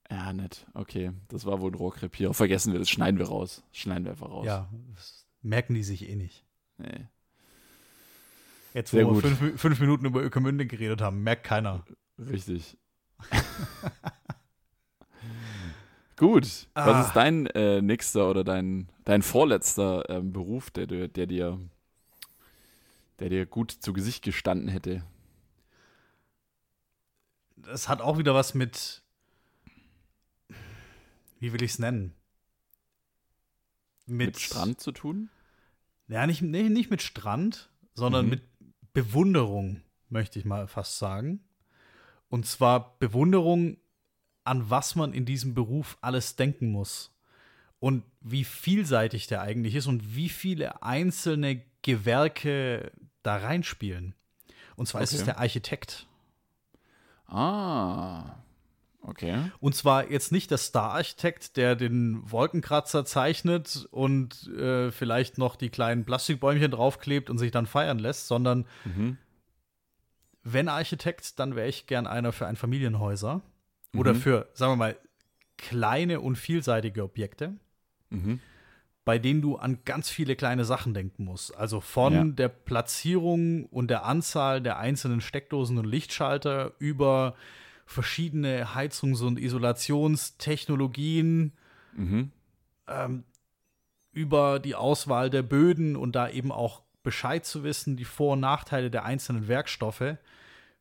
Ja, 0.10 0.34
nett. 0.34 0.68
Okay, 0.74 1.12
das 1.30 1.46
war 1.46 1.62
wohl 1.62 1.72
ein 1.72 1.76
Rohrkrepierer. 1.76 2.34
Vergessen 2.34 2.74
wir 2.74 2.80
das. 2.80 2.90
Schneiden 2.90 3.20
wir 3.20 3.28
raus. 3.28 3.64
Schneiden 3.72 4.06
wir 4.06 4.12
einfach 4.12 4.30
raus. 4.30 4.46
Ja, 4.46 4.70
das 4.96 5.26
merken 5.42 5.74
die 5.74 5.84
sich 5.84 6.10
eh 6.10 6.16
nicht. 6.16 6.46
Nee. 6.78 7.08
Jetzt, 8.76 8.92
Sehr 8.92 9.06
wo 9.08 9.16
wir 9.16 9.22
gut. 9.22 9.32
fünf, 9.38 9.62
fünf 9.62 9.80
Minuten 9.80 10.06
über 10.06 10.22
Ökermünde 10.22 10.66
geredet 10.68 11.00
haben, 11.00 11.24
merkt 11.24 11.46
keiner. 11.46 11.86
Richtig. 12.20 12.78
Gut. 16.18 16.68
Ah. 16.74 16.86
Was 16.88 17.08
ist 17.08 17.14
dein 17.16 17.46
äh, 17.48 17.82
nächster 17.82 18.30
oder 18.30 18.44
dein, 18.44 18.90
dein 19.06 19.22
vorletzter 19.22 20.10
ähm, 20.10 20.32
Beruf, 20.34 20.72
der, 20.72 20.88
dir- 20.88 21.08
der 21.08 21.26
dir 21.28 21.58
der 23.20 23.30
dir 23.30 23.46
gut 23.46 23.72
zu 23.72 23.94
Gesicht 23.94 24.26
gestanden 24.26 24.68
hätte? 24.68 25.02
Das 27.56 27.88
hat 27.88 28.02
auch 28.02 28.18
wieder 28.18 28.36
was 28.36 28.54
mit, 28.54 29.04
wie 31.40 31.54
will 31.54 31.64
ich 31.64 31.72
es 31.72 31.80
nennen? 31.80 32.14
Mit 34.06 34.38
Strand 34.38 34.82
zu 34.82 34.92
tun? 34.92 35.30
Ja, 36.10 36.28
nicht, 36.28 36.42
nee, 36.42 36.68
nicht 36.70 36.92
mit 36.92 37.02
Strand, 37.02 37.70
sondern 37.94 38.26
Mhm. 38.26 38.32
mit 38.32 38.42
Bewunderung, 38.96 39.82
möchte 40.10 40.40
ich 40.40 40.46
mal 40.46 40.68
fast 40.68 40.98
sagen. 40.98 41.42
Und 42.30 42.48
zwar 42.48 42.98
Bewunderung, 42.98 43.78
an 44.46 44.70
was 44.70 44.96
man 44.96 45.14
in 45.14 45.26
diesem 45.26 45.54
Beruf 45.54 45.98
alles 46.02 46.38
denken 46.38 46.72
muss. 46.72 47.12
Und 47.80 48.04
wie 48.22 48.46
vielseitig 48.46 49.28
der 49.28 49.42
eigentlich 49.42 49.76
ist 49.76 49.88
und 49.88 50.16
wie 50.16 50.30
viele 50.30 50.82
einzelne 50.82 51.62
Gewerke 51.82 52.92
da 53.22 53.36
reinspielen. 53.36 54.16
Und 54.78 54.88
zwar 54.88 55.02
ist 55.02 55.12
es 55.12 55.22
Okay. 55.22 55.26
der 55.26 55.40
Architekt. 55.40 56.08
Ah. 57.28 58.38
Okay. 59.08 59.52
Und 59.60 59.76
zwar 59.76 60.10
jetzt 60.10 60.32
nicht 60.32 60.50
der 60.50 60.58
Star-Architekt, 60.58 61.58
der 61.58 61.76
den 61.76 62.20
Wolkenkratzer 62.32 63.06
zeichnet 63.06 63.88
und 63.92 64.48
äh, 64.48 64.92
vielleicht 64.92 65.38
noch 65.38 65.56
die 65.56 65.70
kleinen 65.70 66.06
Plastikbäumchen 66.06 66.72
draufklebt 66.72 67.30
und 67.30 67.38
sich 67.38 67.52
dann 67.52 67.68
feiern 67.68 68.00
lässt, 68.00 68.28
sondern 68.28 68.66
Mhm. 68.84 69.18
wenn 70.44 70.70
Architekt, 70.70 71.40
dann 71.40 71.56
wäre 71.56 71.68
ich 71.68 71.88
gern 71.88 72.08
einer 72.08 72.32
für 72.32 72.48
Einfamilienhäuser 72.48 73.42
oder 73.96 74.14
Mhm. 74.14 74.18
für, 74.18 74.50
sagen 74.54 74.74
wir 74.74 74.78
mal, 74.78 74.98
kleine 75.58 76.20
und 76.20 76.36
vielseitige 76.38 77.04
Objekte, 77.04 77.54
Mhm. 78.10 78.40
bei 79.06 79.18
denen 79.20 79.42
du 79.42 79.56
an 79.58 79.80
ganz 79.86 80.10
viele 80.10 80.36
kleine 80.36 80.66
Sachen 80.66 80.94
denken 80.94 81.26
musst. 81.26 81.56
Also 81.56 81.80
von 81.80 82.14
Ja. 82.14 82.24
der 82.26 82.50
Platzierung 82.50 83.66
und 83.66 83.90
der 83.90 84.06
Anzahl 84.06 84.62
der 84.62 84.78
einzelnen 84.80 85.22
Steckdosen 85.22 85.78
und 85.78 85.86
Lichtschalter 85.86 86.74
über 86.80 87.36
verschiedene 87.86 88.74
Heizungs- 88.76 89.22
und 89.22 89.40
Isolationstechnologien, 89.40 91.54
Mhm. 91.96 92.32
ähm, 92.88 93.24
über 94.12 94.60
die 94.60 94.76
Auswahl 94.76 95.30
der 95.30 95.44
Böden 95.44 95.96
und 95.96 96.14
da 96.16 96.30
eben 96.30 96.52
auch 96.52 96.82
Bescheid 97.04 97.46
zu 97.46 97.64
wissen, 97.64 97.98
die 97.98 98.06
Vor- 98.06 98.34
und 98.34 98.40
Nachteile 98.40 98.90
der 98.90 99.06
einzelnen 99.06 99.48
Werkstoffe, 99.48 100.18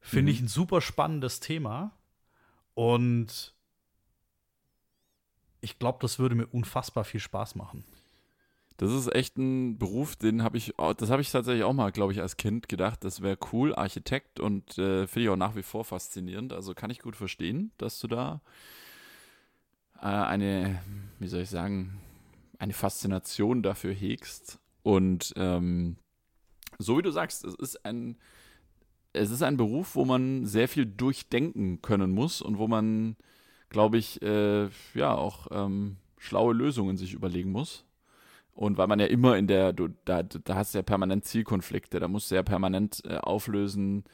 finde 0.00 0.22
Mhm. 0.22 0.28
ich 0.28 0.40
ein 0.40 0.48
super 0.48 0.80
spannendes 0.80 1.40
Thema. 1.40 1.92
Und 2.74 3.54
ich 5.60 5.78
glaube, 5.78 5.98
das 6.00 6.18
würde 6.18 6.34
mir 6.34 6.46
unfassbar 6.46 7.04
viel 7.04 7.20
Spaß 7.20 7.54
machen. 7.54 7.84
Das 8.76 8.90
ist 8.90 9.14
echt 9.14 9.38
ein 9.38 9.78
Beruf, 9.78 10.16
den 10.16 10.42
habe 10.42 10.56
ich, 10.58 10.74
das 10.96 11.08
habe 11.10 11.22
ich 11.22 11.30
tatsächlich 11.30 11.62
auch 11.62 11.72
mal, 11.72 11.92
glaube 11.92 12.12
ich, 12.12 12.20
als 12.20 12.36
Kind 12.36 12.68
gedacht, 12.68 13.04
das 13.04 13.22
wäre 13.22 13.38
cool, 13.52 13.72
Architekt 13.74 14.40
und 14.40 14.78
äh, 14.78 15.06
finde 15.06 15.24
ich 15.24 15.28
auch 15.28 15.36
nach 15.36 15.54
wie 15.54 15.62
vor 15.62 15.84
faszinierend. 15.84 16.52
Also 16.52 16.74
kann 16.74 16.90
ich 16.90 16.98
gut 16.98 17.14
verstehen, 17.14 17.70
dass 17.78 18.00
du 18.00 18.08
da 18.08 18.40
äh, 20.00 20.06
eine, 20.06 20.82
wie 21.20 21.28
soll 21.28 21.42
ich 21.42 21.50
sagen, 21.50 22.00
eine 22.58 22.72
Faszination 22.72 23.62
dafür 23.62 23.92
hegst. 23.92 24.58
Und 24.82 25.32
ähm, 25.36 25.96
so 26.78 26.98
wie 26.98 27.02
du 27.02 27.12
sagst, 27.12 27.44
es 27.44 27.54
ist 27.54 27.84
ein, 27.84 28.16
es 29.12 29.30
ist 29.30 29.42
ein 29.42 29.56
Beruf, 29.56 29.94
wo 29.94 30.04
man 30.04 30.46
sehr 30.46 30.68
viel 30.68 30.84
durchdenken 30.84 31.80
können 31.80 32.10
muss 32.10 32.42
und 32.42 32.58
wo 32.58 32.66
man, 32.66 33.16
glaube 33.70 33.98
ich, 33.98 34.20
äh, 34.22 34.68
ja, 34.94 35.14
auch 35.14 35.46
ähm, 35.52 35.96
schlaue 36.18 36.54
Lösungen 36.54 36.96
sich 36.96 37.14
überlegen 37.14 37.52
muss. 37.52 37.84
Und 38.54 38.78
weil 38.78 38.86
man 38.86 39.00
ja 39.00 39.06
immer 39.06 39.36
in 39.36 39.48
der, 39.48 39.72
du, 39.72 39.88
da, 40.04 40.22
da 40.22 40.54
hast 40.54 40.74
du 40.74 40.78
ja 40.78 40.82
permanent 40.82 41.24
Zielkonflikte, 41.24 41.98
da 41.98 42.06
musst 42.06 42.30
du 42.30 42.36
ja 42.36 42.42
permanent 42.42 43.02
äh, 43.04 43.16
auflösen, 43.16 44.04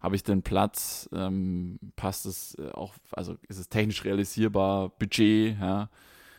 habe 0.00 0.16
ich 0.16 0.24
den 0.24 0.42
Platz, 0.42 1.08
ähm, 1.12 1.78
passt 1.94 2.26
es 2.26 2.56
äh, 2.58 2.70
auch, 2.72 2.94
also 3.12 3.36
ist 3.48 3.58
es 3.58 3.68
technisch 3.68 4.04
realisierbar, 4.04 4.88
Budget, 4.98 5.58
ja, 5.60 5.90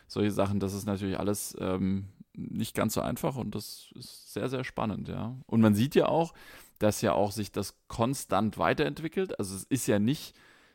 solche 0.08 0.32
Sachen, 0.32 0.60
das 0.60 0.74
ist 0.74 0.84
natürlich 0.84 1.18
alles 1.18 1.56
ähm, 1.60 2.08
nicht 2.34 2.74
ganz 2.74 2.94
so 2.94 3.00
einfach 3.00 3.36
und 3.36 3.54
das 3.54 3.90
ist 3.94 4.32
sehr, 4.32 4.48
sehr 4.48 4.64
spannend, 4.64 5.08
ja. 5.08 5.36
Und 5.46 5.60
man 5.60 5.74
sieht 5.74 5.94
ja 5.94 6.08
auch, 6.08 6.34
dass 6.80 7.00
ja 7.02 7.12
auch 7.12 7.30
sich 7.30 7.52
das 7.52 7.76
konstant 7.86 8.58
weiterentwickelt. 8.58 9.38
Also 9.38 9.54
es 9.54 9.62
ist 9.64 9.86
ja 9.86 10.00
nicht 10.00 10.34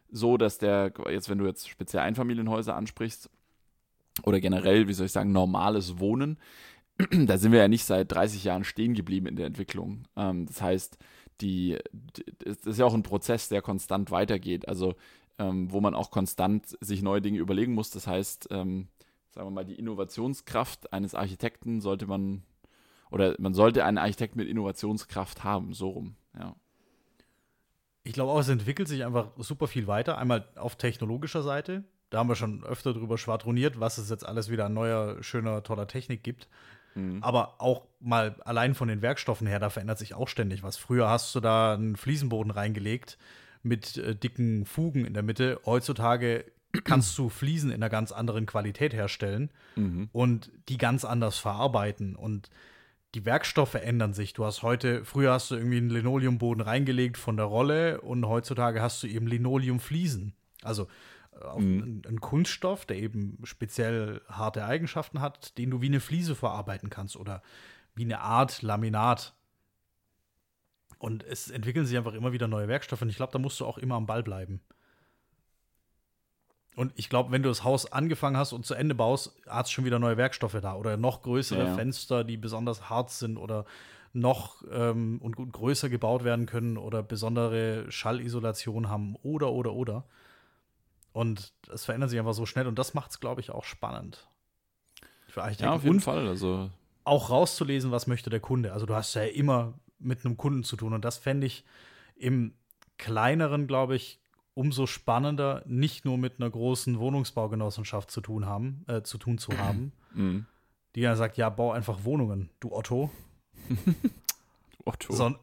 so, 0.10 0.38
dass 0.38 0.58
der, 0.58 0.94
jetzt 1.10 1.30
wenn 1.30 1.38
du 1.38 1.46
jetzt 1.46 1.70
speziell 1.70 2.04
Einfamilienhäuser 2.04 2.76
ansprichst, 2.76 3.30
oder 4.24 4.40
generell, 4.40 4.88
wie 4.88 4.94
soll 4.94 5.08
ich 5.08 5.12
sagen, 5.12 5.32
normales 5.32 6.00
Wohnen, 6.00 6.38
da 7.12 7.38
sind 7.38 7.52
wir 7.52 7.60
ja 7.60 7.68
nicht 7.68 7.86
seit 7.86 8.12
30 8.12 8.44
Jahren 8.44 8.64
stehen 8.64 8.94
geblieben 8.94 9.28
in 9.28 9.36
der 9.36 9.48
Entwicklung. 9.48 10.04
Ähm, 10.16 10.46
das 10.46 10.62
heißt, 10.62 10.98
die, 11.42 11.78
das 12.40 12.58
ist 12.66 12.80
ja 12.80 12.86
auch 12.86 12.94
ein 12.94 13.04
Prozess, 13.04 13.48
der 13.48 13.62
konstant 13.62 14.12
weitergeht, 14.12 14.68
also 14.68 14.96
ähm, 15.38 15.72
wo 15.72 15.80
man 15.80 15.96
auch 15.96 16.12
konstant 16.12 16.78
sich 16.82 17.02
neue 17.02 17.22
Dinge 17.22 17.40
überlegen 17.40 17.74
muss. 17.74 17.92
Das 17.92 18.08
heißt, 18.08 18.50
ähm, 18.52 18.90
sagen 19.32 19.48
wir 19.48 19.52
mal, 19.52 19.66
die 19.66 19.76
Innovationskraft 19.76 20.92
eines 20.92 21.16
Architekten 21.16 21.80
sollte 21.80 22.08
man, 22.08 22.44
oder 23.10 23.36
man 23.40 23.54
sollte 23.54 23.86
einen 23.86 23.98
Architekt 23.98 24.36
mit 24.36 24.50
Innovationskraft 24.50 25.44
haben, 25.44 25.74
so 25.74 25.90
rum, 25.90 26.16
ja. 26.38 26.56
Ich 28.04 28.14
glaube 28.14 28.32
auch, 28.32 28.40
es 28.40 28.50
entwickelt 28.50 28.88
sich 28.88 29.06
einfach 29.06 29.32
super 29.38 29.68
viel 29.68 29.86
weiter. 29.86 30.18
Einmal 30.18 30.48
auf 30.56 30.78
technologischer 30.78 31.44
Seite. 31.44 31.84
Da 32.10 32.20
haben 32.20 32.30
wir 32.30 32.36
schon 32.36 32.64
öfter 32.64 32.94
drüber 32.94 33.18
schwadroniert, 33.18 33.80
was 33.80 33.98
es 33.98 34.10
jetzt 34.10 34.26
alles 34.26 34.50
wieder 34.50 34.66
an 34.66 34.74
neuer, 34.74 35.22
schöner, 35.22 35.64
toller 35.64 35.88
Technik 35.88 36.24
gibt. 36.24 36.48
Mhm. 36.96 37.24
Aber 37.24 37.56
auch 37.60 37.84
mal 38.00 38.36
allein 38.46 38.76
von 38.76 38.88
den 38.88 39.02
Werkstoffen 39.02 39.48
her, 39.48 39.60
da 39.60 39.70
verändert 39.70 40.00
sich 40.00 40.14
auch 40.14 40.28
ständig 40.28 40.64
was. 40.64 40.78
Früher 40.78 41.10
hast 41.10 41.34
du 41.36 41.40
da 41.40 41.74
einen 41.74 41.96
Fliesenboden 41.96 42.52
reingelegt 42.52 43.18
mit 43.62 43.98
äh, 43.98 44.16
dicken 44.16 44.66
Fugen 44.66 45.06
in 45.06 45.14
der 45.14 45.24
Mitte. 45.24 45.60
Heutzutage 45.66 46.46
kannst 46.84 47.18
du 47.18 47.30
Fliesen 47.30 47.70
in 47.70 47.78
einer 47.78 47.90
ganz 47.90 48.12
anderen 48.12 48.46
Qualität 48.46 48.94
herstellen 48.94 49.50
mhm. 49.76 50.10
und 50.12 50.52
die 50.70 50.78
ganz 50.78 51.06
anders 51.06 51.38
verarbeiten. 51.38 52.16
Und 52.16 52.50
die 53.16 53.26
Werkstoffe 53.26 53.76
ändern 53.76 54.14
sich. 54.14 54.34
Du 54.34 54.46
hast 54.46 54.62
heute, 54.62 55.04
früher 55.04 55.34
hast 55.34 55.52
du 55.52 55.56
irgendwie 55.56 55.78
einen 55.78 55.90
Linoleumboden 55.90 56.62
reingelegt 56.62 57.18
von 57.18 57.38
der 57.38 57.48
Rolle 57.48 58.02
und 58.02 58.26
heutzutage 58.28 58.82
hast 58.82 59.02
du 59.02 59.08
eben 59.08 59.26
Linoleumfliesen. 59.26 60.34
Also 60.62 60.88
mhm. 61.58 62.02
ein, 62.08 62.22
Kunststoff, 62.22 62.86
der 62.86 62.98
eben 62.98 63.40
speziell 63.44 64.22
harte 64.28 64.66
Eigenschaften 64.66 65.22
hat, 65.22 65.58
den 65.58 65.72
du 65.72 65.82
wie 65.82 65.88
eine 65.88 66.00
Fliese 66.00 66.36
verarbeiten 66.36 66.90
kannst 66.90 67.16
oder 67.16 67.42
wie 67.96 68.04
eine 68.04 68.22
Art 68.22 68.62
Laminat. 68.62 69.34
Und 70.98 71.24
es 71.24 71.50
entwickeln 71.50 71.86
sich 71.86 71.98
einfach 71.98 72.14
immer 72.14 72.34
wieder 72.34 72.48
neue 72.48 72.68
Werkstoffe 72.68 73.02
und 73.02 73.10
ich 73.10 73.16
glaube, 73.16 73.32
da 73.32 73.40
musst 73.40 73.60
du 73.60 73.66
auch 73.66 73.78
immer 73.78 73.96
am 73.96 74.06
Ball 74.06 74.24
bleiben. 74.24 74.62
Und 76.76 76.94
ich 76.96 77.10
glaube, 77.10 77.32
wenn 77.32 77.44
du 77.44 77.50
das 77.50 77.64
Haus 77.64 77.92
angefangen 77.92 78.38
hast 78.38 78.54
und 78.54 78.66
zu 78.66 78.74
Ende 78.74 78.96
baust, 78.96 79.36
hast 79.48 79.70
du 79.70 79.74
schon 79.74 79.86
wieder 79.86 80.00
neue 80.00 80.18
Werkstoffe 80.18 80.60
da 80.62 80.76
oder 80.76 80.98
noch 80.98 81.22
größere 81.22 81.66
ja. 81.66 81.76
Fenster, 81.76 82.24
die 82.24 82.38
besonders 82.38 82.90
hart 82.90 83.12
sind 83.12 83.38
oder 83.38 83.66
noch 84.14 84.64
ähm, 84.72 85.20
und, 85.22 85.38
und 85.38 85.52
größer 85.52 85.90
gebaut 85.90 86.24
werden 86.24 86.46
können 86.46 86.78
oder 86.78 87.04
besondere 87.04 87.92
Schallisolation 87.92 88.90
haben 88.90 89.16
oder, 89.24 89.52
oder, 89.52 89.74
oder. 89.74 90.06
Und 91.12 91.54
es 91.72 91.86
verändert 91.86 92.10
sich 92.10 92.20
einfach 92.20 92.34
so 92.34 92.46
schnell 92.46 92.68
und 92.68 92.78
das 92.78 92.94
macht 92.94 93.12
es, 93.12 93.20
glaube 93.20 93.42
ich, 93.42 93.52
auch 93.52 93.64
spannend. 93.64 94.28
Für 95.28 95.44
Architekten. 95.44 95.66
Ja, 95.66 95.76
auf 95.76 95.84
jeden 95.84 96.00
Fall. 96.00 96.28
Also 96.28 96.70
auch 97.04 97.30
rauszulesen, 97.30 97.92
was 97.92 98.08
möchte 98.08 98.30
der 98.30 98.40
Kunde. 98.40 98.74
Also 98.74 98.86
du 98.86 98.96
hast 98.96 99.14
ja 99.16 99.24
immer 99.24 99.74
mit 99.98 100.26
einem 100.26 100.38
Kunden 100.38 100.64
zu 100.64 100.78
tun 100.78 100.94
und 100.94 101.04
das 101.04 101.18
fände 101.18 101.48
ich 101.48 101.66
im 102.16 102.54
kleineren, 102.98 103.68
glaube 103.68 103.96
ich, 103.96 104.20
umso 104.54 104.86
spannender, 104.86 105.64
nicht 105.66 106.06
nur 106.06 106.18
mit 106.18 106.36
einer 106.38 106.50
großen 106.50 107.00
Wohnungsbaugenossenschaft 107.00 108.12
zu 108.12 108.22
tun 108.22 108.46
haben, 108.46 108.84
äh, 108.88 109.02
zu 109.02 109.18
tun 109.18 109.38
zu 109.38 109.58
haben, 109.58 109.94
mhm. 110.14 110.46
die 110.96 111.02
ja 111.02 111.16
sagt, 111.16 111.38
ja, 111.38 111.50
bau 111.50 111.72
einfach 111.72 112.04
Wohnungen, 112.04 112.50
du 112.60 112.74
Otto. 112.74 113.10
Otto. 114.86 115.14
So, 115.14 115.36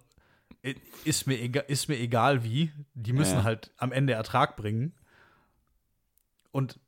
ist, 1.04 1.26
mir 1.26 1.40
egal, 1.40 1.64
ist 1.68 1.88
mir 1.88 1.98
egal 1.98 2.44
wie, 2.44 2.72
die 2.94 3.12
müssen 3.12 3.38
ja. 3.38 3.44
halt 3.44 3.72
am 3.76 3.92
Ende 3.92 4.12
Ertrag 4.12 4.56
bringen. 4.56 4.94
Und 6.56 6.80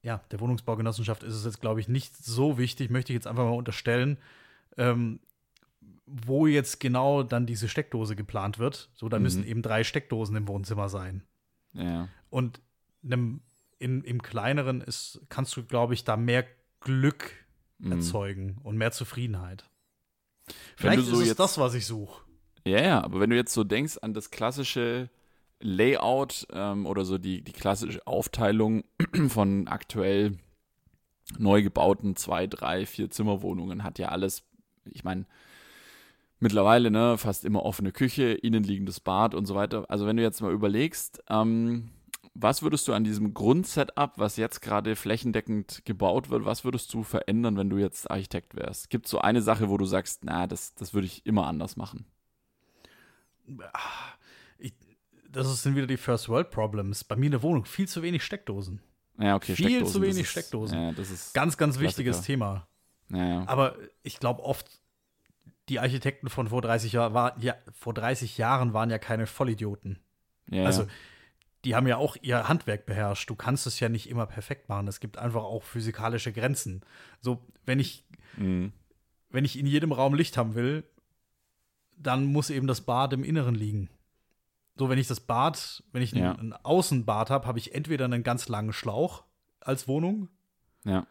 ja, 0.00 0.22
der 0.30 0.40
Wohnungsbaugenossenschaft 0.40 1.22
ist 1.24 1.34
es 1.34 1.44
jetzt, 1.44 1.60
glaube 1.60 1.78
ich, 1.78 1.88
nicht 1.88 2.16
so 2.16 2.56
wichtig, 2.56 2.88
möchte 2.88 3.12
ich 3.12 3.16
jetzt 3.16 3.26
einfach 3.26 3.44
mal 3.44 3.50
unterstellen, 3.50 4.16
ähm, 4.78 5.20
wo 6.06 6.46
jetzt 6.46 6.80
genau 6.80 7.22
dann 7.22 7.44
diese 7.44 7.68
Steckdose 7.68 8.16
geplant 8.16 8.58
wird. 8.58 8.88
So, 8.94 9.10
da 9.10 9.18
mhm. 9.18 9.24
müssen 9.24 9.46
eben 9.46 9.60
drei 9.60 9.84
Steckdosen 9.84 10.36
im 10.36 10.48
Wohnzimmer 10.48 10.88
sein. 10.88 11.22
Ja. 11.74 12.08
Und 12.30 12.62
einem, 13.04 13.42
in, 13.78 14.04
im 14.04 14.22
kleineren 14.22 14.80
ist, 14.80 15.20
kannst 15.28 15.54
du, 15.54 15.64
glaube 15.64 15.92
ich, 15.92 16.04
da 16.04 16.16
mehr 16.16 16.46
Glück 16.80 17.32
mhm. 17.76 17.92
erzeugen 17.92 18.56
und 18.62 18.78
mehr 18.78 18.92
Zufriedenheit. 18.92 19.68
Vielleicht 20.76 21.02
so 21.02 21.20
ist 21.20 21.28
es 21.28 21.36
das, 21.36 21.58
was 21.58 21.74
ich 21.74 21.84
suche. 21.84 22.24
Ja, 22.64 22.80
ja, 22.80 23.04
aber 23.04 23.20
wenn 23.20 23.28
du 23.28 23.36
jetzt 23.36 23.52
so 23.52 23.64
denkst 23.64 23.98
an 23.98 24.14
das 24.14 24.30
klassische 24.30 25.10
Layout 25.60 26.46
ähm, 26.52 26.86
oder 26.86 27.04
so 27.04 27.18
die, 27.18 27.42
die 27.42 27.52
klassische 27.52 28.06
Aufteilung 28.06 28.84
von 29.28 29.68
aktuell 29.68 30.38
neu 31.38 31.62
gebauten 31.62 32.16
zwei, 32.16 32.46
drei, 32.46 32.86
vier 32.86 33.10
Zimmerwohnungen 33.10 33.84
hat 33.84 33.98
ja 33.98 34.08
alles, 34.08 34.42
ich 34.90 35.04
meine, 35.04 35.26
mittlerweile 36.40 36.90
ne, 36.90 37.18
fast 37.18 37.44
immer 37.44 37.64
offene 37.64 37.92
Küche, 37.92 38.32
innenliegendes 38.32 39.00
Bad 39.00 39.34
und 39.34 39.46
so 39.46 39.54
weiter. 39.54 39.84
Also 39.88 40.06
wenn 40.06 40.16
du 40.16 40.22
jetzt 40.22 40.40
mal 40.40 40.52
überlegst, 40.52 41.22
ähm, 41.28 41.90
was 42.34 42.62
würdest 42.62 42.88
du 42.88 42.92
an 42.94 43.04
diesem 43.04 43.34
Grundsetup, 43.34 44.12
was 44.16 44.36
jetzt 44.36 44.60
gerade 44.62 44.96
flächendeckend 44.96 45.84
gebaut 45.84 46.30
wird, 46.30 46.44
was 46.44 46.64
würdest 46.64 46.92
du 46.94 47.02
verändern, 47.02 47.56
wenn 47.56 47.70
du 47.70 47.76
jetzt 47.76 48.10
Architekt 48.10 48.56
wärst? 48.56 48.88
Gibt 48.88 49.06
es 49.06 49.10
so 49.10 49.18
eine 49.18 49.42
Sache, 49.42 49.68
wo 49.68 49.76
du 49.76 49.84
sagst, 49.84 50.24
na, 50.24 50.46
das, 50.46 50.74
das 50.74 50.94
würde 50.94 51.06
ich 51.06 51.26
immer 51.26 51.46
anders 51.46 51.76
machen? 51.76 52.06
Ah, 53.72 54.14
das 55.32 55.62
sind 55.62 55.76
wieder 55.76 55.86
die 55.86 55.96
First 55.96 56.28
World 56.28 56.50
Problems. 56.50 57.04
Bei 57.04 57.16
mir 57.16 57.26
in 57.26 57.32
der 57.32 57.42
Wohnung 57.42 57.64
viel 57.64 57.88
zu 57.88 58.02
wenig 58.02 58.24
Steckdosen. 58.24 58.80
Ja, 59.18 59.36
okay. 59.36 59.54
Viel 59.54 59.68
Steckdosen, 59.68 59.92
zu 59.92 60.02
wenig 60.02 60.22
ist, 60.22 60.30
Steckdosen. 60.30 60.78
Ja, 60.78 60.92
das 60.92 61.10
ist 61.10 61.34
ganz, 61.34 61.56
ganz 61.56 61.78
wichtiges 61.78 62.22
Thema. 62.22 62.66
Ja, 63.10 63.26
ja. 63.26 63.48
Aber 63.48 63.76
ich 64.02 64.18
glaube 64.18 64.42
oft, 64.42 64.80
die 65.68 65.78
Architekten 65.78 66.28
von 66.28 66.48
vor 66.48 66.62
30 66.62 66.92
Jahren 66.92 67.14
war, 67.14 67.38
ja, 67.40 67.54
vor 67.72 67.94
30 67.94 68.38
Jahren 68.38 68.72
waren 68.72 68.90
ja 68.90 68.98
keine 68.98 69.26
Vollidioten. 69.26 69.98
Ja, 70.48 70.64
also 70.64 70.86
die 71.64 71.74
haben 71.74 71.86
ja 71.86 71.96
auch 71.98 72.16
ihr 72.22 72.48
Handwerk 72.48 72.86
beherrscht. 72.86 73.28
Du 73.28 73.34
kannst 73.34 73.66
es 73.66 73.80
ja 73.80 73.88
nicht 73.88 74.08
immer 74.08 74.26
perfekt 74.26 74.68
machen. 74.68 74.88
Es 74.88 75.00
gibt 75.00 75.18
einfach 75.18 75.42
auch 75.42 75.62
physikalische 75.62 76.32
Grenzen. 76.32 76.82
So, 77.20 77.46
wenn 77.66 77.78
ich, 77.78 78.06
mhm. 78.36 78.72
wenn 79.28 79.44
ich 79.44 79.58
in 79.58 79.66
jedem 79.66 79.92
Raum 79.92 80.14
Licht 80.14 80.36
haben 80.38 80.54
will, 80.54 80.84
dann 81.96 82.24
muss 82.24 82.48
eben 82.48 82.66
das 82.66 82.80
Bad 82.80 83.12
im 83.12 83.24
Inneren 83.24 83.54
liegen. 83.54 83.90
So, 84.80 84.88
wenn 84.88 84.98
ich 84.98 85.08
das 85.08 85.20
Bad, 85.20 85.82
wenn 85.92 86.00
ich 86.00 86.12
ja. 86.12 86.32
ein, 86.32 86.54
ein 86.54 86.64
Außenbad 86.64 87.28
habe, 87.28 87.46
habe 87.46 87.58
ich 87.58 87.74
entweder 87.74 88.06
einen 88.06 88.22
ganz 88.22 88.48
langen 88.48 88.72
Schlauch 88.72 89.24
als 89.60 89.86
Wohnung. 89.88 90.30
Ja. 90.84 91.06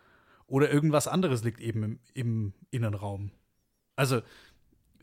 Oder 0.47 0.71
irgendwas 0.71 1.07
anderes 1.07 1.43
liegt 1.43 1.59
eben 1.59 1.83
im, 1.83 1.99
im 2.15 2.53
Innenraum. 2.71 3.29
Also, 3.95 4.23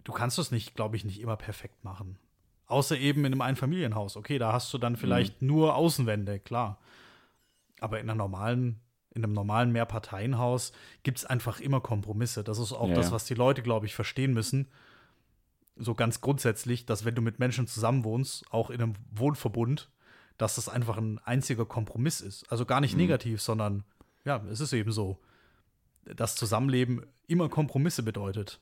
du 0.02 0.10
kannst 0.10 0.40
es 0.40 0.50
nicht, 0.50 0.74
glaube 0.74 0.96
ich, 0.96 1.04
nicht 1.04 1.20
immer 1.20 1.36
perfekt 1.36 1.84
machen. 1.84 2.18
Außer 2.66 2.98
eben 2.98 3.20
in 3.20 3.26
einem 3.26 3.40
Einfamilienhaus. 3.40 4.16
Okay, 4.16 4.36
da 4.36 4.52
hast 4.52 4.74
du 4.74 4.78
dann 4.78 4.96
vielleicht 4.96 5.42
mhm. 5.42 5.46
nur 5.46 5.76
Außenwände, 5.76 6.40
klar. 6.40 6.80
Aber 7.78 8.00
in 8.00 8.10
einer 8.10 8.16
normalen, 8.16 8.80
in 9.14 9.22
einem 9.22 9.32
normalen 9.32 9.70
Mehrparteienhaus 9.70 10.72
gibt 11.04 11.18
es 11.18 11.24
einfach 11.24 11.60
immer 11.60 11.80
Kompromisse. 11.80 12.42
Das 12.42 12.58
ist 12.58 12.72
auch 12.72 12.88
ja, 12.88 12.96
das, 12.96 13.12
was 13.12 13.26
die 13.26 13.34
Leute, 13.34 13.62
glaube 13.62 13.86
ich, 13.86 13.94
verstehen 13.94 14.34
müssen 14.34 14.66
so 15.76 15.94
ganz 15.94 16.20
grundsätzlich, 16.20 16.86
dass 16.86 17.04
wenn 17.04 17.14
du 17.14 17.22
mit 17.22 17.38
Menschen 17.38 17.66
zusammenwohnst, 17.66 18.44
auch 18.50 18.70
in 18.70 18.80
einem 18.80 18.94
Wohnverbund, 19.10 19.90
dass 20.38 20.56
das 20.56 20.68
einfach 20.68 20.98
ein 20.98 21.18
einziger 21.24 21.64
Kompromiss 21.64 22.20
ist. 22.20 22.50
Also 22.50 22.66
gar 22.66 22.80
nicht 22.80 22.94
mhm. 22.94 23.00
negativ, 23.00 23.40
sondern 23.40 23.84
ja, 24.24 24.42
es 24.50 24.60
ist 24.60 24.72
eben 24.72 24.92
so, 24.92 25.18
dass 26.04 26.36
Zusammenleben 26.36 27.06
immer 27.26 27.48
Kompromisse 27.48 28.02
bedeutet. 28.02 28.60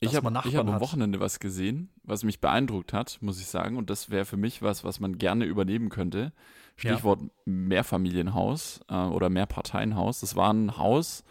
Ich 0.00 0.14
habe 0.14 0.32
hab 0.32 0.54
am 0.54 0.80
Wochenende 0.80 1.18
was 1.18 1.40
gesehen, 1.40 1.90
was 2.04 2.22
mich 2.22 2.40
beeindruckt 2.40 2.92
hat, 2.92 3.18
muss 3.20 3.40
ich 3.40 3.46
sagen. 3.46 3.76
Und 3.76 3.90
das 3.90 4.10
wäre 4.10 4.24
für 4.24 4.36
mich 4.36 4.62
was, 4.62 4.84
was 4.84 5.00
man 5.00 5.18
gerne 5.18 5.44
übernehmen 5.44 5.88
könnte. 5.88 6.32
Stichwort 6.76 7.20
ja. 7.20 7.28
Mehrfamilienhaus 7.46 8.80
äh, 8.88 8.94
oder 8.94 9.28
Mehrparteienhaus. 9.28 10.20
Das 10.20 10.36
war 10.36 10.52
ein 10.52 10.76
Haus 10.76 11.24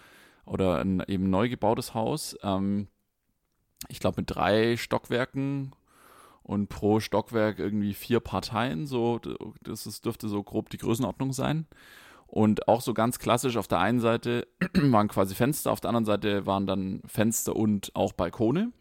oder 0.46 0.82
ein 0.82 1.02
eben 1.08 1.30
neu 1.30 1.48
gebautes 1.48 1.94
Haus. 1.94 2.38
Ähm, 2.44 2.90
ich 3.90 4.00
glaube, 4.00 4.22
mit 4.22 4.34
drei 4.34 4.78
Stockwerken 4.78 5.74
und 6.44 6.70
pro 6.70 7.00
Stockwerk 7.00 7.60
irgendwie 7.60 7.94
vier 7.94 8.20
Parteien. 8.20 8.88
So, 8.88 9.20
das 9.62 9.86
ist, 9.86 10.06
dürfte 10.06 10.30
so 10.30 10.44
grob 10.44 10.70
die 10.70 10.78
Größenordnung 10.78 11.34
sein. 11.34 11.68
Und 12.26 12.68
auch 12.68 12.82
so 12.82 12.94
ganz 12.94 13.20
klassisch, 13.20 13.56
auf 13.58 13.68
der 13.68 13.80
einen 13.80 14.00
Seite 14.00 14.48
waren 14.74 15.08
quasi 15.08 15.36
Fenster, 15.36 15.72
auf 15.72 15.80
der 15.80 15.90
anderen 15.90 16.06
Seite 16.06 16.46
waren 16.46 16.68
dann 16.68 17.02
Fenster 17.06 17.56
und 17.56 17.96
auch 17.96 18.14
Balkone. 18.14 18.72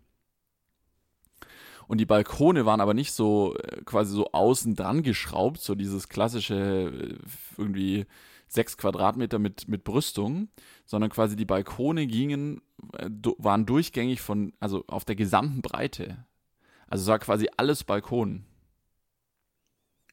Und 1.89 1.99
die 1.99 2.07
Balkone 2.07 2.67
waren 2.67 2.81
aber 2.81 2.95
nicht 2.95 3.13
so 3.13 3.57
äh, 3.57 3.83
quasi 3.85 4.13
so 4.13 4.33
außen 4.33 4.75
dran 4.75 5.03
geschraubt, 5.03 5.61
so 5.61 5.77
dieses 5.77 6.09
klassische 6.09 6.55
äh, 6.55 7.15
irgendwie 7.57 8.07
sechs 8.49 8.77
Quadratmeter 8.77 9.39
mit, 9.39 9.69
mit 9.69 9.85
Brüstung, 9.85 10.49
sondern 10.87 11.11
quasi 11.11 11.37
die 11.37 11.45
Balkone 11.45 12.07
gingen, 12.07 12.63
äh, 12.97 13.11
waren 13.39 13.67
durchgängig 13.67 14.23
von, 14.23 14.55
also 14.61 14.85
auf 14.87 15.05
der 15.05 15.17
gesamten 15.17 15.61
Breite. 15.61 16.25
Also 16.87 17.03
es 17.03 17.09
war 17.09 17.19
quasi 17.19 17.49
alles 17.57 17.85
Balkon. 17.85 18.47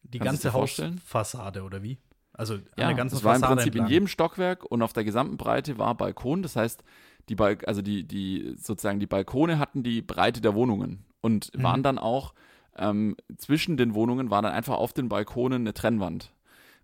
Die 0.02 0.20
Kannst 0.20 0.44
ganze 0.44 0.54
Hausfassade 0.54 1.64
oder 1.64 1.82
wie? 1.82 1.98
Also 2.34 2.56
ja, 2.78 2.88
eine 2.88 2.96
ganze 2.96 3.16
es 3.16 3.24
war 3.24 3.36
im 3.36 3.42
Prinzip 3.42 3.68
entlang. 3.68 3.86
in 3.86 3.92
jedem 3.92 4.08
Stockwerk 4.08 4.66
und 4.66 4.82
auf 4.82 4.92
der 4.92 5.04
gesamten 5.04 5.38
Breite 5.38 5.78
war 5.78 5.96
Balkon. 5.96 6.42
Das 6.42 6.56
heißt, 6.56 6.84
die 7.30 7.36
Balk 7.36 7.68
also 7.68 7.82
die, 7.82 8.06
die 8.06 8.56
sozusagen 8.58 9.00
die 9.00 9.08
Balkone 9.08 9.60
hatten 9.60 9.84
die 9.84 10.02
Breite 10.02 10.42
der 10.42 10.56
Wohnungen 10.56 11.06
und 11.22 11.56
mhm. 11.56 11.64
waren 11.64 11.84
dann 11.84 12.00
auch 12.00 12.34
ähm, 12.76 13.16
zwischen 13.38 13.78
den 13.78 13.94
Wohnungen 13.94 14.32
war 14.32 14.42
dann 14.42 14.52
einfach 14.52 14.76
auf 14.76 14.94
den 14.94 15.10
Balkonen 15.10 15.62
eine 15.62 15.74
Trennwand. 15.74 16.33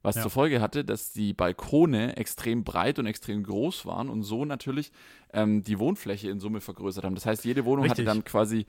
Was 0.01 0.15
ja. 0.15 0.21
zur 0.21 0.31
Folge 0.31 0.61
hatte, 0.61 0.85
dass 0.85 1.11
die 1.11 1.33
Balkone 1.33 2.15
extrem 2.15 2.63
breit 2.63 2.99
und 2.99 3.05
extrem 3.05 3.43
groß 3.43 3.85
waren 3.85 4.09
und 4.09 4.23
so 4.23 4.45
natürlich 4.45 4.91
ähm, 5.33 5.63
die 5.63 5.77
Wohnfläche 5.77 6.29
in 6.29 6.39
Summe 6.39 6.61
vergrößert 6.61 7.03
haben. 7.03 7.15
Das 7.15 7.25
heißt, 7.25 7.43
jede 7.43 7.65
Wohnung 7.65 7.83
Richtig. 7.83 8.07
hatte 8.07 8.15
dann 8.15 8.23
quasi 8.23 8.65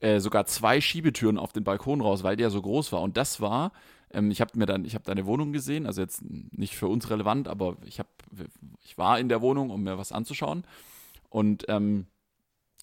äh, 0.00 0.18
sogar 0.18 0.46
zwei 0.46 0.80
Schiebetüren 0.80 1.38
auf 1.38 1.52
den 1.52 1.64
Balkon 1.64 2.00
raus, 2.00 2.22
weil 2.22 2.36
der 2.36 2.50
so 2.50 2.60
groß 2.60 2.92
war. 2.92 3.00
Und 3.00 3.16
das 3.16 3.40
war, 3.40 3.72
ähm, 4.12 4.30
ich 4.30 4.40
habe 4.40 4.58
mir 4.58 4.66
dann, 4.66 4.84
ich 4.84 4.94
habe 4.94 5.04
deine 5.04 5.24
Wohnung 5.24 5.52
gesehen, 5.52 5.86
also 5.86 6.02
jetzt 6.02 6.22
nicht 6.24 6.74
für 6.74 6.88
uns 6.88 7.10
relevant, 7.10 7.48
aber 7.48 7.76
ich 7.84 7.98
habe, 7.98 8.08
ich 8.84 8.98
war 8.98 9.18
in 9.18 9.28
der 9.28 9.40
Wohnung, 9.40 9.70
um 9.70 9.84
mir 9.84 9.98
was 9.98 10.12
anzuschauen. 10.12 10.64
Und 11.30 11.64
ähm, 11.68 12.06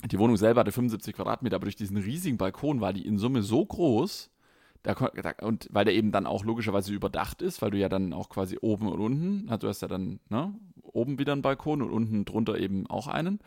die 0.06 0.20
Wohnung 0.20 0.38
selber 0.38 0.62
hatte 0.62 0.72
75 0.72 1.16
Quadratmeter, 1.16 1.56
aber 1.56 1.66
durch 1.66 1.76
diesen 1.76 1.98
riesigen 1.98 2.38
Balkon 2.38 2.82
war 2.82 2.94
die 2.94 3.06
in 3.06 3.18
Summe 3.18 3.42
so 3.42 3.66
groß, 3.66 4.32
da, 4.84 4.94
da, 4.94 5.34
und 5.46 5.68
weil 5.72 5.86
der 5.86 5.94
eben 5.94 6.12
dann 6.12 6.26
auch 6.26 6.44
logischerweise 6.44 6.94
überdacht 6.94 7.42
ist, 7.42 7.62
weil 7.62 7.72
du 7.72 7.78
ja 7.78 7.90
dann 7.90 8.14
auch 8.14 8.30
quasi 8.30 8.58
oben 8.62 8.88
und 8.88 9.00
unten, 9.00 9.48
du 9.60 9.68
hast 9.68 9.82
ja 9.82 9.88
dann 9.88 10.20
ne, 10.30 10.54
oben 10.84 11.20
wieder 11.20 11.34
einen 11.34 11.42
Balkon 11.42 11.82
und 11.82 11.92
unten 11.92 12.26
drunter 12.26 12.58
eben 12.58 12.86
auch 12.88 13.08
einen, 13.08 13.40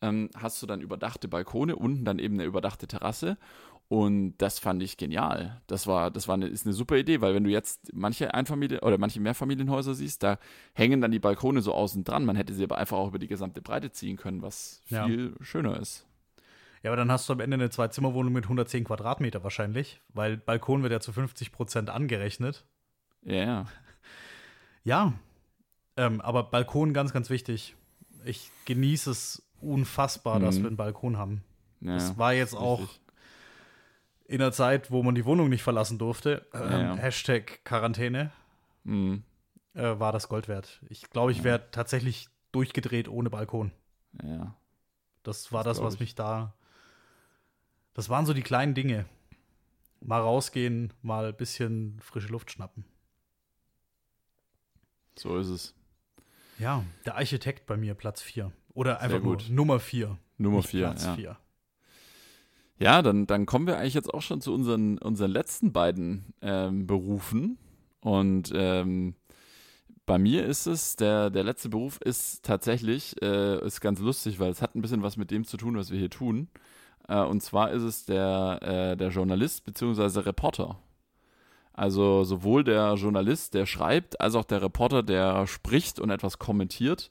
ähm, 0.00 0.30
hast 0.34 0.62
du 0.62 0.66
dann 0.66 0.80
überdachte 0.80 1.28
Balkone, 1.28 1.76
unten 1.76 2.04
dann 2.04 2.18
eben 2.18 2.34
eine 2.34 2.44
überdachte 2.44 2.86
Terrasse 2.86 3.36
und 3.92 4.38
das 4.38 4.58
fand 4.58 4.82
ich 4.82 4.96
genial. 4.96 5.60
Das 5.66 5.86
war, 5.86 6.10
das 6.10 6.26
war 6.26 6.36
eine, 6.36 6.46
ist 6.46 6.64
eine 6.64 6.72
super 6.72 6.96
Idee, 6.96 7.20
weil 7.20 7.34
wenn 7.34 7.44
du 7.44 7.50
jetzt 7.50 7.92
manche 7.92 8.32
Einfamilien 8.32 8.80
oder 8.80 8.96
manche 8.96 9.20
Mehrfamilienhäuser 9.20 9.92
siehst, 9.92 10.22
da 10.22 10.38
hängen 10.72 11.02
dann 11.02 11.10
die 11.10 11.18
Balkone 11.18 11.60
so 11.60 11.74
außen 11.74 12.02
dran. 12.02 12.24
Man 12.24 12.36
hätte 12.36 12.54
sie 12.54 12.64
aber 12.64 12.78
einfach 12.78 12.96
auch 12.96 13.08
über 13.08 13.18
die 13.18 13.26
gesamte 13.26 13.60
Breite 13.60 13.92
ziehen 13.92 14.16
können, 14.16 14.40
was 14.40 14.80
viel 14.86 15.34
ja. 15.38 15.44
schöner 15.44 15.78
ist. 15.78 16.06
Ja, 16.82 16.90
aber 16.90 16.96
dann 16.96 17.12
hast 17.12 17.28
du 17.28 17.32
am 17.32 17.40
Ende 17.40 17.54
eine 17.54 17.70
Zwei-Zimmer-Wohnung 17.70 18.32
mit 18.32 18.44
110 18.44 18.84
Quadratmeter 18.84 19.44
wahrscheinlich, 19.44 20.00
weil 20.08 20.36
Balkon 20.36 20.82
wird 20.82 20.92
ja 20.92 21.00
zu 21.00 21.12
50 21.12 21.52
Prozent 21.52 21.90
angerechnet. 21.90 22.64
Ja. 23.22 23.34
Yeah. 23.34 23.66
Ja, 24.84 25.12
ähm, 25.96 26.20
aber 26.20 26.42
Balkon 26.42 26.92
ganz, 26.92 27.12
ganz 27.12 27.30
wichtig. 27.30 27.76
Ich 28.24 28.50
genieße 28.64 29.10
es 29.10 29.42
unfassbar, 29.60 30.40
mhm. 30.40 30.44
dass 30.44 30.58
wir 30.58 30.66
einen 30.66 30.76
Balkon 30.76 31.18
haben. 31.18 31.44
Ja, 31.80 31.94
das 31.94 32.18
war 32.18 32.32
jetzt 32.32 32.56
auch 32.56 32.80
richtig 32.80 33.02
in 34.32 34.38
der 34.38 34.52
Zeit, 34.52 34.90
wo 34.90 35.02
man 35.02 35.14
die 35.14 35.26
Wohnung 35.26 35.50
nicht 35.50 35.62
verlassen 35.62 35.98
durfte, 35.98 36.46
ähm, 36.54 36.70
ja. 36.70 36.96
Hashtag 36.96 37.64
Quarantäne, 37.64 38.32
mhm. 38.82 39.24
äh, 39.74 39.98
war 39.98 40.10
das 40.10 40.28
Gold 40.28 40.48
wert. 40.48 40.80
Ich 40.88 41.10
glaube, 41.10 41.32
ich 41.32 41.44
wäre 41.44 41.58
ja. 41.58 41.64
tatsächlich 41.70 42.28
durchgedreht 42.50 43.08
ohne 43.08 43.28
Balkon. 43.28 43.72
Ja. 44.22 44.54
Das 45.22 45.52
war 45.52 45.64
das, 45.64 45.76
das 45.76 45.84
was 45.84 46.00
mich 46.00 46.14
da. 46.14 46.54
Das 47.94 48.08
waren 48.08 48.26
so 48.26 48.32
die 48.32 48.42
kleinen 48.42 48.74
Dinge. 48.74 49.06
Mal 50.00 50.20
rausgehen, 50.20 50.92
mal 51.02 51.26
ein 51.26 51.36
bisschen 51.36 52.00
frische 52.00 52.28
Luft 52.28 52.50
schnappen. 52.50 52.84
So 55.16 55.36
ist 55.36 55.48
es. 55.48 55.74
Ja, 56.58 56.84
der 57.04 57.16
Architekt 57.16 57.66
bei 57.66 57.76
mir, 57.76 57.94
Platz 57.94 58.22
4. 58.22 58.52
Oder 58.74 59.00
einfach 59.00 59.20
nur 59.20 59.38
Nummer 59.50 59.78
4. 59.78 60.18
Nummer 60.38 60.62
4. 60.62 60.80
Platz 60.80 61.06
4. 61.06 61.24
Ja. 61.24 61.38
Ja, 62.78 63.00
dann, 63.00 63.26
dann 63.26 63.46
kommen 63.46 63.68
wir 63.68 63.78
eigentlich 63.78 63.94
jetzt 63.94 64.12
auch 64.12 64.22
schon 64.22 64.40
zu 64.40 64.52
unseren, 64.52 64.98
unseren 64.98 65.30
letzten 65.30 65.72
beiden 65.72 66.34
ähm, 66.40 66.86
Berufen. 66.88 67.58
Und 68.00 68.50
ähm, 68.54 69.14
bei 70.04 70.18
mir 70.18 70.44
ist 70.44 70.66
es, 70.66 70.96
der, 70.96 71.30
der 71.30 71.44
letzte 71.44 71.68
Beruf 71.68 72.00
ist 72.00 72.44
tatsächlich, 72.44 73.22
äh, 73.22 73.64
ist 73.64 73.80
ganz 73.80 74.00
lustig, 74.00 74.40
weil 74.40 74.50
es 74.50 74.62
hat 74.62 74.74
ein 74.74 74.82
bisschen 74.82 75.02
was 75.02 75.16
mit 75.16 75.30
dem 75.30 75.44
zu 75.44 75.56
tun, 75.56 75.76
was 75.76 75.92
wir 75.92 75.98
hier 75.98 76.10
tun. 76.10 76.48
Äh, 77.08 77.20
und 77.22 77.42
zwar 77.42 77.70
ist 77.70 77.82
es 77.82 78.04
der, 78.04 78.58
äh, 78.62 78.96
der 78.96 79.08
Journalist 79.08 79.64
bzw. 79.64 80.20
Reporter. 80.20 80.78
Also 81.72 82.24
sowohl 82.24 82.64
der 82.64 82.94
Journalist, 82.94 83.54
der 83.54 83.66
schreibt, 83.66 84.20
als 84.20 84.34
auch 84.34 84.44
der 84.44 84.62
Reporter, 84.62 85.02
der 85.02 85.46
spricht 85.46 85.98
und 85.98 86.10
etwas 86.10 86.38
kommentiert. 86.38 87.10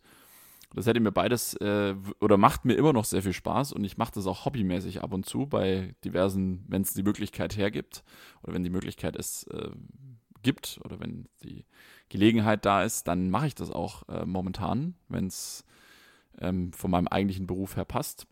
Das 0.74 0.86
hätte 0.86 1.00
mir 1.00 1.12
beides 1.12 1.56
äh, 1.56 1.96
oder 2.22 2.38
macht 2.38 2.64
mir 2.64 2.76
immer 2.76 2.94
noch 2.94 3.04
sehr 3.04 3.22
viel 3.22 3.34
Spaß 3.34 3.74
und 3.74 3.84
ich 3.84 3.98
mache 3.98 4.14
das 4.14 4.26
auch 4.26 4.46
hobbymäßig 4.46 5.04
ab 5.04 5.14
und 5.14 5.26
zu 5.26 5.46
bei 5.46 5.96
diversen, 6.06 6.64
wenn 6.68 6.84
es 6.84 6.94
die 6.94 7.04
Möglichkeit 7.04 7.58
hergibt 7.58 8.04
oder 8.44 8.54
wenn 8.54 8.64
die 8.64 8.70
Möglichkeit 8.70 9.18
es 9.18 9.44
äh, 9.48 9.72
gibt 10.44 10.80
oder 10.86 11.00
wenn 11.00 11.28
die 11.44 11.66
Gelegenheit 12.08 12.66
da 12.66 12.84
ist, 12.84 13.08
dann 13.08 13.30
mache 13.30 13.48
ich 13.48 13.56
das 13.56 13.70
auch 13.70 14.08
äh, 14.08 14.26
momentan, 14.26 14.96
wenn 15.10 15.28
es 15.28 15.66
ähm, 16.40 16.72
von 16.72 16.92
meinem 16.92 17.08
eigentlichen 17.08 17.48
Beruf 17.48 17.76
her 17.76 17.86
passt. 17.86 18.28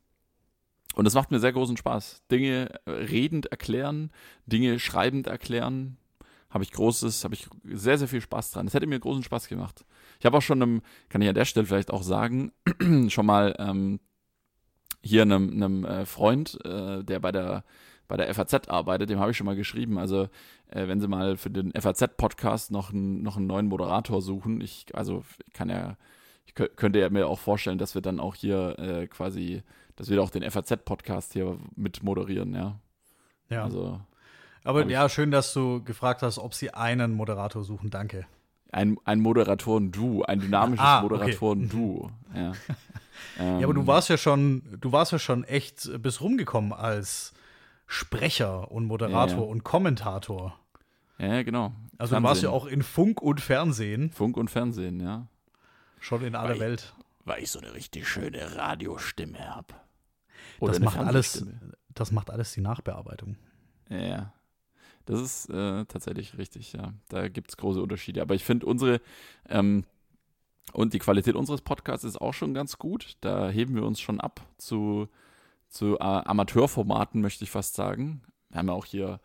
Und 0.95 1.05
das 1.05 1.13
macht 1.13 1.31
mir 1.31 1.39
sehr 1.39 1.53
großen 1.53 1.77
Spaß. 1.77 2.23
Dinge 2.31 2.71
äh, 2.85 2.91
redend 2.91 3.47
erklären, 3.47 4.11
Dinge 4.45 4.79
schreibend 4.79 5.27
erklären, 5.27 5.97
habe 6.49 6.63
ich 6.63 6.71
großes, 6.71 7.23
habe 7.23 7.35
ich 7.35 7.47
sehr, 7.63 7.97
sehr 7.97 8.07
viel 8.07 8.21
Spaß 8.21 8.51
dran. 8.51 8.65
Das 8.65 8.73
hätte 8.73 8.87
mir 8.87 8.99
großen 8.99 9.23
Spaß 9.23 9.47
gemacht. 9.47 9.85
Ich 10.19 10.25
habe 10.25 10.37
auch 10.37 10.41
schon, 10.41 10.61
einem, 10.61 10.81
kann 11.07 11.21
ich 11.21 11.29
an 11.29 11.35
der 11.35 11.45
Stelle 11.45 11.67
vielleicht 11.67 11.91
auch 11.91 12.03
sagen, 12.03 12.51
schon 13.09 13.25
mal 13.25 13.55
ähm, 13.59 13.99
hier 15.01 15.21
einem, 15.21 15.51
einem 15.51 15.85
äh, 15.85 16.05
Freund, 16.05 16.57
äh, 16.65 17.03
der 17.03 17.19
bei 17.19 17.31
der 17.31 17.63
bei 18.09 18.17
der 18.17 18.33
FAZ 18.33 18.67
arbeitet, 18.67 19.11
dem 19.11 19.19
habe 19.19 19.31
ich 19.31 19.37
schon 19.37 19.45
mal 19.45 19.55
geschrieben. 19.55 19.97
Also, 19.97 20.23
äh, 20.67 20.87
wenn 20.87 20.99
Sie 20.99 21.07
mal 21.07 21.37
für 21.37 21.51
den 21.51 21.71
FAZ-Podcast 21.71 22.71
noch, 22.71 22.91
einen, 22.91 23.21
noch 23.21 23.37
einen 23.37 23.47
neuen 23.47 23.67
Moderator 23.67 24.21
suchen, 24.21 24.59
ich, 24.59 24.87
also 24.93 25.23
ich 25.45 25.53
kann 25.53 25.69
ja, 25.69 25.95
ich 26.45 26.55
könnte 26.55 26.99
ja 26.99 27.09
mir 27.11 27.27
auch 27.27 27.39
vorstellen, 27.39 27.77
dass 27.77 27.93
wir 27.93 28.01
dann 28.01 28.19
auch 28.19 28.33
hier 28.33 28.77
äh, 28.79 29.07
quasi, 29.07 29.61
dass 29.99 30.09
wir 30.09 30.23
auch 30.23 30.29
den 30.29 30.49
FAZ-Podcast 30.49 31.33
hier 31.33 31.57
mit 31.75 32.03
moderieren, 32.03 32.53
ja. 32.53 32.79
Ja. 33.49 33.65
Also, 33.65 33.99
aber 34.63 34.85
ja, 34.87 35.09
schön, 35.09 35.29
dass 35.29 35.53
du 35.53 35.83
gefragt 35.83 36.21
hast, 36.21 36.37
ob 36.37 36.53
sie 36.53 36.73
einen 36.73 37.11
Moderator 37.11 37.65
suchen. 37.65 37.89
Danke. 37.89 38.25
Ein, 38.71 38.97
ein 39.03 39.19
Moderatoren-Du, 39.19 40.23
ein 40.23 40.39
dynamisches 40.39 40.85
ah, 40.85 41.01
Moderatoren-Du. 41.01 42.05
Okay. 42.05 42.13
Ja. 42.35 42.53
ähm, 43.39 43.59
ja, 43.59 43.65
aber 43.65 43.73
du 43.73 43.87
warst 43.87 44.07
ja 44.07 44.17
schon, 44.17 44.77
du 44.79 44.91
warst 44.91 45.11
ja 45.11 45.17
schon 45.17 45.43
echt 45.43 45.89
bis 46.01 46.21
rumgekommen 46.21 46.71
als 46.71 47.33
Sprecher 47.87 48.71
und 48.71 48.85
Moderator 48.85 49.39
ja, 49.39 49.43
ja. 49.43 49.49
und 49.49 49.63
Kommentator. 49.63 50.57
Ja, 51.17 51.41
genau. 51.41 51.73
Also 51.97 52.11
Fernsehen. 52.11 52.21
du 52.21 52.29
warst 52.29 52.43
ja 52.43 52.49
auch 52.51 52.67
in 52.67 52.83
Funk 52.83 53.21
und 53.21 53.41
Fernsehen. 53.41 54.11
Funk 54.11 54.37
und 54.37 54.49
Fernsehen, 54.49 55.01
ja. 55.01 55.25
Schon 55.99 56.23
in 56.23 56.35
aller 56.35 56.51
weil 56.51 56.59
Welt. 56.59 56.93
Ich, 56.95 57.27
weil 57.27 57.43
ich 57.43 57.51
so 57.51 57.59
eine 57.59 57.73
richtig 57.73 58.07
schöne 58.07 58.55
Radiostimme 58.55 59.39
habe. 59.39 59.73
Das 60.59 60.79
macht 60.79 60.97
alles, 60.97 61.45
das 61.93 62.11
macht 62.11 62.29
alles 62.29 62.53
die 62.53 62.61
Nachbearbeitung. 62.61 63.37
Ja, 63.89 64.33
das 65.05 65.21
ist 65.21 65.49
äh, 65.49 65.85
tatsächlich 65.85 66.37
richtig, 66.37 66.73
ja. 66.73 66.93
Da 67.07 67.27
gibt 67.27 67.49
es 67.49 67.57
große 67.57 67.81
Unterschiede. 67.81 68.21
Aber 68.21 68.35
ich 68.35 68.43
finde 68.43 68.65
unsere 68.65 69.01
ähm, 69.47 69.85
und 70.73 70.93
die 70.93 70.99
Qualität 70.99 71.35
unseres 71.35 71.61
Podcasts 71.61 72.03
ist 72.03 72.21
auch 72.21 72.33
schon 72.33 72.53
ganz 72.53 72.77
gut. 72.77 73.17
Da 73.21 73.49
heben 73.49 73.75
wir 73.75 73.83
uns 73.83 73.99
schon 73.99 74.19
ab 74.19 74.45
zu, 74.57 75.07
zu 75.67 75.97
äh, 75.97 76.03
Amateurformaten, 76.03 77.21
möchte 77.21 77.43
ich 77.43 77.51
fast 77.51 77.75
sagen. 77.75 78.21
Wir 78.49 78.59
haben 78.59 78.67
ja 78.67 78.73
auch 78.73 78.85
hier 78.85 79.19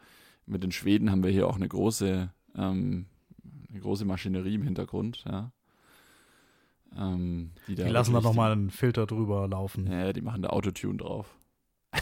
mit 0.47 0.63
den 0.63 0.73
Schweden 0.73 1.11
haben 1.11 1.23
wir 1.23 1.31
hier 1.31 1.49
auch 1.49 1.57
eine 1.57 1.69
große, 1.69 2.31
ähm, 2.57 3.07
eine 3.71 3.81
große 3.81 4.05
Maschinerie 4.05 4.55
im 4.55 4.63
Hintergrund, 4.63 5.25
ja. 5.27 5.53
Ähm, 6.99 7.53
die, 7.69 7.75
die 7.75 7.83
lassen 7.83 8.13
da 8.13 8.21
nochmal 8.21 8.53
einen 8.53 8.71
Filter 8.71 9.07
drüber 9.07 9.49
laufen. 9.49 9.91
Ja, 9.91 10.13
die 10.13 10.23
machen 10.23 10.43
da 10.43 10.51
Autotune 10.51 10.99
drauf. 10.99 11.35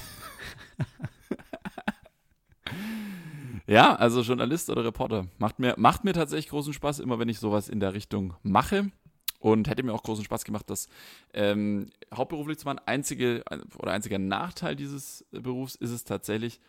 Ja, 3.67 3.95
also 3.95 4.23
Journalist 4.23 4.71
oder 4.71 4.85
Reporter. 4.85 5.27
Macht 5.39 5.59
mir, 5.59 5.75
macht 5.79 6.05
mir 6.05 6.13
tatsächlich 6.13 6.49
großen 6.49 6.73
Spaß, 6.73 6.99
immer 6.99 7.19
wenn 7.19 7.29
ich 7.29 7.39
sowas 7.39 7.69
in 7.69 7.81
der 7.81 7.95
Richtung 7.95 8.35
mache. 8.43 8.91
Und 9.39 9.69
hätte 9.69 9.83
mir 9.83 9.93
auch 9.93 10.05
großen 10.05 10.25
Spaß 10.25 10.45
gemacht, 10.45 10.71
das 10.71 10.89
ähm, 11.35 11.87
hauptberuflich 12.15 12.59
zu 12.59 12.67
machen. 12.67 12.81
Einzige 12.87 13.43
oder 13.77 13.93
einziger 13.93 14.19
Nachteil 14.19 14.77
dieses 14.77 15.25
Berufs 15.33 15.75
ist 15.75 15.91
es 15.91 16.05
tatsächlich, 16.05 16.61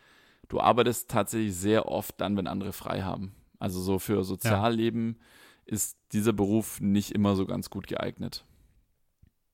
du 0.47 0.59
arbeitest 0.59 1.09
tatsächlich 1.09 1.55
sehr 1.55 1.87
oft 1.87 2.19
dann, 2.19 2.35
wenn 2.35 2.47
andere 2.47 2.73
frei 2.73 3.03
haben. 3.03 3.35
Also 3.59 3.79
so 3.79 3.99
für 3.99 4.23
Sozialleben 4.23 5.19
ist 5.65 5.97
dieser 6.11 6.33
Beruf 6.33 6.79
nicht 6.81 7.11
immer 7.11 7.35
so 7.35 7.45
ganz 7.45 7.69
gut 7.69 7.87
geeignet. 7.87 8.45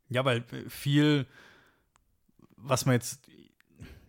Ja, 0.10 0.26
weil 0.26 0.44
viel, 0.68 1.28
was 2.56 2.86
man 2.86 2.94
jetzt 2.94 3.28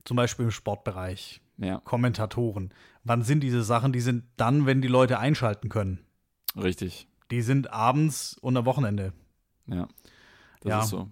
zum 0.04 0.16
Beispiel 0.16 0.46
im 0.46 0.50
Sportbereich, 0.50 1.40
Ja, 1.58 1.78
Kommentatoren, 1.84 2.72
wann 3.04 3.22
sind 3.22 3.40
diese 3.40 3.62
Sachen? 3.62 3.92
Die 3.92 4.00
sind 4.00 4.24
dann, 4.36 4.64
wenn 4.66 4.80
die 4.80 4.88
Leute 4.88 5.18
einschalten 5.18 5.68
können. 5.68 6.04
richtig. 6.56 7.06
Die 7.30 7.42
sind 7.42 7.70
abends 7.70 8.36
und 8.38 8.56
am 8.56 8.64
Wochenende. 8.64 9.12
Ja, 9.66 9.86
das 10.60 10.70
Ja. 10.70 10.82
ist 10.82 10.88
so. 10.88 11.08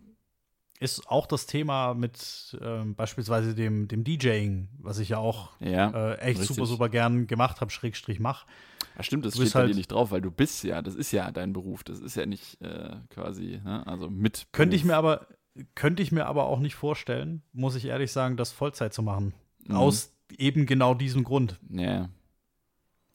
Ist 0.81 1.09
auch 1.09 1.27
das 1.27 1.47
Thema 1.47 1.95
mit 1.95 2.57
ähm, 2.61 2.95
beispielsweise 2.95 3.55
dem, 3.55 3.89
dem 3.89 4.05
DJing, 4.05 4.69
was 4.79 4.99
ich 5.01 5.09
ja 5.11 5.19
auch 5.19 5.51
Ja, 5.61 5.91
äh, 5.91 6.19
echt 6.19 6.41
richtig. 6.41 6.57
super, 6.57 6.67
super 6.67 6.89
gern 6.89 7.27
gemacht 7.27 7.61
habe, 7.61 7.71
Schrägstrich 7.73 8.21
mach. 8.21 8.47
Ja 8.99 9.03
stimmt, 9.05 9.25
das 9.25 9.35
steht 9.37 9.53
bei 9.55 9.61
halt- 9.61 9.71
dir 9.71 9.75
nicht 9.77 9.91
drauf, 9.93 10.11
weil 10.11 10.21
du 10.21 10.31
bist 10.31 10.63
ja, 10.65 10.83
das 10.83 10.95
ist 10.95 11.11
ja 11.13 11.31
dein 11.31 11.53
Beruf, 11.55 11.85
das 11.85 12.01
ist 12.01 12.17
ja 12.17 12.27
nicht 12.27 12.61
äh, 12.61 12.97
quasi, 13.09 13.61
ne? 13.65 13.87
also 13.87 14.11
mit. 14.11 14.47
Könnte 14.53 14.77
ich 14.77 14.85
mir 14.85 14.97
aber, 14.97 15.27
könnte 15.75 16.03
ich 16.03 16.13
mir 16.13 16.27
aber 16.27 16.45
auch 16.47 16.59
nicht 16.59 16.75
vorstellen, 16.75 17.43
muss 17.53 17.75
ich 17.77 17.87
ehrlich 17.87 18.13
sagen, 18.13 18.37
das 18.37 18.53
Vollzeit 18.53 18.93
zu 18.93 19.03
machen. 19.03 19.33
Mhm. 19.67 19.77
Aus 19.77 20.13
eben 20.37 20.67
genau 20.67 20.93
diesem 20.95 21.25
Grund. 21.25 21.59
Ja, 21.71 22.09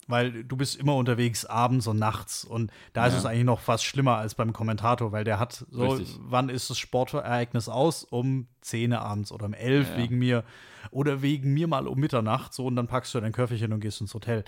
Weil 0.07 0.43
du 0.43 0.57
bist 0.57 0.76
immer 0.76 0.95
unterwegs 0.97 1.45
abends 1.45 1.88
und 1.88 1.97
nachts 1.97 2.43
und 2.43 2.72
da 2.91 3.05
ist 3.07 3.14
Ja. 3.14 3.19
es 3.19 3.26
eigentlich 3.26 3.45
noch 3.45 3.61
fast 3.61 3.85
schlimmer 3.85 4.18
als 4.18 4.35
beim 4.35 4.51
Kommentator, 4.51 5.14
weil 5.14 5.23
der 5.23 5.39
hat 5.39 5.65
so, 5.69 5.88
Richtig. 5.88 6.18
wann 6.19 6.49
ist 6.49 6.69
das 6.69 6.77
Sportereignis 6.77 7.69
aus? 7.69 8.03
Um 8.03 8.47
10 8.61 8.91
Uhr 8.91 8.99
abends 9.01 9.31
oder 9.31 9.45
um 9.45 9.53
11 9.53 9.91
Ja. 9.91 9.97
wegen 9.97 10.18
mir 10.19 10.43
oder 10.91 11.22
wegen 11.22 11.53
mir 11.53 11.68
mal 11.68 11.88
um 11.88 11.97
Mitternacht 11.99 12.53
so 12.53 12.65
und 12.65 12.76
dann 12.76 12.88
packst 12.88 13.14
du 13.15 13.22
dein 13.22 13.31
Köfferchen 13.31 13.72
und 13.72 13.80
gehst 13.80 14.01
ins 14.01 14.14
Hotel. 14.14 14.43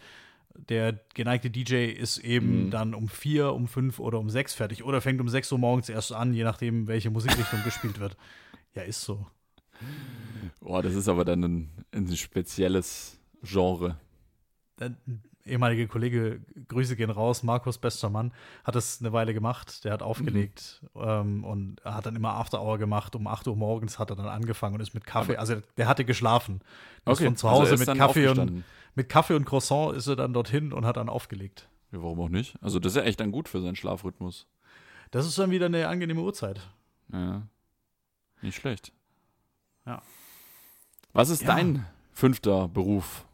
Der 0.57 0.99
geneigte 1.13 1.49
DJ 1.49 1.85
ist 1.91 2.17
eben 2.17 2.65
Mhm. 2.65 2.71
dann 2.71 2.93
um 2.93 3.07
4, 3.07 3.53
um 3.53 3.67
5 3.67 3.99
oder 3.99 4.19
um 4.19 4.29
6 4.29 4.53
fertig 4.53 4.83
oder 4.83 5.01
fängt 5.01 5.19
um 5.21 5.29
6 5.29 5.51
Uhr 5.51 5.59
morgens 5.59 5.89
erst 5.89 6.13
an, 6.13 6.33
je 6.33 6.43
nachdem, 6.43 6.87
welche 6.87 7.09
Musikrichtung 7.09 7.63
gespielt 7.63 7.99
wird. 7.99 8.15
Ja, 8.73 8.83
ist 8.83 9.01
so. 9.01 9.25
boah, 10.61 10.81
das 10.81 10.95
ist 10.95 11.07
aber 11.09 11.25
dann 11.25 11.43
ein, 11.43 11.69
ein 11.91 12.15
spezielles 12.15 13.19
Genre. 13.43 13.97
ein 14.79 14.97
ehemaliger 15.45 15.87
Kollege, 15.87 16.41
Grüße 16.67 16.95
gehen 16.95 17.11
raus, 17.11 17.43
Markus, 17.43 17.77
bester 17.77 18.09
Mann, 18.09 18.33
hat 18.63 18.75
das 18.75 18.99
eine 18.99 19.13
Weile 19.13 19.33
gemacht. 19.33 19.83
Der 19.83 19.93
hat 19.93 20.01
aufgelegt 20.01 20.83
ähm, 20.95 21.43
und 21.43 21.83
hat 21.85 22.05
dann 22.05 22.15
immer 22.15 22.33
After 22.33 22.61
Hour 22.61 22.77
gemacht. 22.79 23.15
Um 23.15 23.27
8 23.27 23.47
Uhr 23.47 23.55
morgens 23.55 23.99
hat 23.99 24.09
er 24.09 24.15
dann 24.15 24.27
angefangen 24.27 24.75
und 24.75 24.81
ist 24.81 24.93
mit 24.93 25.05
Kaffee, 25.05 25.37
also 25.37 25.57
der 25.77 25.87
hatte 25.87 26.03
geschlafen. 26.05 26.61
Ist 27.05 27.21
von 27.21 27.35
zu 27.35 27.47
also 27.47 27.61
Hause 27.61 27.75
ist 27.75 27.87
mit 27.87 27.97
Kaffee, 27.97 28.27
und. 28.27 28.63
Mit 28.95 29.09
Kaffee 29.09 29.35
und 29.35 29.45
Croissant 29.45 29.95
ist 29.95 30.07
er 30.07 30.15
dann 30.15 30.33
dorthin 30.33 30.73
und 30.73 30.85
hat 30.85 30.97
dann 30.97 31.09
aufgelegt. 31.09 31.69
Ja, 31.91 32.01
warum 32.01 32.19
auch 32.21 32.29
nicht? 32.29 32.55
Also 32.61 32.79
das 32.79 32.93
ist 32.93 32.97
ja 32.97 33.03
echt 33.03 33.19
dann 33.19 33.31
gut 33.31 33.47
für 33.49 33.61
seinen 33.61 33.75
Schlafrhythmus. 33.75 34.47
Das 35.11 35.25
ist 35.27 35.37
dann 35.37 35.51
wieder 35.51 35.67
eine 35.67 35.87
angenehme 35.87 36.21
Uhrzeit. 36.21 36.61
Ja, 37.11 37.47
nicht 38.41 38.55
schlecht. 38.55 38.91
Ja. 39.85 40.01
Was 41.13 41.29
ist 41.29 41.41
Ja. 41.43 41.55
dein 41.55 41.85
fünfter 42.11 42.67
Beruf? 42.67 43.25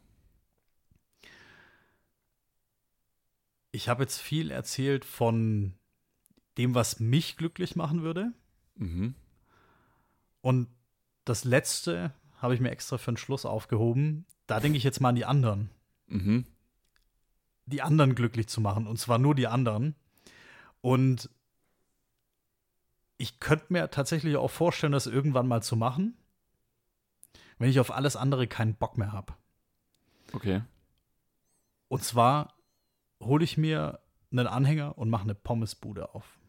Ich 3.72 3.88
habe 3.88 4.04
jetzt 4.04 4.20
viel 4.20 4.52
erzählt 4.52 5.06
von 5.06 5.74
dem, 6.58 6.76
was 6.76 7.00
mich 7.00 7.38
glücklich 7.38 7.76
machen 7.76 8.02
würde. 8.04 8.34
Mhm. 8.76 9.16
Und 10.42 10.68
das 11.24 11.46
letzte 11.46 12.14
habe 12.38 12.54
ich 12.54 12.60
mir 12.60 12.72
extra 12.72 12.98
für 12.98 13.12
den 13.14 13.18
Schluss 13.18 13.46
aufgehoben. 13.46 14.26
Da 14.48 14.60
denke 14.60 14.78
ich 14.78 14.84
jetzt 14.84 15.00
mal 15.02 15.10
an 15.10 15.16
die 15.16 15.26
anderen. 15.26 15.70
Mhm. 16.08 16.46
Die 17.66 17.82
anderen 17.82 18.16
glücklich 18.16 18.48
zu 18.48 18.62
machen. 18.62 18.88
Und 18.88 18.98
zwar 18.98 19.18
nur 19.18 19.36
die 19.36 19.48
anderen. 19.48 19.96
Und 20.82 21.30
ich 23.18 23.40
könnte 23.40 23.68
mir 23.70 23.92
tatsächlich 23.92 24.36
auch 24.36 24.50
vorstellen, 24.50 24.94
das 24.94 25.06
irgendwann 25.06 25.48
mal 25.48 25.62
zu 25.62 25.76
machen, 25.76 26.18
wenn 27.60 27.70
ich 27.70 27.80
auf 27.80 27.92
alles 27.92 28.16
andere 28.16 28.48
keinen 28.48 28.76
Bock 28.76 28.98
mehr 28.98 29.12
habe. 29.12 29.34
Okay. 30.34 30.64
Und 31.88 32.04
zwar 32.04 32.56
hole 33.22 33.44
ich 33.44 33.58
mir 33.58 34.00
einen 34.32 34.48
Anhänger 34.48 34.98
und 34.98 35.10
mache 35.10 35.24
eine 35.24 35.36
Pommesbude 35.36 36.16
auf. 36.16 36.40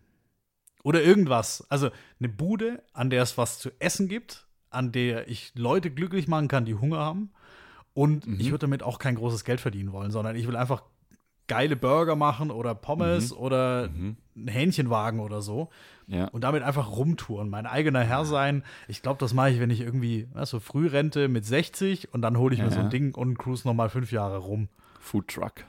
Oder 0.82 1.02
irgendwas. 1.02 1.66
Also 1.70 1.90
eine 2.18 2.28
Bude, 2.28 2.82
an 2.92 3.10
der 3.10 3.22
es 3.22 3.38
was 3.38 3.58
zu 3.58 3.70
essen 3.78 4.08
gibt, 4.08 4.48
an 4.70 4.92
der 4.92 5.28
ich 5.28 5.52
Leute 5.54 5.90
glücklich 5.90 6.28
machen 6.28 6.48
kann, 6.48 6.64
die 6.64 6.74
Hunger 6.74 6.98
haben. 6.98 7.32
Und 7.94 8.26
Mhm. 8.26 8.40
ich 8.40 8.46
würde 8.50 8.60
damit 8.66 8.82
auch 8.82 8.98
kein 8.98 9.14
großes 9.16 9.44
Geld 9.44 9.60
verdienen 9.60 9.92
wollen, 9.92 10.10
sondern 10.10 10.36
ich 10.36 10.46
will 10.46 10.56
einfach 10.56 10.82
geile 11.48 11.76
Burger 11.76 12.16
machen 12.16 12.50
oder 12.50 12.74
Pommes 12.74 13.32
oder 13.32 13.88
Mhm. 13.88 14.16
einen 14.36 14.48
Hähnchenwagen 14.48 15.20
oder 15.20 15.42
so 15.42 15.68
Ja. 16.06 16.28
und 16.28 16.42
damit 16.44 16.62
einfach 16.62 16.90
rumtouren, 16.96 17.50
mein 17.50 17.66
eigener 17.66 18.00
Herr 18.00 18.24
sein. 18.24 18.62
Ich 18.88 19.02
glaube, 19.02 19.18
das 19.18 19.34
mache 19.34 19.50
ich, 19.50 19.60
wenn 19.60 19.68
ich 19.68 19.80
irgendwie, 19.80 20.28
weißt 20.32 20.54
du, 20.54 20.60
Frührente 20.60 21.28
mit 21.28 21.44
60 21.44 22.14
und 22.14 22.22
dann 22.22 22.38
hole 22.38 22.54
ich 22.54 22.60
Ja, 22.60 22.66
mir 22.66 22.70
so 22.70 22.78
ein 22.78 22.84
ja. 22.84 22.90
Ding 22.90 23.14
und 23.14 23.36
cruise 23.38 23.66
nochmal 23.68 23.90
fünf 23.90 24.12
Jahre 24.12 24.38
rum. 24.38 24.68
Food 25.00 25.28
Truck. 25.28 25.64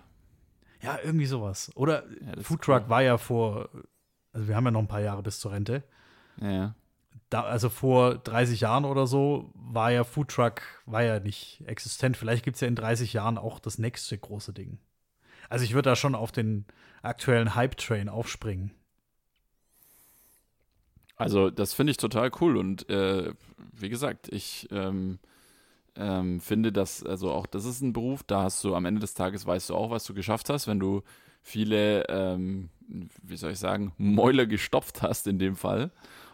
Ja, 0.82 0.98
irgendwie 1.04 1.26
sowas. 1.26 1.72
Oder 1.76 2.04
Ja, 2.22 2.28
das 2.32 2.38
ist 2.41 2.48
Foodtruck 2.48 2.84
cool. 2.84 2.90
war 2.90 3.02
ja 3.04 3.18
vor, 3.18 3.70
also 4.32 4.48
wir 4.48 4.56
haben 4.56 4.66
ja 4.66 4.72
noch 4.72 4.80
ein 4.82 4.88
paar 4.88 5.02
Jahre 5.02 5.24
bis 5.24 5.40
zur 5.40 5.52
Rente. 5.52 5.84
Ja. 6.40 6.76
Da, 7.34 7.41
also 7.41 7.69
vor 7.69 8.19
30 8.19 8.61
Jahren 8.61 8.85
oder 8.85 9.07
so 9.07 9.49
war 9.55 9.91
ja 9.91 10.03
Foodtruck, 10.03 10.61
war 10.85 11.01
ja 11.01 11.19
nicht 11.19 11.64
existent. 11.65 12.15
Vielleicht 12.15 12.45
gibt 12.45 12.55
es 12.55 12.61
ja 12.61 12.68
in 12.68 12.76
30 12.76 13.11
Jahren 13.14 13.39
auch 13.39 13.57
das 13.57 13.80
nächste 13.80 14.15
große 14.15 14.53
Ding. 14.53 14.77
Also 15.49 15.65
ich 15.65 15.73
würde 15.73 15.89
da 15.89 15.95
schon 15.95 16.14
auf 16.14 16.31
den 16.31 16.65
aktuellen 17.01 17.55
Hype-Train 17.55 18.07
aufspringen. 18.07 18.69
Also 21.15 21.49
das 21.49 21.73
finde 21.73 21.89
ich 21.89 21.97
total 21.97 22.30
cool 22.39 22.55
und 22.55 22.88
äh, 22.91 23.34
wie 23.72 23.89
gesagt, 23.89 24.31
ich 24.31 24.68
ähm, 24.69 25.18
ähm, 25.95 26.39
finde, 26.39 26.72
dass, 26.72 27.03
also 27.03 27.31
auch 27.31 27.47
das 27.47 27.65
ist 27.65 27.81
ein 27.81 27.93
Beruf, 27.93 28.22
da 28.22 28.43
hast 28.43 28.64
du 28.64 28.76
am 28.76 28.85
Ende 28.85 29.01
des 29.01 29.15
Tages, 29.15 29.47
weißt 29.47 29.72
du 29.72 29.76
auch, 29.76 29.89
was 29.89 30.05
du 30.05 30.14
geschafft 30.14 30.51
hast, 30.51 30.68
wenn 30.68 30.80
du 30.80 31.01
viele, 31.41 32.07
ähm, 32.10 32.69
wie 33.23 33.38
soll 33.38 33.53
ich 33.53 33.60
sagen, 33.60 33.91
Mäuler 33.97 34.45
gestopft 34.45 35.01
hast 35.01 35.26
in 35.26 35.39
dem 35.39 35.55
Fall. 35.55 35.89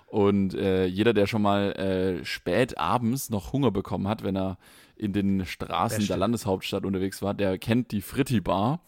Und 0.10 0.56
äh, 0.56 0.86
jeder, 0.86 1.14
der 1.14 1.28
schon 1.28 1.44
mal 1.44 1.72
äh, 1.74 2.26
spät 2.26 2.78
abends 2.80 3.30
noch 3.30 3.54
Hunger 3.54 3.70
bekommen 3.70 4.08
hat, 4.08 4.24
wenn 4.24 4.36
er 4.36 4.58
in 4.96 5.14
den 5.14 5.46
Straßen 5.46 6.08
der 6.08 6.18
Landeshauptstadt 6.18 6.84
unterwegs 6.84 7.22
war, 7.22 7.36
der 7.36 7.60
kennt 7.60 7.92
die 7.92 8.02
Fritti 8.02 8.42
Bar. 8.42 8.82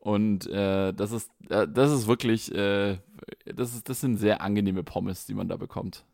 Und 0.00 0.46
äh, 0.48 0.92
das 0.92 1.12
ist, 1.12 1.30
äh, 1.50 1.68
das 1.68 1.92
ist 1.92 2.08
wirklich, 2.08 2.52
äh, 2.52 2.98
das, 3.44 3.74
ist, 3.74 3.88
das 3.88 4.00
sind 4.00 4.16
sehr 4.16 4.40
angenehme 4.40 4.82
Pommes, 4.82 5.24
die 5.26 5.34
man 5.34 5.48
da 5.48 5.56
bekommt. 5.56 6.04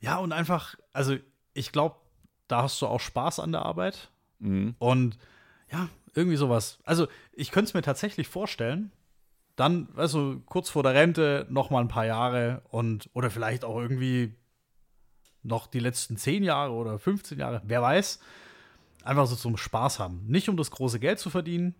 Ja, 0.00 0.18
und 0.18 0.32
einfach, 0.32 0.74
also 0.92 1.16
ich 1.54 1.70
glaube, 1.70 1.96
da 2.48 2.62
hast 2.62 2.82
du 2.82 2.86
auch 2.86 3.00
Spaß 3.00 3.40
an 3.40 3.52
der 3.52 3.62
Arbeit. 3.62 4.10
Mhm. 4.40 4.74
Und 4.78 5.16
ja, 5.70 5.88
irgendwie 6.14 6.36
sowas. 6.36 6.78
Also, 6.84 7.06
ich 7.32 7.50
könnte 7.50 7.68
es 7.68 7.74
mir 7.74 7.82
tatsächlich 7.82 8.28
vorstellen, 8.28 8.90
dann, 9.56 9.88
weißt 9.96 10.14
du, 10.14 10.40
kurz 10.46 10.68
vor 10.68 10.82
der 10.82 10.94
Rente 10.94 11.46
noch 11.48 11.70
mal 11.70 11.80
ein 11.80 11.88
paar 11.88 12.06
Jahre 12.06 12.62
und 12.68 13.08
oder 13.14 13.30
vielleicht 13.30 13.64
auch 13.64 13.78
irgendwie 13.80 14.34
noch 15.42 15.66
die 15.66 15.80
letzten 15.80 16.16
10 16.16 16.42
Jahre 16.44 16.72
oder 16.72 16.98
15 16.98 17.38
Jahre, 17.38 17.62
wer 17.64 17.80
weiß, 17.82 18.20
einfach 19.04 19.26
so 19.26 19.36
zum 19.36 19.56
Spaß 19.56 19.98
haben. 19.98 20.24
Nicht 20.26 20.48
um 20.48 20.56
das 20.56 20.70
große 20.70 21.00
Geld 21.00 21.18
zu 21.18 21.30
verdienen, 21.30 21.74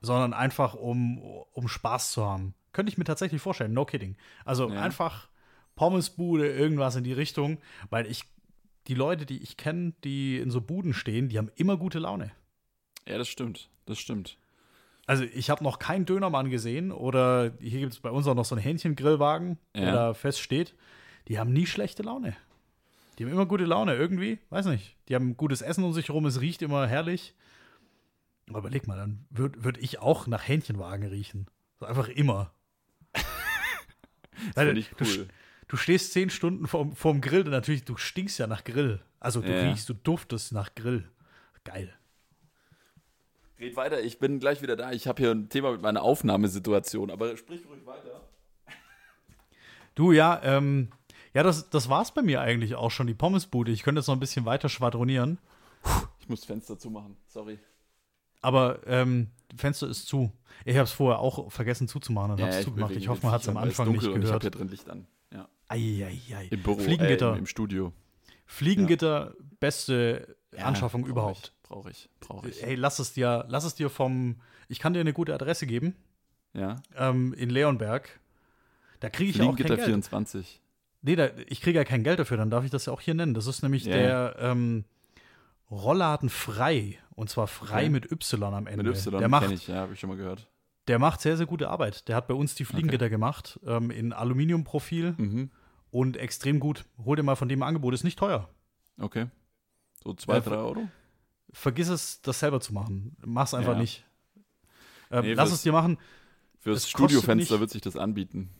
sondern 0.00 0.32
einfach 0.32 0.74
um, 0.74 1.18
um 1.18 1.68
Spaß 1.68 2.12
zu 2.12 2.24
haben. 2.24 2.54
Könnte 2.72 2.90
ich 2.90 2.98
mir 2.98 3.04
tatsächlich 3.04 3.42
vorstellen, 3.42 3.72
no 3.74 3.84
kidding. 3.84 4.16
Also 4.44 4.70
Ja. 4.70 4.80
einfach 4.80 5.28
Pommesbude, 5.74 6.50
irgendwas 6.50 6.96
in 6.96 7.04
die 7.04 7.12
Richtung, 7.12 7.58
weil 7.90 8.06
ich, 8.06 8.24
die 8.86 8.94
Leute, 8.94 9.26
die 9.26 9.42
ich 9.42 9.56
kenne, 9.56 9.92
die 10.04 10.38
in 10.38 10.50
so 10.50 10.60
Buden 10.60 10.94
stehen, 10.94 11.28
die 11.28 11.38
haben 11.38 11.50
immer 11.56 11.76
gute 11.76 11.98
Laune. 11.98 12.30
Ja, 13.06 13.18
das 13.18 13.28
stimmt. 13.28 13.68
Das 13.86 13.98
stimmt. 13.98 14.38
Also 15.06 15.24
ich 15.24 15.50
habe 15.50 15.64
noch 15.64 15.78
keinen 15.78 16.06
Dönermann 16.06 16.50
gesehen 16.50 16.92
oder 16.92 17.52
hier 17.60 17.80
gibt 17.80 17.92
es 17.94 18.00
bei 18.00 18.10
uns 18.10 18.26
auch 18.26 18.34
noch 18.34 18.44
so 18.44 18.54
einen 18.54 18.62
Hähnchengrillwagen, 18.62 19.58
der 19.74 19.82
Ja. 19.82 19.92
da 19.92 20.14
fest 20.14 20.40
steht. 20.40 20.74
Die 21.28 21.38
haben 21.38 21.52
nie 21.52 21.66
schlechte 21.66 22.02
Laune. 22.02 22.36
Die 23.18 23.24
haben 23.24 23.32
immer 23.32 23.46
gute 23.46 23.64
Laune, 23.64 23.94
irgendwie, 23.96 24.38
weiß 24.50 24.66
nicht. 24.66 24.96
Die 25.08 25.14
haben 25.14 25.36
gutes 25.36 25.62
Essen 25.62 25.84
um 25.84 25.92
sich 25.92 26.08
herum, 26.08 26.24
es 26.26 26.40
riecht 26.40 26.62
immer 26.62 26.86
herrlich. 26.86 27.34
Aber 28.48 28.60
überleg 28.60 28.86
mal, 28.86 28.96
dann 28.96 29.26
würde 29.30 29.62
würd 29.64 29.78
ich 29.78 29.98
auch 29.98 30.26
nach 30.26 30.46
Hähnchenwagen 30.46 31.06
riechen. 31.08 31.46
So 31.78 31.86
einfach 31.86 32.08
immer. 32.08 32.52
Weil 34.54 34.66
Finde 34.66 34.80
ich 34.80 34.88
du, 34.90 35.04
cool. 35.04 35.28
du 35.68 35.76
stehst 35.76 36.12
zehn 36.12 36.30
Stunden 36.30 36.66
vorm, 36.66 36.94
vorm 36.96 37.20
Grill 37.20 37.42
und 37.42 37.50
natürlich, 37.50 37.84
du 37.84 37.96
stinkst 37.96 38.38
ja 38.38 38.46
nach 38.46 38.64
Grill. 38.64 39.00
Also 39.18 39.40
du 39.42 39.48
Ja. 39.52 39.68
riechst, 39.68 39.88
du 39.88 39.94
duftest 39.94 40.52
nach 40.52 40.74
Grill. 40.74 41.08
Geil. 41.64 41.92
Red 43.60 43.76
weiter, 43.76 44.00
ich 44.02 44.18
bin 44.18 44.40
gleich 44.40 44.62
wieder 44.62 44.74
da. 44.76 44.92
Ich 44.92 45.06
habe 45.06 45.22
hier 45.22 45.30
ein 45.32 45.48
Thema 45.48 45.72
mit 45.72 45.82
meiner 45.82 46.02
Aufnahmesituation, 46.02 47.10
aber 47.10 47.36
sprich 47.36 47.60
ruhig 47.68 47.84
weiter. 47.86 48.22
Du, 49.96 50.12
ja, 50.12 50.40
ähm, 50.44 50.88
ja, 51.34 51.42
das, 51.42 51.68
das 51.68 51.88
war's 51.88 52.14
bei 52.14 52.22
mir 52.22 52.40
eigentlich 52.40 52.74
auch 52.76 52.90
schon, 52.90 53.06
die 53.06 53.12
Pommesbude. 53.14 53.70
Ich 53.72 53.82
könnte 53.82 53.98
jetzt 53.98 54.06
noch 54.06 54.16
ein 54.16 54.20
bisschen 54.20 54.46
weiter 54.46 54.68
schwadronieren. 54.68 55.38
Ich 56.20 56.28
muss 56.28 56.40
das 56.40 56.46
Fenster 56.46 56.78
zumachen, 56.78 57.16
sorry. 57.26 57.58
Aber 58.40 58.78
ähm, 58.86 59.28
Fenster 59.56 59.88
ist 59.88 60.06
zu. 60.06 60.32
Ich 60.64 60.76
habe 60.76 60.84
es 60.84 60.92
vorher 60.92 61.18
auch 61.18 61.50
vergessen 61.52 61.88
zuzumachen 61.88 62.30
und 62.32 62.38
Ja, 62.38 62.46
habe 62.46 62.52
es 62.54 62.60
ich 62.60 62.64
zugemacht. 62.66 62.96
Ich 62.96 63.08
hoffe, 63.08 63.26
man 63.26 63.32
hat 63.32 63.42
es 63.42 63.48
am 63.48 63.56
Anfang 63.56 63.90
nicht 63.92 64.04
und 64.04 64.10
Ich 64.16 64.20
gehört. 64.22 64.32
habe 64.34 64.42
hier 64.42 64.50
drin 64.52 64.68
Licht 64.68 64.88
an. 64.88 65.06
Ja. 65.34 65.48
Eieiei. 65.68 66.48
Im 66.50 66.62
Büro, 66.62 66.78
Fliegengitter. 66.78 67.30
Äh, 67.30 67.32
im, 67.32 67.38
im 67.40 67.46
Studio. 67.46 67.92
Fliegengitter, 68.46 69.34
beste 69.58 70.36
Ja, 70.56 70.64
Anschaffung 70.64 71.04
überhaupt. 71.04 71.52
Brauche 71.70 71.90
ich, 71.92 72.10
brauche 72.18 72.48
ich. 72.48 72.60
Hey, 72.62 72.74
lass 72.74 72.98
es 72.98 73.12
dir, 73.12 73.44
lass 73.48 73.62
es 73.62 73.76
dir 73.76 73.90
vom. 73.90 74.40
Ich 74.66 74.80
kann 74.80 74.92
dir 74.92 74.98
eine 74.98 75.12
gute 75.12 75.32
Adresse 75.32 75.66
geben. 75.68 75.94
Ja. 76.52 76.82
Ähm, 76.96 77.32
in 77.34 77.48
Leonberg. 77.48 78.18
Da 78.98 79.08
kriege 79.08 79.30
ich 79.30 79.36
ja 79.36 79.44
auch 79.44 79.56
kein 79.56 79.66
Geld. 79.68 79.80
24. 79.84 80.60
Nee, 81.02 81.14
da, 81.14 81.28
ich 81.46 81.60
kriege 81.60 81.78
ja 81.78 81.84
kein 81.84 82.02
Geld 82.02 82.18
dafür, 82.18 82.36
dann 82.38 82.50
darf 82.50 82.64
ich 82.64 82.70
das 82.72 82.86
ja 82.86 82.92
auch 82.92 83.00
hier 83.00 83.14
nennen. 83.14 83.34
Das 83.34 83.46
ist 83.46 83.62
nämlich 83.62 83.84
Ja, 83.84 83.92
der 83.92 84.36
ähm, 84.40 84.84
Rollladen 85.70 86.28
frei. 86.28 86.98
Und 87.14 87.30
zwar 87.30 87.46
frei 87.46 87.82
Okay. 87.82 87.90
mit 87.90 88.10
Y 88.10 88.42
am 88.52 88.66
Ende. 88.66 88.82
Mit 88.82 88.96
Y 88.96 89.18
der 89.20 89.28
macht, 89.28 89.50
ich, 89.52 89.68
ja, 89.68 89.76
habe 89.76 89.92
ich 89.94 90.00
schon 90.00 90.08
mal 90.10 90.16
gehört. 90.16 90.48
der 90.88 90.98
macht 90.98 91.20
sehr, 91.20 91.36
sehr 91.36 91.46
gute 91.46 91.68
Arbeit. 91.70 92.08
Der 92.08 92.16
hat 92.16 92.26
bei 92.26 92.34
uns 92.34 92.56
die 92.56 92.64
Fliegengitter 92.64 93.08
gemacht, 93.08 93.60
ähm, 93.64 93.90
in 93.92 94.12
Aluminiumprofil 94.12 95.14
Mhm. 95.16 95.50
und 95.92 96.16
extrem 96.16 96.58
gut. 96.58 96.84
Hol 97.04 97.14
dir 97.16 97.22
mal 97.22 97.36
von 97.36 97.48
dem 97.48 97.62
Angebot, 97.62 97.94
ist 97.94 98.02
nicht 98.04 98.18
teuer. 98.18 98.48
Okay. 98.98 99.26
So 100.02 100.14
zwei, 100.14 100.34
Ja, 100.34 100.40
drei 100.40 100.56
Euro? 100.56 100.88
Vergiss 101.52 101.88
es, 101.88 102.20
das 102.22 102.38
selber 102.40 102.60
zu 102.60 102.72
machen. 102.72 103.16
Mach's 103.24 103.54
einfach 103.54 103.72
Ja. 103.74 103.78
nicht. 103.80 104.04
Ähm, 105.10 105.22
Nee, 105.24 105.32
lass 105.34 105.48
fürs- 105.48 105.58
es 105.58 105.62
dir 105.62 105.72
machen. 105.72 105.98
Fürs 106.60 106.88
Studiofenster 106.88 107.58
wird 107.60 107.70
sich 107.70 107.82
das 107.82 107.96
anbieten. 107.96 108.50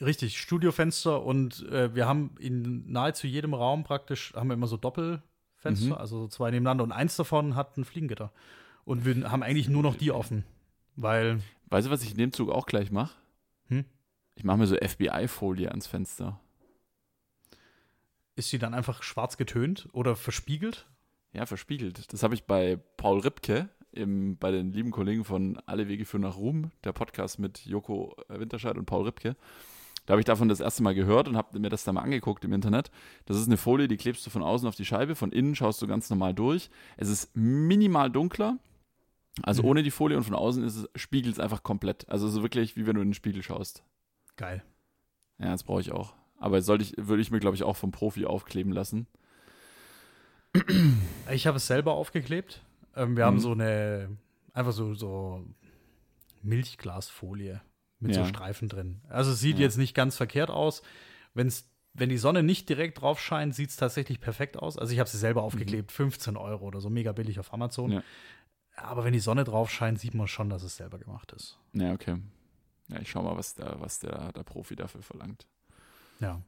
Richtig, 0.00 0.38
Studiofenster 0.40 1.22
und 1.22 1.62
äh, 1.68 1.94
wir 1.94 2.08
haben 2.08 2.34
in 2.40 2.90
nahezu 2.90 3.26
jedem 3.28 3.54
Raum 3.54 3.84
praktisch, 3.84 4.32
haben 4.34 4.48
wir 4.48 4.54
immer 4.54 4.66
so 4.66 4.76
Doppelfenster, 4.76 5.86
Mhm. 5.86 5.92
also 5.92 6.22
so 6.22 6.28
zwei 6.28 6.50
nebeneinander 6.50 6.82
und 6.82 6.90
eins 6.92 7.14
davon 7.16 7.54
hat 7.54 7.76
ein 7.76 7.84
Fliegengitter. 7.84 8.32
Und 8.84 9.04
wir 9.04 9.30
haben 9.30 9.42
eigentlich 9.44 9.68
nur 9.68 9.82
noch 9.82 9.94
die 9.96 10.10
offen, 10.10 10.44
weil, 10.96 11.40
Weißt 11.68 11.86
du, 11.86 11.90
was 11.92 12.02
ich 12.02 12.10
in 12.10 12.18
dem 12.18 12.32
Zug 12.32 12.50
auch 12.50 12.66
gleich 12.66 12.90
mache? 12.90 13.14
Hm? 13.68 13.84
Ich 14.34 14.42
mache 14.44 14.58
mir 14.58 14.66
so 14.66 14.74
FBI-Folie 14.76 15.68
ans 15.70 15.86
Fenster. 15.86 16.40
ist 18.36 18.50
sie 18.50 18.58
dann 18.58 18.74
einfach 18.74 19.02
schwarz 19.04 19.36
getönt 19.36 19.88
oder 19.92 20.16
verspiegelt? 20.16 20.86
Ja, 21.34 21.46
verspiegelt. 21.46 22.12
Das 22.12 22.22
habe 22.22 22.34
ich 22.34 22.44
bei 22.44 22.78
Paul 22.96 23.20
Ripke, 23.20 23.68
im, 23.92 24.36
bei 24.38 24.50
den 24.50 24.72
lieben 24.72 24.90
Kollegen 24.90 25.24
von 25.24 25.58
Alle 25.66 25.88
Wege 25.88 26.04
führen 26.04 26.22
nach 26.22 26.36
Ruhm, 26.36 26.70
der 26.84 26.92
Podcast 26.92 27.38
mit 27.38 27.64
Joko 27.66 28.16
Winterscheid 28.28 28.76
und 28.76 28.86
Paul 28.86 29.04
Ripke. 29.04 29.36
Da 30.06 30.12
habe 30.12 30.20
ich 30.20 30.26
davon 30.26 30.48
das 30.48 30.60
erste 30.60 30.82
Mal 30.82 30.94
gehört 30.94 31.28
und 31.28 31.36
habe 31.36 31.58
mir 31.58 31.70
das 31.70 31.84
dann 31.84 31.94
mal 31.94 32.02
angeguckt 32.02 32.44
im 32.44 32.52
Internet. 32.52 32.90
Das 33.24 33.36
ist 33.38 33.46
eine 33.46 33.56
Folie, 33.56 33.88
die 33.88 33.96
klebst 33.96 34.26
du 34.26 34.30
von 34.30 34.42
außen 34.42 34.68
auf 34.68 34.74
die 34.76 34.84
Scheibe, 34.84 35.14
von 35.14 35.32
innen 35.32 35.54
schaust 35.54 35.80
du 35.80 35.86
ganz 35.86 36.10
normal 36.10 36.34
durch. 36.34 36.68
Es 36.96 37.08
ist 37.08 37.34
minimal 37.34 38.10
dunkler, 38.10 38.58
also 39.42 39.62
Mhm. 39.62 39.68
ohne 39.68 39.82
die 39.82 39.90
Folie 39.90 40.16
und 40.16 40.24
von 40.24 40.34
außen 40.34 40.62
ist 40.62 40.76
es, 40.76 40.88
spiegelt 40.94 41.34
es 41.34 41.40
einfach 41.40 41.62
komplett. 41.62 42.08
Also 42.08 42.26
es 42.28 42.34
ist 42.34 42.42
wirklich, 42.42 42.76
wie 42.76 42.86
wenn 42.86 42.96
du 42.96 43.00
in 43.00 43.08
den 43.08 43.14
Spiegel 43.14 43.42
schaust. 43.42 43.82
Geil. 44.36 44.62
Ja, 45.38 45.46
das 45.52 45.62
brauche 45.64 45.80
ich 45.80 45.90
auch. 45.92 46.14
Aber 46.38 46.60
sollte 46.62 46.84
ich, 46.84 46.94
würde 46.98 47.22
ich 47.22 47.30
mir, 47.30 47.40
glaube 47.40 47.56
ich, 47.56 47.62
auch 47.62 47.76
vom 47.76 47.90
Profi 47.90 48.26
aufkleben 48.26 48.72
lassen. 48.72 49.06
Ich 51.30 51.46
habe 51.46 51.56
es 51.56 51.66
selber 51.66 51.94
aufgeklebt. 51.94 52.62
Ähm, 52.96 53.16
wir 53.16 53.24
haben 53.24 53.36
Mhm. 53.36 53.40
so 53.40 53.52
eine, 53.52 54.16
einfach 54.52 54.72
so, 54.72 54.94
so 54.94 55.44
Milchglasfolie 56.42 57.60
mit 58.00 58.14
so 58.14 58.20
Ja. 58.20 58.26
Streifen 58.26 58.68
drin. 58.68 59.00
Also 59.08 59.32
es 59.32 59.40
sieht 59.40 59.56
Ja. 59.58 59.62
jetzt 59.64 59.76
nicht 59.78 59.94
ganz 59.94 60.16
verkehrt 60.16 60.50
aus. 60.50 60.82
Wenn's, 61.32 61.68
wenn 61.94 62.08
die 62.08 62.18
Sonne 62.18 62.42
nicht 62.42 62.68
direkt 62.68 63.00
drauf 63.00 63.20
scheint, 63.20 63.54
sieht 63.54 63.70
es 63.70 63.76
tatsächlich 63.76 64.20
perfekt 64.20 64.56
aus. 64.58 64.78
Also 64.78 64.92
ich 64.92 64.98
habe 65.00 65.08
sie 65.08 65.18
selber 65.18 65.42
aufgeklebt, 65.42 65.90
15 65.92 66.36
Euro 66.36 66.66
oder 66.66 66.80
so, 66.80 66.90
mega 66.90 67.12
billig 67.12 67.40
auf 67.40 67.52
Amazon. 67.52 67.90
Mhm. 67.90 67.96
Ja. 67.96 68.02
Aber 68.76 69.04
wenn 69.04 69.12
die 69.12 69.20
Sonne 69.20 69.44
drauf 69.44 69.70
scheint, 69.70 70.00
sieht 70.00 70.14
man 70.14 70.26
schon, 70.26 70.50
dass 70.50 70.62
es 70.64 70.76
selber 70.76 70.98
gemacht 70.98 71.32
ist. 71.32 71.58
Ja, 71.72 71.92
okay. 71.92 72.16
Ja, 72.88 73.00
ich 73.00 73.08
schau 73.10 73.22
mal, 73.22 73.36
was 73.36 73.54
der, 73.54 73.80
was 73.80 74.00
der, 74.00 74.32
der 74.32 74.42
Profi 74.42 74.76
dafür 74.76 75.02
verlangt. 75.02 75.46
Ja. 76.20 76.40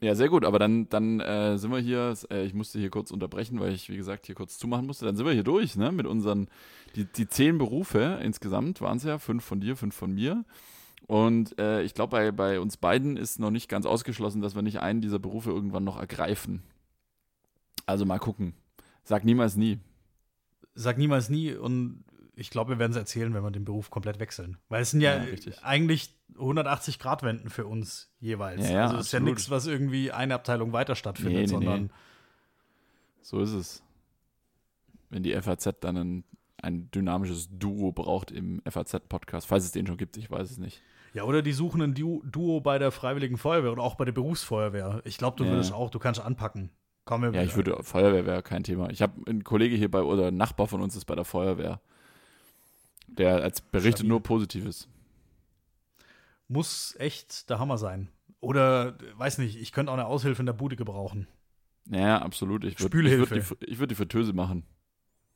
Ja, 0.00 0.14
sehr 0.14 0.28
gut, 0.28 0.44
aber 0.44 0.58
dann, 0.58 0.88
dann 0.90 1.20
äh, 1.20 1.56
sind 1.56 1.70
wir 1.70 1.78
hier, 1.78 2.14
äh, 2.30 2.44
ich 2.44 2.52
musste 2.52 2.78
hier 2.78 2.90
kurz 2.90 3.10
unterbrechen, 3.10 3.58
weil 3.60 3.72
ich, 3.72 3.88
wie 3.88 3.96
gesagt, 3.96 4.26
hier 4.26 4.34
kurz 4.34 4.58
zumachen 4.58 4.86
musste. 4.86 5.06
Dann 5.06 5.16
sind 5.16 5.24
wir 5.24 5.32
hier 5.32 5.42
durch, 5.42 5.76
ne, 5.76 5.90
mit 5.90 6.06
unseren, 6.06 6.48
die, 6.96 7.06
die 7.06 7.26
zehn 7.26 7.56
Berufe 7.56 8.20
insgesamt 8.22 8.82
waren 8.82 8.98
es 8.98 9.04
ja, 9.04 9.18
fünf 9.18 9.42
von 9.42 9.60
dir, 9.60 9.74
fünf 9.74 9.94
von 9.94 10.12
mir. 10.12 10.44
Und 11.06 11.58
äh, 11.58 11.82
ich 11.82 11.94
glaube, 11.94 12.10
bei, 12.10 12.30
bei 12.30 12.60
uns 12.60 12.76
beiden 12.76 13.16
ist 13.16 13.38
noch 13.38 13.50
nicht 13.50 13.68
ganz 13.70 13.86
ausgeschlossen, 13.86 14.42
dass 14.42 14.54
wir 14.54 14.62
nicht 14.62 14.80
einen 14.80 15.00
dieser 15.00 15.18
Berufe 15.18 15.50
irgendwann 15.50 15.84
noch 15.84 15.98
ergreifen. 15.98 16.62
Also 17.86 18.04
mal 18.04 18.18
gucken. 18.18 18.54
Sag 19.02 19.24
niemals 19.24 19.56
nie. 19.56 19.78
Sag 20.74 20.98
niemals 20.98 21.30
nie 21.30 21.54
und 21.54 22.04
ich 22.38 22.50
glaube, 22.50 22.74
wir 22.74 22.78
werden 22.78 22.92
es 22.92 22.98
erzählen, 22.98 23.32
wenn 23.34 23.42
wir 23.42 23.50
den 23.50 23.64
Beruf 23.64 23.90
komplett 23.90 24.20
wechseln. 24.20 24.58
Weil 24.68 24.82
es 24.82 24.90
sind 24.90 25.00
ja, 25.00 25.24
Ja, 25.24 25.34
eigentlich 25.62 26.14
180 26.36 26.98
Grad 26.98 27.22
Wenden 27.22 27.48
für 27.50 27.66
uns 27.66 28.12
jeweils. 28.20 28.68
Ja, 28.68 28.74
ja, 28.74 28.84
also 28.84 28.96
es 28.98 29.06
ist 29.06 29.12
ja 29.12 29.20
nichts, 29.20 29.50
was 29.50 29.66
irgendwie 29.66 30.12
eine 30.12 30.34
Abteilung 30.34 30.72
weiter 30.72 30.94
stattfindet, 30.94 31.32
Nee, 31.34 31.40
nee, 31.42 31.46
sondern 31.46 31.82
nee. 31.84 31.90
So 33.22 33.40
ist 33.40 33.52
es. 33.52 33.82
Wenn 35.08 35.22
die 35.22 35.32
FAZ 35.40 35.76
dann 35.80 35.96
ein, 35.96 36.24
ein 36.62 36.90
dynamisches 36.90 37.48
Duo 37.50 37.92
braucht 37.92 38.30
im 38.30 38.60
FAZ-Podcast, 38.68 39.46
falls 39.46 39.64
es 39.64 39.72
den 39.72 39.86
schon 39.86 39.96
gibt, 39.96 40.16
ich 40.16 40.30
weiß 40.30 40.50
es 40.50 40.58
nicht. 40.58 40.82
ja, 41.14 41.22
oder 41.24 41.40
die 41.42 41.52
suchen 41.52 41.80
ein 41.80 41.94
Duo, 41.94 42.22
Duo 42.24 42.60
bei 42.60 42.78
der 42.78 42.90
Freiwilligen 42.92 43.38
Feuerwehr 43.38 43.72
oder 43.72 43.82
auch 43.82 43.94
bei 43.94 44.04
der 44.04 44.12
Berufsfeuerwehr. 44.12 45.00
Ich 45.04 45.16
glaube, 45.16 45.36
du 45.38 45.44
Ja. 45.44 45.50
würdest 45.50 45.72
auch, 45.72 45.90
du 45.90 45.98
kannst 45.98 46.20
anpacken. 46.20 46.70
Komm, 47.06 47.22
Ja, 47.32 47.42
ich 47.42 47.54
würde, 47.56 47.78
Feuerwehr 47.82 48.26
wäre 48.26 48.42
kein 48.42 48.64
Thema. 48.64 48.90
Ich 48.90 49.00
habe 49.00 49.14
einen 49.26 49.44
Kollege 49.44 49.76
hier 49.76 49.90
bei, 49.90 50.02
oder 50.02 50.26
ein 50.28 50.36
Nachbar 50.36 50.66
von 50.66 50.82
uns 50.82 50.96
ist 50.96 51.04
bei 51.06 51.14
der 51.14 51.24
Feuerwehr. 51.24 51.80
Der 53.08 53.36
als 53.42 53.60
berichtet 53.60 53.98
Stabil. 54.00 54.08
nur 54.10 54.22
Positives. 54.22 54.88
muss 56.48 56.94
echt 56.98 57.48
der 57.50 57.58
Hammer 57.58 57.78
sein. 57.78 58.08
Oder, 58.40 58.96
weiß 59.16 59.38
nicht, 59.38 59.56
ich 59.60 59.72
könnte 59.72 59.90
auch 59.90 59.96
eine 59.96 60.06
Aushilfe 60.06 60.42
in 60.42 60.46
der 60.46 60.52
Bude 60.52 60.76
gebrauchen. 60.76 61.26
Ja, 61.88 62.18
absolut. 62.20 62.64
Ich 62.64 62.74
würde 62.80 62.88
Spülhilfe. 62.96 63.30
würd 63.50 63.62
die, 63.62 63.66
ich 63.66 63.78
würd 63.78 63.90
die 63.90 63.94
Fritteuse 63.94 64.32
machen. 64.32 64.64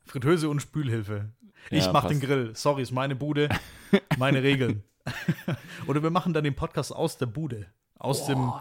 Fritteuse 0.05 0.49
und 0.49 0.61
Spülhilfe. 0.61 1.29
Ich 1.69 1.85
Ja, 1.85 1.91
mach 1.91 2.07
den. 2.07 2.19
Grill. 2.19 2.55
Sorry, 2.55 2.81
ist 2.81 2.91
meine 2.91 3.15
Bude, 3.15 3.49
meine 4.17 4.43
Regeln. 4.43 4.83
Oder 5.87 6.03
wir 6.03 6.09
machen 6.11 6.33
dann 6.33 6.43
den 6.43 6.55
Podcast 6.55 6.93
aus 6.95 7.17
der 7.17 7.25
Bude. 7.27 7.67
Aus 7.97 8.25
dem. 8.27 8.51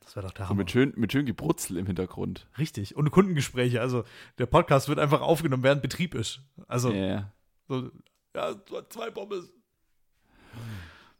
Das 0.00 0.16
wäre 0.16 0.26
doch 0.26 0.34
der 0.34 0.48
Hammer. 0.48 0.58
mit 0.58 0.70
schön, 0.70 0.92
mit 0.96 1.12
schön 1.12 1.26
Gebrutzel 1.26 1.76
im 1.78 1.86
Hintergrund. 1.86 2.46
Richtig. 2.58 2.94
Und 2.96 3.10
Kundengespräche. 3.10 3.80
Also 3.80 4.04
der 4.38 4.46
Podcast 4.46 4.88
wird 4.88 4.98
einfach 4.98 5.20
aufgenommen, 5.20 5.62
während 5.62 5.82
Betrieb 5.82 6.14
ist. 6.14 6.40
Also, 6.68 6.90
Ja, 6.92 7.06
ja. 7.06 7.32
So, 7.68 7.90
ja, 8.34 8.54
zwei 8.90 9.10
Pommes. 9.10 9.52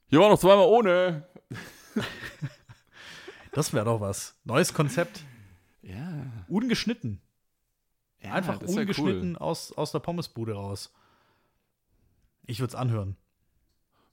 Hier 0.09 0.21
war 0.21 0.29
noch 0.29 0.39
zweimal 0.39 0.67
ohne. 0.67 1.27
Das 3.53 3.73
wäre 3.73 3.85
doch 3.85 4.01
was. 4.01 4.37
Neues 4.45 4.75
Konzept. 4.75 5.25
Ja. 5.83 6.27
Ungeschnitten. 6.49 7.21
ja 8.21 8.33
einfach 8.33 8.61
ungeschnitten 8.61 9.37
aus, 9.37 9.73
aus 9.73 9.93
der 9.93 10.01
Pommesbude 10.01 10.55
raus. 10.55 10.93
Ich 12.47 12.61
würde 12.61 12.71
es 12.71 12.75
anhören. 12.75 13.17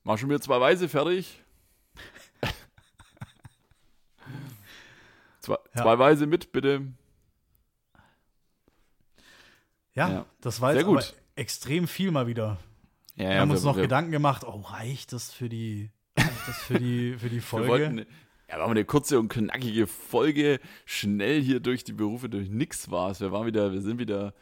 Mach 0.03 0.17
schon 0.17 0.29
mir 0.29 0.39
zwei 0.39 0.59
Weiße 0.59 0.89
fertig. 0.89 1.41
zwei, 5.39 5.57
Ja. 5.75 5.81
zwei 5.83 5.99
Weiße 5.99 6.25
mit, 6.25 6.51
bitte. 6.51 6.87
Ja, 9.93 10.09
Ja. 10.09 10.25
das 10.41 10.61
war 10.61 10.71
Sehr 10.73 10.81
jetzt 10.81 10.87
gut. 10.87 11.15
Extrem 11.35 11.87
viel 11.87 12.11
mal 12.11 12.27
wieder. 12.27 12.57
Ja, 13.15 13.29
Wir 13.29 13.39
haben 13.41 13.51
uns 13.51 13.63
noch 13.63 13.75
Gedanken 13.75 14.11
gemacht, 14.11 14.43
oh, 14.45 14.61
reicht 14.61 15.13
das 15.13 15.31
für 15.31 15.49
die, 15.49 15.91
reicht 16.17 16.47
das 16.47 16.57
für 16.63 16.79
die, 16.79 17.15
für 17.17 17.29
die 17.29 17.35
Wir 17.37 17.41
Folge? 17.41 17.67
wollten, 17.69 17.97
ja, 18.49 18.57
machen 18.57 18.69
wir 18.69 18.71
eine 18.71 18.85
kurze 18.85 19.19
und 19.19 19.29
knackige 19.29 19.87
Folge, 19.87 20.59
schnell 20.85 21.41
hier 21.41 21.59
durch 21.59 21.83
die 21.83 21.93
Berufe, 21.93 22.29
durch 22.29 22.49
nix 22.49 22.89
war's. 22.91 23.19
Wir 23.21 23.31
waren 23.31 23.45
wieder, 23.45 23.71
wir 23.73 23.81
sind 23.81 23.99
wieder, 23.99 24.33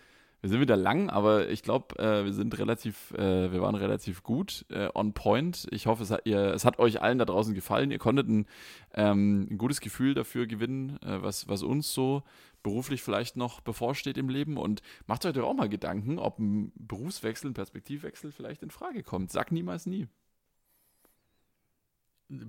wir 0.42 0.50
sind 0.50 0.62
wieder 0.62 0.78
lang, 0.78 1.10
aber 1.10 1.50
ich 1.50 1.64
glaube, 1.64 2.00
äh, 2.00 2.24
wir 2.26 2.34
sind 2.34 2.58
relativ, 2.58 3.12
äh, 3.12 3.52
wir 3.52 3.62
waren 3.62 3.76
relativ 3.76 4.24
gut 4.24 4.66
äh, 4.70 4.88
on 4.96 5.14
point. 5.14 5.68
Ich 5.72 5.86
hoffe, 5.86 6.04
es 6.04 6.12
hat, 6.12 6.22
ihr, 6.26 6.40
es 6.54 6.64
hat 6.64 6.80
euch 6.80 7.02
allen 7.02 7.18
da 7.20 7.26
draußen 7.26 7.54
gefallen. 7.54 7.92
Ihr 7.92 8.00
konntet 8.00 8.28
ein, 8.30 8.46
ähm, 8.94 9.48
ein 9.52 9.58
gutes 9.58 9.82
Gefühl 9.82 10.14
dafür 10.14 10.48
gewinnen, 10.48 10.98
äh, 11.04 11.22
was, 11.22 11.48
was 11.48 11.62
uns 11.62 11.94
so 11.94 12.24
beruflich 12.64 13.02
vielleicht 13.02 13.38
noch 13.38 13.62
bevorsteht 13.62 14.18
im 14.18 14.30
Leben 14.30 14.58
und 14.58 14.82
macht 15.08 15.26
euch 15.26 15.34
doch 15.34 15.48
auch 15.48 15.54
mal 15.54 15.70
Gedanken, 15.70 16.20
ob 16.20 16.40
ein 16.40 16.72
Berufswechsel, 16.76 17.52
ein 17.52 17.54
Perspektivwechsel 17.54 18.32
vielleicht 18.32 18.64
in 18.64 18.72
Frage 18.72 19.04
kommt. 19.04 19.32
Sag 19.32 19.52
niemals 19.52 19.86
nie. 19.86 20.08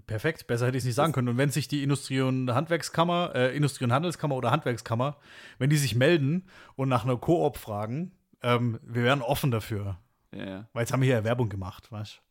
Perfekt, 0.07 0.47
besser 0.47 0.67
hätte 0.67 0.77
ich 0.77 0.83
es 0.83 0.87
nicht 0.87 0.95
sagen 0.95 1.13
können. 1.13 1.29
Und 1.29 1.39
wenn 1.39 1.51
sich 1.51 1.67
die 1.67 1.83
Industrie- 1.83 2.21
und 2.21 2.53
Handwerkskammer, 2.53 3.33
äh, 3.35 3.57
Industrie- 3.57 3.85
und 3.85 3.93
Handelskammer 3.93 4.35
oder 4.35 4.51
Handwerkskammer, 4.51 5.17
wenn 5.59 5.71
die 5.71 5.79
sich 5.79 5.95
melden 5.95 6.45
und 6.77 6.91
nach 6.91 7.05
einer 7.05 7.17
Koop 7.17 7.57
fragen, 7.57 8.13
ähm, 8.43 8.79
wir 8.83 9.05
wären 9.05 9.23
offen 9.23 9.51
dafür. 9.51 9.99
Ja, 10.33 10.45
ja. 10.45 10.69
Weil 10.75 10.83
jetzt 10.83 10.93
haben 10.93 11.01
wir 11.01 11.07
hier 11.07 11.25
Werbung 11.25 11.49
gemacht, 11.49 11.91
weißt 11.91 12.17
du? 12.17 12.31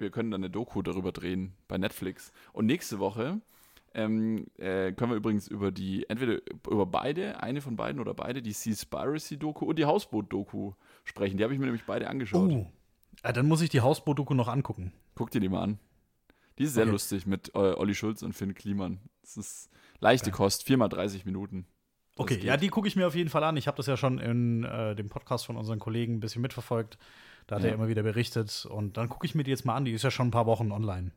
Wir 0.00 0.10
können 0.10 0.30
dann 0.30 0.42
eine 0.42 0.50
Doku 0.50 0.82
darüber 0.82 1.12
drehen 1.12 1.54
bei 1.68 1.78
Netflix. 1.78 2.32
Und 2.52 2.66
nächste 2.66 2.98
Woche 2.98 3.40
ähm, 3.94 4.46
äh, 4.58 4.92
können 4.92 5.10
wir 5.10 5.16
übrigens 5.16 5.48
über 5.48 5.70
die, 5.72 6.08
entweder 6.08 6.38
über 6.70 6.86
beide, 6.86 7.42
eine 7.42 7.60
von 7.60 7.76
beiden 7.76 8.00
oder 8.00 8.14
beide, 8.14 8.42
die 8.42 8.52
Seaspiracy-Doku 8.52 9.64
und 9.66 9.78
die 9.78 9.84
Hausboot-Doku 9.84 10.72
sprechen. 11.04 11.36
Die 11.36 11.42
habe 11.44 11.52
ich 11.52 11.58
mir 11.58 11.66
nämlich 11.66 11.84
beide 11.86 12.08
angeschaut. 12.08 12.50
Oh. 12.50 12.66
Ja, 13.24 13.32
dann 13.32 13.48
muss 13.48 13.60
ich 13.62 13.68
die 13.70 13.80
Hausboot-Doku 13.80 14.34
noch 14.34 14.48
angucken. 14.48 14.92
Guck 15.14 15.30
dir 15.30 15.40
die 15.40 15.48
mal 15.48 15.62
an. 15.62 15.78
Die 16.58 16.64
ist 16.64 16.74
sehr 16.74 16.84
Okay. 16.84 16.92
lustig 16.92 17.26
mit 17.26 17.50
äh, 17.54 17.58
Olli 17.58 17.94
Schulz 17.94 18.22
und 18.22 18.32
Finn 18.34 18.54
Kliman. 18.54 19.00
Das 19.22 19.36
ist 19.36 19.70
leichte 19.98 20.30
Kost, 20.30 20.64
viermal 20.64 20.88
30 20.88 21.24
Minuten. 21.24 21.66
Das 22.16 22.24
Okay, 22.24 22.36
geht. 22.36 22.44
ja, 22.44 22.56
die 22.56 22.68
gucke 22.68 22.86
ich 22.88 22.96
mir 22.96 23.06
auf 23.06 23.14
jeden 23.14 23.30
Fall 23.30 23.44
an. 23.44 23.56
Ich 23.56 23.66
habe 23.66 23.76
das 23.76 23.86
ja 23.86 23.96
schon 23.96 24.18
in 24.18 24.64
äh, 24.64 24.94
dem 24.94 25.08
Podcast 25.08 25.46
von 25.46 25.56
unseren 25.56 25.78
Kollegen 25.78 26.14
ein 26.14 26.20
bisschen 26.20 26.42
mitverfolgt. 26.42 26.98
Da 27.46 27.56
hat 27.56 27.62
Ja. 27.62 27.70
er 27.70 27.74
immer 27.74 27.88
wieder 27.88 28.02
berichtet. 28.02 28.66
Und 28.70 28.96
dann 28.96 29.08
gucke 29.08 29.26
ich 29.26 29.34
mir 29.34 29.42
die 29.42 29.50
jetzt 29.50 29.64
mal 29.64 29.74
an. 29.74 29.84
Die 29.84 29.92
ist 29.92 30.02
ja 30.04 30.10
schon 30.10 30.28
ein 30.28 30.32
paar 30.32 30.46
Wochen 30.46 30.70
online. 30.70 31.12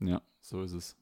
Ja, 0.00 0.22
so 0.40 0.62
ist 0.62 0.72
es. 0.72 0.96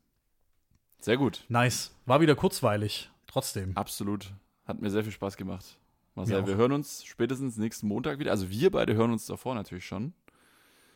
Sehr 1.05 1.19
gut. 1.19 1.45
Nice. 1.49 1.95
War 2.07 2.23
wieder 2.23 2.35
kurzweilig. 2.35 3.11
Trotzdem. 3.27 3.77
Absolut. 3.77 4.33
Hat 4.65 4.81
mir 4.81 4.91
sehr 4.91 5.03
viel 5.03 5.13
Spaß 5.13 5.37
gemacht. 5.37 5.79
Mir 6.15 6.23
Marcel, 6.23 6.41
auch. 6.41 6.47
wir 6.47 6.57
hören 6.57 6.73
uns 6.73 7.05
spätestens 7.05 7.59
nächsten 7.59 7.89
Montag 7.89 8.19
wieder. 8.21 8.31
Also 8.31 8.49
wir 8.49 8.71
beide 8.71 8.95
hören 8.95 9.13
uns 9.13 9.27
davor 9.27 9.55
natürlich 9.55 9.85
schon. 9.85 10.15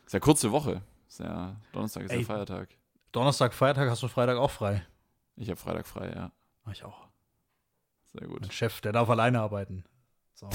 Ist 0.07 0.13
ja 0.13 0.19
kurze 0.19 0.51
Woche. 0.51 0.81
Ist 1.07 1.19
ja 1.19 1.55
Donnerstag 1.73 2.05
ist 2.05 2.11
Ey. 2.11 2.21
ja 2.21 2.25
Feiertag. 2.25 2.69
Donnerstag, 3.11 3.53
Feiertag 3.53 3.87
hast 3.87 4.01
du 4.01 4.07
Freitag 4.07 4.37
auch 4.37 4.49
frei. 4.49 4.83
Ich 5.35 5.47
habe 5.47 5.59
Freitag 5.59 5.85
frei, 5.85 6.11
ja. 6.11 6.31
Mach 6.65 6.73
ich 6.73 6.83
auch. 6.83 7.07
Sehr 8.11 8.27
gut. 8.27 8.41
Mein 8.41 8.49
Chef, 8.49 8.81
der 8.81 8.93
darf 8.93 9.11
alleine 9.11 9.39
arbeiten. 9.41 9.83
So. 10.33 10.49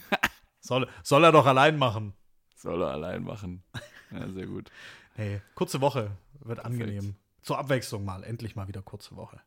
soll, 0.60 0.88
soll 1.02 1.22
er 1.22 1.32
doch 1.32 1.44
allein 1.44 1.76
machen. 1.76 2.14
Soll 2.54 2.80
er 2.80 2.92
allein 2.92 3.24
machen. 3.24 3.62
Ja, 4.10 4.26
sehr 4.30 4.46
gut. 4.46 4.70
Nee, 5.18 5.42
kurze 5.54 5.82
Woche 5.82 6.12
wird 6.40 6.64
angenehm. 6.64 7.16
Zur 7.46 7.58
Abwechslung 7.60 8.04
mal. 8.04 8.24
Endlich 8.24 8.56
mal 8.56 8.66
wieder 8.66 8.82
kurze 8.82 9.14
Woche. 9.14 9.40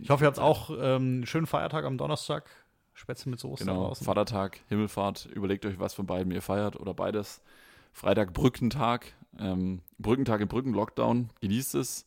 Ich 0.00 0.08
hoffe, 0.08 0.24
ihr 0.24 0.28
habt 0.28 0.38
auch 0.38 0.70
ähm, 0.70 0.78
einen 0.78 1.26
schönen 1.26 1.46
Feiertag 1.46 1.84
am 1.84 1.98
Donnerstag. 1.98 2.48
Spätzle 2.94 3.30
mit 3.30 3.38
Soße 3.38 3.66
Genau, 3.66 3.88
draußen. 3.88 4.02
Vatertag, 4.06 4.60
Himmelfahrt. 4.68 5.26
Überlegt 5.26 5.66
euch, 5.66 5.78
was 5.78 5.92
von 5.92 6.06
beiden 6.06 6.32
ihr 6.32 6.40
feiert 6.40 6.80
oder 6.80 6.94
beides. 6.94 7.42
Freitag 7.92 8.32
Brückentag. 8.32 9.12
Ähm, 9.38 9.82
Brückentag 9.98 10.40
im 10.40 10.48
Brückenlockdown. 10.48 11.28
Genießt 11.42 11.74
es. 11.74 12.06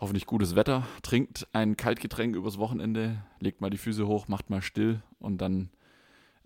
Hoffentlich 0.00 0.26
gutes 0.26 0.56
Wetter. 0.56 0.84
Trinkt 1.02 1.46
ein 1.52 1.76
Kaltgetränk 1.76 2.34
übers 2.34 2.58
Wochenende. 2.58 3.22
Legt 3.38 3.60
mal 3.60 3.70
die 3.70 3.78
Füße 3.78 4.08
hoch, 4.08 4.26
macht 4.26 4.50
mal 4.50 4.60
still. 4.60 5.02
Und 5.20 5.38
dann 5.38 5.70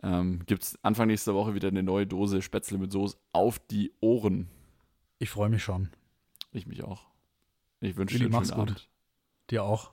ähm, 0.03 0.45
gibt 0.45 0.65
es 0.65 0.79
Anfang 0.83 1.07
nächster 1.07 1.35
Woche 1.35 1.55
wieder 1.55 1.69
eine 1.69 1.83
neue 1.83 2.07
Dose 2.07 2.43
Spätzle 2.43 2.77
mit 2.77 2.93
Soße 2.93 3.17
auf 3.33 3.59
die 3.59 3.91
Ohren. 4.03 4.51
Ich 5.19 5.31
freue 5.31 5.49
mich 5.49 5.63
schon. 5.65 5.89
Ich 6.53 6.67
mich 6.67 6.85
auch. 6.85 7.12
Ich 7.83 7.97
wünsche 7.97 8.17
dir 8.17 8.25
einen 8.27 8.33
schönen 8.33 8.51
gut. 8.51 8.71
Abend. 8.71 8.91
Dir 9.51 9.65
auch. 9.65 9.91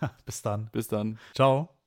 Bis 0.24 0.42
dann. 0.42 0.70
Bis 0.72 0.88
dann. 0.88 1.18
Ciao. 1.34 1.81